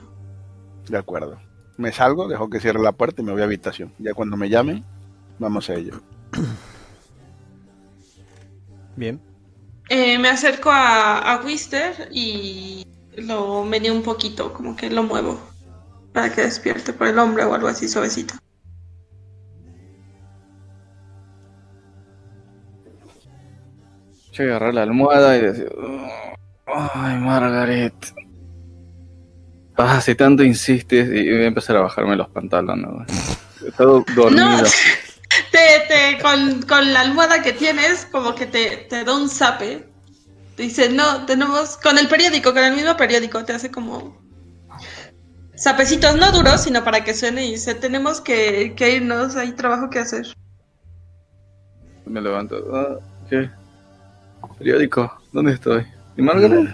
De 0.88 0.98
acuerdo. 0.98 1.40
Me 1.78 1.92
salgo, 1.92 2.28
dejo 2.28 2.50
que 2.50 2.60
cierre 2.60 2.82
la 2.82 2.92
puerta 2.92 3.22
y 3.22 3.26
me 3.26 3.32
voy 3.32 3.42
a 3.42 3.46
habitación. 3.46 3.94
Ya 3.98 4.14
cuando 4.14 4.38
me 4.38 4.50
llamen, 4.50 4.86
vamos 5.40 5.70
a 5.70 5.76
ello. 5.76 6.02
Bien. 8.96 9.20
Eh, 9.90 10.20
me 10.20 10.30
acerco 10.30 10.70
a, 10.70 11.34
a 11.34 11.44
Wister 11.44 12.10
y 12.12 12.86
lo 13.18 13.64
meneo 13.64 13.94
un 13.94 14.04
poquito, 14.04 14.54
como 14.54 14.76
que 14.76 14.90
lo 14.90 15.04
muevo 15.04 15.40
para 16.14 16.32
que 16.32 16.42
despierte 16.42 16.94
por 16.94 17.08
el 17.08 17.18
hombre 17.18 17.44
o 17.44 17.54
algo 17.54 17.68
así 17.68 17.90
suavecito. 17.90 18.36
Yo 24.34 24.44
voy 24.44 24.52
a 24.52 24.56
agarrar 24.56 24.74
la 24.74 24.82
almohada 24.82 25.38
y 25.38 25.42
decir, 25.42 25.72
ay 26.66 27.18
Margaret, 27.18 27.94
ah, 29.78 30.02
si 30.02 30.16
tanto 30.16 30.44
insistes 30.44 31.08
y 31.08 31.32
voy 31.32 31.44
a 31.44 31.48
empezar 31.48 31.78
a 31.78 31.82
bajarme 31.82 32.16
los 32.16 32.30
pantalones. 32.30 33.08
Todo 33.78 34.04
dormido. 34.16 34.46
No, 35.34 35.50
te, 35.52 36.22
con, 36.22 36.62
con, 36.64 36.94
la 36.94 37.02
almohada 37.02 37.42
que 37.42 37.54
tienes, 37.54 38.06
como 38.12 38.36
que 38.36 38.46
te, 38.46 38.86
te 38.88 39.04
da 39.04 39.16
un 39.16 39.30
zape. 39.30 39.84
Dice, 40.58 40.90
no, 40.90 41.26
tenemos, 41.26 41.78
con 41.78 41.98
el 41.98 42.08
periódico, 42.08 42.54
con 42.54 42.64
el 42.64 42.76
mismo 42.76 42.96
periódico, 42.96 43.44
te 43.44 43.54
hace 43.54 43.72
como 43.72 44.22
sapecitos 45.56 46.16
no 46.16 46.32
duros, 46.32 46.62
sino 46.62 46.84
para 46.84 47.04
que 47.04 47.16
suene 47.16 47.46
y 47.46 47.52
dice, 47.52 47.74
tenemos 47.74 48.22
que, 48.22 48.74
que 48.76 48.96
irnos, 48.98 49.36
hay 49.36 49.54
trabajo 49.54 49.90
que 49.90 50.00
hacer. 50.00 50.28
Me 52.06 52.22
levanto. 52.22 52.58
Ah, 52.72 52.98
¿Qué? 53.30 53.50
Periódico, 54.64 55.14
¿dónde 55.34 55.52
estoy? 55.52 55.86
¿Y 56.16 56.22
Margaret? 56.22 56.74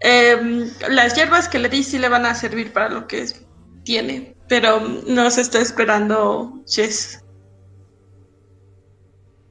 Em, 0.00 0.66
las 0.88 1.14
hierbas 1.14 1.46
que 1.46 1.58
le 1.58 1.68
di 1.68 1.82
sí 1.82 1.98
le 1.98 2.08
van 2.08 2.24
a 2.24 2.34
servir 2.34 2.72
para 2.72 2.88
lo 2.88 3.06
que 3.06 3.26
tiene, 3.82 4.34
pero 4.48 4.80
nos 5.06 5.36
está 5.36 5.60
esperando 5.60 6.58
Jess. 6.66 7.22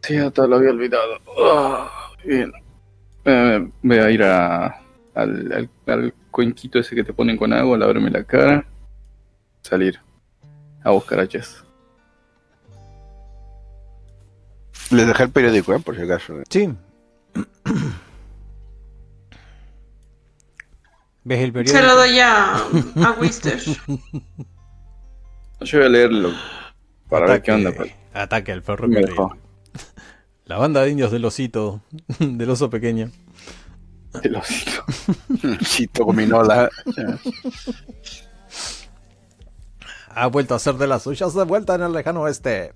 Sí, 0.01 0.17
hasta 0.17 0.47
lo 0.47 0.55
había 0.55 0.71
olvidado. 0.71 1.19
Ah, 1.38 2.09
bien. 2.25 2.51
Eh, 3.25 3.69
voy 3.84 3.97
a 3.99 4.09
ir 4.09 4.23
a, 4.23 4.81
al, 5.13 5.69
al, 5.85 6.13
cuenquito 6.31 6.80
ese 6.80 6.95
que 6.95 7.03
te 7.03 7.13
ponen 7.13 7.38
con 7.38 7.53
agua, 7.53 7.77
lavarme 7.77 8.09
la 8.09 8.23
cara, 8.23 8.65
salir 9.61 9.99
a 10.84 10.89
buscar 10.89 11.19
a 11.19 11.27
Jess. 11.27 11.62
Les 14.94 15.07
dejé 15.07 15.24
el 15.24 15.32
periódico, 15.32 15.74
¿eh? 15.74 15.80
por 15.80 15.95
si 15.95 16.03
acaso. 16.03 16.36
Sí. 16.49 16.72
¿Ves 21.24 21.40
el 21.40 21.52
periódico? 21.52 21.80
Se 21.80 21.84
lo 21.84 21.95
doy 21.95 22.20
a, 22.20 22.57
a 22.57 23.11
Wister. 23.20 23.60
Yo 25.61 25.78
voy 25.80 25.88
a 25.88 25.90
leerlo 25.90 26.30
para 27.10 27.26
ver 27.26 27.41
qué 27.41 27.52
onda. 27.52 27.72
Pues. 27.72 27.91
Ataque 28.14 28.52
al 28.52 28.61
ferrocarril. 28.61 29.15
La 30.45 30.57
banda 30.57 30.84
de 30.84 30.91
indios 30.91 31.11
del 31.11 31.26
osito, 31.26 31.82
del 32.20 32.49
oso 32.52 32.70
pequeño. 32.70 33.10
El 34.22 34.36
osito. 34.36 34.84
osito 35.60 36.06
gominola. 36.06 36.70
ha 40.10 40.28
vuelto 40.28 40.53
a 40.53 40.57
hacer 40.57 40.76
de 40.76 40.86
las 40.86 41.02
suyas 41.02 41.34
de 41.34 41.45
vuelta 41.45 41.74
en 41.74 41.82
el 41.82 41.94
lejano 41.94 42.22
oeste. 42.22 42.74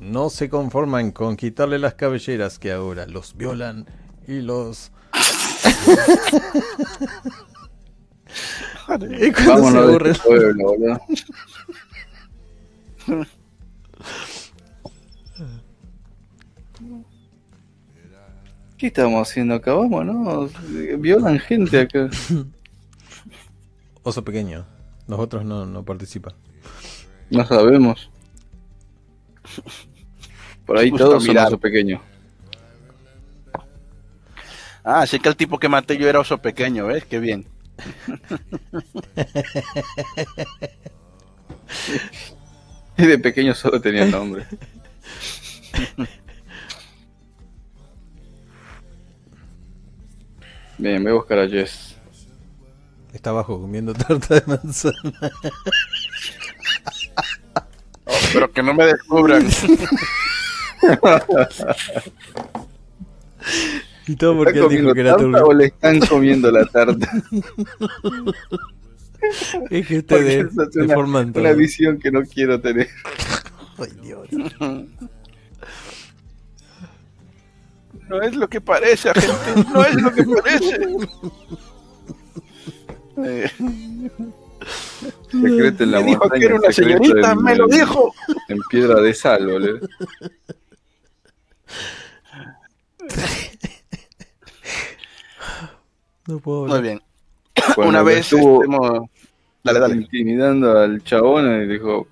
No 0.00 0.30
se 0.30 0.48
conforman 0.48 1.10
con 1.10 1.36
quitarle 1.36 1.78
las 1.78 1.92
cabelleras 1.94 2.58
que 2.58 2.72
ahora 2.72 3.06
los 3.06 3.36
violan 3.36 3.86
y 4.26 4.40
los... 4.40 4.90
y 9.20 9.30
cuando 9.32 9.70
se 9.70 9.78
aburren... 9.78 10.16
¿Qué 18.76 18.86
estamos 18.86 19.28
haciendo 19.28 19.56
acá? 19.56 19.74
Vamos, 19.74 20.06
¿no? 20.06 20.48
Violan 20.98 21.40
gente 21.40 21.80
acá. 21.80 22.08
Oso 24.04 24.24
pequeño. 24.24 24.64
Nosotros 25.08 25.44
no, 25.44 25.66
no 25.66 25.84
participan. 25.84 26.34
No 27.30 27.44
sabemos. 27.44 28.08
Por 30.68 30.76
ahí 30.76 30.92
todos 30.92 31.24
son 31.24 31.36
oso 31.38 31.58
pequeño. 31.58 32.00
Ah, 34.84 35.00
así 35.00 35.18
que 35.18 35.30
el 35.30 35.36
tipo 35.36 35.58
que 35.58 35.66
maté 35.66 35.96
yo 35.96 36.06
era 36.06 36.20
oso 36.20 36.36
pequeño, 36.36 36.86
¿ves? 36.86 37.06
Qué 37.06 37.18
bien. 37.18 37.46
y 42.98 43.06
de 43.06 43.18
pequeño 43.18 43.54
solo 43.54 43.80
tenía 43.80 44.02
el 44.02 44.10
nombre. 44.10 44.44
Bien, 50.76 51.02
voy 51.02 51.12
a 51.12 51.14
buscar 51.14 51.38
a 51.38 51.48
Jess. 51.48 51.96
Está 53.14 53.30
abajo 53.30 53.58
comiendo 53.58 53.94
tarta 53.94 54.38
de 54.38 54.42
manzana. 54.46 55.32
Oh, 58.04 58.12
pero 58.34 58.52
que 58.52 58.62
no 58.62 58.74
me 58.74 58.84
descubran. 58.84 59.48
y 64.06 64.16
todo 64.16 64.36
porque 64.36 64.58
él 64.58 64.68
dijo 64.68 64.92
que 64.94 65.00
era 65.00 65.16
turbio. 65.16 65.46
o 65.46 65.52
le 65.52 65.66
están 65.66 66.00
comiendo 66.00 66.50
la 66.50 66.64
tarta? 66.66 67.10
es 69.70 69.86
que 69.86 69.98
ustedes 69.98 70.48
deforman 70.72 71.30
una, 71.30 71.40
una 71.40 71.52
visión 71.52 71.98
que 71.98 72.10
no 72.10 72.22
quiero 72.22 72.60
tener. 72.60 72.88
Ay, 73.78 73.90
Dios. 74.02 74.28
No 78.08 78.22
es 78.22 78.34
lo 78.34 78.48
que 78.48 78.60
parece, 78.60 79.12
gente. 79.12 79.70
No 79.72 79.84
es 79.84 79.94
lo 79.94 80.12
que 80.12 80.24
parece. 80.24 80.78
Eh. 83.24 83.50
Secreto 85.30 85.84
en 85.84 85.90
la 85.90 86.00
me 86.00 86.06
dijo 86.06 86.30
que 86.30 86.44
era 86.44 86.54
una 86.54 86.72
señorita, 86.72 87.34
me 87.34 87.56
lo 87.56 87.66
dijo. 87.66 88.14
En 88.48 88.58
piedra 88.70 89.00
de 89.00 89.14
sal, 89.14 89.46
boludo. 89.46 89.80
No 96.26 96.38
puedo 96.40 96.66
Muy 96.66 96.82
bien. 96.82 97.00
una 97.78 98.02
vez 98.02 98.18
estuvo 98.18 98.60
dale, 99.62 99.80
dale. 99.80 99.94
intimidando 99.96 100.78
al 100.78 101.02
chabón 101.02 101.62
y 101.62 101.66
dijo, 101.66 102.06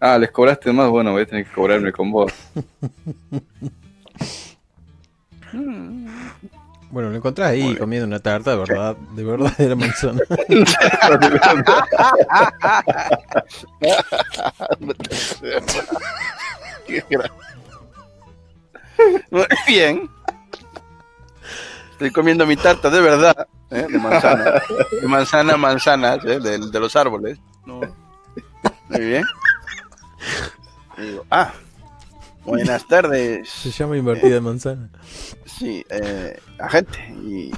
ah, 0.00 0.18
les 0.18 0.30
cobraste 0.30 0.72
más, 0.72 0.88
bueno, 0.88 1.12
voy 1.12 1.22
a 1.22 1.26
tener 1.26 1.44
que 1.46 1.52
cobrarme 1.52 1.92
con 1.92 2.10
vos. 2.10 2.32
Bueno, 6.90 7.08
lo 7.08 7.16
encontrás 7.16 7.52
ahí 7.52 7.74
comiendo 7.76 8.06
una 8.06 8.20
tarta 8.20 8.50
de 8.50 8.56
verdad, 8.58 8.94
de 8.96 9.24
verdadera 9.24 9.74
manzana. 9.74 10.20
Muy 19.30 19.46
bien. 19.66 20.10
Estoy 21.92 22.10
comiendo 22.10 22.46
mi 22.46 22.56
tarta 22.56 22.90
de 22.90 23.00
verdad, 23.00 23.46
¿eh? 23.70 23.86
de 23.88 23.98
manzana. 23.98 24.62
De 25.00 25.06
manzana, 25.06 25.56
manzanas, 25.56 26.24
¿eh? 26.24 26.40
de, 26.40 26.58
de, 26.58 26.80
los 26.80 26.96
árboles. 26.96 27.38
Muy 27.64 27.86
bien. 28.98 29.24
digo, 30.98 31.24
ah, 31.30 31.52
buenas 32.44 32.86
tardes. 32.88 33.48
Se 33.48 33.70
llama 33.70 33.96
invertida 33.96 34.34
de 34.34 34.40
manzana. 34.40 34.90
Sí, 35.46 35.84
eh, 35.90 36.38
agente. 36.58 36.98
Y, 37.24 37.52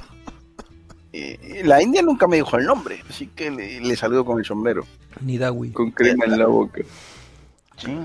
la 1.63 1.81
India 1.81 2.01
nunca 2.01 2.27
me 2.27 2.35
dijo 2.35 2.57
el 2.57 2.65
nombre, 2.65 3.01
así 3.09 3.27
que 3.27 3.49
le, 3.49 3.95
saludo 3.95 4.25
con 4.25 4.37
el 4.37 4.45
sombrero. 4.45 4.85
Ni 5.21 5.37
Dawi. 5.37 5.71
Con 5.71 5.91
crema 5.91 6.25
en 6.25 6.37
la 6.37 6.45
boca. 6.47 6.81
Sí. 7.77 7.97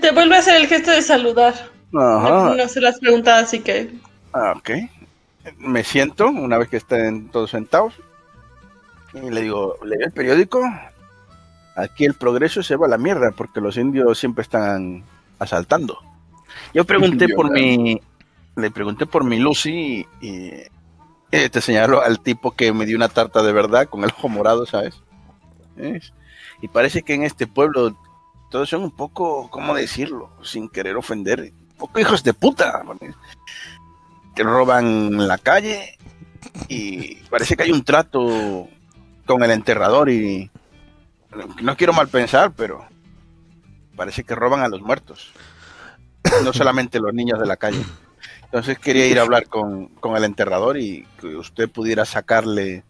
Te 0.00 0.12
vuelve 0.12 0.36
a 0.36 0.38
hacer 0.38 0.56
el 0.56 0.68
gesto 0.68 0.92
de 0.92 1.02
saludar. 1.02 1.73
Ajá. 1.92 2.54
No, 2.56 2.68
se 2.68 2.80
las 2.80 2.98
preguntado, 2.98 3.42
así 3.42 3.60
que. 3.60 3.92
Ah, 4.32 4.54
ok. 4.56 4.70
Me 5.58 5.84
siento 5.84 6.28
una 6.28 6.58
vez 6.58 6.68
que 6.68 6.78
estén 6.78 7.28
todos 7.28 7.50
sentados. 7.50 7.94
Y 9.14 9.30
le 9.30 9.42
digo, 9.42 9.76
¿le 9.84 9.96
el 9.96 10.12
periódico? 10.12 10.60
Aquí 11.76 12.04
el 12.04 12.14
progreso 12.14 12.62
se 12.62 12.76
va 12.76 12.86
a 12.86 12.90
la 12.90 12.98
mierda 12.98 13.32
porque 13.36 13.60
los 13.60 13.76
indios 13.76 14.18
siempre 14.18 14.42
están 14.42 15.04
asaltando. 15.38 15.98
Yo 16.72 16.84
pregunté 16.84 17.28
por 17.28 17.50
mi, 17.50 18.00
le 18.56 18.70
pregunté 18.70 19.06
por 19.06 19.24
mi 19.24 19.38
Lucy 19.38 20.06
y, 20.20 20.62
te 21.30 21.60
señalo 21.60 22.00
al 22.00 22.20
tipo 22.20 22.52
que 22.52 22.72
me 22.72 22.86
dio 22.86 22.96
una 22.96 23.08
tarta 23.08 23.42
de 23.42 23.52
verdad 23.52 23.88
con 23.88 24.04
el 24.04 24.10
ojo 24.10 24.28
morado, 24.28 24.66
¿sabes? 24.66 25.02
Y 26.62 26.68
parece 26.68 27.02
que 27.02 27.14
en 27.14 27.24
este 27.24 27.48
pueblo 27.48 27.96
todos 28.50 28.68
son 28.68 28.82
un 28.84 28.92
poco, 28.92 29.50
¿cómo 29.50 29.74
decirlo? 29.74 30.30
Sin 30.42 30.68
querer 30.68 30.96
ofender, 30.96 31.52
poco 31.78 32.00
hijos 32.00 32.22
de 32.22 32.34
puta. 32.34 32.82
Que 34.34 34.42
roban 34.42 35.28
la 35.28 35.38
calle 35.38 35.98
y 36.68 37.16
parece 37.30 37.56
que 37.56 37.64
hay 37.64 37.72
un 37.72 37.84
trato 37.84 38.68
con 39.26 39.42
el 39.42 39.50
enterrador 39.50 40.10
y 40.10 40.50
no 41.62 41.76
quiero 41.76 41.92
mal 41.92 42.08
pensar, 42.08 42.52
pero 42.56 42.86
parece 43.96 44.24
que 44.24 44.34
roban 44.34 44.60
a 44.62 44.68
los 44.68 44.80
muertos. 44.80 45.32
No 46.42 46.52
solamente 46.52 47.00
los 47.00 47.14
niños 47.14 47.38
de 47.38 47.46
la 47.46 47.56
calle. 47.56 47.82
Entonces 48.44 48.78
quería 48.78 49.06
ir 49.06 49.18
a 49.18 49.22
hablar 49.22 49.48
con, 49.48 49.86
con 49.86 50.16
el 50.16 50.24
enterrador 50.24 50.78
y 50.78 51.06
que 51.20 51.36
usted 51.36 51.68
pudiera 51.68 52.04
sacarle 52.04 52.84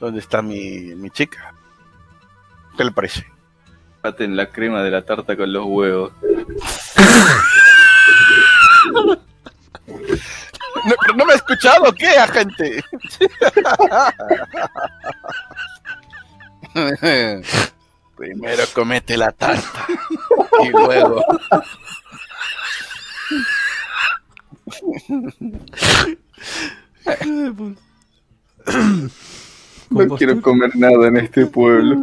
dónde 0.00 0.20
está 0.20 0.40
mi, 0.42 0.94
mi 0.94 1.10
chica. 1.10 1.54
¿Qué 2.76 2.84
le 2.84 2.90
parece? 2.90 3.26
Maten 4.02 4.36
la 4.36 4.50
crema 4.50 4.82
de 4.82 4.90
la 4.90 5.04
tarta 5.04 5.36
con 5.36 5.52
los 5.52 5.64
huevos. 5.66 6.12
No, 10.84 10.94
pero 11.00 11.14
no 11.14 11.24
me 11.24 11.32
ha 11.32 11.36
escuchado, 11.36 11.92
¿qué, 11.94 12.08
agente? 12.08 12.84
Primero 18.16 18.64
comete 18.74 19.16
la 19.16 19.32
tarta 19.32 19.86
y 20.62 20.68
luego. 20.70 21.24
No 29.90 30.08
quiero 30.16 30.40
comer 30.42 30.74
nada 30.76 31.08
en 31.08 31.16
este 31.16 31.46
pueblo. 31.46 32.00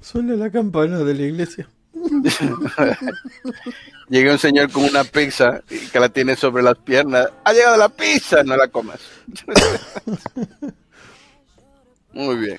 Suena 0.00 0.34
la 0.34 0.50
campana 0.50 0.98
de 0.98 1.14
la 1.14 1.22
iglesia. 1.22 1.68
Llega 4.08 4.32
un 4.32 4.38
señor 4.38 4.70
con 4.70 4.84
una 4.84 5.04
pizza 5.04 5.62
y 5.70 5.78
que 5.88 6.00
la 6.00 6.08
tiene 6.08 6.36
sobre 6.36 6.62
las 6.62 6.76
piernas. 6.78 7.28
Ha 7.44 7.52
llegado 7.52 7.76
la 7.76 7.88
pizza, 7.88 8.42
no 8.42 8.56
la 8.56 8.68
comas. 8.68 9.00
Muy 12.12 12.36
bien. 12.36 12.58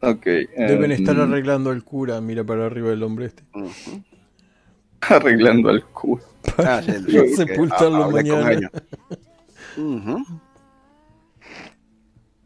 Ok. 0.00 0.24
Deben 0.24 0.92
eh, 0.92 0.94
estar 0.94 1.18
arreglando 1.18 1.70
al 1.70 1.82
cura. 1.82 2.20
Mira 2.20 2.44
para 2.44 2.66
arriba 2.66 2.92
el 2.92 3.02
hombre 3.02 3.26
este. 3.26 3.42
Arreglando 5.00 5.68
al 5.68 5.84
culo. 5.84 6.22
Ah, 6.58 6.82
sí, 6.84 6.92
sí, 7.06 7.36
sepultarlo 7.36 8.10
mañana. 8.10 8.70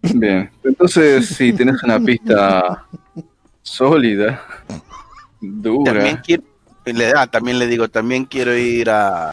Bien. 0.02 0.50
Entonces, 0.64 1.26
si 1.26 1.52
tenés 1.52 1.82
una 1.82 2.00
pista 2.00 2.86
sólida, 3.62 4.42
También 5.40 5.62
dura. 5.62 6.22
quiero, 6.22 6.42
le, 6.84 7.12
ah, 7.16 7.26
también 7.26 7.58
le 7.58 7.66
digo, 7.66 7.88
también 7.88 8.24
quiero 8.24 8.56
ir 8.56 8.90
a, 8.90 9.32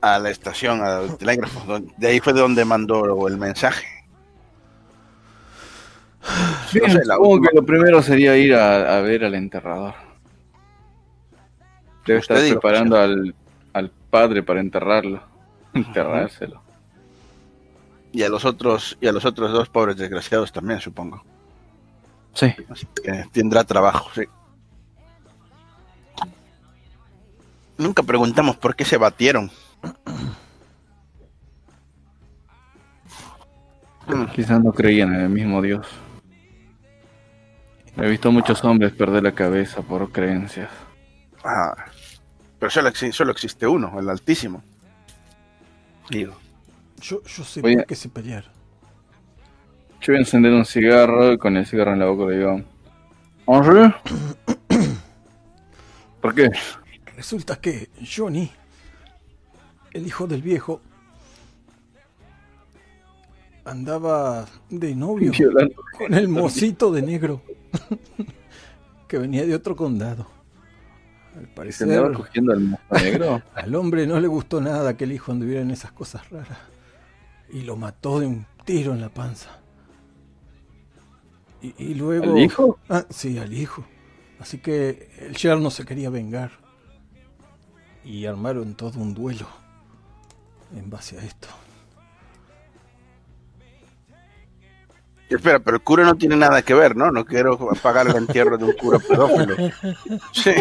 a 0.00 0.18
la 0.18 0.30
estación, 0.30 0.82
al 0.82 1.16
telégrafo. 1.18 1.60
donde- 1.66 1.92
de 1.96 2.08
ahí 2.08 2.20
fue 2.20 2.32
de 2.32 2.40
donde 2.40 2.64
mandó 2.64 3.26
el 3.28 3.36
mensaje. 3.36 3.86
No 6.82 6.88
sé, 6.90 7.04
supongo 7.04 7.40
que 7.42 7.54
lo 7.54 7.64
primero 7.64 8.02
sería 8.02 8.36
ir 8.36 8.54
a, 8.54 8.96
a 8.98 9.00
ver 9.02 9.24
al 9.24 9.34
enterrador. 9.34 9.94
Debe 12.06 12.20
estar 12.20 12.36
preparando 12.38 12.98
al, 12.98 13.34
al 13.72 13.90
padre 14.10 14.42
para 14.42 14.60
enterrarlo. 14.60 15.22
Enterrárselo. 15.74 16.62
Y 18.12 18.22
a 18.22 18.28
los 18.28 18.44
otros, 18.44 18.96
y 19.00 19.06
a 19.08 19.12
los 19.12 19.24
otros 19.24 19.52
dos 19.52 19.68
pobres 19.68 19.96
desgraciados 19.96 20.52
también, 20.52 20.80
supongo. 20.80 21.22
Sí. 22.32 22.54
Así 22.70 22.86
que 23.02 23.24
tendrá 23.32 23.64
trabajo, 23.64 24.08
sí. 24.14 24.22
Nunca 27.78 28.02
preguntamos 28.02 28.56
por 28.56 28.76
qué 28.76 28.84
se 28.84 28.96
batieron. 28.96 29.50
Quizás 34.34 34.62
no 34.62 34.72
creían 34.72 35.14
en 35.14 35.20
el 35.22 35.28
mismo 35.30 35.62
Dios. 35.62 35.86
He 37.96 38.08
visto 38.08 38.30
muchos 38.32 38.62
hombres 38.64 38.92
perder 38.92 39.22
la 39.22 39.32
cabeza 39.32 39.82
por 39.82 40.10
creencias. 40.12 40.70
ah, 41.44 41.74
pero 42.58 42.70
solo, 42.70 42.88
exi- 42.90 43.12
solo 43.12 43.32
existe 43.32 43.66
uno, 43.66 43.98
el 43.98 44.08
Altísimo. 44.08 44.62
Digo, 46.10 46.34
Yo, 47.00 47.22
yo 47.22 47.44
sé 47.44 47.60
por 47.62 47.86
qué 47.86 47.94
se 47.94 48.08
pelearon. 48.08 48.50
Yo 50.00 50.12
voy 50.12 50.16
a 50.16 50.20
encender 50.20 50.52
un 50.52 50.64
cigarro 50.66 51.32
y 51.32 51.38
con 51.38 51.56
el 51.56 51.66
cigarro 51.66 51.92
en 51.92 51.98
la 52.00 52.06
boca 52.06 52.30
le 52.30 52.38
digo... 52.38 52.60
¿Henri? 53.46 53.94
¿Por 56.20 56.34
qué? 56.34 56.50
Resulta 57.16 57.60
que 57.60 57.90
Johnny, 58.04 58.50
el 59.92 60.06
hijo 60.06 60.26
del 60.26 60.42
viejo, 60.42 60.80
andaba 63.64 64.46
de 64.68 64.94
novio 64.94 65.32
Violando. 65.38 65.74
con 65.96 66.14
el 66.14 66.28
mocito 66.28 66.92
de 66.92 67.02
negro 67.02 67.42
que 69.08 69.18
venía 69.18 69.46
de 69.46 69.54
otro 69.54 69.76
condado. 69.76 70.26
Al 71.36 71.42
¿Se 71.42 71.46
parecer, 71.48 71.88
andaba 71.88 72.14
cogiendo 72.14 72.52
al 72.52 72.60
mozo 72.60 72.82
negro? 72.92 73.42
al 73.54 73.74
hombre 73.74 74.06
no 74.06 74.20
le 74.20 74.28
gustó 74.28 74.60
nada 74.60 74.96
que 74.96 75.04
el 75.04 75.12
hijo 75.12 75.32
anduviera 75.32 75.62
en 75.62 75.70
esas 75.70 75.92
cosas 75.92 76.28
raras 76.30 76.58
y 77.52 77.62
lo 77.62 77.76
mató 77.76 78.20
de 78.20 78.26
un 78.26 78.46
tiro 78.64 78.92
en 78.92 79.00
la 79.00 79.08
panza. 79.08 79.60
Y, 81.62 81.74
y 81.78 81.94
luego... 81.94 82.32
¿Al 82.32 82.38
hijo? 82.38 82.78
Ah, 82.88 83.04
sí, 83.08 83.38
al 83.38 83.52
hijo. 83.52 83.84
Así 84.38 84.58
que 84.58 85.10
el 85.18 85.34
yerno 85.36 85.70
se 85.70 85.84
quería 85.84 86.10
vengar. 86.10 86.63
Y 88.04 88.26
armaron 88.26 88.74
todo 88.74 89.00
un 89.00 89.14
duelo 89.14 89.46
en 90.76 90.90
base 90.90 91.18
a 91.18 91.22
esto. 91.22 91.48
espera, 95.36 95.58
pero 95.58 95.76
el 95.76 95.82
cura 95.82 96.04
no 96.04 96.14
tiene 96.16 96.36
nada 96.36 96.62
que 96.62 96.74
ver, 96.74 96.96
¿no? 96.96 97.10
No 97.10 97.24
quiero 97.24 97.58
pagar 97.82 98.06
el 98.08 98.16
entierro 98.16 98.56
de 98.56 98.64
un 98.64 98.72
cura 98.72 98.98
pedófilo. 98.98 99.56
Sí. 100.32 100.54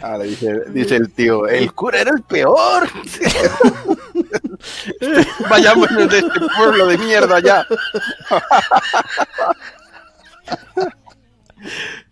Ahora 0.00 0.24
dice, 0.24 0.96
el 0.96 1.12
tío, 1.12 1.46
el 1.48 1.72
cura 1.72 2.00
era 2.00 2.12
el 2.12 2.22
peor. 2.22 2.88
Vayámonos 5.50 6.08
de 6.10 6.18
este 6.18 6.40
pueblo 6.56 6.86
de 6.86 6.98
mierda 6.98 7.40
ya. 7.40 7.66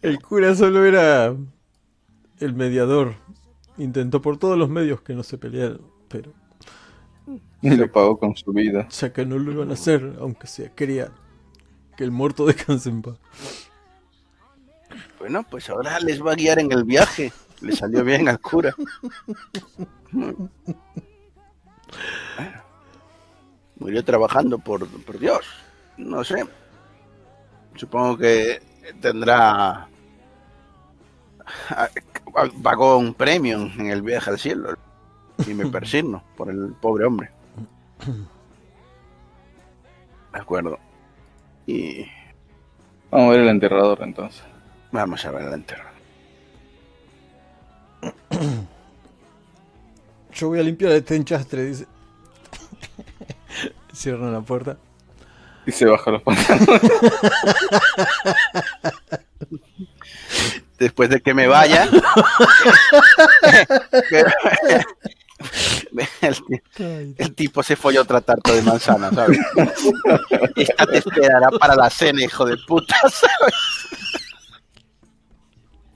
El 0.02 0.20
cura 0.20 0.54
solo 0.54 0.84
era 0.84 1.34
el 2.40 2.54
mediador. 2.54 3.14
Intentó 3.76 4.20
por 4.22 4.38
todos 4.38 4.58
los 4.58 4.68
medios 4.68 5.00
que 5.02 5.14
no 5.14 5.22
se 5.22 5.38
pelearan, 5.38 5.80
pero 6.08 6.32
Y 7.62 7.70
lo 7.76 7.90
pagó 7.90 8.18
con 8.18 8.36
su 8.36 8.52
vida. 8.52 8.88
ya 8.90 9.12
que 9.12 9.24
no 9.26 9.38
lo 9.38 9.52
iban 9.52 9.70
a 9.70 9.74
hacer, 9.74 10.16
aunque 10.20 10.46
sea 10.46 10.74
quería 10.74 11.10
que 11.96 12.04
el 12.04 12.10
muerto 12.10 12.46
descanse 12.46 12.88
en 12.90 13.02
paz. 13.02 13.18
Bueno, 15.18 15.44
pues 15.48 15.68
ahora 15.68 15.98
les 16.00 16.24
va 16.24 16.32
a 16.32 16.36
guiar 16.36 16.58
en 16.60 16.72
el 16.72 16.84
viaje. 16.84 17.32
Le 17.60 17.72
salió 17.72 18.04
bien 18.04 18.28
al 18.28 18.40
cura. 18.40 18.74
Bueno. 20.12 20.50
Murió 23.76 24.04
trabajando 24.04 24.58
por, 24.58 24.86
por 25.02 25.18
Dios. 25.18 25.44
No 25.96 26.22
sé. 26.24 26.44
Supongo 27.74 28.16
que 28.18 28.60
tendrá. 29.00 29.88
ah, 31.70 31.88
Pagó 32.62 32.98
un 32.98 33.14
premio 33.14 33.58
en 33.78 33.90
el 33.90 34.02
viaje 34.02 34.30
al 34.30 34.38
cielo. 34.38 34.74
Y 35.46 35.54
me 35.54 35.66
persigno 35.70 36.22
por 36.36 36.50
el 36.50 36.74
pobre 36.80 37.04
hombre. 37.06 37.30
De 40.32 40.40
acuerdo. 40.40 40.78
Y 41.66 42.06
Vamos 43.10 43.28
a 43.28 43.30
ver 43.30 43.40
el 43.40 43.48
enterrador 43.48 43.98
entonces. 44.02 44.42
vamos 44.92 45.24
a 45.24 45.30
ver 45.30 45.42
el 45.48 45.54
entierro. 45.54 45.88
Yo 50.32 50.48
voy 50.48 50.60
a 50.60 50.62
limpiar 50.62 50.92
este 50.92 51.16
enchastre, 51.16 51.64
dice. 51.64 51.86
Cierran 53.92 54.32
la 54.32 54.40
puerta. 54.40 54.76
Y 55.68 55.72
se 55.72 55.84
baja 55.84 56.10
los 56.10 56.22
pantalones. 56.22 56.80
después 60.78 61.10
de 61.10 61.20
que 61.20 61.34
me 61.34 61.46
vaya. 61.46 61.86
el, 67.18 67.34
tipo 67.34 67.62
se 67.62 67.76
folló 67.76 68.00
otra 68.00 68.22
tarta 68.22 68.54
de 68.54 68.62
manzana, 68.62 69.10
¿sabes? 69.10 69.38
Esta 70.56 70.86
te 70.86 70.96
esperará 70.96 71.50
para 71.50 71.76
la 71.76 71.90
cena, 71.90 72.24
hijo 72.24 72.46
de 72.46 72.56
puta, 72.66 72.96
¿sabes? 73.02 73.54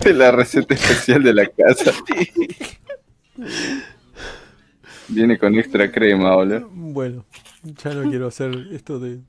De 0.01 0.13
la 0.13 0.33
receta 0.33 0.75
especial 0.75 1.23
de 1.23 1.33
la 1.33 1.47
casa. 1.47 1.93
Viene 5.09 5.39
con 5.39 5.59
extra 5.59 5.91
crema, 5.91 6.35
boludo. 6.35 6.69
Bueno, 6.73 7.25
ya 7.85 7.95
no 7.95 8.09
quiero 8.11 8.27
hacer 8.29 8.55
esto 8.73 8.99
de. 8.99 9.21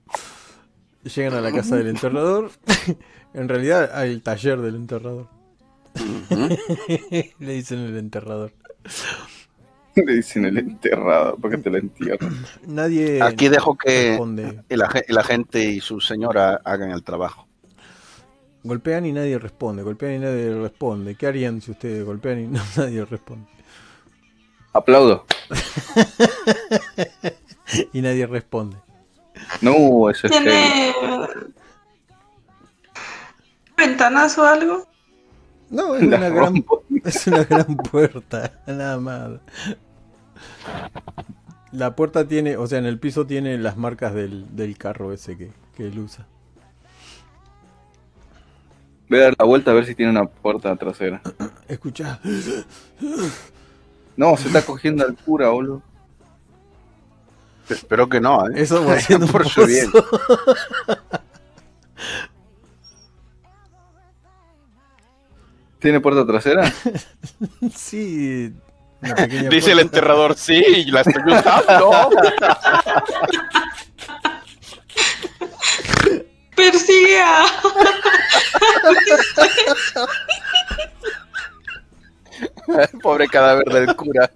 Llegan 1.03 1.33
a 1.33 1.41
la 1.41 1.51
casa 1.51 1.75
del 1.75 1.87
enterrador. 1.95 2.51
en 3.33 3.49
realidad 3.49 3.91
hay 3.93 4.11
el 4.11 4.21
taller 4.21 4.59
del 4.61 4.75
enterrador. 4.75 5.27
Le 7.39 7.53
dicen 7.53 7.79
el 7.79 7.97
enterrador. 7.97 8.53
Le 9.95 10.15
dicen 10.15 10.45
el 10.45 10.57
enterrado, 10.57 11.37
porque 11.37 11.57
te 11.57 11.69
lo 11.69 11.77
entierran. 11.77 12.33
Nadie. 12.65 13.21
Aquí 13.21 13.47
dejo 13.47 13.77
que 13.77 14.09
responde. 14.11 14.63
el, 14.69 14.81
ag- 14.81 15.05
el 15.07 15.17
agente 15.19 15.63
y 15.65 15.79
su 15.81 15.99
señora 15.99 16.61
hagan 16.65 16.89
el 16.91 17.03
trabajo. 17.03 17.47
Golpean 18.63 19.05
y 19.05 19.11
nadie 19.11 19.37
responde. 19.37 19.83
Golpean 19.83 20.13
y 20.15 20.19
nadie 20.19 20.55
responde. 20.55 21.15
¿Qué 21.15 21.27
harían 21.27 21.61
si 21.61 21.71
ustedes 21.71 22.03
golpean 22.05 22.39
y 22.39 22.47
no- 22.47 22.63
nadie 22.77 23.05
responde? 23.05 23.47
Aplaudo. 24.71 25.25
Y 27.93 28.01
nadie 28.01 28.25
responde. 28.27 28.77
No, 29.61 30.09
eso 30.09 30.27
es. 30.27 30.31
¿Tiene 30.31 30.93
ventanas 33.77 34.37
o 34.37 34.45
algo? 34.45 34.87
No, 35.69 35.95
es 35.95 36.03
La 36.07 36.17
una 36.17 36.29
gran, 36.29 36.65
es 37.03 37.27
una 37.27 37.43
gran 37.43 37.75
puerta, 37.77 38.51
nada 38.67 38.99
más. 38.99 39.31
La 41.71 41.95
puerta 41.95 42.27
tiene, 42.27 42.57
o 42.57 42.67
sea, 42.67 42.77
en 42.77 42.85
el 42.85 42.99
piso 42.99 43.25
tiene 43.25 43.57
las 43.57 43.77
marcas 43.77 44.13
del, 44.13 44.55
del 44.55 44.77
carro 44.77 45.11
ese 45.11 45.37
que, 45.37 45.51
que 45.75 45.87
él 45.87 45.99
usa. 45.99 46.27
Voy 49.09 49.19
a 49.19 49.23
dar 49.23 49.35
la 49.37 49.45
vuelta 49.45 49.71
a 49.71 49.73
ver 49.73 49.85
si 49.85 49.95
tiene 49.95 50.11
una 50.11 50.25
puerta 50.25 50.75
trasera. 50.75 51.21
Escucha, 51.67 52.19
No, 54.15 54.37
se 54.37 54.47
está 54.47 54.61
cogiendo 54.63 55.05
al 55.05 55.15
cura, 55.15 55.49
boludo. 55.49 55.81
Espero 57.73 58.07
que 58.09 58.21
no, 58.21 58.47
¿eh? 58.47 58.53
eso 58.55 58.85
va 58.85 58.93
haciendo 58.93 59.25
un 59.25 59.31
Por 59.31 59.47
su 59.47 59.65
bien. 59.65 59.91
¿Tiene 65.79 65.99
puerta 65.99 66.25
trasera? 66.25 66.71
Sí, 67.75 68.53
Dice 69.49 69.71
el 69.71 69.79
enterrador, 69.79 70.35
sí, 70.35 70.85
la 70.85 71.01
estoy 71.01 71.23
usando. 71.25 72.09
Persigue 76.55 77.19
a... 77.21 77.45
Pobre 83.01 83.27
cadáver 83.27 83.65
del 83.65 83.95
cura. 83.95 84.31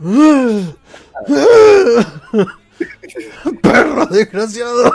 ¡Perro 3.62 4.06
desgraciado! 4.06 4.92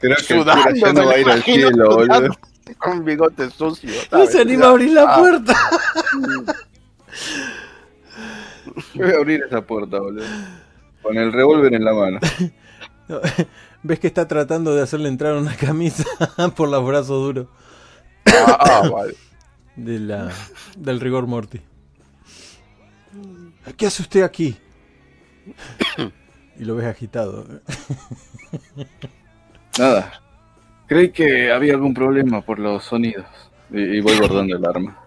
Creo 0.00 0.16
que 0.16 0.22
Sudando, 0.22 0.70
ya 0.74 0.92
no 0.92 1.00
me 1.00 1.06
va 1.06 1.12
a 1.12 1.18
ir 1.18 1.30
al 1.30 1.36
imagino 1.38 1.68
cielo, 1.68 1.96
boludo. 1.96 2.36
Con 2.78 3.04
bigote 3.04 3.50
sucio. 3.50 3.90
No 4.10 4.26
se 4.26 4.40
anima 4.40 4.66
a 4.66 4.70
abrir 4.70 4.92
la 4.92 5.02
Ah, 5.08 5.18
puerta. 5.18 5.54
Yo 8.94 8.94
voy 9.04 9.12
a 9.12 9.16
abrir 9.16 9.42
esa 9.46 9.60
puerta, 9.62 9.98
boludo. 10.00 10.24
Con 11.02 11.16
el 11.18 11.32
revólver 11.32 11.74
en 11.74 11.84
la 11.84 11.92
mano. 11.92 12.18
No, 13.08 13.20
Ves 13.84 13.98
que 13.98 14.06
está 14.06 14.28
tratando 14.28 14.76
de 14.76 14.82
hacerle 14.82 15.08
entrar 15.08 15.34
una 15.34 15.56
camisa 15.56 16.04
por 16.56 16.68
los 16.68 16.86
brazos 16.86 17.20
duros 17.20 17.46
Ah, 18.26 18.56
ah, 18.60 18.88
vale. 18.88 19.16
de 19.74 19.98
la, 19.98 20.30
del 20.76 21.00
rigor 21.00 21.26
morty. 21.26 21.60
¿Qué 23.76 23.86
hace 23.86 24.02
usted 24.02 24.22
aquí? 24.22 24.56
Y 26.58 26.64
lo 26.64 26.76
ves 26.76 26.86
agitado. 26.86 27.46
Nada. 29.78 30.12
Creí 30.86 31.10
que 31.10 31.50
había 31.50 31.74
algún 31.74 31.94
problema 31.94 32.42
por 32.42 32.58
los 32.58 32.84
sonidos. 32.84 33.26
Y, 33.70 33.80
y 33.80 34.00
voy 34.00 34.18
guardando 34.18 34.56
el 34.56 34.64
arma. 34.66 34.98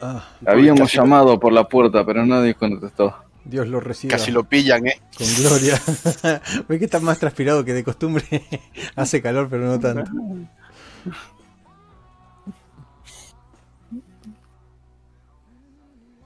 Ah, 0.00 0.28
Habíamos 0.46 0.80
casi- 0.82 0.96
llamado 0.98 1.38
por 1.38 1.52
la 1.52 1.64
puerta, 1.68 2.04
pero 2.04 2.24
nadie 2.26 2.54
contestó. 2.54 3.14
Dios 3.44 3.66
lo 3.68 3.80
reciba 3.80 4.10
Casi 4.12 4.30
lo 4.30 4.44
pillan, 4.44 4.86
¿eh? 4.86 5.00
con 5.16 5.26
gloria. 5.38 5.80
Ves 6.68 6.78
que 6.78 6.84
está 6.84 7.00
más 7.00 7.18
transpirado 7.18 7.64
que 7.64 7.72
de 7.72 7.82
costumbre. 7.84 8.24
Hace 8.96 9.22
calor, 9.22 9.48
pero 9.50 9.64
no 9.66 9.80
tanto. 9.80 10.10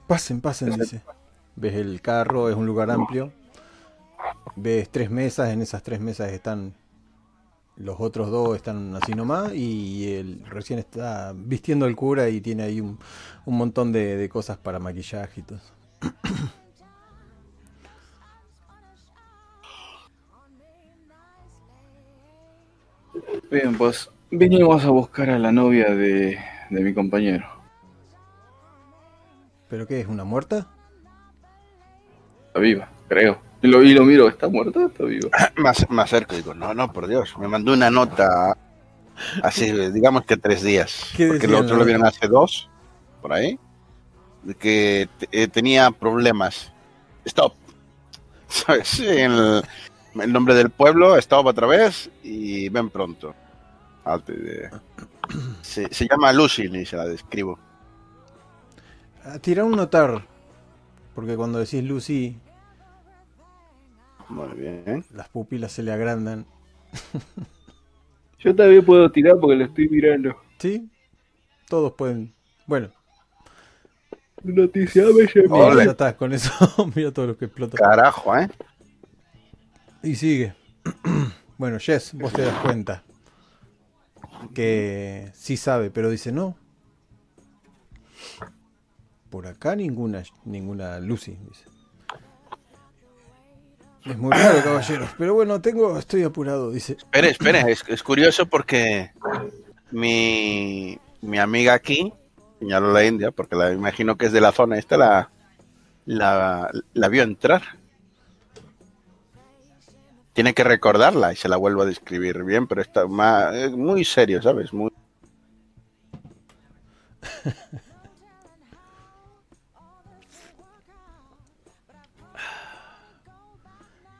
Pasen, 0.07 0.41
pasen, 0.41 0.71
dice. 0.71 1.01
Ves 1.55 1.75
el 1.75 2.01
carro, 2.01 2.49
es 2.49 2.55
un 2.55 2.65
lugar 2.65 2.91
amplio. 2.91 3.31
Ves 4.55 4.89
tres 4.89 5.09
mesas, 5.09 5.49
en 5.49 5.61
esas 5.61 5.83
tres 5.83 5.99
mesas 5.99 6.31
están 6.31 6.73
los 7.77 7.97
otros 7.99 8.31
dos 8.31 8.55
están 8.55 8.95
así 8.95 9.13
nomás 9.13 9.53
y 9.53 10.13
él 10.13 10.43
recién 10.49 10.79
está 10.79 11.33
vistiendo 11.35 11.85
el 11.87 11.95
cura 11.95 12.29
y 12.29 12.39
tiene 12.41 12.63
ahí 12.63 12.79
un, 12.81 12.97
un 13.45 13.57
montón 13.57 13.91
de, 13.91 14.15
de 14.17 14.29
cosas 14.29 14.57
para 14.57 14.79
maquillaje 14.79 15.41
y 15.41 15.43
todo. 15.43 15.59
Bien, 23.49 23.75
pues 23.77 24.09
vinimos 24.29 24.83
a 24.85 24.89
buscar 24.89 25.29
a 25.29 25.39
la 25.39 25.51
novia 25.51 25.93
de, 25.95 26.37
de 26.69 26.81
mi 26.81 26.93
compañero. 26.93 27.45
¿Pero 29.69 29.87
qué 29.87 30.01
es? 30.01 30.07
¿Una 30.07 30.23
muerta? 30.23 30.67
Está 32.47 32.59
viva, 32.59 32.89
creo. 33.07 33.41
Y 33.61 33.67
lo, 33.67 33.81
y 33.81 33.93
lo 33.93 34.03
miro, 34.03 34.27
¿está 34.27 34.47
muerta 34.47 34.79
o 34.79 34.87
está 34.87 35.03
viva? 35.05 35.29
Más, 35.57 35.89
más 35.89 36.09
cerca, 36.09 36.35
digo, 36.35 36.53
no, 36.53 36.73
no, 36.73 36.91
por 36.93 37.07
Dios. 37.07 37.35
Me 37.39 37.47
mandó 37.47 37.73
una 37.73 37.89
nota 37.89 38.55
hace, 39.41 39.91
digamos 39.91 40.25
que 40.25 40.37
tres 40.37 40.61
días. 40.61 41.11
¿Qué 41.15 41.27
Porque 41.27 41.45
en 41.45 41.55
otro 41.55 41.77
lo 41.77 41.85
vieron 41.85 42.05
hace 42.05 42.27
dos, 42.27 42.69
por 43.21 43.33
ahí. 43.33 43.59
De 44.43 44.53
que 44.53 45.09
eh, 45.31 45.47
tenía 45.47 45.89
problemas. 45.91 46.71
Stop. 47.25 47.53
¿Sabes? 48.47 48.99
El, 48.99 49.63
el 50.21 50.31
nombre 50.31 50.53
del 50.53 50.69
pueblo, 50.69 51.17
stop 51.17 51.47
otra 51.47 51.67
vez 51.67 52.09
y 52.23 52.69
ven 52.69 52.89
pronto. 52.89 53.33
Se 55.61 56.07
llama 56.07 56.31
Lucy, 56.31 56.69
y 56.71 56.85
se 56.85 56.95
la 56.95 57.05
describo. 57.05 57.57
Ah, 59.25 59.39
Tira 59.39 59.63
un 59.65 59.71
notar. 59.71 60.25
Porque 61.13 61.35
cuando 61.35 61.59
decís 61.59 61.83
Lucy, 61.83 62.37
Muy 64.29 64.49
bien. 64.49 65.05
las 65.11 65.29
pupilas 65.29 65.71
se 65.71 65.83
le 65.83 65.91
agrandan. 65.91 66.45
Yo 68.39 68.55
también 68.55 68.85
puedo 68.85 69.11
tirar 69.11 69.37
porque 69.39 69.55
lo 69.55 69.65
estoy 69.65 69.89
mirando. 69.89 70.35
¿Sí? 70.59 70.89
Todos 71.67 71.93
pueden. 71.93 72.33
Bueno, 72.67 72.91
Noticia 74.43 75.03
ya 75.75 75.83
está, 75.83 76.15
con 76.15 76.31
eso. 76.31 76.51
mira 76.95 77.11
todo 77.11 77.27
lo 77.27 77.37
que 77.37 77.45
explota. 77.45 77.77
Carajo, 77.77 78.37
¿eh? 78.37 78.47
Y 80.03 80.15
sigue. 80.15 80.53
bueno, 81.57 81.79
Jess, 81.79 82.13
vos 82.13 82.31
te 82.31 82.43
das 82.43 82.59
cuenta. 82.61 83.03
Que 84.53 85.31
sí 85.33 85.57
sabe, 85.57 85.89
pero 85.89 86.11
dice 86.11 86.31
no. 86.31 86.55
Por 89.29 89.47
acá 89.47 89.75
ninguna, 89.75 90.23
ninguna 90.45 90.99
Lucy, 90.99 91.37
dice. 91.47 91.65
Es 94.05 94.17
muy 94.19 94.31
raro, 94.31 94.63
caballeros. 94.63 95.09
Pero 95.17 95.33
bueno, 95.33 95.59
tengo, 95.61 95.97
estoy 95.97 96.21
apurado, 96.23 96.69
dice. 96.69 96.93
Espere, 96.93 97.29
espere, 97.31 97.71
es, 97.71 97.83
es 97.87 98.03
curioso 98.03 98.45
porque 98.45 99.11
mi, 99.89 100.99
mi 101.21 101.39
amiga 101.39 101.73
aquí, 101.73 102.13
señaló 102.59 102.91
la 102.93 103.03
India, 103.03 103.31
porque 103.31 103.55
la 103.55 103.71
imagino 103.73 104.15
que 104.15 104.27
es 104.27 104.31
de 104.31 104.41
la 104.41 104.51
zona 104.51 104.77
esta, 104.77 104.95
la, 104.97 105.31
la, 106.05 106.69
la 106.93 107.07
vio 107.09 107.23
entrar. 107.23 107.63
Tiene 110.33 110.53
que 110.53 110.63
recordarla 110.63 111.33
y 111.33 111.35
se 111.35 111.49
la 111.49 111.57
vuelvo 111.57 111.81
a 111.81 111.85
describir 111.85 112.43
bien, 112.43 112.67
pero 112.67 112.83
está 112.83 113.07
ma- 113.07 113.55
es 113.55 113.71
muy 113.71 114.05
serio, 114.05 114.39
¿sabes? 114.39 114.71
Muy... 114.71 114.91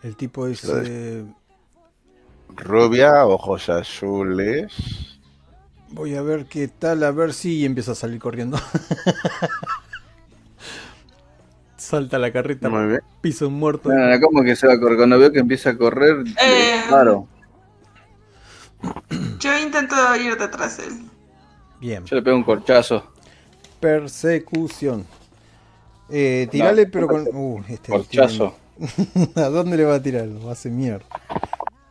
El 0.06 0.16
tipo 0.16 0.46
dice, 0.46 1.26
Rubia, 2.56 3.26
ojos 3.26 3.70
azules. 3.70 4.72
voy 5.90 6.14
a 6.16 6.22
ver 6.22 6.46
qué 6.46 6.68
tal, 6.68 7.04
a 7.04 7.10
ver 7.10 7.34
si 7.34 7.66
empieza 7.66 7.94
a 7.94 7.96
salir 7.96 8.20
corriendo. 8.20 8.60
Salta 11.78 12.20
la 12.20 12.32
carreta, 12.32 12.70
Muy 12.70 12.86
bien. 12.88 13.02
pisa 13.22 13.48
un 13.48 13.56
muerto. 13.56 13.90
No, 13.90 13.96
no, 13.96 14.20
¿Cómo 14.22 14.44
que 14.44 14.56
se 14.56 14.68
va 14.68 14.74
a 14.74 14.80
correr? 14.80 14.98
Cuando 14.98 15.18
veo 15.20 15.32
que 15.32 15.40
empieza 15.40 15.72
a 15.72 15.78
correr, 15.78 16.24
Eh, 16.42 16.82
claro. 16.88 17.28
Yo 19.40 19.58
intento 19.60 19.96
ir 20.16 20.38
detrás 20.38 20.78
de 20.78 20.86
él. 20.88 21.00
Bien. 21.80 22.06
Yo 22.06 22.16
le 22.16 22.22
pego 22.22 22.38
un 22.38 22.44
corchazo. 22.44 23.12
persecución. 23.80 25.06
Eh, 26.10 26.48
tirale, 26.52 26.86
pero 26.88 27.08
con. 27.08 27.28
Uh, 27.34 27.64
este 27.68 27.92
Corchazo 27.92 28.38
tiene- 28.38 28.65
¿A 29.36 29.50
dónde 29.50 29.78
le 29.78 29.86
va 29.86 29.96
a 29.96 30.02
tirar? 30.02 30.28
Lo 30.28 30.50
hace 30.52 30.70
mierda. 30.70 31.06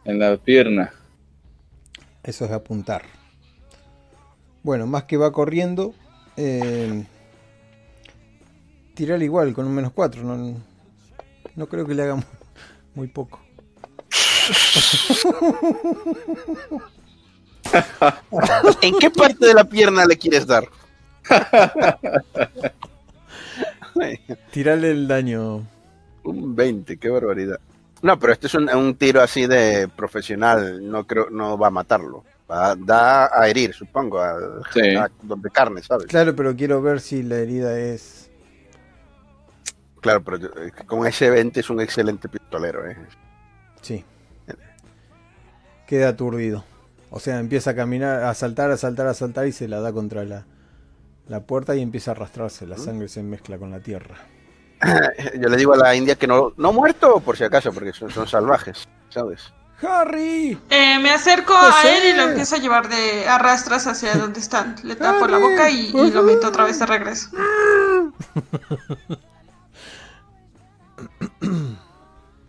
en 0.04 0.18
la 0.18 0.36
pierna. 0.36 0.92
Eso 2.22 2.44
es 2.44 2.50
apuntar. 2.52 3.02
Bueno, 4.62 4.86
más 4.86 5.04
que 5.04 5.16
va 5.16 5.32
corriendo. 5.32 5.94
Eh, 6.36 7.04
tirale 8.94 9.24
igual, 9.24 9.52
con 9.54 9.66
un 9.66 9.74
menos 9.74 9.92
4. 9.92 10.22
No, 10.22 10.60
no 11.54 11.66
creo 11.68 11.86
que 11.86 11.94
le 11.94 12.02
haga 12.02 12.16
mu- 12.16 12.22
muy 12.94 13.08
poco. 13.08 13.40
¿En 18.82 18.98
qué 18.98 19.10
parte 19.10 19.46
de 19.46 19.54
la 19.54 19.64
pierna 19.64 20.04
le 20.06 20.16
quieres 20.16 20.46
dar? 20.46 20.64
Tirale 24.52 24.90
el 24.90 25.08
daño. 25.08 25.66
Un 26.24 26.54
20, 26.54 26.96
qué 26.96 27.08
barbaridad. 27.08 27.58
No, 28.02 28.18
pero 28.18 28.32
este 28.32 28.48
es 28.48 28.54
un, 28.54 28.68
un 28.68 28.94
tiro 28.96 29.22
así 29.22 29.46
de 29.46 29.88
profesional, 29.88 30.80
no 30.90 31.06
creo, 31.06 31.30
no 31.30 31.56
va 31.56 31.68
a 31.68 31.70
matarlo. 31.70 32.24
Va, 32.50 32.74
da 32.76 33.30
a 33.32 33.48
herir, 33.48 33.72
supongo, 33.72 34.20
a, 34.20 34.36
Sí. 34.72 34.94
a 34.94 35.10
donde 35.22 35.48
carne, 35.50 35.82
¿sabes? 35.82 36.06
Claro, 36.06 36.36
pero 36.36 36.54
quiero 36.54 36.82
ver 36.82 37.00
si 37.00 37.22
la 37.22 37.36
herida 37.36 37.78
es. 37.78 38.30
Claro, 40.02 40.22
pero 40.22 40.36
eh, 40.36 40.70
con 40.86 41.06
ese 41.06 41.30
20 41.30 41.60
es 41.60 41.70
un 41.70 41.80
excelente 41.80 42.28
pistolero, 42.28 42.86
¿eh? 42.86 42.96
Sí. 43.80 44.04
Queda 45.86 46.08
aturdido. 46.10 46.64
O 47.10 47.20
sea, 47.20 47.38
empieza 47.38 47.70
a 47.70 47.74
caminar, 47.74 48.24
a 48.24 48.34
saltar, 48.34 48.70
a 48.70 48.76
saltar, 48.76 49.06
a 49.06 49.14
saltar 49.14 49.46
y 49.46 49.52
se 49.52 49.68
la 49.68 49.80
da 49.80 49.92
contra 49.92 50.24
la, 50.24 50.44
la 51.28 51.40
puerta 51.40 51.74
y 51.74 51.80
empieza 51.80 52.10
a 52.10 52.14
arrastrarse. 52.14 52.66
La 52.66 52.76
sangre 52.76 53.08
se 53.08 53.22
mezcla 53.22 53.56
con 53.58 53.70
la 53.70 53.80
tierra. 53.80 54.16
Yo 55.40 55.48
le 55.48 55.56
digo 55.56 55.74
a 55.74 55.76
la 55.76 55.94
India 55.94 56.14
que 56.16 56.26
no, 56.26 56.52
no 56.56 56.72
muerto, 56.72 57.20
por 57.20 57.36
si 57.36 57.44
acaso, 57.44 57.72
porque 57.72 57.92
son, 57.92 58.10
son 58.10 58.26
salvajes, 58.26 58.88
¿sabes? 59.08 59.52
¡Harry! 59.82 60.58
Eh, 60.70 60.98
me 60.98 61.10
acerco 61.10 61.52
José. 61.54 61.88
a 61.88 61.96
él 61.96 62.14
y 62.14 62.16
lo 62.16 62.22
empiezo 62.24 62.56
a 62.56 62.58
llevar 62.58 62.88
de 62.88 63.28
arrastras 63.28 63.86
hacia 63.86 64.14
donde 64.14 64.40
están. 64.40 64.76
Le 64.82 64.96
tapo 64.96 65.26
la 65.26 65.38
boca 65.38 65.68
y, 65.68 65.90
y 65.94 66.10
lo 66.10 66.22
meto 66.22 66.48
otra 66.48 66.64
vez 66.64 66.78
de 66.78 66.86
regreso. 66.86 67.30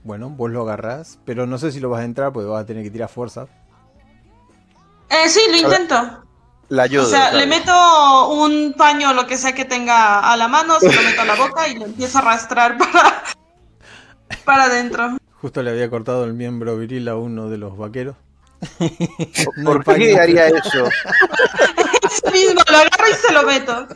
Bueno, 0.04 0.30
vos 0.30 0.52
lo 0.52 0.62
agarrás, 0.62 1.18
pero 1.26 1.48
no 1.48 1.58
sé 1.58 1.72
si 1.72 1.80
lo 1.80 1.90
vas 1.90 2.02
a 2.02 2.06
entrar 2.06 2.32
porque 2.32 2.48
vas 2.48 2.62
a 2.62 2.66
tener 2.68 2.84
que 2.84 2.92
tirar 2.92 3.10
fuerza. 3.10 3.48
Eh, 5.10 5.28
sí, 5.28 5.42
lo 5.50 5.58
intento. 5.58 6.25
La 6.70 6.84
ayudo. 6.84 7.04
O 7.04 7.10
sea, 7.10 7.26
¿sabes? 7.28 7.40
le 7.42 7.48
meto 7.48 8.30
un 8.30 8.74
paño 8.78 9.12
o 9.12 9.14
lo 9.14 9.28
que 9.28 9.38
sea 9.38 9.54
que 9.54 9.66
tenga 9.66 10.20
a 10.32 10.36
la 10.38 10.48
mano, 10.48 10.80
se 10.80 10.92
lo 10.92 11.02
meto 11.02 11.22
a 11.22 11.26
la 11.26 11.36
boca 11.36 11.68
y 11.68 11.78
lo 11.78 11.86
empiezo 11.86 12.18
a 12.18 12.22
arrastrar 12.22 12.78
para, 12.80 13.24
para 14.44 14.64
adentro. 14.64 15.18
Justo 15.42 15.62
le 15.62 15.72
había 15.72 15.90
cortado 15.90 16.24
el 16.26 16.34
miembro 16.34 16.78
viril 16.78 17.08
a 17.08 17.16
uno 17.16 17.50
de 17.50 17.58
los 17.58 17.78
vaqueros. 17.78 18.16
No 19.58 19.72
¿Por 19.72 19.84
paño. 19.84 20.00
qué 20.00 20.20
haría 20.20 20.48
eso? 20.48 20.90
Ese 22.24 22.32
mismo, 22.32 22.62
lo 22.70 22.78
agarro 22.78 23.10
y 23.10 23.14
se 23.14 23.34
lo 23.34 23.44
meto. 23.44 23.88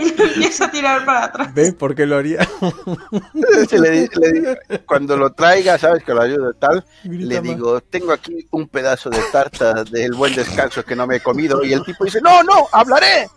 Y 0.00 0.14
lo 0.16 0.24
empiezo 0.24 0.64
a 0.64 0.70
tirar 0.70 1.04
para 1.04 1.24
atrás. 1.24 1.54
¿Ves 1.54 1.74
por 1.74 1.94
qué 1.94 2.06
lo 2.06 2.16
haría? 2.16 2.46
Le 3.72 4.08
le 4.14 4.58
cuando 4.86 5.16
lo 5.16 5.32
traiga, 5.32 5.78
¿sabes? 5.78 6.04
Que 6.04 6.12
lo 6.12 6.22
ayude 6.22 6.52
tal. 6.58 6.84
Grita 7.04 7.26
Le 7.28 7.34
más. 7.40 7.42
digo, 7.42 7.80
tengo 7.80 8.12
aquí 8.12 8.46
un 8.50 8.68
pedazo 8.68 9.10
de 9.10 9.22
tarta 9.32 9.84
del 9.84 10.12
buen 10.14 10.34
descanso 10.34 10.84
que 10.84 10.96
no 10.96 11.06
me 11.06 11.16
he 11.16 11.20
comido. 11.20 11.62
Y 11.64 11.72
el 11.72 11.84
tipo 11.84 12.04
dice, 12.04 12.20
no, 12.20 12.42
no, 12.42 12.68
hablaré, 12.72 13.28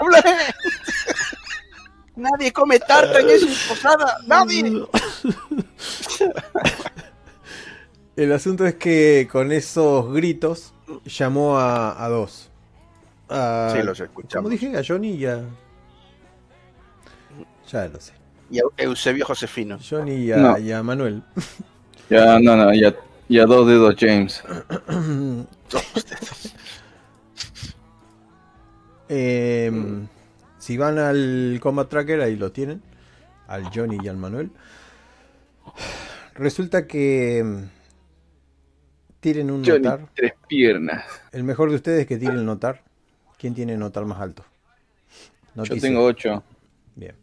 hablaré. 0.00 0.36
Nadie 2.16 2.52
come 2.52 2.78
tarta 2.80 3.20
en 3.20 3.30
esa 3.30 3.68
posada, 3.68 4.18
nadie. 4.26 4.62
El 8.16 8.32
asunto 8.32 8.64
es 8.66 8.76
que 8.76 9.28
con 9.30 9.50
esos 9.50 10.12
gritos 10.12 10.72
llamó 11.04 11.58
a, 11.58 12.04
a 12.04 12.08
dos. 12.08 12.50
A- 13.28 13.70
Sí, 13.72 13.78
los 13.82 13.98
Como 13.98 14.08
escuchamos. 14.08 14.50
dije, 14.50 14.76
a 14.76 14.82
Johnny 14.86 15.12
y 15.12 15.26
a. 15.26 15.42
Ya 17.70 17.88
lo 17.88 18.00
sé. 18.00 18.12
Y 18.50 18.58
a 18.58 18.62
Eusebio 18.76 19.24
Josefino. 19.24 19.78
Johnny 19.78 20.14
y 20.16 20.32
a, 20.32 20.36
No. 20.36 20.58
y 20.58 20.70
a 20.72 20.82
Manuel. 20.82 21.22
Ya, 22.10 22.38
no, 22.38 22.54
no, 22.54 22.72
ya, 22.74 22.94
ya 23.30 23.46
dos 23.46 23.66
dedos 23.66 23.94
James. 23.98 24.42
Eh, 29.08 29.70
si 30.58 30.76
van 30.76 30.98
al 30.98 31.58
Combat 31.62 31.88
Tracker, 31.88 32.20
ahí 32.20 32.36
lo 32.36 32.52
tienen. 32.52 32.82
Al 33.46 33.64
Johnny 33.74 33.98
y 34.02 34.08
al 34.08 34.16
Manuel. 34.16 34.50
Resulta 36.34 36.86
que. 36.86 37.42
mm, 37.44 37.62
Tiren 39.20 39.50
un 39.50 39.64
Johnny, 39.64 39.78
notar. 39.80 40.08
tres 40.14 40.34
piernas. 40.46 41.04
El 41.32 41.44
mejor 41.44 41.70
de 41.70 41.76
ustedes 41.76 42.00
es 42.02 42.06
que 42.06 42.18
tire 42.18 42.32
el 42.34 42.44
notar. 42.44 42.82
¿Quién 43.44 43.54
tiene 43.54 43.76
notar 43.76 44.06
más 44.06 44.18
alto? 44.22 44.42
Yo 45.54 45.78
tengo 45.78 46.02
ocho. 46.02 46.42
Bien. 46.96 47.14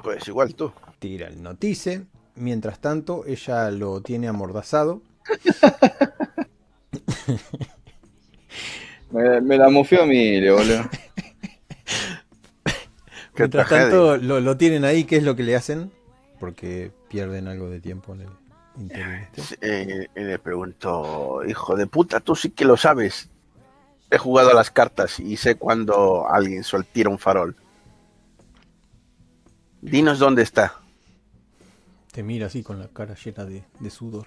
Pues 0.00 0.28
igual 0.28 0.54
tú. 0.54 0.72
Tira 1.00 1.26
el 1.26 1.42
notice. 1.42 2.06
Mientras 2.36 2.78
tanto, 2.78 3.24
ella 3.26 3.68
lo 3.72 4.00
tiene 4.00 4.28
amordazado. 4.28 5.02
Me, 9.10 9.40
me 9.40 9.58
la 9.58 9.68
mufió 9.70 10.04
a 10.04 10.06
mí, 10.06 10.38
boludo. 10.48 10.84
Mientras 13.36 13.66
tragedia. 13.66 13.90
tanto, 13.90 14.18
lo, 14.18 14.38
lo 14.38 14.56
tienen 14.56 14.84
ahí. 14.84 15.02
¿Qué 15.02 15.16
es 15.16 15.24
lo 15.24 15.34
que 15.34 15.42
le 15.42 15.56
hacen? 15.56 15.90
Porque 16.38 16.92
pierden 17.08 17.48
algo 17.48 17.68
de 17.68 17.80
tiempo 17.80 18.14
en 18.14 18.20
el 18.20 18.28
este. 19.32 19.58
Eh, 19.62 20.06
y 20.14 20.20
le 20.20 20.38
pregunto, 20.38 21.40
hijo 21.44 21.74
de 21.74 21.88
puta, 21.88 22.20
tú 22.20 22.36
sí 22.36 22.50
que 22.50 22.64
lo 22.64 22.76
sabes. 22.76 23.28
He 24.10 24.18
jugado 24.18 24.50
a 24.50 24.54
las 24.54 24.70
cartas 24.70 25.20
y 25.20 25.36
sé 25.36 25.54
cuando 25.54 26.28
alguien 26.28 26.64
suel 26.64 26.84
tira 26.84 27.10
un 27.10 27.18
farol. 27.18 27.56
Dinos 29.80 30.18
dónde 30.18 30.42
está. 30.42 30.74
Te 32.12 32.22
mira 32.22 32.46
así 32.46 32.62
con 32.62 32.78
la 32.78 32.88
cara 32.88 33.14
llena 33.14 33.44
de, 33.44 33.64
de 33.78 33.90
sudor 33.90 34.26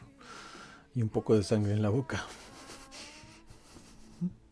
y 0.95 1.01
un 1.01 1.09
poco 1.09 1.35
de 1.35 1.43
sangre 1.43 1.73
en 1.73 1.81
la 1.81 1.89
boca. 1.89 2.23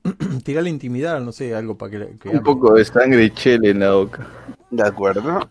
Tirale 0.44 0.70
intimidar, 0.70 1.22
no 1.22 1.32
sé, 1.32 1.56
algo 1.56 1.78
para 1.78 1.92
que, 1.92 2.18
que 2.18 2.30
Un 2.30 2.44
poco 2.44 2.74
de 2.74 2.84
sangre 2.84 3.24
y 3.24 3.32
chile 3.32 3.70
en 3.70 3.80
la 3.80 3.94
boca. 3.94 4.28
De 4.70 4.84
acuerdo. 4.84 5.50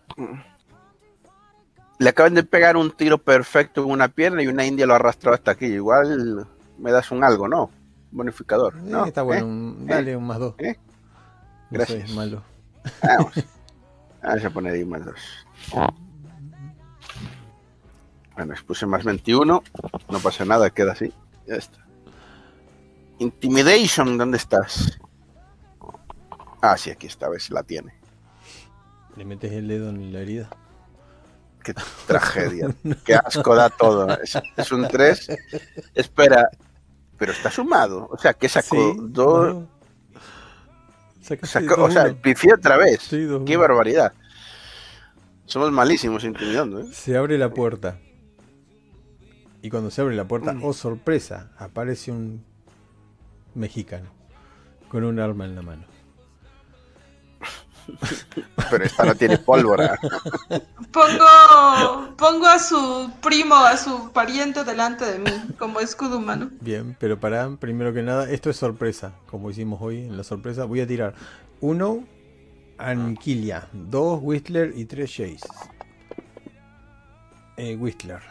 Le 1.97 2.09
acaban 2.09 2.33
de 2.33 2.43
pegar 2.43 2.77
un 2.77 2.91
tiro 2.91 3.17
perfecto 3.17 3.83
en 3.83 3.91
una 3.91 4.09
pierna 4.09 4.43
y 4.43 4.47
una 4.47 4.65
india 4.65 4.85
lo 4.85 4.95
arrastró 4.95 5.33
hasta 5.33 5.51
aquí. 5.51 5.65
Igual 5.65 6.47
me 6.77 6.91
das 6.91 7.11
un 7.11 7.23
algo, 7.23 7.47
¿no? 7.47 7.69
Bonificador. 8.11 8.75
Eh, 8.77 8.81
¿no? 8.83 9.05
está 9.05 9.21
bueno, 9.21 9.45
¿Eh? 9.45 9.49
un- 9.49 9.85
dale 9.87 10.15
un 10.15 10.25
más 10.27 10.39
dos. 10.39 10.55
¿Eh? 10.59 10.77
No 11.69 11.77
Gracias. 11.77 12.07
soy 12.09 12.15
malo. 12.17 12.43
Vamos. 13.03 13.33
Vamos 14.23 14.45
a 14.45 14.49
poner 14.51 14.73
ahí 14.73 14.85
más 14.85 15.03
dos. 15.05 15.19
Bueno, 18.35 18.53
expuse 18.53 18.85
más 18.85 19.03
21. 19.03 19.63
No 20.09 20.19
pasa 20.19 20.45
nada, 20.45 20.69
queda 20.69 20.93
así. 20.93 21.13
Ya 21.47 21.55
está. 21.55 21.79
Intimidation, 23.19 24.17
¿dónde 24.17 24.37
estás? 24.37 24.99
Ah, 26.61 26.77
sí, 26.77 26.89
aquí 26.91 27.07
está, 27.07 27.25
a 27.27 27.29
ver 27.29 27.41
si 27.41 27.53
la 27.53 27.63
tiene. 27.63 27.93
Le 29.15 29.25
metes 29.25 29.51
el 29.51 29.67
dedo 29.67 29.89
en 29.89 30.13
la 30.13 30.19
herida. 30.19 30.49
Qué 31.63 31.73
tragedia. 32.07 32.73
Qué 33.05 33.15
asco 33.15 33.55
da 33.55 33.69
todo. 33.69 34.09
Es, 34.21 34.37
es 34.57 34.71
un 34.71 34.87
3. 34.87 35.27
Espera, 35.93 36.49
pero 37.21 37.33
está 37.33 37.51
sumado. 37.51 38.07
O 38.09 38.17
sea, 38.17 38.33
que 38.33 38.49
sacó 38.49 38.93
Sí, 38.93 38.99
dos. 38.99 39.53
no. 39.53 39.67
Sacó- 41.43 41.83
o 41.83 41.91
sea, 41.91 42.11
pifió 42.19 42.55
otra 42.55 42.77
vez. 42.77 42.99
Sí, 43.03 43.25
dos, 43.25 43.43
Qué 43.45 43.55
uno. 43.57 43.61
barbaridad. 43.67 44.11
Somos 45.45 45.71
malísimos 45.71 46.23
intimidando, 46.23 46.79
¿eh? 46.79 46.87
Se 46.91 47.15
abre 47.15 47.37
la 47.37 47.51
puerta. 47.53 47.99
Y 49.61 49.69
cuando 49.69 49.91
se 49.91 50.01
abre 50.01 50.15
la 50.15 50.27
puerta, 50.27 50.53
Mm. 50.53 50.63
oh 50.63 50.73
sorpresa, 50.73 51.51
aparece 51.59 52.11
un 52.11 52.43
mexicano 53.53 54.09
con 54.89 55.03
un 55.03 55.19
arma 55.19 55.45
en 55.45 55.53
la 55.55 55.61
mano. 55.61 55.83
Pero 58.69 58.83
esta 58.83 59.05
no 59.05 59.15
tiene 59.15 59.37
pólvora. 59.37 59.97
Pongo, 60.91 62.15
pongo 62.17 62.47
a 62.47 62.59
su 62.59 63.11
primo, 63.21 63.55
a 63.55 63.77
su 63.77 64.11
pariente 64.11 64.63
delante 64.63 65.05
de 65.05 65.19
mí, 65.19 65.31
como 65.57 65.79
escudo 65.79 66.17
humano. 66.17 66.49
Bien, 66.59 66.95
pero 66.99 67.19
para 67.19 67.49
primero 67.57 67.93
que 67.93 68.01
nada, 68.01 68.29
esto 68.29 68.49
es 68.49 68.57
sorpresa, 68.57 69.13
como 69.27 69.49
hicimos 69.49 69.81
hoy 69.81 69.99
en 69.99 70.17
la 70.17 70.23
sorpresa. 70.23 70.65
Voy 70.65 70.81
a 70.81 70.87
tirar 70.87 71.15
uno 71.59 72.03
Anquilia, 72.77 73.67
dos 73.73 74.19
Whistler 74.21 74.73
y 74.75 74.85
tres 74.85 75.11
Chase. 75.11 75.47
Eh, 77.57 77.75
Whistler, 77.75 78.21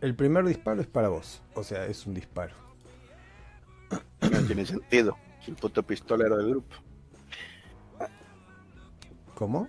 el 0.00 0.14
primer 0.14 0.44
disparo 0.44 0.80
es 0.80 0.86
para 0.86 1.08
vos, 1.08 1.42
o 1.54 1.64
sea, 1.64 1.86
es 1.86 2.06
un 2.06 2.14
disparo. 2.14 2.54
No 4.20 4.40
tiene 4.46 4.66
sentido. 4.66 5.16
Es 5.40 5.48
el 5.48 5.54
puto 5.54 5.82
pistolero 5.82 6.36
del 6.36 6.50
grupo. 6.50 6.76
¿Cómo? 9.36 9.68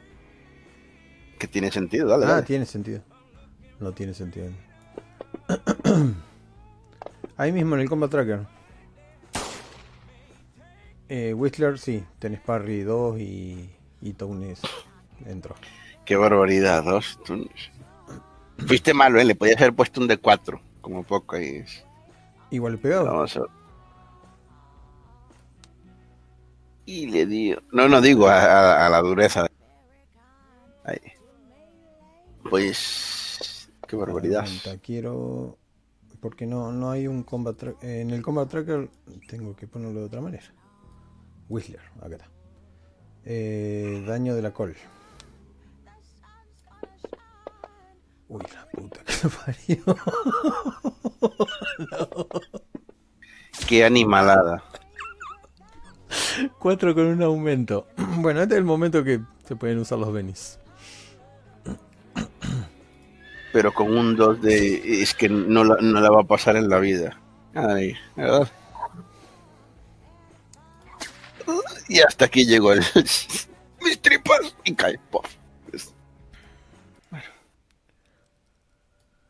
Que 1.37 1.47
tiene 1.47 1.71
sentido, 1.71 2.07
dale, 2.07 2.25
Ah, 2.25 2.29
dale. 2.29 2.43
tiene 2.43 2.65
sentido. 2.65 3.01
No 3.79 3.91
tiene 3.91 4.15
sentido. 4.15 4.47
Ahí 7.37 7.51
mismo 7.51 7.75
en 7.75 7.81
el 7.81 7.89
Combat 7.89 8.09
Tracker. 8.09 8.47
Eh, 11.09 11.33
Whistler, 11.35 11.77
sí, 11.77 12.03
tenés 12.17 12.39
Parry 12.41 12.81
2 12.81 13.19
y, 13.19 13.69
y 14.01 14.13
Tunis 14.13 14.61
dentro. 15.19 15.53
Qué 16.05 16.15
barbaridad, 16.15 16.83
dos. 16.83 17.19
Tú- 17.25 17.47
Fuiste 18.65 18.93
malo, 18.93 19.19
¿eh? 19.19 19.25
Le 19.25 19.35
podías 19.35 19.57
haber 19.61 19.73
puesto 19.75 20.01
un 20.01 20.07
de 20.07 20.17
4 20.17 20.59
como 20.81 21.03
poco 21.03 21.35
ahí. 21.35 21.63
Igual 22.49 22.73
he 22.75 22.77
pegado. 22.77 23.05
Vamos 23.05 23.37
a. 23.37 23.41
Y 26.85 27.07
le 27.07 27.25
digo. 27.25 27.61
No, 27.71 27.87
no 27.87 28.01
digo 28.01 28.27
a, 28.27 28.39
a- 28.41 28.85
a 28.87 28.89
la 28.89 28.99
dureza. 29.01 29.45
Ahí. 30.87 30.99
Pues. 32.49 33.69
Qué 33.87 33.95
barbaridad. 33.95 34.47
Quiero. 34.81 35.57
Porque 36.19 36.47
no, 36.47 36.71
no 36.71 36.89
hay 36.89 37.07
un 37.07 37.23
combat 37.23 37.55
tracker. 37.55 37.87
En 37.87 38.09
el 38.11 38.21
combat 38.23 38.49
tracker 38.49 38.89
tengo 39.27 39.55
que 39.55 39.67
ponerlo 39.67 39.99
de 39.99 40.05
otra 40.07 40.21
manera. 40.21 40.45
Whistler, 41.49 41.81
acá 42.01 42.15
está. 42.15 42.29
Eh, 43.25 44.03
daño 44.07 44.33
de 44.35 44.41
la 44.41 44.51
col. 44.51 44.75
Uy, 48.29 48.41
la 48.53 48.67
puta 48.69 49.03
que 49.03 49.13
lo 49.23 49.29
parió. 49.29 49.83
Qué 53.67 53.85
animalada. 53.85 54.63
4 56.59 56.95
con 56.95 57.05
un 57.05 57.21
aumento. 57.21 57.87
Bueno, 58.19 58.41
este 58.41 58.55
es 58.55 58.59
el 58.59 58.65
momento 58.65 59.03
que 59.03 59.21
se 59.45 59.55
pueden 59.55 59.79
usar 59.79 59.99
los 59.99 60.11
Benis. 60.11 60.59
Pero 63.57 63.73
con 63.73 63.97
un 63.97 64.15
2 64.15 64.39
de. 64.39 65.01
Es 65.01 65.15
que 65.15 65.29
no 65.29 65.63
la, 65.63 65.77
no 65.81 65.99
la 65.99 66.11
va 66.11 66.21
a 66.21 66.25
pasar 66.25 66.57
en 66.57 66.69
la 66.69 66.77
vida. 66.77 67.19
Ay, 67.55 67.95
¿verdad? 68.15 68.47
Y 71.87 71.99
hasta 72.01 72.25
aquí 72.25 72.45
llegó 72.45 72.73
el. 72.73 72.85
Mis 73.81 73.99
tripas. 73.99 74.55
Y 74.63 74.75
cae. 74.75 74.99
Bueno. 77.09 77.25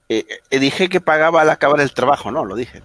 Eh, 0.09 0.25
eh, 0.49 0.59
dije 0.59 0.89
que 0.89 0.99
pagaba 0.99 1.43
al 1.43 1.49
acabar 1.49 1.79
el 1.79 1.93
trabajo, 1.93 2.29
no, 2.29 2.43
lo 2.43 2.57
dije. 2.57 2.83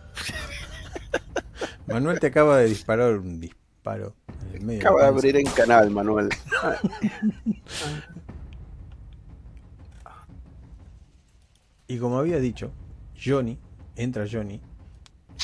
Manuel 1.89 2.21
te 2.21 2.29
acaba 2.29 2.59
de 2.59 2.69
disparar 2.69 3.15
un 3.15 3.41
disparo 3.41 4.15
en 4.45 4.55
el 4.55 4.61
medio. 4.61 4.79
de 4.79 4.85
la 4.85 4.91
Acaba 4.91 5.03
de 5.03 5.09
abrir 5.09 5.37
en 5.39 5.47
canal, 5.47 5.91
Manuel. 5.91 6.29
Y 11.93 11.99
como 11.99 12.19
había 12.19 12.39
dicho, 12.39 12.73
Johnny, 13.23 13.59
entra 13.97 14.25
Johnny. 14.31 14.59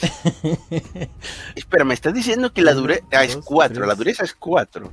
Espera, 1.55 1.85
me 1.85 1.93
estás 1.93 2.15
diciendo 2.15 2.53
que 2.55 2.63
la 2.63 2.73
Uno, 2.73 2.81
dureza 2.83 3.05
es 3.23 3.35
dos, 3.35 3.45
4, 3.45 3.85
la 3.85 3.95
dureza 3.95 4.25
es 4.25 4.33
4. 4.35 4.91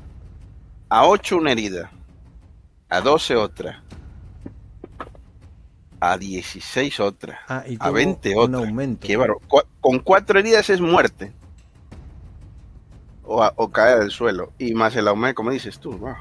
A 0.90 1.08
8 1.08 1.38
una 1.38 1.54
herida. 1.54 1.92
A 2.90 3.00
12 3.00 3.38
otra. 3.38 3.84
A 6.02 6.18
16 6.18 7.00
otra. 7.00 7.40
Ah, 7.48 7.64
y 7.66 7.76
A 7.76 7.80
tuvo 7.86 7.94
20 7.94 8.36
un 8.38 8.56
otra. 8.56 8.68
aumento. 8.68 9.08
Qué. 9.08 9.18
Cu- 9.48 9.62
Con 9.80 10.00
4 10.00 10.40
heridas 10.40 10.70
es 10.70 10.82
muerte. 10.82 11.32
O, 13.24 13.42
a- 13.42 13.54
o 13.56 13.72
caer 13.72 14.02
al 14.02 14.12
suelo. 14.12 14.52
Y 14.60 14.74
más 14.74 14.94
el 14.98 15.08
aumento, 15.08 15.36
como 15.36 15.52
dices 15.52 15.80
tú. 15.80 15.94
wow. 15.94 16.16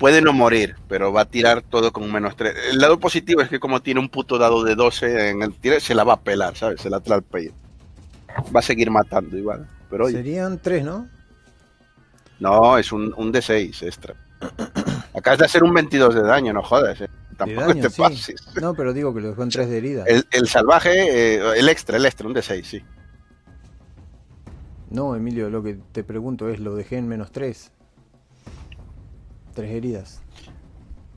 Puede 0.00 0.22
no 0.22 0.32
morir, 0.32 0.76
pero 0.88 1.12
va 1.12 1.20
a 1.20 1.24
tirar 1.26 1.60
todo 1.60 1.92
con 1.92 2.10
menos 2.10 2.34
3. 2.34 2.54
El 2.72 2.78
lado 2.78 2.98
positivo 2.98 3.42
es 3.42 3.50
que 3.50 3.60
como 3.60 3.82
tiene 3.82 4.00
un 4.00 4.08
puto 4.08 4.38
dado 4.38 4.64
de 4.64 4.74
12 4.74 5.28
en 5.28 5.42
el 5.42 5.52
tiro, 5.52 5.78
se 5.78 5.94
la 5.94 6.04
va 6.04 6.14
a 6.14 6.20
pelar, 6.20 6.56
¿sabes? 6.56 6.80
Se 6.80 6.88
la 6.88 7.00
trae. 7.00 7.52
Va 8.56 8.60
a 8.60 8.62
seguir 8.62 8.90
matando 8.90 9.36
igual. 9.36 9.68
Pero 9.90 10.06
oye, 10.06 10.16
Serían 10.16 10.58
tres, 10.58 10.82
¿no? 10.84 11.06
no, 12.38 12.78
es 12.78 12.90
un, 12.92 13.12
un 13.14 13.30
D6 13.30 13.82
extra. 13.82 14.14
Acabas 15.14 15.40
de 15.40 15.44
hacer 15.44 15.62
un 15.62 15.74
22 15.74 16.14
de 16.14 16.22
daño, 16.22 16.54
no 16.54 16.62
jodas. 16.62 16.98
eh. 17.02 17.08
Tampoco 17.36 17.68
daño, 17.68 17.82
te 17.82 17.90
sí. 17.90 18.00
pases. 18.00 18.42
No, 18.58 18.72
pero 18.74 18.94
digo 18.94 19.12
que 19.14 19.20
lo 19.20 19.28
dejó 19.28 19.42
en 19.42 19.50
tres 19.50 19.68
de 19.68 19.76
herida. 19.76 20.04
El, 20.06 20.26
el 20.30 20.48
salvaje, 20.48 21.34
eh, 21.36 21.42
el 21.58 21.68
extra, 21.68 21.98
el 21.98 22.06
extra, 22.06 22.26
un 22.26 22.34
D6, 22.34 22.64
sí. 22.64 22.82
No, 24.88 25.14
Emilio, 25.14 25.50
lo 25.50 25.62
que 25.62 25.78
te 25.92 26.04
pregunto 26.04 26.48
es, 26.48 26.58
lo 26.58 26.74
dejé 26.74 26.96
en 26.96 27.06
menos 27.08 27.30
tres. 27.32 27.70
Tres 29.54 29.70
heridas. 29.70 30.20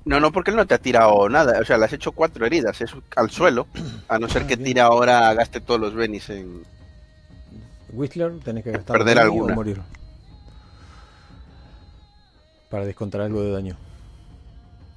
No, 0.05 0.19
no, 0.19 0.31
porque 0.31 0.51
él 0.51 0.57
no 0.57 0.65
te 0.65 0.73
ha 0.73 0.79
tirado 0.79 1.29
nada. 1.29 1.59
O 1.61 1.65
sea, 1.65 1.77
le 1.77 1.85
has 1.85 1.93
hecho 1.93 2.11
cuatro 2.11 2.45
heridas, 2.45 2.81
es 2.81 2.91
al 3.15 3.29
suelo. 3.29 3.67
A 4.09 4.19
no 4.19 4.27
ser 4.27 4.43
Ah, 4.43 4.47
que 4.47 4.55
bien. 4.57 4.67
tire 4.67 4.81
ahora, 4.81 5.33
gaste 5.33 5.61
todos 5.61 5.79
los 5.79 5.93
benis 5.93 6.29
en. 6.29 6.63
Whistler, 7.93 8.33
tenés 8.43 8.63
que 8.63 8.71
gastar 8.71 8.97
Perder 8.97 9.19
alguna. 9.19 9.53
o 9.53 9.55
morir. 9.55 9.79
Para 12.69 12.85
descontar 12.85 13.21
algo 13.21 13.41
de 13.43 13.51
daño. 13.51 13.75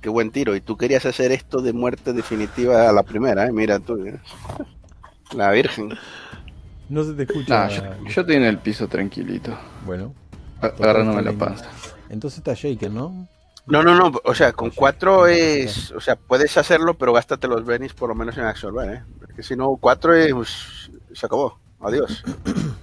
Qué 0.01 0.09
buen 0.09 0.31
tiro. 0.31 0.57
Y 0.57 0.61
tú 0.61 0.77
querías 0.77 1.05
hacer 1.07 1.31
esto 1.33 1.61
de 1.61 1.73
muerte 1.73 2.13
definitiva 2.13 2.89
a 2.89 2.93
la 2.93 3.03
primera, 3.03 3.47
¿eh? 3.47 3.53
Mira 3.53 3.79
tú. 3.79 4.05
eh. 4.07 4.19
La 5.35 5.51
Virgen. 5.51 5.91
No 6.89 7.05
se 7.05 7.13
te 7.15 7.25
escucha. 7.25 7.67
Nah, 7.67 7.69
yo, 7.69 7.83
yo 8.09 8.21
estoy 8.23 8.37
en 8.37 8.45
el 8.45 8.59
piso 8.59 8.87
tranquilito, 8.89 9.57
Bueno, 9.85 10.15
agarrándome 10.61 11.23
la 11.23 11.33
panza. 11.33 11.67
Entonces 12.09 12.39
está 12.39 12.55
Shaker, 12.55 12.91
¿no? 12.91 13.29
No, 13.67 13.83
no, 13.83 13.95
no. 13.97 14.13
O 14.25 14.35
sea, 14.35 14.53
con 14.53 14.71
cuatro 14.71 15.27
es. 15.27 15.91
O 15.91 16.01
sea, 16.01 16.17
puedes 16.17 16.57
hacerlo, 16.57 16.95
pero 16.95 17.13
gástate 17.13 17.49
los 17.49 17.65
benis 17.65 17.93
por 17.95 18.09
lo 18.09 18.15
menos 18.15 18.37
en 18.39 18.45
absorber, 18.45 18.95
¿eh? 18.95 19.03
Porque 19.19 19.43
si 19.43 19.57
no, 19.57 19.77
cuatro 19.77 20.15
es. 20.15 20.33
pues, 20.33 20.91
se 21.13 21.27
acabó. 21.27 21.59
Adiós. 21.81 22.23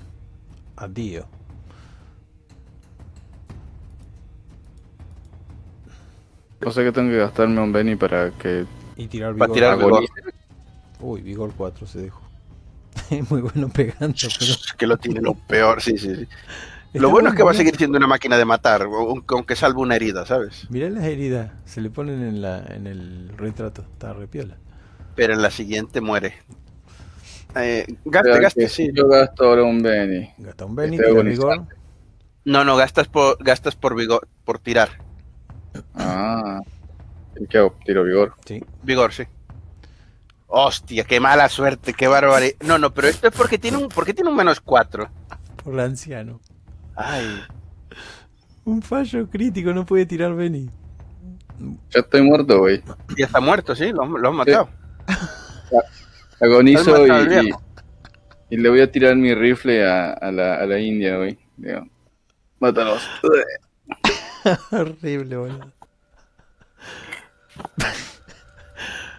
Adiós. 0.75 1.25
O 6.65 6.71
sea 6.71 6.83
que 6.83 6.91
tengo 6.91 7.09
que 7.09 7.17
gastarme 7.17 7.59
un 7.61 7.73
Benny 7.73 7.95
para 7.95 8.31
que 8.31 8.65
Y 8.95 9.07
tirar 9.07 9.33
vigor. 9.33 9.51
tirar 9.51 9.77
vigor. 9.77 10.05
Uy, 10.99 11.21
vigor 11.21 11.51
4 11.55 11.85
se 11.87 12.01
dejó. 12.03 12.21
Es 13.09 13.29
muy 13.29 13.41
bueno 13.41 13.69
pegando, 13.69 14.15
pero. 14.39 14.51
Que 14.77 14.87
lo 14.87 14.97
tiene 14.97 15.21
lo 15.21 15.33
peor, 15.33 15.81
sí, 15.81 15.97
sí, 15.97 16.15
sí. 16.15 16.27
Está 16.93 17.01
Lo 17.01 17.09
bueno 17.09 17.29
es 17.29 17.35
que 17.35 17.41
va 17.41 17.49
a 17.49 17.55
seguir 17.55 17.75
siendo 17.75 17.97
una 17.97 18.05
máquina 18.05 18.37
de 18.37 18.45
matar, 18.45 18.87
aunque 19.27 19.55
salve 19.55 19.79
una 19.79 19.95
herida, 19.95 20.27
¿sabes? 20.27 20.67
Mirá 20.69 20.91
las 20.91 21.05
heridas, 21.05 21.51
se 21.65 21.81
le 21.81 21.89
ponen 21.89 22.21
en, 22.21 22.39
la, 22.39 22.63
en 22.67 22.85
el 22.85 23.29
retrato, 23.35 23.81
está 23.81 24.13
repiola. 24.13 24.57
Pero 25.15 25.33
en 25.33 25.41
la 25.41 25.49
siguiente 25.49 26.01
muere. 26.01 26.35
Eh, 27.55 27.87
gaste, 28.05 28.39
gaste, 28.39 28.69
sí. 28.69 28.91
Yo 28.93 29.07
gasto 29.07 29.45
ahora 29.45 29.63
un 29.63 29.81
Benny. 29.81 30.29
Gasta 30.37 30.65
un 30.65 30.75
Benny, 30.75 30.97
Estoy 30.97 31.11
tira 31.11 31.23
vigor. 31.23 31.67
No, 32.45 32.63
no, 32.63 32.75
gastas 32.75 33.07
por, 33.07 33.43
gastas 33.43 33.75
por 33.75 33.95
vigor, 33.95 34.27
por 34.45 34.59
tirar. 34.59 34.89
Ah. 35.95 36.59
¿Y 37.39 37.47
qué 37.47 37.57
hago? 37.57 37.75
Tiro 37.83 38.03
vigor. 38.03 38.35
Sí. 38.45 38.63
Vigor, 38.83 39.13
sí. 39.13 39.23
Hostia, 40.45 41.05
qué 41.05 41.19
mala 41.19 41.49
suerte, 41.49 41.95
qué 41.95 42.07
barbaridad. 42.07 42.53
No, 42.63 42.77
no, 42.77 42.93
pero 42.93 43.07
esto 43.07 43.29
es 43.29 43.33
porque 43.35 43.57
tiene 43.57 43.77
un, 43.77 43.89
porque 43.89 44.13
tiene 44.13 44.29
un 44.29 44.35
menos 44.35 44.59
cuatro. 44.59 45.09
Por 45.63 45.73
el 45.73 45.79
anciano. 45.79 46.39
Ay, 46.95 47.43
Un 48.65 48.81
fallo 48.81 49.27
crítico, 49.29 49.73
no 49.73 49.85
puede 49.85 50.05
tirar 50.05 50.33
Benny. 50.35 50.69
Ya 51.91 51.99
estoy 52.01 52.21
muerto, 52.21 52.59
güey. 52.59 52.81
ya 53.17 53.25
está 53.25 53.39
muerto, 53.39 53.75
sí, 53.75 53.91
lo, 53.91 54.05
lo 54.05 54.29
han 54.29 54.35
matado. 54.35 54.69
Agonizo 56.41 57.05
y, 57.05 57.09
y, 57.11 57.27
viejo. 57.27 57.61
y 58.49 58.57
le 58.57 58.69
voy 58.69 58.81
a 58.81 58.91
tirar 58.91 59.15
mi 59.15 59.33
rifle 59.33 59.85
a, 59.87 60.11
a 60.13 60.31
la, 60.31 60.55
a 60.55 60.65
la 60.65 60.79
India, 60.79 61.17
güey. 61.17 61.37
Digo, 61.57 61.87
mátalos. 62.59 63.07
Horrible, 64.71 65.37
boludo. 65.37 65.71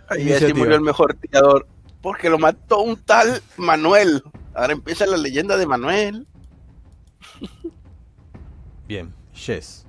Ay, 0.09 0.19
ya 0.19 0.23
Iniciativa. 0.23 0.49
se 0.49 0.55
murió 0.55 0.75
el 0.75 0.81
mejor 0.83 1.15
tirador. 1.15 1.67
Porque 2.03 2.29
lo 2.29 2.39
mató 2.39 2.81
un 2.81 2.97
tal 2.97 3.41
Manuel. 3.57 4.23
Ahora 4.55 4.75
empieza 4.75 5.07
la 5.07 5.17
leyenda 5.17 5.57
de 5.57 5.67
Manuel. 5.67 6.27
Bien, 8.89 9.13
Jess. 9.33 9.87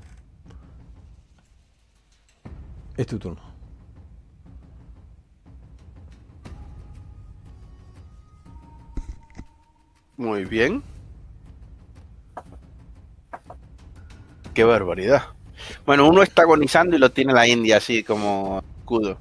Es 2.98 3.08
tu 3.08 3.20
turno. 3.20 3.42
Muy 10.18 10.46
bien. 10.46 10.82
Qué 14.54 14.64
barbaridad. 14.64 15.24
Bueno, 15.86 16.08
uno 16.08 16.24
está 16.24 16.44
agonizando 16.44 16.96
y 16.96 17.00
lo 17.00 17.12
tiene 17.12 17.34
la 17.34 17.48
India 17.48 17.78
así 17.78 18.04
como 18.04 18.64
escudo. 18.80 19.18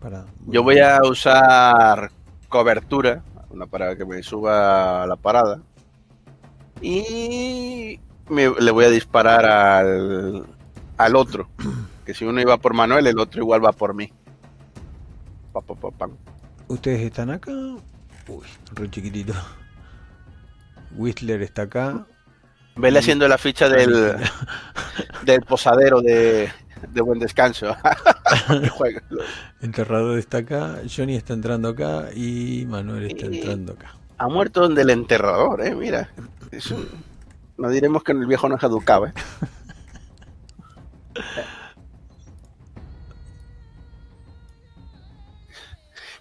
Para, 0.00 0.26
Yo 0.46 0.62
voy 0.62 0.78
a 0.78 1.00
usar 1.02 2.12
cobertura, 2.48 3.24
una 3.50 3.66
para 3.66 3.96
que 3.96 4.04
me 4.04 4.22
suba 4.22 5.02
a 5.02 5.06
la 5.06 5.16
parada. 5.16 5.60
Y 6.80 7.98
me- 8.28 8.52
le 8.60 8.70
voy 8.70 8.84
a 8.84 8.90
disparar 8.90 9.44
al, 9.46 10.46
al 10.96 11.16
otro. 11.16 11.48
Que 12.04 12.14
si 12.14 12.24
uno 12.24 12.40
iba 12.40 12.56
por 12.58 12.74
Manuel, 12.74 13.06
el 13.06 13.18
otro 13.18 13.40
igual 13.42 13.64
va 13.64 13.72
por 13.72 13.94
mí. 13.94 14.12
Pa, 15.52 15.60
pa, 15.62 15.74
pa. 15.90 16.08
¿Ustedes 16.68 17.00
están 17.00 17.30
acá? 17.30 17.50
Uy, 18.28 18.44
re 18.74 18.90
chiquitito. 18.90 19.32
Whistler 20.96 21.42
está 21.42 21.62
acá. 21.62 22.06
Vele 22.76 22.98
haciendo 22.98 23.26
la 23.26 23.38
ficha 23.38 23.68
del, 23.68 24.16
del 25.24 25.40
posadero 25.42 26.02
de, 26.02 26.50
de 26.92 27.00
buen 27.00 27.18
descanso. 27.18 27.74
Enterrador 29.62 30.18
está 30.18 30.38
acá. 30.38 30.80
Johnny 30.94 31.16
está 31.16 31.32
entrando 31.32 31.70
acá. 31.70 32.10
Y 32.14 32.66
Manuel 32.68 33.06
está 33.06 33.26
entrando 33.26 33.72
acá. 33.72 33.94
Ha 34.18 34.28
muerto 34.28 34.60
donde 34.60 34.82
el 34.82 34.90
enterrador, 34.90 35.64
eh, 35.64 35.74
mira. 35.74 36.10
No 37.56 37.68
diremos 37.70 38.02
que 38.02 38.12
el 38.12 38.26
viejo 38.26 38.48
no 38.48 38.56
es 38.56 38.62
educado, 38.62 39.06
eh. 39.06 39.12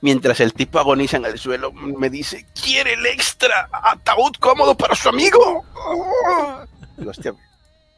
Mientras 0.02 0.40
el 0.40 0.54
tipo 0.54 0.78
agoniza 0.80 1.18
en 1.18 1.26
el 1.26 1.40
suelo, 1.40 1.72
me 1.72 2.10
dice, 2.10 2.46
¿quiere 2.54 2.94
el 2.94 3.06
extra 3.08 3.70
ataúd 3.72 4.34
cómodo 4.40 4.78
para 4.78 4.94
su 4.96 5.10
amigo? 5.10 5.66
Digo, 6.96 7.10
hostia, 7.10 7.34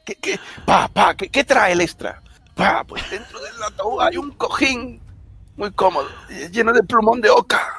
¿qué, 0.06 0.16
qué? 0.16 0.40
Pa, 0.66 0.88
pa, 0.88 1.16
¿qué, 1.16 1.30
qué 1.30 1.44
trae 1.44 1.74
el 1.74 1.82
extra? 1.82 2.22
Pa, 2.56 2.84
pues 2.86 3.10
dentro 3.12 3.40
del 3.42 3.62
ataúd 3.62 4.02
hay 4.02 4.16
un 4.18 4.32
cojín 4.32 5.02
muy 5.58 5.72
cómodo, 5.72 6.08
lleno 6.52 6.72
de 6.72 6.84
plumón 6.84 7.20
de 7.20 7.30
oca. 7.30 7.76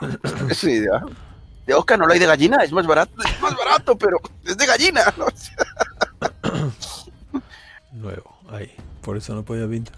Sí, 0.53 0.85
¿ah? 0.93 1.07
De 1.69 1.75
oca 1.75 1.99
no 1.99 2.07
lo 2.07 2.15
hay 2.15 2.19
de 2.19 2.25
gallina, 2.25 2.65
es 2.65 2.73
más 2.73 2.87
barato, 2.87 3.13
es 3.23 3.41
más 3.43 3.55
barato, 3.55 3.99
pero 3.99 4.19
es 4.43 4.57
de 4.57 4.65
gallina. 4.65 5.03
¿no? 5.19 5.27
Nuevo, 7.93 8.39
ahí. 8.49 8.75
Por 9.03 9.19
eso 9.19 9.35
no 9.35 9.45
podía 9.45 9.69
pintar. 9.69 9.95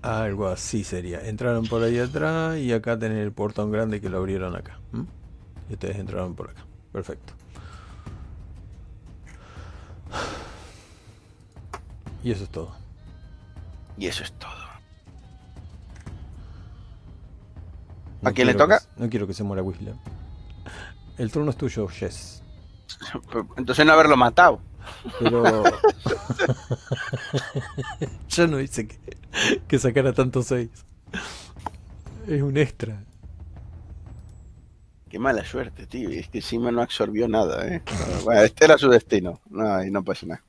Algo 0.00 0.48
así 0.48 0.82
sería. 0.82 1.28
Entraron 1.28 1.66
por 1.66 1.82
ahí 1.82 1.98
atrás 1.98 2.56
y 2.56 2.72
acá 2.72 2.98
tener 2.98 3.18
el 3.18 3.32
portón 3.32 3.70
grande 3.70 4.00
que 4.00 4.08
lo 4.08 4.16
abrieron 4.16 4.56
acá. 4.56 4.78
Y 5.68 5.74
ustedes 5.74 5.96
entraron 5.96 6.34
por 6.34 6.48
acá. 6.50 6.64
Perfecto. 6.90 7.34
Y 12.24 12.32
eso 12.32 12.42
es 12.42 12.50
todo. 12.50 12.74
Y 13.96 14.08
eso 14.08 14.24
es 14.24 14.32
todo. 14.32 14.65
No 18.22 18.30
¿A 18.30 18.32
quién 18.32 18.46
le 18.46 18.54
que 18.54 18.58
toca? 18.58 18.80
no 18.96 19.08
quiero 19.10 19.26
que 19.26 19.34
se 19.34 19.42
muera 19.44 19.62
Whistler. 19.62 19.94
El 21.18 21.30
turno 21.30 21.50
es 21.50 21.56
tuyo, 21.56 21.86
Jess. 21.88 22.42
Entonces 23.56 23.84
no 23.86 23.92
haberlo 23.92 24.16
matado. 24.16 24.60
Pero. 25.18 25.64
ya 28.28 28.46
no 28.46 28.60
hice 28.60 28.86
que, 28.86 28.98
que 29.66 29.78
sacara 29.78 30.12
tantos 30.12 30.46
6. 30.46 30.68
Es 32.28 32.42
un 32.42 32.56
extra. 32.56 33.02
Qué 35.08 35.18
mala 35.18 35.44
suerte, 35.44 35.86
tío. 35.86 36.08
Es 36.10 36.28
que 36.28 36.38
encima 36.38 36.70
no 36.72 36.82
absorbió 36.82 37.28
nada, 37.28 37.66
¿eh? 37.68 37.82
Bueno, 38.24 38.42
este 38.42 38.64
era 38.64 38.76
su 38.78 38.88
destino. 38.90 39.40
No, 39.50 39.82
y 39.84 39.90
no 39.90 40.02
pasa 40.04 40.26
nada. 40.26 40.42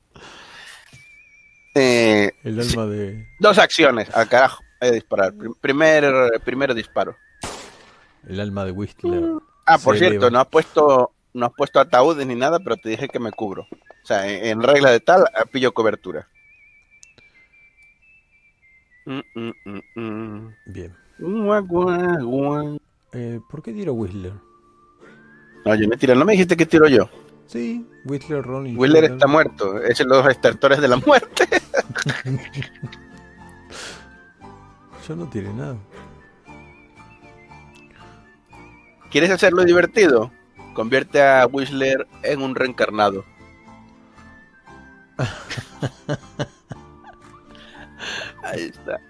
Eh, 1.74 2.32
El 2.42 2.62
sí, 2.62 2.70
alma 2.72 2.86
de. 2.86 3.28
dos 3.38 3.58
acciones. 3.58 4.12
Al 4.14 4.28
carajo. 4.28 4.62
Voy 4.80 4.90
a 4.90 4.92
disparar. 4.92 5.34
Prim- 5.34 5.54
Primer, 5.60 6.40
primero 6.44 6.74
disparo. 6.74 7.16
El 8.28 8.40
alma 8.40 8.64
de 8.64 8.72
Whistler. 8.72 9.24
Ah, 9.66 9.78
por 9.78 9.98
Se 9.98 10.08
cierto, 10.08 10.30
no 10.30 10.40
has 10.40 10.46
puesto 10.48 11.12
no 11.34 11.46
has 11.46 11.52
puesto 11.52 11.78
ataúdes 11.80 12.26
ni 12.26 12.34
nada, 12.34 12.58
pero 12.58 12.76
te 12.76 12.88
dije 12.90 13.08
que 13.08 13.18
me 13.18 13.32
cubro. 13.32 13.66
O 13.70 14.06
sea, 14.06 14.28
en, 14.28 14.44
en 14.44 14.62
regla 14.62 14.90
de 14.90 15.00
tal, 15.00 15.22
eh, 15.22 15.46
pillo 15.50 15.72
cobertura. 15.72 16.28
Mm, 19.06 19.20
mm, 19.34 19.52
mm, 19.64 20.00
mm. 20.00 20.54
Bien. 20.66 20.94
Gua, 21.18 21.60
gua, 21.60 22.18
gua. 22.20 22.76
Eh, 23.12 23.40
¿Por 23.48 23.62
qué 23.62 23.72
tiro 23.72 23.94
Whistler? 23.94 24.34
No, 25.64 25.74
yo 25.74 25.88
me 25.88 25.96
tiro. 25.96 26.14
¿No 26.14 26.24
me 26.24 26.32
dijiste 26.32 26.56
que 26.56 26.66
tiro 26.66 26.88
yo? 26.88 27.08
Sí, 27.46 27.86
Whistler, 28.04 28.42
Ron 28.42 28.66
y 28.66 28.76
Wheeler 28.76 29.04
Jordan. 29.04 29.16
está 29.16 29.26
muerto. 29.26 29.82
Es 29.82 30.00
los 30.04 30.26
extractores 30.26 30.80
de 30.80 30.88
la 30.88 30.96
muerte. 30.96 31.48
Yo 35.08 35.16
no 35.16 35.26
tiré 35.30 35.50
nada. 35.54 35.78
¿Quieres 39.10 39.30
hacerlo 39.30 39.64
divertido? 39.64 40.30
Convierte 40.74 41.22
a 41.22 41.46
Whistler 41.46 42.06
en 42.22 42.42
un 42.42 42.54
reencarnado. 42.54 43.24
Ahí 48.42 48.62
está. 48.64 49.00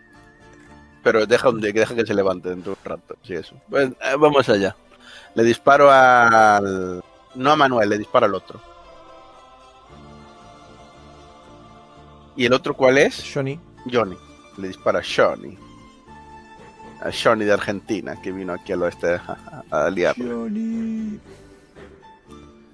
Pero 1.03 1.27
deja, 1.27 1.49
un- 1.49 1.61
deja 1.61 1.95
que 1.95 2.07
se 2.07 2.15
levante 2.15 2.49
dentro 2.51 2.73
de 2.73 2.79
un 2.79 2.85
rato. 2.85 3.17
Sí, 3.23 3.35
eso. 3.35 3.57
Pues, 3.69 3.91
eh, 3.91 4.17
vamos 4.19 4.49
allá. 4.49 4.75
Le 5.35 5.43
disparo 5.45 5.91
al. 5.91 7.03
No 7.35 7.51
a 7.53 7.57
Manuel, 7.57 7.89
le 7.89 7.99
disparo 7.99 8.27
al 8.27 8.35
otro. 8.35 8.61
¿Y 12.37 12.47
el 12.47 12.53
otro 12.53 12.75
cuál 12.75 12.99
es? 12.99 13.25
Johnny. 13.33 13.59
Johnny. 13.93 14.17
Le 14.59 14.69
dispara 14.69 15.01
a 15.01 15.03
Johnny. 15.03 15.59
A 17.03 17.11
Johnny 17.13 17.45
de 17.45 17.53
Argentina, 17.53 18.21
que 18.21 18.33
vino 18.33 18.53
aquí 18.53 18.73
al 18.73 18.83
oeste 18.83 19.15
a, 19.15 19.63
a 19.71 19.91
liar. 19.91 20.17
Johnny. 20.17 21.19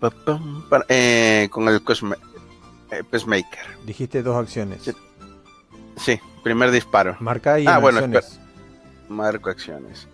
Pa, 0.00 0.10
pam, 0.10 0.68
pa- 0.68 0.84
eh, 0.88 1.48
con 1.50 1.68
el 1.68 1.82
Cosme 1.84 2.16
eh, 2.90 3.02
Pacemaker. 3.04 3.66
Dijiste 3.84 4.22
dos 4.22 4.36
acciones. 4.36 4.82
Sí. 4.82 4.92
Sí, 5.96 6.20
primer 6.42 6.70
disparo. 6.70 7.16
Marca 7.20 7.54
ahí 7.54 7.66
Ah, 7.68 7.76
en 7.76 7.80
bueno, 7.82 7.98
acciones. 7.98 8.40
Marco 9.08 9.50
acciones. 9.50 10.08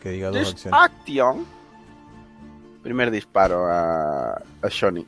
Que 0.00 0.10
diga 0.10 0.30
dos 0.30 0.50
acciones. 0.52 0.80
Action. 0.80 1.46
Primer 2.82 3.10
disparo 3.10 3.66
a, 3.66 4.34
a 4.34 4.68
Johnny. 4.70 5.06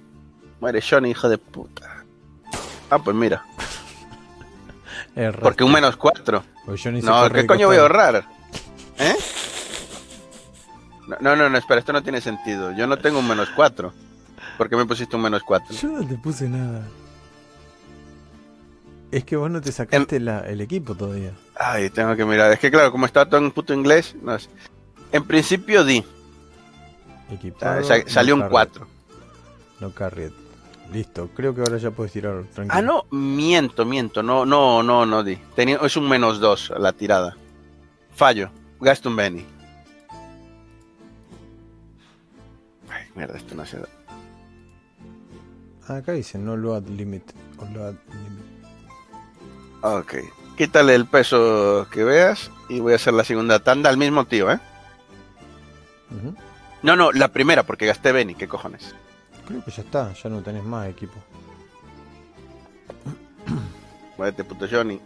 Muere 0.60 0.80
Johnny, 0.82 1.10
hijo 1.10 1.28
de 1.28 1.36
puta. 1.38 2.04
Ah, 2.90 2.98
pues 2.98 3.14
mira. 3.14 3.44
Porque 5.42 5.64
un 5.64 5.72
menos 5.72 5.96
cuatro. 5.96 6.42
Se 6.76 6.90
No, 6.92 7.30
¿qué 7.30 7.46
coño 7.46 7.68
voy 7.68 7.76
a 7.76 7.82
ahorrar? 7.82 8.24
¿Eh? 8.98 9.14
No, 11.20 11.36
no, 11.36 11.48
no, 11.48 11.58
espera, 11.58 11.78
esto 11.80 11.92
no 11.92 12.02
tiene 12.02 12.20
sentido. 12.20 12.72
Yo 12.72 12.86
no 12.86 12.96
tengo 12.98 13.18
un 13.20 13.28
menos 13.28 13.48
cuatro. 13.54 13.92
¿Por 14.58 14.68
qué 14.68 14.76
me 14.76 14.86
pusiste 14.86 15.14
un 15.16 15.22
menos 15.22 15.42
cuatro? 15.44 15.74
Yo 15.76 15.88
no 15.88 16.06
te 16.06 16.16
puse 16.16 16.48
nada. 16.48 16.82
Es 19.12 19.24
que 19.24 19.36
vos 19.36 19.50
no 19.50 19.60
te 19.60 19.70
sacaste 19.70 20.18
la- 20.18 20.40
el 20.40 20.60
equipo 20.60 20.94
todavía. 20.94 21.32
Ay, 21.58 21.90
tengo 21.90 22.16
que 22.16 22.24
mirar. 22.24 22.52
Es 22.52 22.58
que 22.58 22.70
claro, 22.70 22.90
como 22.90 23.06
está 23.06 23.24
todo 23.26 23.38
en 23.40 23.52
puto 23.52 23.72
inglés, 23.72 24.16
no 24.20 24.36
sé. 24.38 24.48
En 25.12 25.24
principio 25.24 25.84
di. 25.84 26.04
Equipado, 27.30 27.80
Ah, 27.80 27.84
sa- 27.84 28.08
salió 28.08 28.36
no 28.36 28.44
un 28.44 28.50
carried. 28.50 28.52
4. 28.72 28.86
No 29.80 29.90
carried. 29.92 30.30
Listo, 30.92 31.28
creo 31.34 31.54
que 31.54 31.60
ahora 31.60 31.78
ya 31.78 31.90
puedes 31.90 32.12
tirar 32.12 32.44
tranquilo. 32.54 32.78
Ah, 32.78 32.82
no, 32.82 33.04
miento, 33.16 33.84
miento. 33.84 34.22
No, 34.22 34.44
no, 34.46 34.82
no, 34.82 35.06
no 35.06 35.22
di. 35.22 35.36
Tenía, 35.54 35.78
es 35.82 35.96
un 35.96 36.08
menos 36.08 36.40
2 36.40 36.72
la 36.78 36.92
tirada. 36.92 37.36
Fallo. 38.14 38.50
Gasto 38.80 39.08
un 39.08 39.16
Benny. 39.16 39.44
Ay, 42.90 43.04
mierda, 43.14 43.36
esto 43.36 43.54
no 43.54 43.64
se 43.64 43.78
da. 43.78 43.88
Acá 45.88 46.12
dice 46.12 46.38
no 46.38 46.56
load 46.56 46.88
limit. 46.88 47.32
O 47.58 47.64
load 47.74 47.94
limit. 48.12 48.44
Ok. 49.82 50.14
Quítale 50.56 50.94
el 50.94 51.06
peso 51.06 51.86
que 51.90 52.02
veas 52.02 52.50
y 52.68 52.80
voy 52.80 52.94
a 52.94 52.96
hacer 52.96 53.12
la 53.12 53.24
segunda 53.24 53.58
tanda 53.60 53.90
al 53.90 53.98
mismo 53.98 54.24
tío, 54.24 54.50
¿eh? 54.50 54.58
No, 56.82 56.96
no, 56.96 57.12
la 57.12 57.28
primera 57.28 57.62
porque 57.64 57.86
gasté 57.86 58.12
Benny. 58.12 58.34
¿Qué 58.34 58.48
cojones? 58.48 58.94
Creo 59.46 59.64
que 59.64 59.70
ya 59.70 59.82
está, 59.82 60.12
ya 60.12 60.30
no 60.30 60.42
tenés 60.42 60.64
más 60.64 60.88
equipo. 60.88 61.14
Muérete, 64.16 64.44
puto 64.44 64.66
Johnny. 64.70 65.00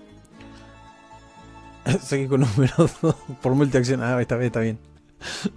Seguí 2.03 2.27
con 2.29 2.41
número 2.41 2.75
2 3.03 3.15
por 3.43 3.55
multiacción. 3.55 4.03
Ah, 4.03 4.21
esta 4.21 4.37
vez 4.37 4.47
está 4.47 4.61
bien. 4.61 4.79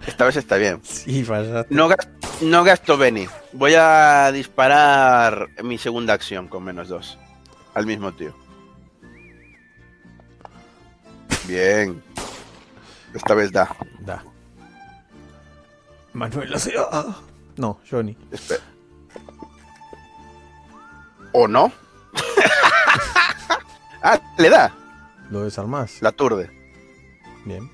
Esta 0.06 0.24
vez 0.26 0.36
está 0.36 0.56
bien. 0.56 0.80
Sí, 0.82 1.24
fallaste. 1.24 1.74
No, 1.74 1.88
gas- 1.88 2.08
no 2.42 2.64
gasto 2.64 2.96
Benny. 2.98 3.26
Voy 3.52 3.74
a 3.76 4.30
disparar 4.32 5.48
mi 5.62 5.78
segunda 5.78 6.12
acción 6.14 6.48
con 6.48 6.64
menos 6.64 6.88
dos. 6.88 7.18
Al 7.74 7.86
mismo 7.86 8.12
tío. 8.12 8.34
Bien. 11.46 12.02
Esta 13.14 13.34
vez 13.34 13.52
da. 13.52 13.74
Da. 14.00 14.22
Manuel 16.12 16.50
lo 16.50 16.58
sé. 16.58 16.74
Ah. 16.92 17.16
No, 17.56 17.80
Johnny. 17.90 18.16
Espera. 18.30 18.62
¿O 21.32 21.48
no? 21.48 21.72
ah, 24.02 24.20
le 24.38 24.50
da. 24.50 24.72
Lo 25.30 25.42
desarmás. 25.44 26.00
La 26.02 26.10
aturde. 26.10 26.50
Bien. 27.44 27.70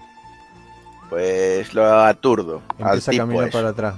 Pues 1.09 1.75
lo 1.75 1.85
aturdo. 2.01 2.63
al 2.79 2.87
Empieza 2.99 3.11
a 3.13 3.17
caminar 3.17 3.49
ese. 3.49 3.53
para 3.59 3.69
atrás. 3.71 3.95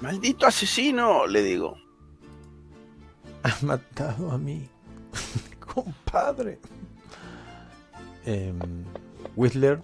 Maldito 0.00 0.46
asesino, 0.46 1.26
le 1.26 1.42
digo. 1.42 1.76
has 3.42 3.62
matado 3.62 4.30
a 4.30 4.38
mi 4.38 4.68
compadre. 5.74 6.58
Em, 8.24 8.58
Whistler 9.36 9.82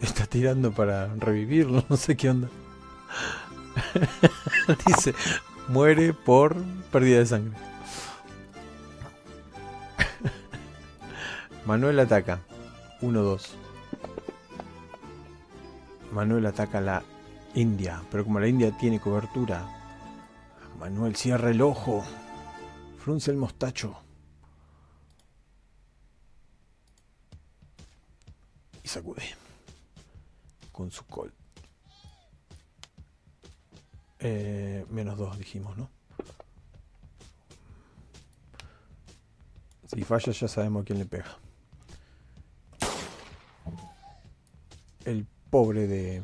está 0.00 0.26
tirando 0.26 0.72
para 0.72 1.06
revivirlo, 1.16 1.84
no 1.88 1.96
sé 1.96 2.16
qué 2.16 2.30
onda. 2.30 2.48
Dice, 4.86 5.14
muere 5.68 6.12
por 6.12 6.54
pérdida 6.92 7.18
de 7.20 7.26
sangre. 7.26 7.56
Manuel 11.66 11.98
ataca. 11.98 12.40
1-2. 13.00 13.52
Manuel 16.12 16.46
ataca 16.46 16.78
a 16.78 16.80
la 16.80 17.02
India, 17.54 18.02
pero 18.10 18.24
como 18.24 18.38
la 18.38 18.48
India 18.48 18.76
tiene 18.76 19.00
cobertura, 19.00 19.66
Manuel 20.78 21.16
cierra 21.16 21.50
el 21.50 21.62
ojo, 21.62 22.04
frunce 22.98 23.30
el 23.30 23.36
mostacho 23.36 23.96
y 28.82 28.88
sacude 28.88 29.22
con 30.70 30.90
su 30.90 31.04
col. 31.06 31.32
Eh, 34.18 34.84
menos 34.90 35.16
dos 35.16 35.38
dijimos, 35.38 35.76
¿no? 35.76 35.90
Si 39.86 40.02
falla 40.02 40.32
ya 40.32 40.48
sabemos 40.48 40.82
a 40.82 40.84
quién 40.84 40.98
le 40.98 41.06
pega. 41.06 41.43
El 45.04 45.26
pobre 45.50 45.86
de 45.86 46.22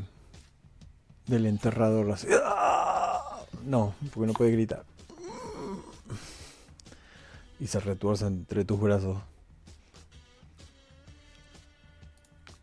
del 1.27 1.47
enterrador 1.47 2.11
así. 2.11 2.27
¡Ah! 2.45 3.41
No, 3.65 3.95
porque 4.13 4.27
no 4.27 4.33
puede 4.33 4.51
gritar. 4.51 4.85
Y 7.59 7.67
se 7.67 7.79
retuerce 7.79 8.27
entre 8.27 8.65
tus 8.65 8.81
brazos. 8.81 9.19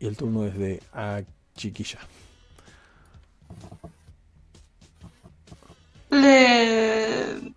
Y 0.00 0.06
el 0.06 0.16
turno 0.16 0.44
es 0.44 0.56
de 0.56 0.82
a 0.92 1.22
chiquilla. 1.56 1.98
Le. 6.10 7.54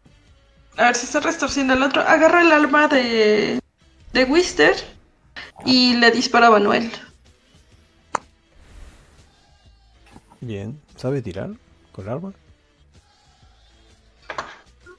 A 0.78 0.86
ver 0.86 0.96
si 0.96 1.06
está 1.06 1.20
restorciendo 1.20 1.74
el 1.74 1.84
otro. 1.84 2.02
Agarra 2.02 2.42
el 2.42 2.52
arma 2.52 2.88
de. 2.88 3.60
de 4.14 4.24
Wister 4.24 4.76
y 5.66 5.96
le 5.96 6.12
dispara 6.12 6.48
a 6.48 6.52
Manuel. 6.52 6.92
Bien. 10.42 10.82
¿Sabe 10.96 11.22
tirar 11.22 11.52
con 11.92 12.10
arma? 12.10 12.34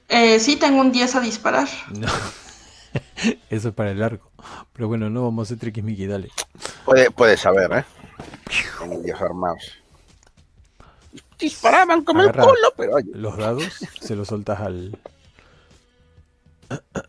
Eh, 0.09 0.39
sí, 0.41 0.57
tengo 0.57 0.81
un 0.81 0.93
10 0.93 1.15
a 1.17 1.21
disparar. 1.21 1.69
No. 1.99 2.09
Eso 3.51 3.69
es 3.69 3.75
para 3.75 3.91
el 3.91 4.03
arco. 4.03 4.31
Pero 4.73 4.89
bueno, 4.89 5.09
no 5.11 5.23
vamos 5.25 5.43
a 5.43 5.47
hacer 5.49 5.59
triquismiqui, 5.59 6.07
dale. 6.07 6.29
Puede, 6.85 7.11
puede 7.11 7.37
saber, 7.37 7.73
¿eh? 7.73 7.85
Con 8.79 8.93
indios 8.93 9.21
armados. 9.21 9.73
Disparaban 11.39 12.05
como 12.05 12.21
Agarra 12.21 12.43
el 12.43 12.49
culo, 12.49 12.73
pero 12.77 12.95
oye, 12.97 13.11
Los 13.15 13.37
dados 13.37 13.65
se 14.01 14.15
los 14.15 14.29
soltas 14.29 14.61
al. 14.61 14.97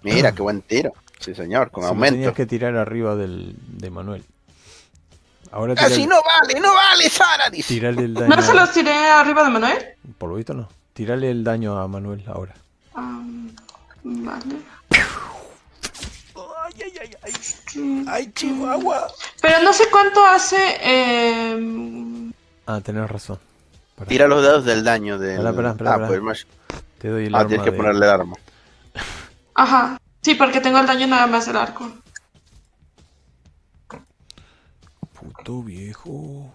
mira 0.04 0.32
qué 0.34 0.42
buen 0.42 0.62
tiro. 0.62 0.94
Sí, 1.20 1.36
señor, 1.36 1.72
con 1.72 1.84
se 1.84 1.90
aumento. 1.90 2.16
tenías 2.16 2.34
que 2.34 2.46
tirar 2.46 2.76
arriba 2.76 3.16
del, 3.16 3.56
de 3.78 3.90
Manuel. 3.90 4.26
Ahora 5.54 5.76
tira, 5.76 5.86
Así 5.88 6.08
no 6.08 6.16
vale, 6.24 6.60
no 6.60 6.74
vale, 6.74 7.10
Sara, 7.10 7.50
dice. 7.52 7.76
tirale 7.76 8.06
el 8.06 8.14
daño. 8.16 8.36
¿No 8.36 8.42
se 8.42 8.54
los 8.56 8.72
tiré 8.72 8.92
arriba 8.92 9.44
de 9.44 9.50
Manuel? 9.52 9.86
Por 10.18 10.30
lo 10.30 10.36
visto 10.36 10.54
no. 10.56 10.68
Tirale 10.94 11.30
el 11.30 11.44
daño 11.44 11.78
a 11.80 11.88
Manuel 11.88 12.24
ahora. 12.28 12.54
Ah, 12.96 13.20
vale. 14.04 14.56
Ay, 16.36 16.74
ay, 16.84 16.94
ay, 17.02 17.10
ay. 17.24 17.34
Ay, 18.08 18.32
Chihuahua. 18.34 19.08
Pero 19.42 19.62
no 19.62 19.74
sé 19.74 19.84
cuánto 19.92 20.26
hace. 20.26 20.58
Eh... 20.82 22.32
Ah, 22.66 22.82
tenés 22.82 23.10
razón. 23.10 23.38
Pará. 23.96 24.08
Tira 24.10 24.28
los 24.28 24.42
dados 24.44 24.66
del 24.66 24.84
daño 24.84 25.20
espera, 25.72 25.94
ah, 25.94 26.08
pues 26.08 26.22
más... 26.22 26.48
Te 27.00 27.10
doy 27.10 27.26
el 27.28 27.36
Ah, 27.36 27.40
arma 27.40 27.48
tienes 27.50 27.66
que 27.66 27.72
de- 27.72 27.78
ponerle 27.78 28.06
el 28.06 28.12
arma. 28.12 28.36
Ajá. 29.56 30.00
Sí, 30.22 30.34
porque 30.36 30.62
tengo 30.62 30.80
el 30.80 30.88
daño 30.88 31.06
nada 31.06 31.28
más 31.28 31.46
del 31.46 31.58
arco. 31.58 31.92
Viejo. 35.44 36.52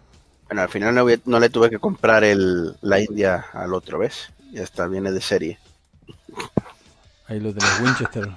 Bueno, 0.46 0.62
al 0.62 0.68
final 0.68 0.94
no, 1.24 1.40
le 1.40 1.50
tuve 1.50 1.68
que 1.68 1.78
comprar 1.78 2.24
el, 2.24 2.74
la 2.80 3.00
India 3.00 3.46
al 3.52 3.74
otro, 3.74 3.98
¿ves? 3.98 4.30
Ya 4.50 4.62
está, 4.62 4.86
viene 4.86 5.12
de 5.12 5.20
serie. 5.20 5.58
Ahí 7.26 7.38
lo 7.38 7.52
tenés, 7.52 7.80
Winchester. 7.80 8.30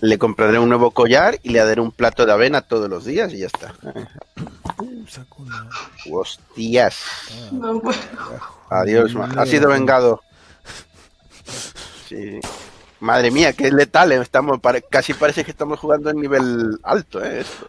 Le 0.00 0.18
compraré 0.18 0.58
un 0.58 0.68
nuevo 0.68 0.90
collar 0.90 1.38
y 1.44 1.50
le 1.50 1.60
daré 1.60 1.80
un 1.80 1.92
plato 1.92 2.26
de 2.26 2.32
avena 2.32 2.62
todos 2.62 2.90
los 2.90 3.04
días 3.04 3.32
y 3.32 3.38
ya 3.38 3.46
está. 3.46 3.74
Uh, 4.78 6.18
Hostias. 6.18 6.96
No, 7.52 7.80
bueno. 7.80 8.00
Adiós, 8.70 9.14
ha 9.36 9.46
sido 9.46 9.68
vengado. 9.68 10.20
Sí. 12.08 12.40
Madre 12.98 13.30
mía, 13.30 13.52
que 13.52 13.70
letal. 13.70 14.12
eh, 14.12 14.20
Estamos, 14.20 14.58
casi 14.90 15.14
parece 15.14 15.44
que 15.44 15.52
estamos 15.52 15.78
jugando 15.78 16.10
en 16.10 16.20
nivel 16.20 16.78
alto, 16.82 17.22
¿eh? 17.24 17.40
Esto, 17.40 17.68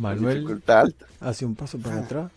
Manuel 0.00 0.62
hace 1.20 1.44
un 1.44 1.54
paso 1.54 1.78
para 1.78 1.98
atrás. 2.00 2.30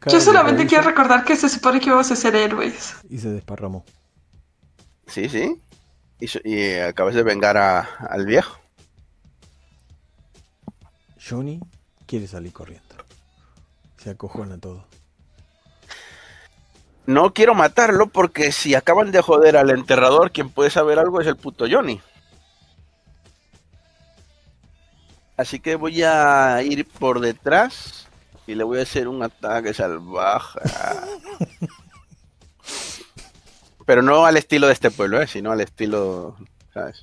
cae 0.00 0.12
Yo 0.12 0.20
solamente 0.20 0.66
quiero 0.66 0.84
recordar 0.84 1.24
que 1.24 1.36
se 1.36 1.48
supone 1.48 1.80
que 1.80 1.90
vamos 1.90 2.10
a 2.10 2.16
ser 2.16 2.34
héroes. 2.34 2.94
Y 3.08 3.18
se 3.18 3.30
desparramó. 3.30 3.84
Sí, 5.06 5.28
sí. 5.28 5.60
Y, 6.20 6.26
y, 6.44 6.58
eh, 6.58 6.82
acabas 6.84 7.14
de 7.14 7.22
vengar 7.22 7.56
a- 7.56 7.80
al 8.08 8.26
viejo. 8.26 8.58
Johnny 11.26 11.60
quiere 12.06 12.26
salir 12.26 12.52
corriendo. 12.52 12.84
Se 13.96 14.10
acojona 14.10 14.58
todo. 14.58 14.84
No 17.06 17.32
quiero 17.34 17.54
matarlo 17.54 18.06
porque 18.08 18.50
si 18.52 18.74
acaban 18.74 19.12
de 19.12 19.20
joder 19.20 19.56
al 19.56 19.70
enterrador, 19.70 20.32
quien 20.32 20.50
puede 20.50 20.70
saber 20.70 20.98
algo 20.98 21.20
es 21.20 21.26
el 21.26 21.36
puto 21.36 21.66
Johnny. 21.70 22.00
Así 25.36 25.58
que 25.58 25.74
voy 25.74 26.02
a 26.02 26.62
ir 26.62 26.86
por 26.86 27.20
detrás 27.20 28.06
y 28.46 28.54
le 28.54 28.64
voy 28.64 28.78
a 28.78 28.82
hacer 28.82 29.08
un 29.08 29.22
ataque 29.22 29.74
salvaje. 29.74 30.60
Pero 33.86 34.02
no 34.02 34.24
al 34.24 34.36
estilo 34.36 34.68
de 34.68 34.72
este 34.72 34.90
pueblo, 34.90 35.20
¿eh? 35.20 35.26
sino 35.26 35.50
al 35.50 35.60
estilo, 35.60 36.36
¿sabes? 36.72 37.02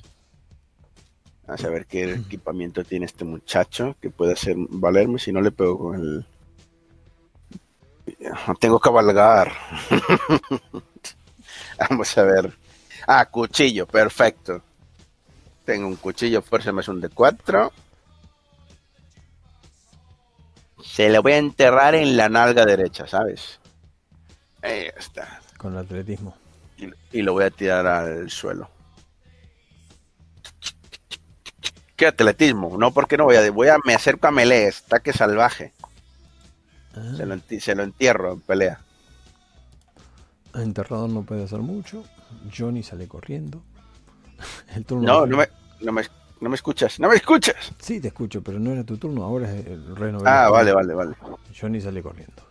A 1.46 1.56
saber 1.56 1.86
qué 1.86 2.14
equipamiento 2.14 2.84
tiene 2.84 3.06
este 3.06 3.24
muchacho 3.24 3.96
que 4.00 4.10
puede 4.10 4.32
hacer 4.32 4.56
valerme 4.56 5.18
si 5.18 5.32
no 5.32 5.40
le 5.40 5.52
pego 5.52 5.78
con 5.78 6.00
el... 6.00 6.26
Tengo 8.58 8.80
que 8.80 8.84
cabalgar. 8.84 9.52
Vamos 11.90 12.18
a 12.18 12.22
ver. 12.22 12.52
Ah, 13.06 13.26
cuchillo, 13.26 13.86
perfecto. 13.86 14.62
Tengo 15.64 15.86
un 15.86 15.96
cuchillo, 15.96 16.42
fuerza 16.42 16.72
más 16.72 16.88
un 16.88 17.00
de 17.00 17.08
4. 17.08 17.72
Se 20.82 21.08
le 21.08 21.18
voy 21.18 21.32
a 21.32 21.38
enterrar 21.38 21.94
en 21.94 22.16
la 22.16 22.28
nalga 22.28 22.64
derecha, 22.66 23.06
¿sabes? 23.06 23.60
Ahí 24.62 24.88
está. 24.96 25.40
Con 25.56 25.72
el 25.72 25.78
atletismo. 25.80 26.36
Y, 26.76 26.90
y 27.18 27.22
lo 27.22 27.32
voy 27.34 27.44
a 27.44 27.50
tirar 27.50 27.86
al 27.86 28.30
suelo. 28.30 28.68
¿Qué 31.96 32.06
atletismo? 32.06 32.76
No, 32.78 32.92
porque 32.92 33.16
no 33.16 33.24
voy 33.24 33.36
a... 33.36 33.50
Voy 33.50 33.68
a 33.68 33.76
me 33.84 33.94
acerco 33.94 34.26
a 34.26 34.30
melee, 34.30 34.68
ataque 34.68 35.12
salvaje. 35.12 35.72
Ah, 36.94 37.12
Se 37.16 37.26
lo, 37.26 37.38
se 37.60 37.74
lo 37.74 37.82
entierro 37.84 38.32
en 38.32 38.40
pelea. 38.40 38.80
enterrador 40.54 41.10
no 41.10 41.22
puede 41.22 41.44
hacer 41.44 41.60
mucho. 41.60 42.04
Johnny 42.56 42.82
sale 42.82 43.06
corriendo. 43.06 43.62
El 44.74 44.84
turno 44.84 45.06
No, 45.06 45.26
no 45.26 45.36
me, 45.36 45.48
no 45.80 45.92
me, 45.92 46.02
no 46.42 46.48
me 46.48 46.56
escuchas. 46.56 46.98
¡No 46.98 47.08
me 47.08 47.14
escuchas! 47.16 47.54
Sí, 47.78 48.00
te 48.00 48.08
escucho, 48.08 48.42
pero 48.42 48.58
no 48.58 48.72
era 48.72 48.82
tu 48.84 48.96
turno. 48.98 49.22
Ahora 49.24 49.50
es 49.52 49.64
el 49.66 49.94
reno. 49.96 50.18
Ah, 50.24 50.50
vale, 50.50 50.72
vale, 50.72 50.92
vale. 50.92 51.14
Johnny 51.58 51.80
sale 51.80 52.02
corriendo. 52.02 52.42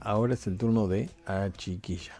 Ahora 0.00 0.34
es 0.34 0.46
el 0.46 0.58
turno 0.58 0.88
de 0.88 1.08
a 1.26 1.48
chiquilla. 1.56 2.14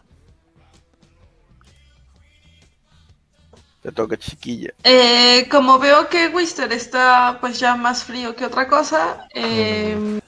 Te 3.81 3.91
toca 3.91 4.15
chiquilla. 4.15 4.71
Eh, 4.83 5.47
como 5.49 5.77
veo 5.79 6.07
que 6.07 6.27
Wister 6.29 6.71
está 6.71 7.37
pues 7.41 7.59
ya 7.59 7.75
más 7.75 8.03
frío 8.03 8.35
que 8.35 8.45
otra 8.45 8.67
cosa, 8.67 9.27
eh, 9.33 10.21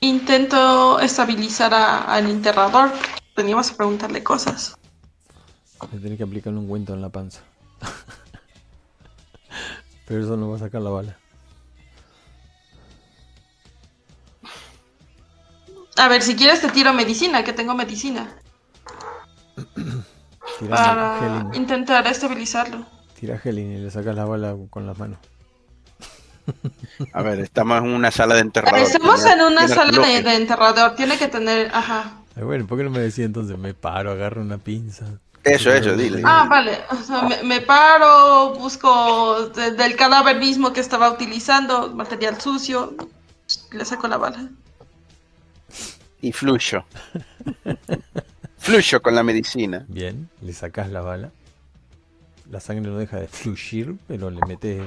intento 0.00 1.00
estabilizar 1.00 1.72
a- 1.74 2.02
al 2.04 2.28
enterrador. 2.30 2.92
Teníamos 3.34 3.70
que 3.70 3.76
preguntarle 3.76 4.22
cosas. 4.22 4.76
Le 5.92 5.98
tenés 6.00 6.18
que 6.18 6.24
aplicar 6.24 6.52
un 6.52 6.58
ungüento 6.60 6.94
en 6.94 7.02
la 7.02 7.08
panza. 7.10 7.40
Pero 10.06 10.22
eso 10.22 10.36
no 10.36 10.50
va 10.50 10.56
a 10.56 10.60
sacar 10.60 10.80
la 10.82 10.90
bala. 10.90 11.16
A 15.98 16.08
ver, 16.08 16.22
si 16.22 16.36
quieres 16.36 16.60
te 16.60 16.68
tiro 16.70 16.92
medicina, 16.92 17.42
que 17.42 17.52
tengo 17.52 17.74
medicina. 17.74 18.28
Para 20.70 21.48
intentar 21.54 22.06
estabilizarlo. 22.06 22.86
Tira 23.18 23.40
Helen 23.42 23.72
y 23.72 23.78
le 23.78 23.90
sacas 23.90 24.14
la 24.14 24.24
bala 24.24 24.54
con 24.70 24.86
las 24.86 24.98
manos. 24.98 25.18
A 27.12 27.22
ver, 27.22 27.40
estamos 27.40 27.78
en 27.78 27.88
una 27.88 28.10
sala 28.10 28.34
de 28.34 28.42
enterrador. 28.42 28.78
Estamos 28.80 29.22
Tiene- 29.22 29.42
en 29.42 29.46
una 29.52 29.66
tiene 29.66 29.74
sala 29.74 30.06
de, 30.06 30.22
de 30.22 30.34
enterrador. 30.36 30.94
Tiene 30.94 31.18
que 31.18 31.28
tener. 31.28 31.70
Ajá. 31.74 32.18
Ay, 32.36 32.44
bueno, 32.44 32.66
¿por 32.66 32.78
qué 32.78 32.84
no 32.84 32.90
me 32.90 33.00
decía 33.00 33.24
entonces? 33.24 33.58
Me 33.58 33.74
paro, 33.74 34.12
agarro 34.12 34.42
una 34.42 34.58
pinza. 34.58 35.06
Eso, 35.46 35.70
eso, 35.72 35.96
dile. 35.96 36.22
Ah, 36.24 36.46
vale. 36.50 36.80
O 36.90 36.96
sea, 36.96 37.22
me, 37.22 37.40
me 37.44 37.60
paro, 37.60 38.50
busco 38.54 39.48
de- 39.50 39.70
del 39.70 39.94
cadáver 39.94 40.38
mismo 40.38 40.72
que 40.72 40.80
estaba 40.80 41.08
utilizando, 41.10 41.94
material 41.94 42.40
sucio, 42.40 42.94
le 43.70 43.84
saco 43.84 44.08
la 44.08 44.16
bala. 44.16 44.48
Y 46.20 46.32
fluyo. 46.32 46.84
fluyo 48.58 49.00
con 49.02 49.14
la 49.14 49.22
medicina. 49.22 49.84
Bien, 49.88 50.28
le 50.42 50.52
sacas 50.52 50.90
la 50.90 51.00
bala. 51.00 51.30
La 52.50 52.58
sangre 52.60 52.90
no 52.90 52.98
deja 52.98 53.18
de 53.18 53.28
fluir, 53.28 53.96
pero 54.08 54.30
le 54.30 54.40
metes 54.48 54.82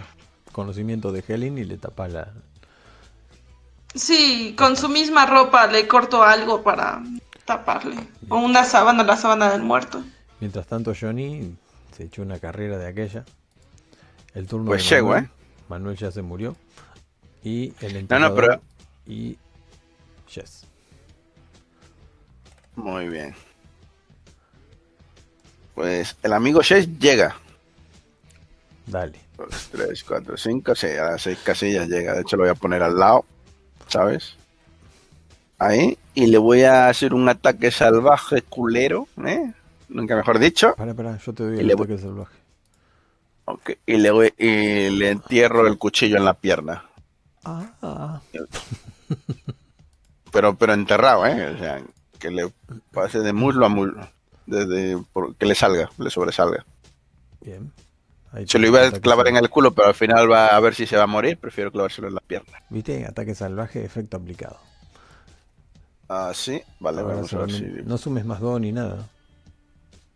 conocimiento 0.52 1.12
de 1.14 1.24
Helen 1.26 1.58
y 1.58 1.64
le 1.64 1.78
tapas 1.78 2.12
la. 2.12 2.34
Sí, 3.96 4.56
con 4.58 4.76
su 4.76 4.90
misma 4.90 5.26
ropa 5.26 5.68
le 5.68 5.88
corto 5.88 6.22
algo 6.24 6.64
para 6.64 7.02
taparle. 7.46 7.96
O 8.28 8.38
una 8.40 8.66
sábana, 8.66 9.04
la 9.04 9.16
sábana 9.16 9.52
del 9.52 9.64
muerto. 9.64 10.04
Mientras 10.40 10.68
tanto, 10.68 10.94
Johnny 11.00 11.56
se 11.96 12.04
echó 12.06 12.22
una 12.22 12.40
carrera 12.40 12.78
de 12.78 12.88
aquella. 12.88 13.26
El 14.34 14.48
turno 14.48 14.68
Pues 14.68 14.88
de 14.90 14.96
llego, 14.96 15.10
Manuel. 15.10 15.26
¿eh? 15.26 15.30
Manuel 15.70 15.98
ya 15.98 16.12
se 16.12 16.22
murió. 16.22 16.56
Y 17.44 17.74
el 17.82 18.08
No, 18.10 18.20
no, 18.20 18.36
pero- 18.36 18.62
Y 19.06 19.38
Jess. 20.28 20.66
Muy 22.76 23.10
bien. 23.10 23.34
Pues 25.76 26.16
el 26.24 26.34
amigo 26.34 26.62
Chess 26.62 26.88
llega. 27.00 27.36
Dale. 28.86 29.20
Dos, 29.38 29.70
tres, 29.72 30.04
cuatro, 30.04 30.36
cinco, 30.38 30.76
seis. 30.76 31.00
A 31.00 31.12
las 31.12 31.22
seis 31.22 31.40
casillas 31.44 31.88
llega. 31.88 32.14
De 32.14 32.22
hecho, 32.22 32.36
lo 32.38 32.44
voy 32.44 32.52
a 32.52 32.56
poner 32.56 32.82
al 32.84 32.98
lado. 32.98 33.26
¿Sabes? 33.88 34.36
Ahí. 35.58 35.98
Y 36.14 36.28
le 36.28 36.38
voy 36.38 36.64
a 36.64 36.90
hacer 36.90 37.14
un 37.14 37.28
ataque 37.30 37.72
salvaje 37.72 38.42
culero. 38.42 39.08
¿eh? 39.26 39.54
Nunca 39.90 40.16
mejor 40.16 40.40
dicho. 40.40 40.76
Para, 40.76 40.94
para, 40.94 41.18
yo 41.18 41.34
te 41.34 41.44
doy 41.44 41.60
el 41.60 41.68
le 41.68 41.74
ataque 41.74 41.98
salvaje. 41.98 42.38
Ok, 43.46 43.72
Y, 43.86 43.98
le 43.98 44.12
voy- 44.12 44.34
y 44.38 44.90
le 44.92 45.10
entierro 45.10 45.66
el 45.68 45.78
cuchillo 45.78 46.18
en 46.18 46.26
la 46.26 46.36
pierna. 46.36 46.86
Ah, 47.44 48.22
Pero, 50.32 50.56
pero 50.56 50.74
enterrado, 50.74 51.26
¿eh? 51.26 51.56
O 51.56 51.58
sea, 51.58 51.82
que 52.20 52.30
le 52.30 52.52
pase 52.92 53.20
de 53.20 53.34
muslo 53.34 53.66
a 53.66 53.70
muslo. 53.70 54.08
Desde, 54.46 54.98
por- 55.14 55.36
que 55.36 55.46
le 55.46 55.56
salga, 55.56 55.90
le 55.98 56.10
sobresalga. 56.10 56.66
bien. 57.42 57.72
Ahí 58.32 58.48
Se 58.48 58.60
lo 58.60 58.68
iba 58.68 58.86
a 58.86 58.92
clavar 58.92 59.28
en 59.28 59.38
el 59.38 59.50
culo, 59.50 59.72
pero 59.74 59.88
al 59.88 59.96
final 59.96 60.32
va 60.32 60.48
a 60.50 60.60
ver 60.60 60.76
si 60.76 60.86
se 60.86 60.96
va 60.98 61.04
a 61.04 61.08
morir. 61.08 61.38
Prefiero 61.40 61.72
clavárselo 61.72 62.08
en 62.10 62.14
la 62.14 62.22
pierna. 62.22 62.62
¿Viste? 62.70 63.06
Ataque 63.08 63.34
salvaje, 63.34 63.84
efecto 63.84 64.18
aplicado. 64.18 64.58
Ah, 66.08 66.32
sí. 66.36 66.62
Vale, 66.80 67.02
Ahora 67.02 67.16
vamos 67.16 67.34
a 67.34 67.38
ver 67.40 67.52
si... 67.52 67.64
No 67.86 67.98
sumes 67.98 68.26
más 68.26 68.40
dos 68.40 68.62
ni 68.62 68.72
nada. 68.72 69.08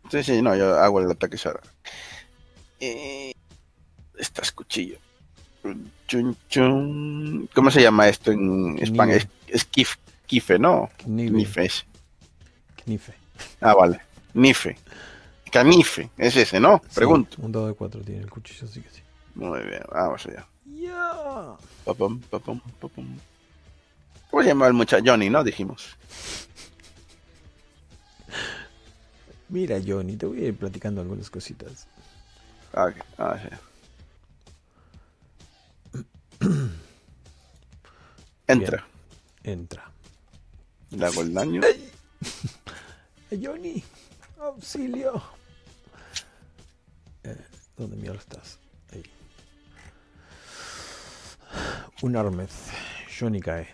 Sí, 0.09 0.23
sí, 0.23 0.41
no, 0.41 0.55
yo 0.55 0.77
hago 0.77 0.99
el 1.01 1.11
ataque 1.11 1.37
ahora. 1.45 1.61
Eh, 2.79 3.33
Estás 4.17 4.51
cuchillo. 4.51 4.97
Chun, 6.07 6.37
chun. 6.49 7.49
¿Cómo 7.55 7.71
se 7.71 7.81
llama 7.81 8.07
esto 8.09 8.31
en 8.31 8.77
España? 8.79 9.15
Es, 9.15 9.27
es 9.47 9.71
kif- 9.71 9.97
kife, 10.27 10.59
¿no? 10.59 10.89
Knife. 11.03 11.69
Knife. 12.83 13.13
Ah, 13.61 13.73
vale. 13.73 14.01
Nife. 14.33 14.77
Canife. 15.51 16.09
Es 16.17 16.35
ese, 16.35 16.59
¿no? 16.59 16.81
Sí, 16.89 16.95
Pregunto. 16.95 17.37
un 17.41 17.51
dado 17.51 17.67
de 17.67 17.73
cuatro 17.73 18.01
tiene 18.01 18.21
el 18.21 18.29
cuchillo, 18.29 18.67
sí 18.67 18.81
que 18.81 18.89
sí. 18.89 19.01
Muy 19.35 19.61
bien, 19.61 19.81
vamos 19.91 20.25
allá. 20.25 20.45
Papam. 21.85 22.21
¿Cómo 24.29 24.43
se 24.43 24.49
llama 24.49 24.67
el 24.67 24.73
muchacho? 24.73 25.03
Johnny, 25.05 25.29
¿no? 25.29 25.43
Dijimos. 25.43 25.95
Mira, 29.53 29.79
Johnny, 29.85 30.17
te 30.17 30.25
voy 30.25 30.43
a 30.43 30.47
ir 30.47 30.57
platicando 30.57 30.99
algunas 30.99 31.29
cositas. 31.29 31.85
Ah, 32.73 32.85
ok. 32.85 32.95
ah, 33.19 33.39
sí. 35.93 35.99
Entra. 38.47 38.83
Entra. 39.43 39.91
Le 40.89 41.05
hago 41.05 41.21
el 41.21 41.35
daño. 41.35 41.61
Johnny, 43.43 43.83
auxilio. 44.39 45.21
Eh, 47.23 47.37
¿Dónde 47.77 47.95
mierda 47.97 48.21
estás? 48.21 48.57
Ahí. 48.91 49.03
Un 52.01 52.15
Armez. 52.15 52.71
Johnny 53.19 53.39
cae. 53.39 53.67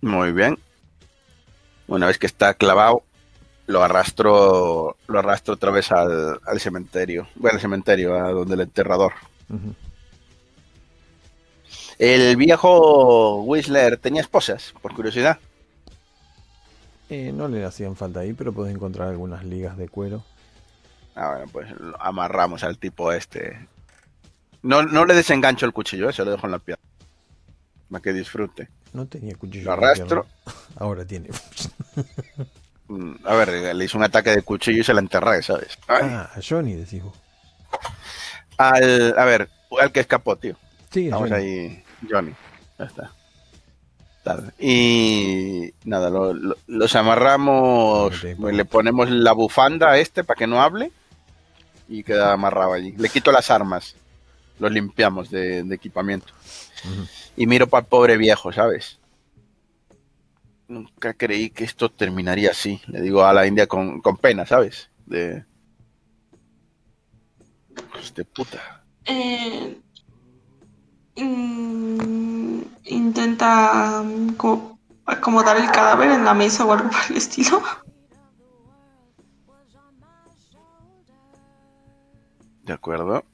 Muy 0.00 0.32
bien. 0.32 0.58
Una 1.86 2.08
vez 2.08 2.18
que 2.18 2.26
está 2.26 2.52
clavado, 2.54 3.04
lo 3.66 3.82
arrastro, 3.82 4.96
lo 5.06 5.18
arrastro 5.18 5.54
otra 5.54 5.70
vez 5.70 5.90
al, 5.92 6.40
al 6.44 6.60
cementerio. 6.60 7.28
Bueno, 7.34 7.56
al 7.56 7.60
cementerio, 7.60 8.14
a 8.14 8.30
donde 8.30 8.54
el 8.54 8.60
enterrador. 8.60 9.12
El 11.98 12.36
viejo 12.36 13.42
Whistler 13.42 13.96
tenía 13.96 14.20
esposas, 14.20 14.74
por 14.82 14.94
curiosidad. 14.94 15.38
Eh, 17.08 17.32
no 17.32 17.48
le 17.48 17.64
hacían 17.64 17.96
falta 17.96 18.20
ahí, 18.20 18.32
pero 18.32 18.52
puedes 18.52 18.74
encontrar 18.74 19.08
algunas 19.08 19.44
ligas 19.44 19.76
de 19.76 19.88
cuero. 19.88 20.24
Ah, 21.14 21.30
bueno, 21.30 21.50
pues 21.52 21.68
amarramos 21.98 22.62
al 22.64 22.78
tipo 22.78 23.12
este. 23.12 23.68
No, 24.62 24.82
no 24.82 25.06
le 25.06 25.14
desengancho 25.14 25.64
el 25.64 25.72
cuchillo, 25.72 26.10
eh, 26.10 26.12
se 26.12 26.24
lo 26.24 26.32
dejo 26.32 26.46
en 26.46 26.52
la 26.52 26.58
pierna. 26.58 26.84
Para 27.90 28.02
que 28.02 28.12
disfrute. 28.12 28.68
No 28.92 29.06
tenía 29.06 29.34
cuchillo. 29.36 29.66
Lo 29.66 29.72
arrastro. 29.72 30.26
Ahora 30.76 31.04
tiene. 31.04 31.30
A 33.24 33.34
ver, 33.34 33.74
le 33.74 33.84
hice 33.84 33.96
un 33.96 34.04
ataque 34.04 34.30
de 34.30 34.42
cuchillo 34.42 34.80
y 34.80 34.84
se 34.84 34.94
la 34.94 35.00
enterré, 35.00 35.42
¿sabes? 35.42 35.76
Ay. 35.88 36.02
Ah, 36.04 36.30
a 36.34 36.40
Johnny 36.46 36.74
decís 36.74 37.02
vos. 37.02 37.14
Al, 38.58 39.18
a 39.18 39.24
ver, 39.24 39.48
al 39.80 39.92
que 39.92 40.00
escapó, 40.00 40.36
tío. 40.36 40.56
Sí, 40.90 41.08
a 41.08 41.14
Vamos 41.16 41.30
Johnny. 41.30 41.42
ahí, 41.42 41.84
Johnny. 42.10 42.32
Ya 42.78 42.84
está. 42.84 43.12
Y 44.58 45.72
nada, 45.84 46.10
lo- 46.10 46.32
lo- 46.34 46.56
los 46.66 46.96
amarramos, 46.96 48.12
le 48.22 48.64
ponemos 48.64 49.08
la 49.10 49.32
bufanda 49.32 49.90
a 49.92 49.98
este 49.98 50.24
para 50.24 50.36
que 50.38 50.46
no 50.48 50.60
hable 50.60 50.90
y 51.88 52.02
queda 52.02 52.32
amarrado 52.32 52.72
allí. 52.72 52.92
Le 52.96 53.08
quito 53.08 53.30
las 53.30 53.50
armas, 53.52 53.94
los 54.58 54.72
limpiamos 54.72 55.30
de, 55.30 55.62
de 55.62 55.74
equipamiento. 55.74 56.32
Y 57.36 57.46
miro 57.46 57.68
para 57.68 57.82
el 57.82 57.86
pobre 57.88 58.16
viejo, 58.16 58.52
¿sabes? 58.52 58.98
Nunca 60.68 61.14
creí 61.14 61.50
que 61.50 61.64
esto 61.64 61.90
terminaría 61.90 62.50
así. 62.50 62.80
Le 62.88 63.00
digo 63.00 63.24
a 63.24 63.32
la 63.32 63.46
India 63.46 63.66
con, 63.66 64.00
con 64.00 64.16
pena, 64.16 64.44
¿sabes? 64.46 64.90
De... 65.06 65.44
De 68.14 68.24
puta. 68.24 68.84
Eh, 69.04 69.80
mm, 71.16 72.60
intenta 72.84 74.02
mm, 74.02 74.34
como 74.36 74.78
acomodar 75.04 75.56
el 75.58 75.70
cadáver 75.70 76.10
en 76.10 76.24
la 76.24 76.34
mesa 76.34 76.64
o 76.64 76.72
algo 76.72 76.90
por 76.90 77.00
el 77.10 77.16
estilo. 77.16 77.62
De 82.64 82.72
acuerdo. 82.72 83.24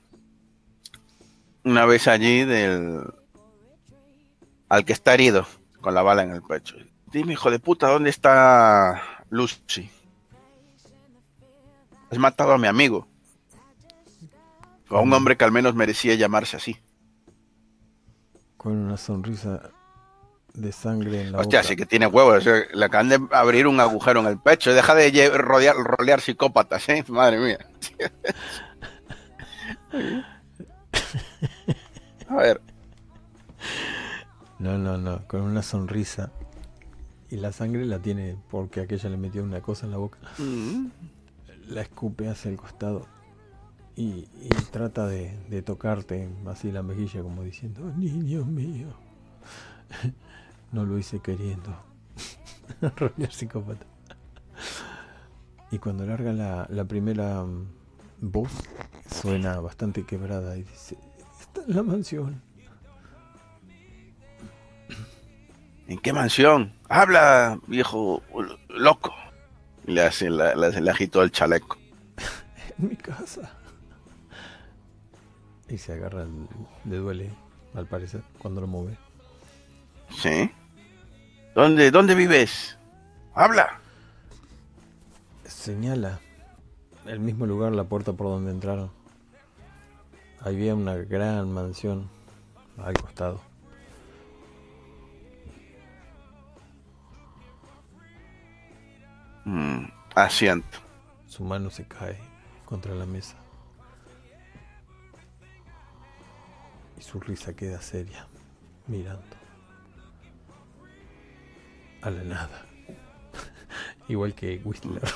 Una 1.64 1.86
vez 1.86 2.08
allí 2.08 2.44
del... 2.44 3.02
Al 4.68 4.84
que 4.84 4.92
está 4.92 5.14
herido, 5.14 5.46
con 5.80 5.94
la 5.94 6.02
bala 6.02 6.22
en 6.22 6.32
el 6.32 6.42
pecho. 6.42 6.76
Dime, 7.12 7.34
hijo 7.34 7.50
de 7.50 7.58
puta, 7.58 7.88
¿dónde 7.88 8.10
está 8.10 9.02
Lucy? 9.28 9.90
Has 12.10 12.18
matado 12.18 12.52
a 12.52 12.58
mi 12.58 12.66
amigo. 12.66 13.06
A 14.88 15.00
un 15.00 15.12
hombre 15.12 15.36
que 15.36 15.44
al 15.44 15.52
menos 15.52 15.74
merecía 15.74 16.14
llamarse 16.14 16.56
así. 16.56 16.78
Con 18.56 18.72
una 18.72 18.96
sonrisa 18.96 19.70
de 20.54 20.72
sangre 20.72 21.22
en 21.22 21.32
la 21.32 21.40
Hostia, 21.40 21.60
boca. 21.60 21.68
sí 21.68 21.76
que 21.76 21.86
tiene 21.86 22.06
huevos. 22.06 22.44
Le 22.46 22.84
acaban 22.84 23.08
de 23.08 23.20
abrir 23.30 23.66
un 23.66 23.80
agujero 23.80 24.20
en 24.20 24.26
el 24.26 24.38
pecho. 24.38 24.72
Deja 24.72 24.94
de 24.94 25.30
rodear, 25.30 25.76
rolear 25.76 26.20
psicópatas, 26.20 26.88
¿eh? 26.88 27.04
Madre 27.08 27.38
mía. 27.38 27.58
A 32.28 32.36
ver. 32.36 32.60
No, 34.58 34.78
no, 34.78 34.96
no, 34.96 35.26
con 35.26 35.42
una 35.42 35.62
sonrisa. 35.62 36.30
Y 37.32 37.38
la 37.38 37.50
sangre 37.50 37.86
la 37.86 37.98
tiene 37.98 38.36
porque 38.50 38.82
aquella 38.82 39.08
le 39.08 39.16
metió 39.16 39.42
una 39.42 39.62
cosa 39.62 39.86
en 39.86 39.92
la 39.92 39.96
boca. 39.96 40.18
Mm. 40.36 40.88
La 41.68 41.80
escupe 41.80 42.28
hacia 42.28 42.50
el 42.50 42.58
costado. 42.58 43.06
Y, 43.96 44.28
y 44.38 44.50
trata 44.70 45.06
de, 45.06 45.34
de 45.48 45.62
tocarte 45.62 46.28
así 46.44 46.70
la 46.70 46.82
mejilla 46.82 47.22
como 47.22 47.42
diciendo, 47.42 47.80
"Oh, 47.86 47.98
niño 47.98 48.44
mío. 48.44 48.88
No 50.72 50.84
lo 50.84 50.98
hice 50.98 51.20
queriendo. 51.20 51.74
Rolear 52.96 53.32
psicópata. 53.32 53.86
Y 55.70 55.78
cuando 55.78 56.04
larga 56.04 56.34
la, 56.34 56.66
la 56.70 56.84
primera 56.84 57.42
mm, 57.44 57.66
voz, 58.20 58.52
suena 59.10 59.58
bastante 59.60 60.04
quebrada 60.04 60.54
y 60.58 60.64
dice, 60.64 60.98
está 61.40 61.62
en 61.66 61.76
la 61.76 61.82
mansión. 61.82 62.42
¿En 65.88 65.98
qué 65.98 66.12
mansión? 66.12 66.74
Habla, 66.88 67.58
viejo 67.66 68.22
loco. 68.68 69.14
Y 69.86 69.92
le 69.92 70.02
hace, 70.02 70.30
la- 70.30 70.54
le, 70.54 70.80
le 70.80 70.90
agitó 70.90 71.22
el 71.22 71.30
chaleco. 71.32 71.76
En 72.78 72.88
mi 72.88 72.96
casa. 72.96 73.52
Y 75.68 75.78
se 75.78 75.92
agarra, 75.94 76.22
el- 76.22 76.48
le 76.84 76.96
duele, 76.96 77.30
al 77.74 77.86
parecer, 77.86 78.22
cuando 78.38 78.60
lo 78.60 78.66
mueve. 78.66 78.96
¿Sí? 80.10 80.50
¿Dónde, 81.54 81.90
dónde 81.90 82.14
vives? 82.14 82.78
Habla. 83.34 83.78
Señala 85.44 86.20
el 87.06 87.20
mismo 87.20 87.46
lugar, 87.46 87.72
la 87.72 87.84
puerta 87.84 88.12
por 88.12 88.26
donde 88.28 88.50
entraron. 88.50 88.90
Había 90.40 90.74
una 90.74 90.96
gran 90.96 91.52
mansión 91.52 92.08
al 92.78 92.94
costado. 92.94 93.40
Mm, 99.44 99.84
asiento. 100.14 100.78
Su 101.26 101.44
mano 101.44 101.70
se 101.70 101.86
cae 101.86 102.18
contra 102.64 102.94
la 102.94 103.06
mesa. 103.06 103.36
Y 106.98 107.02
su 107.02 107.20
risa 107.20 107.54
queda 107.54 107.80
seria, 107.80 108.26
mirando. 108.86 109.22
A 112.02 112.10
la 112.10 112.22
nada. 112.22 112.66
Igual 114.08 114.34
que 114.34 114.60
Whistler. 114.64 115.02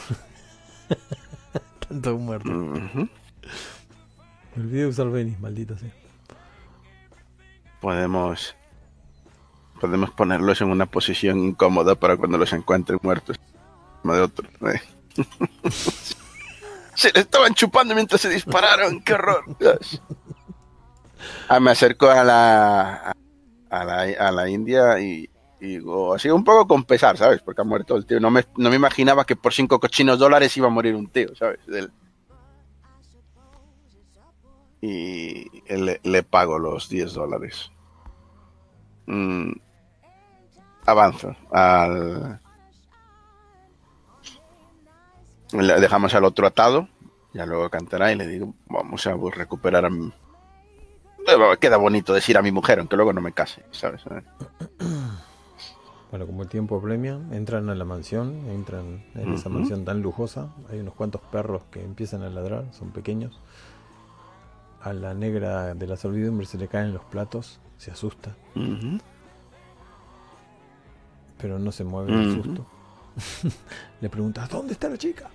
Tanto 1.89 2.19
muerto. 2.19 2.51
Me 2.51 3.09
olvidé 4.57 4.82
de 4.82 4.86
usar 4.86 5.11
Venice, 5.11 5.39
maldita 5.39 5.77
sea. 5.77 5.93
Podemos. 7.81 8.57
Podemos 9.81 10.11
ponerlos 10.11 10.61
en 10.62 10.70
una 10.70 10.86
posición 10.86 11.39
incómoda 11.39 11.94
para 11.94 12.16
cuando 12.16 12.39
los 12.39 12.53
encuentren 12.53 12.98
muertos. 13.03 13.39
De 14.15 14.20
otro. 14.20 14.49
eh. 14.73 14.81
se 16.95 17.12
le 17.12 17.20
estaban 17.20 17.55
chupando 17.55 17.95
mientras 17.95 18.20
se 18.20 18.28
dispararon. 18.28 19.01
¡Qué 19.03 19.15
horror! 19.15 19.45
Ah, 21.49 21.61
me 21.61 21.70
acerco 21.70 22.09
a 22.11 22.24
la. 22.24 23.12
A 23.70 23.85
la, 23.85 24.03
a 24.03 24.31
la 24.33 24.49
India 24.49 24.99
y. 25.01 25.28
y 25.61 25.66
digo, 25.66 26.15
así 26.15 26.28
un 26.31 26.45
poco 26.45 26.66
con 26.66 26.85
pesar, 26.85 27.16
¿sabes? 27.16 27.43
Porque 27.43 27.62
ha 27.62 27.65
muerto 27.65 27.97
el 27.97 28.07
tío. 28.07 28.20
No 28.20 28.31
me, 28.31 28.45
no 28.57 28.70
me 28.70 28.77
imaginaba 28.77 29.24
que 29.24 29.37
por 29.37 29.53
cinco 29.53 29.81
cochinos 29.81 30.19
dólares 30.19 30.57
iba 30.57 30.66
a 30.66 30.70
morir 30.70 30.95
un 30.95 31.09
tío, 31.09 31.35
¿sabes? 31.35 31.61
Y 34.81 35.51
le, 35.69 36.01
le 36.03 36.23
pago 36.23 36.59
los 36.59 36.89
10 36.89 37.15
dólares. 37.15 37.70
Mm, 39.07 39.53
avanzo 40.85 41.35
al... 41.51 42.41
Le 45.62 45.81
dejamos 45.81 46.15
al 46.15 46.24
otro 46.24 46.47
atado, 46.47 46.89
ya 47.33 47.47
luego 47.47 47.69
cantará 47.70 48.12
y 48.12 48.16
le 48.16 48.27
digo, 48.27 48.55
vamos 48.69 49.07
a 49.07 49.15
recuperar 49.15 49.85
a 49.85 49.91
mi... 49.91 50.12
Queda 51.61 51.77
bonito 51.77 52.15
decir 52.15 52.39
a 52.39 52.43
mi 52.43 52.53
mujer, 52.53 52.78
aunque 52.78 52.97
luego 52.97 53.12
no 53.12 53.20
me 53.20 53.33
case, 53.33 53.65
¿sabes? 53.70 54.03
Bueno, 56.09 56.24
como 56.27 56.43
el 56.45 56.49
tiempo 56.49 56.81
premia, 56.81 57.19
entran 57.33 57.69
a 57.69 57.74
la 57.74 57.85
mansión, 57.85 58.49
entran 58.49 59.05
en 59.16 59.35
esa 59.35 59.49
mansión 59.49 59.85
tan 59.85 60.03
lujosa. 60.03 60.49
Hay 60.70 60.78
unos 60.78 60.95
cuantos 60.95 61.20
perros 61.20 61.62
que 61.70 61.83
empiezan 61.83 62.23
a 62.23 62.31
ladrar, 62.31 62.65
son 62.73 62.93
pequeños. 62.93 63.41
A 64.81 64.93
la 64.93 65.15
negra 65.15 65.74
de 65.74 65.87
la 65.87 65.97
servidumbre 65.97 66.47
se 66.47 66.59
le 66.59 66.69
caen 66.69 66.95
los 66.95 67.03
platos, 67.05 67.59
se 67.77 67.91
asusta, 67.91 68.37
pero 71.39 71.59
no 71.59 71.73
se 71.73 71.83
mueve 71.83 72.12
del 72.12 72.31
Ujú. 72.31 72.43
susto. 72.45 72.66
le 74.01 74.09
preguntas, 74.09 74.49
¿dónde 74.49 74.74
está 74.74 74.89
la 74.89 74.97
chica? 74.97 75.28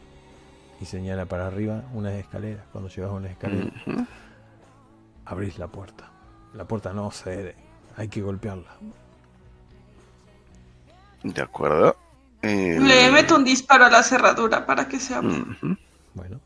Y 0.81 0.85
señala 0.85 1.25
para 1.27 1.47
arriba 1.47 1.83
unas 1.93 2.13
escaleras. 2.13 2.65
Cuando 2.71 2.89
llegas 2.89 3.11
a 3.11 3.13
una 3.13 3.29
escalera, 3.29 3.71
Ujú. 3.85 4.05
abrís 5.25 5.57
la 5.59 5.67
puerta. 5.67 6.09
La 6.55 6.65
puerta 6.65 6.91
no 6.91 7.09
cede, 7.11 7.55
hay 7.95 8.07
que 8.09 8.21
golpearla. 8.21 8.75
De 11.23 11.41
acuerdo. 11.41 11.95
Eh, 12.41 12.79
Le 12.81 13.11
meto 13.11 13.35
un 13.35 13.43
disparo 13.43 13.85
a 13.85 13.89
la 13.91 14.01
cerradura 14.01 14.65
para 14.65 14.87
que 14.87 14.99
se 14.99 15.13
abra. 15.13 15.35
Bueno. 16.15 16.39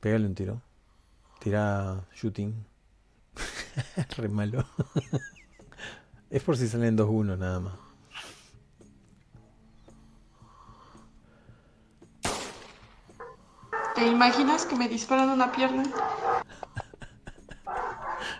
Pégale 0.00 0.24
un 0.26 0.34
tiro. 0.34 0.62
Tira 1.40 2.00
shooting. 2.14 2.54
Re 4.16 4.28
malo. 4.30 4.64
es 6.30 6.42
por 6.42 6.56
si 6.56 6.66
salen 6.68 6.96
2-1 6.96 7.36
nada 7.36 7.60
más. 7.60 7.74
¿Te 14.00 14.06
imaginas 14.06 14.64
que 14.64 14.76
me 14.76 14.88
disparan 14.88 15.28
una 15.28 15.52
pierna? 15.52 15.82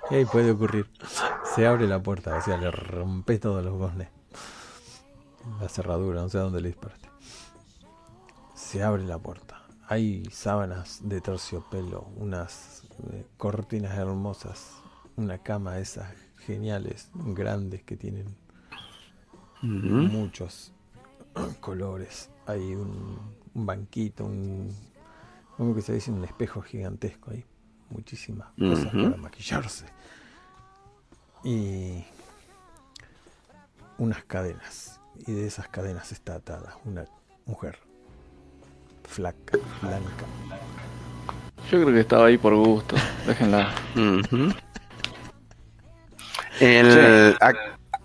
Ey, 0.09 0.25
puede 0.25 0.53
ocurrir. 0.53 0.91
Se 1.55 1.67
abre 1.67 1.87
la 1.87 2.03
puerta, 2.03 2.35
o 2.35 2.41
sea, 2.41 2.57
le 2.57 2.71
rompes 2.71 3.41
todos 3.41 3.63
los 3.63 3.75
goznes. 3.75 4.09
La 5.61 5.69
cerradura, 5.69 6.23
no 6.23 6.31
sé 6.31 6.39
a 6.39 6.41
dónde 6.41 6.63
le 6.63 6.69
disparaste. 6.69 7.11
Se 8.55 8.83
abre 8.83 9.05
la 9.05 9.19
puerta. 9.19 9.61
Hay 9.87 10.25
sábanas 10.31 11.07
de 11.07 11.21
terciopelo, 11.21 12.09
unas 12.17 12.85
eh, 13.13 13.27
cortinas 13.37 13.99
hermosas, 13.99 14.79
una 15.17 15.37
cama 15.37 15.79
esas 15.79 16.11
geniales, 16.39 17.11
grandes 17.13 17.83
que 17.83 17.99
tienen 17.99 18.35
muchos 19.61 20.73
colores. 21.61 22.31
Hay 22.47 22.75
un, 22.75 23.37
un 23.53 23.67
banquito, 23.67 24.25
un, 24.25 24.75
como 25.61 25.75
que 25.75 25.83
se 25.83 25.93
dice, 25.93 26.11
un 26.11 26.25
espejo 26.25 26.63
gigantesco 26.63 27.33
ahí. 27.33 27.45
Muchísimas 27.91 28.49
cosas 28.59 28.87
para 28.95 29.17
maquillarse. 29.19 29.85
Y 31.45 32.03
unas 33.99 34.25
cadenas. 34.25 35.03
Y 35.27 35.33
de 35.33 35.47
esas 35.47 35.69
cadenas 35.69 36.13
está 36.13 36.37
atada 36.37 36.79
una 36.87 37.05
mujer. 37.45 37.79
Flaca, 39.05 39.59
blanca. 39.83 40.25
Yo 41.71 41.83
creo 41.83 41.93
que 41.93 42.01
estaba 42.01 42.25
ahí 42.25 42.39
por 42.39 42.55
gusto. 42.55 42.97
Déjenla. 43.27 43.71
El- 46.59 47.37
a, 47.39 47.53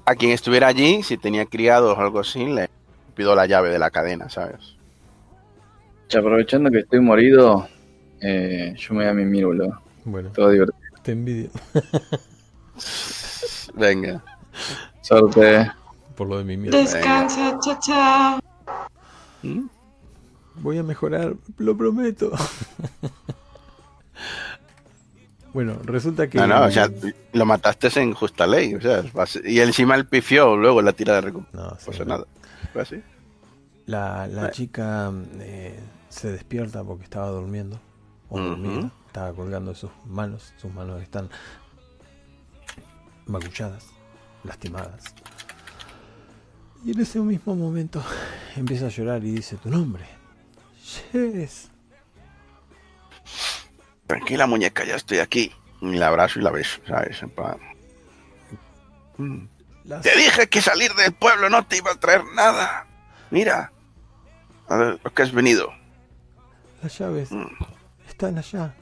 a 0.06 0.16
quien 0.16 0.32
estuviera 0.32 0.68
allí, 0.68 1.04
si 1.04 1.18
tenía 1.18 1.46
criados 1.46 1.98
o 1.98 2.02
algo 2.02 2.20
así, 2.20 2.46
le 2.48 2.70
pido 3.16 3.34
la 3.34 3.46
llave 3.46 3.70
de 3.70 3.80
la 3.80 3.92
cadena, 3.92 4.30
¿sabes? 4.30 4.75
Che, 6.08 6.18
aprovechando 6.18 6.70
que 6.70 6.80
estoy 6.80 7.00
morido, 7.00 7.68
eh, 8.22 8.74
yo 8.78 8.94
me 8.94 9.02
voy 9.04 9.10
a 9.10 9.14
mi 9.14 9.26
mírulo. 9.26 9.82
Bueno, 10.06 10.30
Todo 10.32 10.50
divertido. 10.50 10.80
te 11.02 11.12
envidio 11.14 11.50
Venga. 13.74 14.24
Suerte. 15.02 15.72
por 16.16 16.28
lo 16.28 16.38
de 16.38 16.44
mi 16.44 16.58
mierda. 16.58 16.78
Descansa, 16.80 17.58
chacha. 17.60 18.40
¿Mm? 19.44 19.68
Voy 20.58 20.78
a 20.78 20.84
mejorar, 20.84 21.36
lo 21.58 21.76
prometo. 21.76 22.32
bueno, 25.54 25.78
resulta 25.84 26.28
que. 26.30 26.38
No, 26.38 26.48
no, 26.48 26.64
o 26.66 26.72
sea, 26.72 26.90
lo 27.34 27.46
mataste 27.46 27.88
en 28.02 28.14
justa 28.14 28.48
ley, 28.48 28.76
o 28.76 28.82
sea, 28.82 29.04
y 29.44 29.60
encima 29.60 29.96
el 29.96 30.08
pifió 30.08 30.56
luego 30.56 30.82
la 30.82 30.94
tira 30.94 31.16
de 31.16 31.22
recuperación. 31.22 31.66
No, 31.66 31.72
No 31.72 31.78
sí, 31.94 32.00
no. 32.00 32.06
nada. 32.06 32.26
Fue 32.74 32.82
así. 32.82 33.02
La, 33.88 34.28
la 34.28 34.34
Bueno. 34.42 34.50
chica 34.52 35.12
eh, 35.42 35.80
se 36.16 36.32
despierta 36.32 36.84
porque 36.84 37.04
estaba 37.04 37.28
durmiendo. 37.30 37.80
O 38.30 38.40
dormida. 38.40 38.90
Estaba 39.08 39.34
colgando 39.34 39.72
de 39.72 39.78
sus 39.78 39.92
manos. 40.06 40.54
Sus 40.58 40.74
manos 40.74 41.02
están 41.02 41.30
magulladas, 43.26 43.86
lastimadas. 44.44 45.04
Y 46.84 46.92
en 46.92 47.02
ese 47.02 47.20
mismo 47.20 47.56
momento 47.56 48.04
empieza 48.56 48.86
a 48.88 48.90
llorar 48.90 49.24
y 49.24 49.32
dice 49.32 49.58
tu 49.58 49.70
nombre. 49.70 50.06
Yes. 51.14 51.70
Tranquila, 54.08 54.46
muñeca, 54.48 54.84
ya 54.86 54.96
estoy 54.96 55.18
aquí. 55.20 55.52
Y 55.82 55.94
la 55.98 56.08
abrazo 56.08 56.40
y 56.40 56.44
la 56.44 56.52
beso, 56.52 56.80
¿sabes? 56.88 57.20
"Mm, 59.18 59.46
Las- 59.84 60.02
Te 60.02 60.16
dije 60.18 60.48
que 60.48 60.62
salir 60.62 60.94
del 60.94 61.14
pueblo 61.14 61.50
no 61.50 61.66
te 61.68 61.78
iba 61.78 61.92
a 61.92 61.96
traer 62.00 62.24
nada. 62.36 62.88
Mira, 63.30 63.72
a 64.68 64.76
ver 64.78 65.00
lo 65.04 65.14
que 65.14 65.22
has 65.22 65.32
venido. 65.32 65.72
Las 66.86 67.00
llaves 67.00 67.32
están 68.08 68.38
allá. 68.38 68.76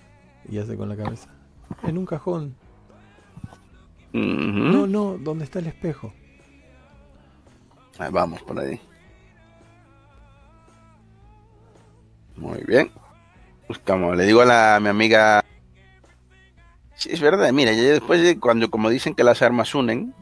Y 0.50 0.58
hace 0.58 0.76
con 0.76 0.90
la 0.90 0.98
cabeza. 0.98 1.30
En 1.84 1.98
un 1.98 2.06
cajón. 2.06 2.54
No, 4.12 4.86
no, 4.86 5.18
donde 5.18 5.46
está 5.46 5.60
el 5.60 5.68
espejo. 5.68 6.14
Ahí 7.98 8.12
vamos 8.12 8.42
por 8.42 8.60
ahí. 8.60 8.78
Muy 12.36 12.62
bien. 12.68 12.92
Buscamos. 13.70 14.18
Le 14.18 14.26
digo 14.26 14.42
a, 14.42 14.46
la, 14.46 14.76
a 14.76 14.80
mi 14.82 14.90
amiga. 14.90 15.42
Sí, 16.96 17.08
es 17.10 17.22
verdad. 17.22 17.54
Mira, 17.54 17.72
ya 17.72 17.84
después 17.84 18.22
de 18.22 18.38
cuando, 18.38 18.70
como 18.70 18.90
dicen 18.90 19.16
que 19.16 19.24
las 19.24 19.42
armas 19.42 19.74
unen, 19.74 20.14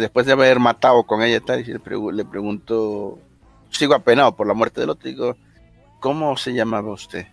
después 0.00 0.26
de 0.26 0.32
haber 0.32 0.58
matado 0.58 1.04
con 1.04 1.22
ella 1.22 1.40
tal, 1.40 1.60
y 1.60 1.64
le, 1.66 1.80
pregu- 1.80 2.10
le 2.10 2.24
pregunto. 2.24 3.20
Sigo 3.70 3.94
apenado 3.94 4.34
por 4.34 4.48
la 4.48 4.54
muerte 4.54 4.80
del 4.80 4.90
otro. 4.90 5.08
Digo, 5.08 5.36
¿cómo 6.00 6.36
se 6.36 6.52
llamaba 6.52 6.92
usted? 6.92 7.26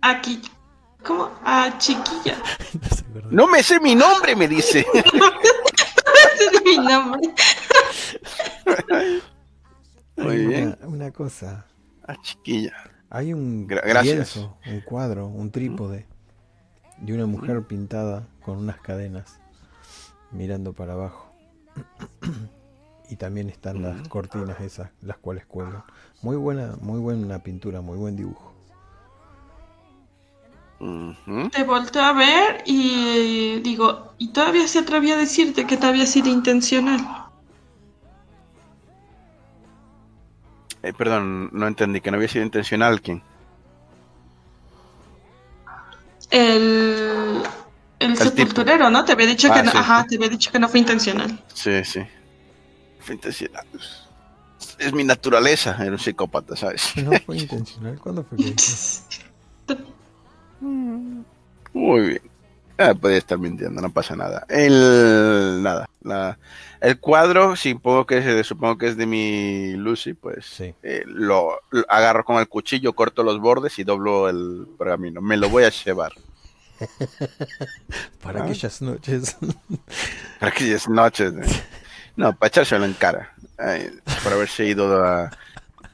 Aquí. 0.00 0.42
¿Cómo? 1.04 1.30
Ah, 1.44 1.72
chiquilla. 1.78 2.36
No 3.30 3.46
me 3.46 3.62
sé 3.62 3.80
mi 3.80 3.94
nombre, 3.94 4.34
me 4.36 4.46
dice. 4.48 4.84
Es 4.94 6.62
mi 6.64 6.76
nombre. 6.78 7.20
Muy 10.16 10.36
Hay 10.36 10.46
bien. 10.46 10.76
Una, 10.80 10.88
una 10.88 11.10
cosa. 11.12 11.66
Ah, 12.06 12.16
chiquilla. 12.20 12.72
Hay 13.10 13.32
un 13.32 13.66
gracias. 13.66 14.04
lienzo, 14.04 14.56
un 14.66 14.80
cuadro, 14.80 15.26
un 15.26 15.50
trípode 15.50 16.06
de 16.98 17.14
una 17.14 17.26
mujer 17.26 17.62
pintada 17.66 18.26
con 18.42 18.58
unas 18.58 18.80
cadenas 18.80 19.38
mirando 20.30 20.72
para 20.72 20.94
abajo. 20.94 21.32
y 23.12 23.16
también 23.16 23.50
están 23.50 23.82
las 23.82 24.08
cortinas 24.08 24.58
esas, 24.62 24.88
las 25.02 25.18
cuales 25.18 25.44
cuelgan. 25.44 25.84
Muy 26.22 26.36
buena, 26.36 26.76
muy 26.80 26.98
buena 26.98 27.38
pintura, 27.40 27.82
muy 27.82 27.98
buen 27.98 28.16
dibujo. 28.16 28.54
Te 31.52 31.62
volteo 31.62 32.02
a 32.02 32.12
ver 32.14 32.62
y 32.64 33.60
digo, 33.60 34.14
y 34.16 34.28
todavía 34.28 34.66
se 34.66 34.78
atrevía 34.78 35.14
a 35.14 35.18
decirte 35.18 35.66
que 35.66 35.76
te 35.76 35.86
había 35.86 36.06
sido 36.06 36.28
intencional. 36.30 37.06
Eh, 40.82 40.92
perdón, 40.94 41.50
no 41.52 41.66
entendí 41.68 42.00
que 42.00 42.10
no 42.10 42.16
había 42.16 42.28
sido 42.28 42.44
intencional. 42.46 43.02
¿Quién? 43.02 43.22
El, 46.30 47.42
el, 48.00 48.16
sepulturero, 48.16 48.88
¿no? 48.88 49.04
Te 49.04 49.12
había 49.12 49.26
dicho 49.26 49.48
Ah, 49.52 49.54
que 49.56 49.62
no, 49.64 49.70
sí, 49.70 49.76
ajá, 49.76 50.02
sí. 50.02 50.08
te 50.08 50.14
había 50.16 50.28
dicho 50.30 50.50
que 50.50 50.58
no 50.58 50.68
fue 50.68 50.80
intencional. 50.80 51.38
Sí, 51.52 51.84
sí. 51.84 52.00
Intencional. 53.08 53.66
Es 54.78 54.92
mi 54.92 55.04
naturaleza, 55.04 55.76
era 55.80 55.90
un 55.92 55.98
psicópata, 55.98 56.56
¿sabes? 56.56 56.92
No 56.96 57.12
fue 57.26 57.36
intencional. 57.38 57.98
¿Cuándo 57.98 58.24
fue 58.24 58.38
hizo? 58.38 59.02
Muy 60.60 62.00
bien. 62.00 62.22
Ah, 62.78 62.94
podría 62.94 63.18
estar 63.18 63.38
mintiendo, 63.38 63.80
no 63.80 63.90
pasa 63.92 64.16
nada. 64.16 64.44
El 64.48 65.62
nada, 65.62 65.88
la- 66.02 66.38
el 66.80 66.98
cuadro, 66.98 67.54
supongo 67.54 68.06
que 68.06 68.18
es, 68.18 68.24
de- 68.24 68.42
supongo 68.44 68.76
que 68.78 68.88
es 68.88 68.96
de 68.96 69.06
mi 69.06 69.74
Lucy, 69.74 70.14
pues 70.14 70.46
Sí. 70.46 70.74
eh, 70.82 71.04
lo, 71.06 71.60
lo 71.70 71.84
agarro 71.88 72.24
con 72.24 72.38
el 72.38 72.48
cuchillo, 72.48 72.92
corto 72.94 73.22
los 73.22 73.38
bordes 73.40 73.78
y 73.78 73.84
doblo 73.84 74.28
el 74.28 74.66
pergamino. 74.78 75.20
Me 75.20 75.36
lo 75.36 75.48
voy 75.48 75.64
a 75.64 75.68
llevar. 75.70 76.12
Para 78.22 78.40
Ah. 78.40 78.44
aquellas 78.44 78.82
noches. 78.82 79.36
Para 80.40 80.52
que 80.52 80.72
es 80.72 80.88
noche. 80.88 81.30
¿no? 82.16 82.34
Para 82.36 82.48
echárselo 82.48 82.84
en 82.84 82.94
cara. 82.94 83.34
Por 84.24 84.32
haberse 84.32 84.64
ido 84.66 85.04
a, 85.04 85.30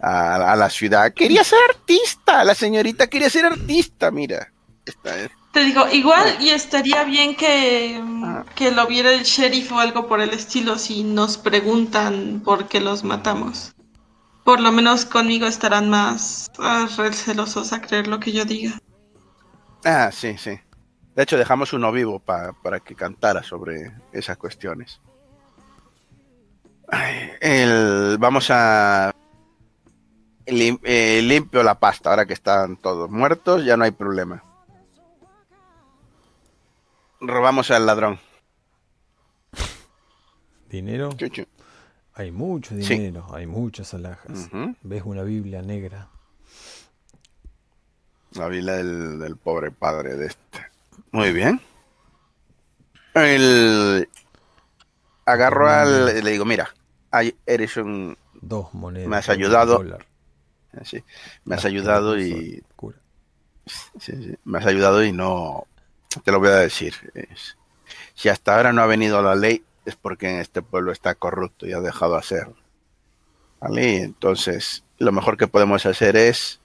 a- 0.01 0.53
a 0.53 0.57
la 0.57 0.70
ciudad. 0.70 1.12
Quería 1.12 1.45
ser 1.45 1.59
artista. 1.69 2.45
La 2.45 2.55
señorita 2.55 3.07
quería 3.09 3.28
ser 3.31 3.47
artista, 3.47 4.11
mira. 4.11 4.53
Esta 4.86 5.16
es- 5.19 5.31
Te 5.53 5.61
digo, 5.65 5.86
igual 5.93 6.36
y 6.40 6.51
estaría 6.51 7.05
bien 7.05 7.35
que, 7.35 8.01
Ah. 8.24 8.45
que 8.55 8.70
lo 8.70 8.86
viera 8.86 9.12
el 9.12 9.23
sheriff 9.23 9.73
o 9.73 9.81
algo 9.81 10.07
por 10.07 10.20
el 10.20 10.31
estilo 10.31 10.78
si 10.78 11.03
nos 11.05 11.36
preguntan 11.39 12.40
por 12.45 12.69
qué 12.69 12.81
los 12.81 13.03
matamos. 13.05 13.74
Por 14.45 14.61
lo 14.61 14.73
menos 14.73 15.05
conmigo 15.05 15.47
estarán 15.47 15.90
más 15.90 16.51
ah, 16.59 16.89
recelosos 16.97 17.73
a 17.73 17.81
creer 17.82 18.07
lo 18.09 18.19
que 18.20 18.32
yo 18.32 18.45
diga. 18.45 18.78
Ah, 19.85 20.11
sí, 20.12 20.36
sí. 20.39 20.59
De 21.15 21.23
hecho, 21.23 21.36
dejamos 21.36 21.73
uno 21.73 21.90
vivo 21.93 22.19
pa- 22.20 22.53
para 22.62 22.81
que 22.81 22.95
cantara 22.95 23.43
sobre 23.43 23.93
esas 24.12 24.36
cuestiones. 24.39 25.01
El- 27.40 28.16
vamos 28.19 28.48
a... 28.51 29.15
lim- 30.47 30.81
eh, 30.85 31.20
limpio 31.23 31.62
la 31.62 31.78
pasta, 31.78 32.10
ahora 32.10 32.27
que 32.27 32.32
están 32.32 32.77
todos 32.77 33.10
muertos, 33.10 33.65
ya 33.65 33.77
no 33.77 33.85
hay 33.85 33.90
problema. 33.90 34.43
Robamos 37.20 37.70
al 37.70 37.85
ladrón. 37.86 38.19
¿Dinero? 40.70 41.12
Chuchu. 41.15 41.47
Hay 42.15 42.31
mucho 42.31 42.70
Sí. 42.70 42.81
dinero, 42.94 43.27
hay 43.32 43.47
muchas 43.47 43.94
alhajas. 43.94 44.48
Ves 44.82 45.02
una 45.05 45.23
Biblia 45.23 45.62
negra. 45.62 46.09
La 48.32 48.48
vila 48.48 48.73
del, 48.74 49.19
del 49.19 49.36
pobre 49.36 49.70
padre 49.70 50.16
de 50.16 50.27
este. 50.27 50.66
Muy 51.12 51.32
bien. 51.32 51.60
El... 53.15 54.09
Agarro 55.29 55.69
al... 55.69 56.23
Le 56.25 56.31
digo, 56.31 56.45
mira, 56.45 56.75
eres 57.47 57.77
un... 57.77 58.17
Dos 58.41 58.73
monedas. 58.73 59.09
Me 59.09 59.17
has 59.17 59.29
ayudado. 59.29 59.85
sí, 60.85 61.03
me 61.45 61.57
has 61.57 61.65
ayudado 61.65 62.19
y... 62.19 62.63
sí, 64.01 64.13
sí, 64.13 64.35
me 64.45 64.59
has 64.59 64.67
ayudado 64.67 65.05
y 65.05 65.13
no... 65.13 65.67
Te 66.25 66.33
lo 66.33 66.39
voy 66.39 66.49
a 66.49 66.57
decir. 66.57 66.95
es- 67.15 67.57
si 68.15 68.29
hasta 68.29 68.57
ahora 68.57 68.73
no 68.73 68.83
ha 68.83 68.87
venido 68.87 69.23
la 69.23 69.35
ley 69.35 69.63
es 69.85 69.97
porque 69.97 70.29
en 70.31 70.41
este 70.41 70.61
pueblo 70.63 70.93
está 70.93 71.15
corrupto 71.15 71.67
y 71.67 71.73
ha 71.73 71.81
dejado 71.81 72.17
hacer. 72.17 72.49
¿Vale? 73.61 74.03
Entonces, 74.03 74.85
lo 74.99 75.13
mejor 75.13 75.37
que 75.37 75.47
podemos 75.47 75.85
hacer 75.87 76.17
es 76.17 76.61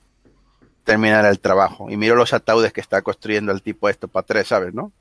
terminar 0.83 1.25
el 1.25 1.39
trabajo. 1.39 1.89
Y 1.89 1.97
miro 1.97 2.15
los 2.15 2.33
ataúdes 2.33 2.73
que 2.73 2.81
está 2.81 3.01
construyendo 3.01 3.51
el 3.51 3.61
tipo 3.61 3.87
esto 3.89 4.07
para 4.07 4.25
tres, 4.25 4.47
¿sabes? 4.47 4.73
¿No? 4.73 4.91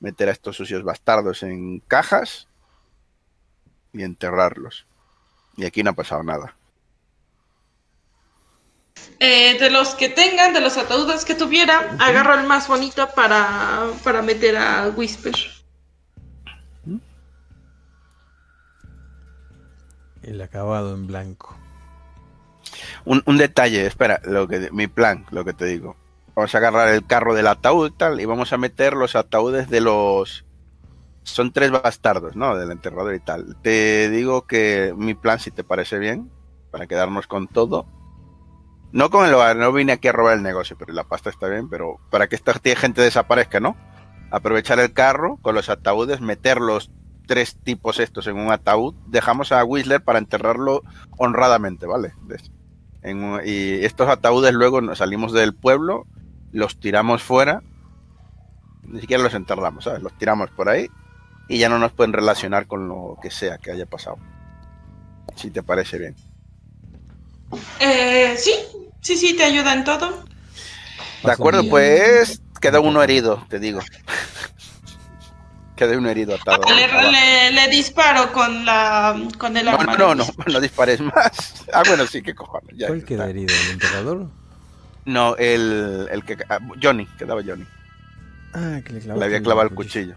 Meter 0.00 0.28
a 0.28 0.32
estos 0.32 0.56
sucios 0.56 0.82
bastardos 0.84 1.42
en 1.42 1.80
cajas 1.80 2.48
y 3.92 4.02
enterrarlos. 4.02 4.86
Y 5.56 5.64
aquí 5.64 5.82
no 5.82 5.90
ha 5.90 5.94
pasado 5.94 6.22
nada. 6.22 6.56
Eh, 9.20 9.58
de 9.58 9.70
los 9.70 9.94
que 9.94 10.08
tengan, 10.08 10.52
de 10.52 10.60
los 10.60 10.76
ataúdes 10.76 11.24
que 11.24 11.34
tuviera, 11.34 11.96
agarro 11.98 12.34
el 12.34 12.46
más 12.46 12.68
bonito 12.68 13.08
para, 13.14 13.90
para 14.02 14.22
meter 14.22 14.56
a 14.56 14.88
Whisper. 14.88 15.34
El 20.22 20.40
acabado 20.40 20.94
en 20.94 21.06
blanco. 21.06 21.56
Un, 23.04 23.22
un 23.26 23.38
detalle, 23.38 23.86
espera, 23.86 24.20
lo 24.24 24.46
que 24.46 24.70
mi 24.70 24.86
plan, 24.86 25.26
lo 25.30 25.44
que 25.44 25.52
te 25.52 25.64
digo. 25.66 25.96
Vamos 26.34 26.54
a 26.54 26.58
agarrar 26.58 26.88
el 26.88 27.06
carro 27.06 27.34
del 27.34 27.48
ataúd 27.48 27.90
y 27.90 27.96
tal, 27.96 28.20
y 28.20 28.24
vamos 28.24 28.52
a 28.52 28.58
meter 28.58 28.94
los 28.94 29.16
ataúdes 29.16 29.68
de 29.68 29.80
los. 29.80 30.44
Son 31.24 31.52
tres 31.52 31.70
bastardos, 31.70 32.34
¿no? 32.36 32.56
Del 32.56 32.72
enterrador 32.72 33.14
y 33.14 33.20
tal. 33.20 33.56
Te 33.62 34.10
digo 34.10 34.46
que 34.46 34.92
mi 34.96 35.14
plan, 35.14 35.38
si 35.38 35.50
te 35.50 35.62
parece 35.64 35.98
bien, 35.98 36.30
para 36.70 36.86
quedarnos 36.86 37.26
con 37.26 37.46
todo. 37.46 37.86
No 38.90 39.08
con 39.10 39.26
el 39.26 39.32
hogar, 39.32 39.56
no 39.56 39.72
vine 39.72 39.92
aquí 39.92 40.08
a 40.08 40.12
robar 40.12 40.36
el 40.36 40.42
negocio, 40.42 40.76
pero 40.78 40.92
la 40.92 41.04
pasta 41.04 41.30
está 41.30 41.48
bien, 41.48 41.68
pero 41.68 41.98
para 42.10 42.26
que 42.28 42.36
esta 42.36 42.52
gente 42.54 43.00
desaparezca, 43.00 43.60
¿no? 43.60 43.76
Aprovechar 44.30 44.80
el 44.80 44.92
carro 44.92 45.38
con 45.42 45.54
los 45.54 45.68
ataúdes, 45.68 46.20
meter 46.20 46.60
los 46.60 46.90
tres 47.26 47.56
tipos 47.62 48.00
estos 48.00 48.26
en 48.26 48.36
un 48.36 48.50
ataúd, 48.50 48.94
dejamos 49.06 49.52
a 49.52 49.64
Whistler 49.64 50.02
para 50.02 50.18
enterrarlo 50.18 50.82
honradamente, 51.16 51.86
¿vale? 51.86 52.12
Y 53.44 53.84
estos 53.84 54.08
ataúdes 54.08 54.52
luego 54.52 54.80
nos 54.80 54.98
salimos 54.98 55.32
del 55.32 55.54
pueblo, 55.54 56.06
los 56.50 56.78
tiramos 56.78 57.22
fuera, 57.22 57.62
ni 58.82 59.00
siquiera 59.00 59.22
los 59.22 59.34
enterramos, 59.34 59.84
¿sabes? 59.84 60.02
Los 60.02 60.12
tiramos 60.18 60.50
por 60.50 60.68
ahí 60.68 60.88
y 61.48 61.58
ya 61.58 61.68
no 61.68 61.78
nos 61.78 61.92
pueden 61.92 62.12
relacionar 62.12 62.66
con 62.66 62.88
lo 62.88 63.18
que 63.22 63.30
sea 63.30 63.58
que 63.58 63.70
haya 63.72 63.86
pasado. 63.86 64.16
Si 65.36 65.50
te 65.50 65.62
parece 65.62 65.98
bien. 65.98 66.16
Eh, 67.80 68.34
sí, 68.38 68.52
sí, 69.00 69.16
sí, 69.16 69.34
te 69.36 69.44
ayuda 69.44 69.72
en 69.74 69.84
todo. 69.84 70.24
De 71.22 71.32
acuerdo, 71.32 71.62
pues 71.68 72.40
queda 72.60 72.80
uno 72.80 73.02
herido, 73.02 73.44
te 73.48 73.58
digo. 73.58 73.80
queda 75.76 75.96
uno 75.98 76.08
herido 76.10 76.34
atado. 76.34 76.62
Le, 76.74 76.84
abajo. 76.84 77.10
le- 77.10 77.50
le 77.52 77.68
disparo 77.68 78.32
con 78.32 78.64
la 78.64 79.16
con 79.38 79.56
el 79.56 79.66
No, 79.66 79.72
arma. 79.72 79.96
no, 79.96 80.14
no, 80.14 80.24
no, 80.24 80.52
no 80.52 80.60
dispares 80.60 81.00
más. 81.00 81.64
Ah, 81.72 81.82
bueno, 81.86 82.06
sí, 82.06 82.22
qué 82.22 82.34
cojones. 82.34 82.76
ya 82.76 82.88
¿Cuál 82.88 82.98
está. 82.98 83.08
queda 83.08 83.30
herido? 83.30 83.54
¿El 83.66 83.70
enterrador? 83.72 84.26
No, 85.06 85.36
el, 85.36 86.06
el 86.10 86.24
que. 86.24 86.36
ah, 86.48 86.58
Johnny, 86.82 87.06
quedaba 87.18 87.40
Johnny. 87.44 87.66
Ah, 88.52 88.80
que 88.84 88.92
le 88.92 89.00
Le 89.00 89.24
había 89.24 89.42
clavado 89.42 89.68
el 89.68 89.74
cuchillo. 89.74 90.14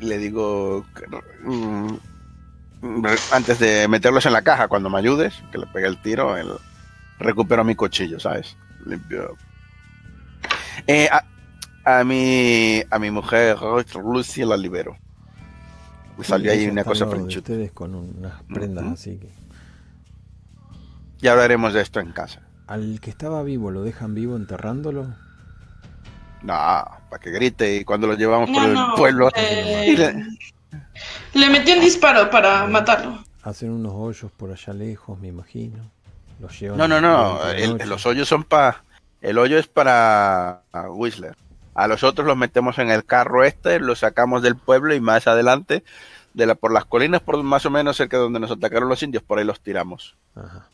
Le 0.00 0.18
digo, 0.18 0.86
mm, 1.44 1.96
antes 3.32 3.58
de 3.58 3.88
meterlos 3.88 4.26
en 4.26 4.32
la 4.32 4.42
caja, 4.42 4.68
cuando 4.68 4.90
me 4.90 4.98
ayudes, 4.98 5.34
que 5.50 5.58
le 5.58 5.66
pegue 5.66 5.86
el 5.86 6.00
tiro, 6.02 6.36
él 6.36 6.50
recupero 7.18 7.64
mi 7.64 7.74
cuchillo, 7.74 8.20
¿sabes? 8.20 8.56
Limpio. 8.84 9.38
Eh, 10.86 11.08
a, 11.10 11.24
a 11.84 12.04
mi, 12.04 12.82
a 12.90 12.98
mi 12.98 13.10
mujer, 13.10 13.58
Lucy, 13.94 14.44
la 14.44 14.56
libero. 14.56 14.96
Me 16.16 16.24
salió 16.24 16.50
ahí 16.52 16.66
una 16.68 16.84
cosa 16.84 17.06
frenchuda. 17.06 17.40
ustedes 17.40 17.72
con 17.72 17.94
unas 17.94 18.42
prendas 18.52 18.86
así 18.88 19.18
que 19.18 19.38
Ya 21.18 21.32
hablaremos 21.32 21.74
de 21.74 21.82
esto 21.82 22.00
en 22.00 22.12
casa. 22.12 22.40
¿Al 22.66 23.00
que 23.00 23.10
estaba 23.10 23.42
vivo 23.42 23.70
lo 23.70 23.82
dejan 23.82 24.14
vivo 24.14 24.36
enterrándolo? 24.36 25.16
No, 26.42 26.95
para 27.16 27.22
que 27.22 27.30
grite 27.30 27.76
y 27.76 27.84
cuando 27.84 28.06
lo 28.06 28.14
llevamos 28.14 28.50
por 28.50 28.68
No, 28.68 28.88
el 28.90 28.94
pueblo. 28.96 29.30
eh, 29.34 29.94
le- 29.96 30.26
Le 31.40 31.50
metió 31.50 31.74
un 31.74 31.80
disparo 31.80 32.30
para 32.30 32.66
matarlo. 32.66 33.24
Hacen 33.42 33.70
unos 33.70 33.92
hoyos 33.94 34.30
por 34.32 34.50
allá 34.50 34.72
lejos, 34.72 35.18
me 35.18 35.28
imagino. 35.28 35.90
Los 36.40 36.58
llevan 36.58 36.78
No, 36.78 36.88
no, 36.88 37.00
no. 37.00 37.42
el- 37.50 37.78
los 37.88 38.04
hoyos 38.06 38.28
son 38.28 38.44
para. 38.44 38.82
El 39.22 39.38
hoyo 39.38 39.58
es 39.58 39.66
para 39.66 40.62
Whistler. 40.90 41.34
A 41.74 41.86
los 41.88 42.02
otros 42.04 42.26
los 42.26 42.36
metemos 42.36 42.78
en 42.78 42.90
el 42.90 43.04
carro 43.04 43.44
este, 43.44 43.80
los 43.80 44.00
sacamos 44.00 44.42
del 44.42 44.56
pueblo 44.56 44.94
y 44.94 45.00
más 45.00 45.26
adelante, 45.26 45.84
de 46.34 46.46
la, 46.46 46.54
por 46.54 46.72
las 46.72 46.84
colinas, 46.86 47.20
por 47.22 47.42
más 47.42 47.64
o 47.66 47.70
menos 47.70 47.96
cerca 47.96 48.16
de 48.16 48.22
donde 48.24 48.40
nos 48.40 48.50
atacaron 48.50 48.88
los 48.88 49.02
indios, 49.02 49.22
por 49.22 49.38
ahí 49.38 49.44
los 49.44 49.60
tiramos. 49.60 50.16
Ajá. 50.34 50.68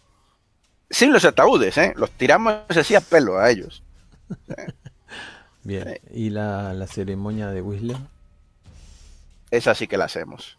Sin 0.91 1.13
los 1.13 1.25
ataúdes, 1.25 1.77
¿eh? 1.79 1.93
Los 1.97 2.11
tiramos 2.11 2.55
así 2.69 2.95
a 2.95 3.01
pelo 3.01 3.39
a 3.39 3.51
ellos. 3.51 3.83
Bien. 5.65 5.99
Sí. 6.11 6.27
¿Y 6.27 6.31
la, 6.31 6.73
la 6.75 6.87
ceremonia 6.87 7.49
de 7.49 7.63
Whistler? 7.63 7.97
Esa 9.51 9.75
sí 9.75 9.87
que 9.87 9.97
la 9.97 10.07
hacemos. 10.07 10.59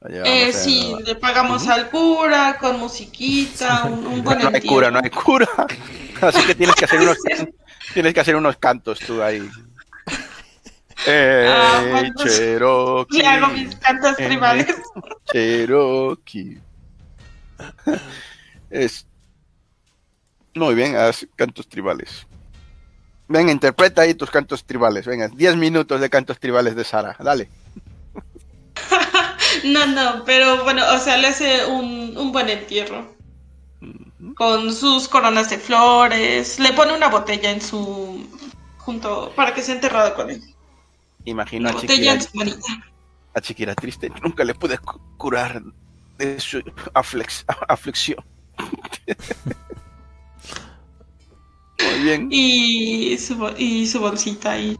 La 0.00 0.24
Eh, 0.24 0.52
sí, 0.52 0.94
le 1.04 1.16
pagamos 1.16 1.66
al 1.68 1.90
cura 1.90 2.56
con 2.60 2.78
musiquita, 2.78 3.84
un, 3.84 4.06
un 4.06 4.22
buen 4.24 4.38
No 4.38 4.50
hay 4.52 4.60
cura, 4.62 4.90
no 4.90 5.00
hay 5.02 5.10
cura. 5.10 5.48
Así 6.20 6.44
que 6.46 6.54
tienes 6.54 6.74
que 6.76 6.84
hacer 6.84 7.00
unos, 7.00 7.18
tienes 7.94 8.14
que 8.14 8.20
hacer 8.20 8.36
unos 8.36 8.56
cantos 8.56 8.98
tú 9.00 9.22
ahí. 9.22 9.48
Eh, 11.06 11.46
Ah, 11.48 11.84
bueno, 11.92 12.12
pues, 12.16 12.36
Cherokee. 12.38 13.18
Le 13.18 13.26
hago 13.28 13.46
mis 13.52 13.76
cantos 13.76 14.18
Eh, 14.18 14.26
tribales. 14.26 14.66
Cherokee. 15.30 16.60
Es 18.68 19.06
muy 20.56 20.74
bien, 20.74 20.96
haz 20.96 21.24
cantos 21.36 21.68
tribales. 21.68 22.26
Venga, 23.28 23.52
interpreta 23.52 24.02
ahí 24.02 24.14
tus 24.14 24.30
cantos 24.30 24.64
tribales. 24.64 25.06
Venga, 25.06 25.28
10 25.28 25.56
minutos 25.56 26.00
de 26.00 26.08
cantos 26.10 26.38
tribales 26.40 26.74
de 26.76 26.84
Sara. 26.84 27.16
Dale. 27.20 27.48
No, 29.64 29.86
no, 29.86 30.24
pero 30.24 30.62
bueno, 30.62 30.82
o 30.94 30.98
sea, 30.98 31.16
le 31.16 31.28
hace 31.28 31.66
un, 31.66 32.14
un 32.16 32.32
buen 32.32 32.48
entierro. 32.48 33.12
Con 34.36 34.72
sus 34.72 35.08
coronas 35.08 35.50
de 35.50 35.58
flores. 35.58 36.58
Le 36.60 36.72
pone 36.74 36.94
una 36.94 37.08
botella 37.08 37.50
en 37.50 37.60
su. 37.60 38.28
junto. 38.76 39.32
para 39.34 39.54
que 39.54 39.62
sea 39.62 39.74
enterrado 39.74 40.14
con 40.14 40.30
él. 40.30 40.42
Imagino 41.24 41.70
Una 41.70 41.78
a 41.78 41.80
Chiquira, 41.80 42.12
en 42.12 42.22
su 42.22 42.30
a 43.34 43.40
Chiquira 43.40 43.74
triste. 43.74 44.12
Nunca 44.22 44.44
le 44.44 44.54
pude 44.54 44.78
cu- 44.78 45.00
curar 45.16 45.62
de 46.18 46.38
su 46.40 46.60
aflex- 46.94 47.44
aflicción. 47.68 48.24
Muy 51.82 52.02
bien. 52.02 52.28
Y 52.30 53.16
su, 53.18 53.54
y 53.56 53.86
su 53.86 54.00
bolsita 54.00 54.52
ahí. 54.52 54.76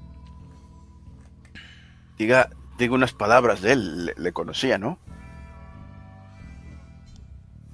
Diga, 2.18 2.50
diga 2.78 2.94
unas 2.94 3.12
palabras 3.12 3.62
de 3.62 3.72
él. 3.72 4.06
Le, 4.06 4.14
le 4.16 4.32
conocía, 4.32 4.78
¿no? 4.78 4.98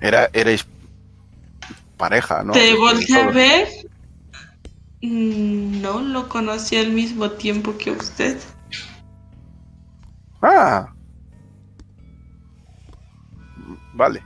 Era, 0.01 0.29
erais 0.33 0.67
pareja, 1.97 2.43
¿no? 2.43 2.53
¿Te 2.53 2.71
Y 2.71 2.77
volteé 2.77 3.17
a 3.17 3.31
ver? 3.31 3.69
Mm, 5.01 5.81
No 5.81 6.01
lo 6.01 6.29
conocí 6.29 6.77
al 6.77 6.91
mismo 6.91 7.31
tiempo 7.31 7.77
que 7.79 7.91
usted. 7.93 8.39
Ah. 10.43 10.93
Vale. 13.95 14.23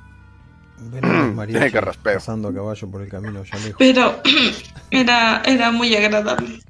Ven 0.90 1.04
a 1.04 1.08
los 1.26 1.34
mariachis 1.34 1.96
pasando 2.02 2.48
a 2.48 2.54
caballo 2.54 2.90
por 2.90 3.02
el 3.02 3.08
camino 3.08 3.40
allá 3.40 3.58
lejos. 3.58 3.76
Pero 3.78 4.20
era, 4.90 5.42
era 5.44 5.70
muy 5.70 5.94
agradable. 5.94 6.60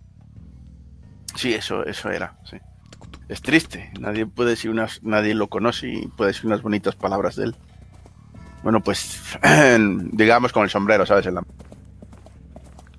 Sí, 1.36 1.55
eso, 1.55 1.85
eso 1.86 2.11
era, 2.11 2.36
sí. 2.49 2.57
Es 3.28 3.43
triste, 3.43 3.90
nadie 4.01 4.27
puede 4.27 4.51
decir 4.51 4.70
unas, 4.70 5.03
nadie 5.03 5.35
lo 5.35 5.49
conoce 5.49 5.89
y 5.89 6.07
puede 6.09 6.32
decir 6.32 6.47
unas 6.47 6.62
bonitas 6.62 6.97
palabras 6.97 7.36
de 7.36 7.45
él. 7.45 7.57
Bueno, 8.62 8.82
pues, 8.82 9.20
digamos 10.12 10.53
con 10.53 10.65
el 10.65 10.70
sombrero, 10.70 11.07
¿sabes? 11.07 11.27
En 11.27 11.36
la- 11.36 11.45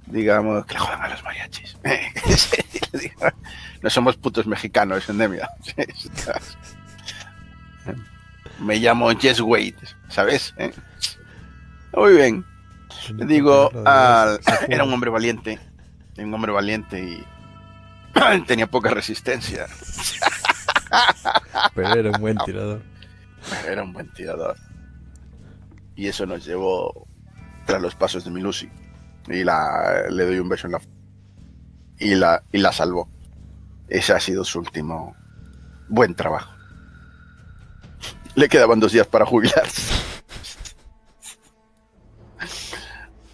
Digamos 0.06 0.66
que 0.66 0.74
le 0.74 0.80
jodan 0.80 1.02
a 1.04 1.10
los 1.10 1.24
mariachis. 1.24 1.78
no 3.82 3.90
somos 3.90 4.18
putos 4.18 4.48
mexicanos, 4.48 5.00
es 5.04 5.10
endemia. 5.10 5.50
Me 8.62 8.78
llamo 8.78 9.10
Jess 9.12 9.40
Wade, 9.42 9.76
¿sabes? 10.10 10.54
¿Eh? 10.58 10.72
Muy 11.94 12.14
bien. 12.16 12.46
Le 13.16 13.26
digo, 13.26 13.72
al- 13.86 14.40
era 14.68 14.84
un 14.84 14.94
hombre 14.94 15.10
valiente. 15.10 15.60
Un 16.18 16.34
hombre 16.34 16.52
valiente 16.52 17.00
y 17.02 17.24
tenía 18.48 18.68
poca 18.68 18.90
resistencia. 18.90 19.68
Pero 21.76 21.94
era 21.94 22.12
un 22.12 22.22
buen 22.22 22.38
tirador. 22.40 22.82
pero 23.50 23.72
Era 23.72 23.84
un 23.84 23.94
buen 23.94 24.12
tirador. 24.14 24.58
Y 25.96 26.08
eso 26.08 26.26
nos 26.26 26.46
llevó 26.46 27.08
tras 27.66 27.82
los 27.82 27.96
pasos 27.96 28.24
de 28.26 28.32
mi 28.32 28.42
Lucy. 28.42 28.70
Y 29.28 29.44
la, 29.44 30.06
le 30.10 30.26
doy 30.26 30.40
un 30.40 30.50
beso 30.50 30.68
en 30.68 30.74
la... 30.74 30.82
Y 32.00 32.16
la, 32.16 32.42
y 32.52 32.58
la 32.58 32.72
salvó. 32.72 33.10
Ese 33.88 34.14
ha 34.14 34.20
sido 34.20 34.44
su 34.44 34.60
último 34.60 35.16
buen 35.90 36.16
trabajo. 36.16 36.52
Le 38.36 38.48
quedaban 38.48 38.80
dos 38.80 38.92
días 38.92 39.08
para 39.08 39.26
jubilarse. 39.26 39.94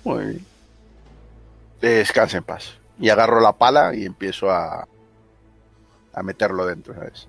Muy 0.04 0.26
bien. 0.26 0.46
Descansa 1.82 2.38
en 2.38 2.44
paz. 2.44 2.78
Y 3.00 3.10
agarro 3.10 3.42
la 3.42 3.54
pala 3.54 3.94
y 3.94 4.06
empiezo 4.06 4.50
a, 4.50 4.88
a 6.14 6.24
meterlo 6.24 6.66
dentro, 6.66 6.94
¿sabes? 6.94 7.28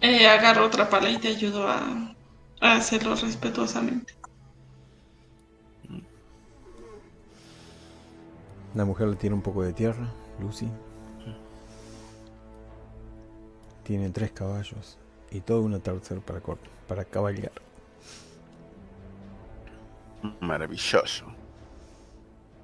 Eh, 0.00 0.26
agarro 0.26 0.66
otra 0.66 0.88
pala 0.88 1.10
y 1.10 1.18
te 1.18 1.28
ayudo 1.28 1.68
a, 1.68 2.14
a 2.60 2.72
hacerlo 2.74 3.14
respetuosamente. 3.14 4.14
La 8.74 8.84
mujer 8.84 9.08
le 9.08 9.16
tiene 9.16 9.34
un 9.36 9.42
poco 9.42 9.62
de 9.62 9.72
tierra, 9.72 10.08
Lucy. 10.40 10.68
Tiene 13.84 14.10
tres 14.10 14.32
caballos 14.32 14.98
y 15.32 15.40
todo 15.40 15.62
un 15.62 15.74
atardecer 15.74 16.20
para, 16.20 16.40
para 16.86 17.04
cabalgar. 17.04 17.52
Maravilloso. 20.40 21.26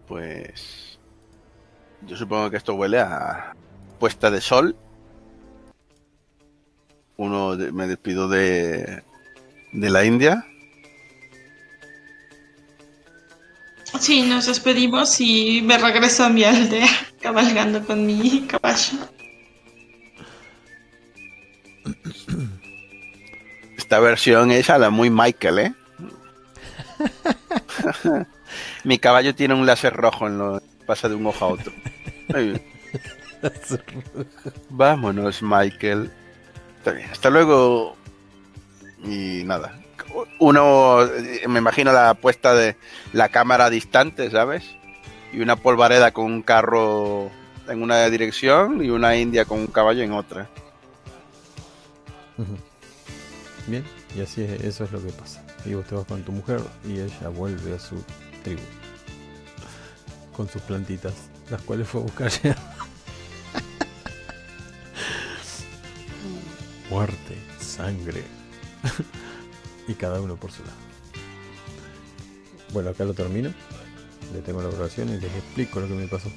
Pues. 0.07 0.99
Yo 2.07 2.17
supongo 2.17 2.51
que 2.51 2.57
esto 2.57 2.75
huele 2.75 3.01
a 3.01 3.55
puesta 3.99 4.31
de 4.31 4.41
sol. 4.41 4.77
Uno 7.17 7.57
de- 7.57 7.73
me 7.73 7.87
despido 7.89 8.29
de, 8.29 9.03
de 9.73 9.91
la 9.91 10.05
India. 10.05 10.45
Sí, 13.99 14.23
nos 14.23 14.47
despedimos 14.47 15.21
y 15.21 15.61
me 15.63 15.77
regreso 15.79 16.25
a 16.25 16.29
mi 16.29 16.45
aldea 16.45 16.87
cabalgando 17.21 17.85
con 17.85 18.07
mi 18.07 18.47
caballo. 18.47 18.99
Esta 23.89 24.01
versión 24.01 24.51
es 24.51 24.69
a 24.69 24.77
la 24.77 24.91
muy 24.91 25.09
Michael, 25.09 25.59
¿eh? 25.61 25.75
Mi 28.85 28.99
caballo 28.99 29.35
tiene 29.35 29.55
un 29.55 29.65
láser 29.65 29.95
rojo 29.95 30.27
en 30.27 30.37
lo 30.37 30.61
pasa 30.85 31.09
de 31.09 31.15
un 31.15 31.25
ojo 31.25 31.43
a 31.43 31.49
otro. 31.49 31.73
Vámonos, 34.69 35.43
Michael. 35.43 36.11
Está 36.77 36.91
bien. 36.91 37.09
Hasta 37.11 37.31
luego. 37.31 37.97
Y 39.05 39.45
nada. 39.47 39.81
Uno, 40.39 41.05
eh, 41.05 41.49
me 41.49 41.59
imagino 41.59 41.91
la 41.91 42.13
puesta 42.13 42.53
de 42.53 42.77
la 43.15 43.31
cámara 43.31 43.71
distante, 43.71 44.31
¿sabes? 44.31 44.65
Y 45.33 45.41
una 45.41 45.57
polvareda 45.57 46.11
con 46.11 46.27
un 46.27 46.43
carro 46.43 47.31
en 47.67 47.83
una 47.83 48.05
dirección 48.11 48.85
y 48.85 48.91
una 48.91 49.17
india 49.17 49.47
con 49.47 49.61
un 49.61 49.67
caballo 49.69 50.03
en 50.03 50.13
otra. 50.13 50.47
Bien, 53.69 53.85
y 54.17 54.23
así 54.23 54.43
es, 54.43 54.63
eso 54.63 54.85
es 54.85 54.93
lo 54.93 55.03
que 55.03 55.13
pasa. 55.13 55.45
Y 55.67 55.75
vos 55.75 55.87
te 55.87 55.95
vas 55.95 56.07
con 56.07 56.23
tu 56.23 56.33
mujer 56.33 56.63
y 56.87 57.01
ella 57.01 57.29
vuelve 57.29 57.75
a 57.75 57.79
su 57.79 58.03
tribu. 58.43 58.63
Con 60.35 60.49
sus 60.49 60.63
plantitas, 60.63 61.13
las 61.51 61.61
cuales 61.63 61.87
fue 61.87 62.01
a 62.01 62.05
buscar 62.05 62.31
ya. 62.43 62.57
Muerte, 66.91 67.37
sangre. 67.61 68.25
y 69.87 69.93
cada 69.95 70.23
uno 70.23 70.37
por 70.37 70.51
su 70.51 70.63
lado. 70.63 70.75
Bueno, 72.73 72.89
acá 72.91 73.05
lo 73.05 73.13
termino. 73.13 73.53
Detengo 74.33 74.63
la 74.63 74.71
grabación 74.71 75.11
y 75.11 75.21
les 75.21 75.35
explico 75.35 75.81
lo 75.81 75.89
que 75.89 75.95
me 75.95 76.09
pasó. 76.09 76.31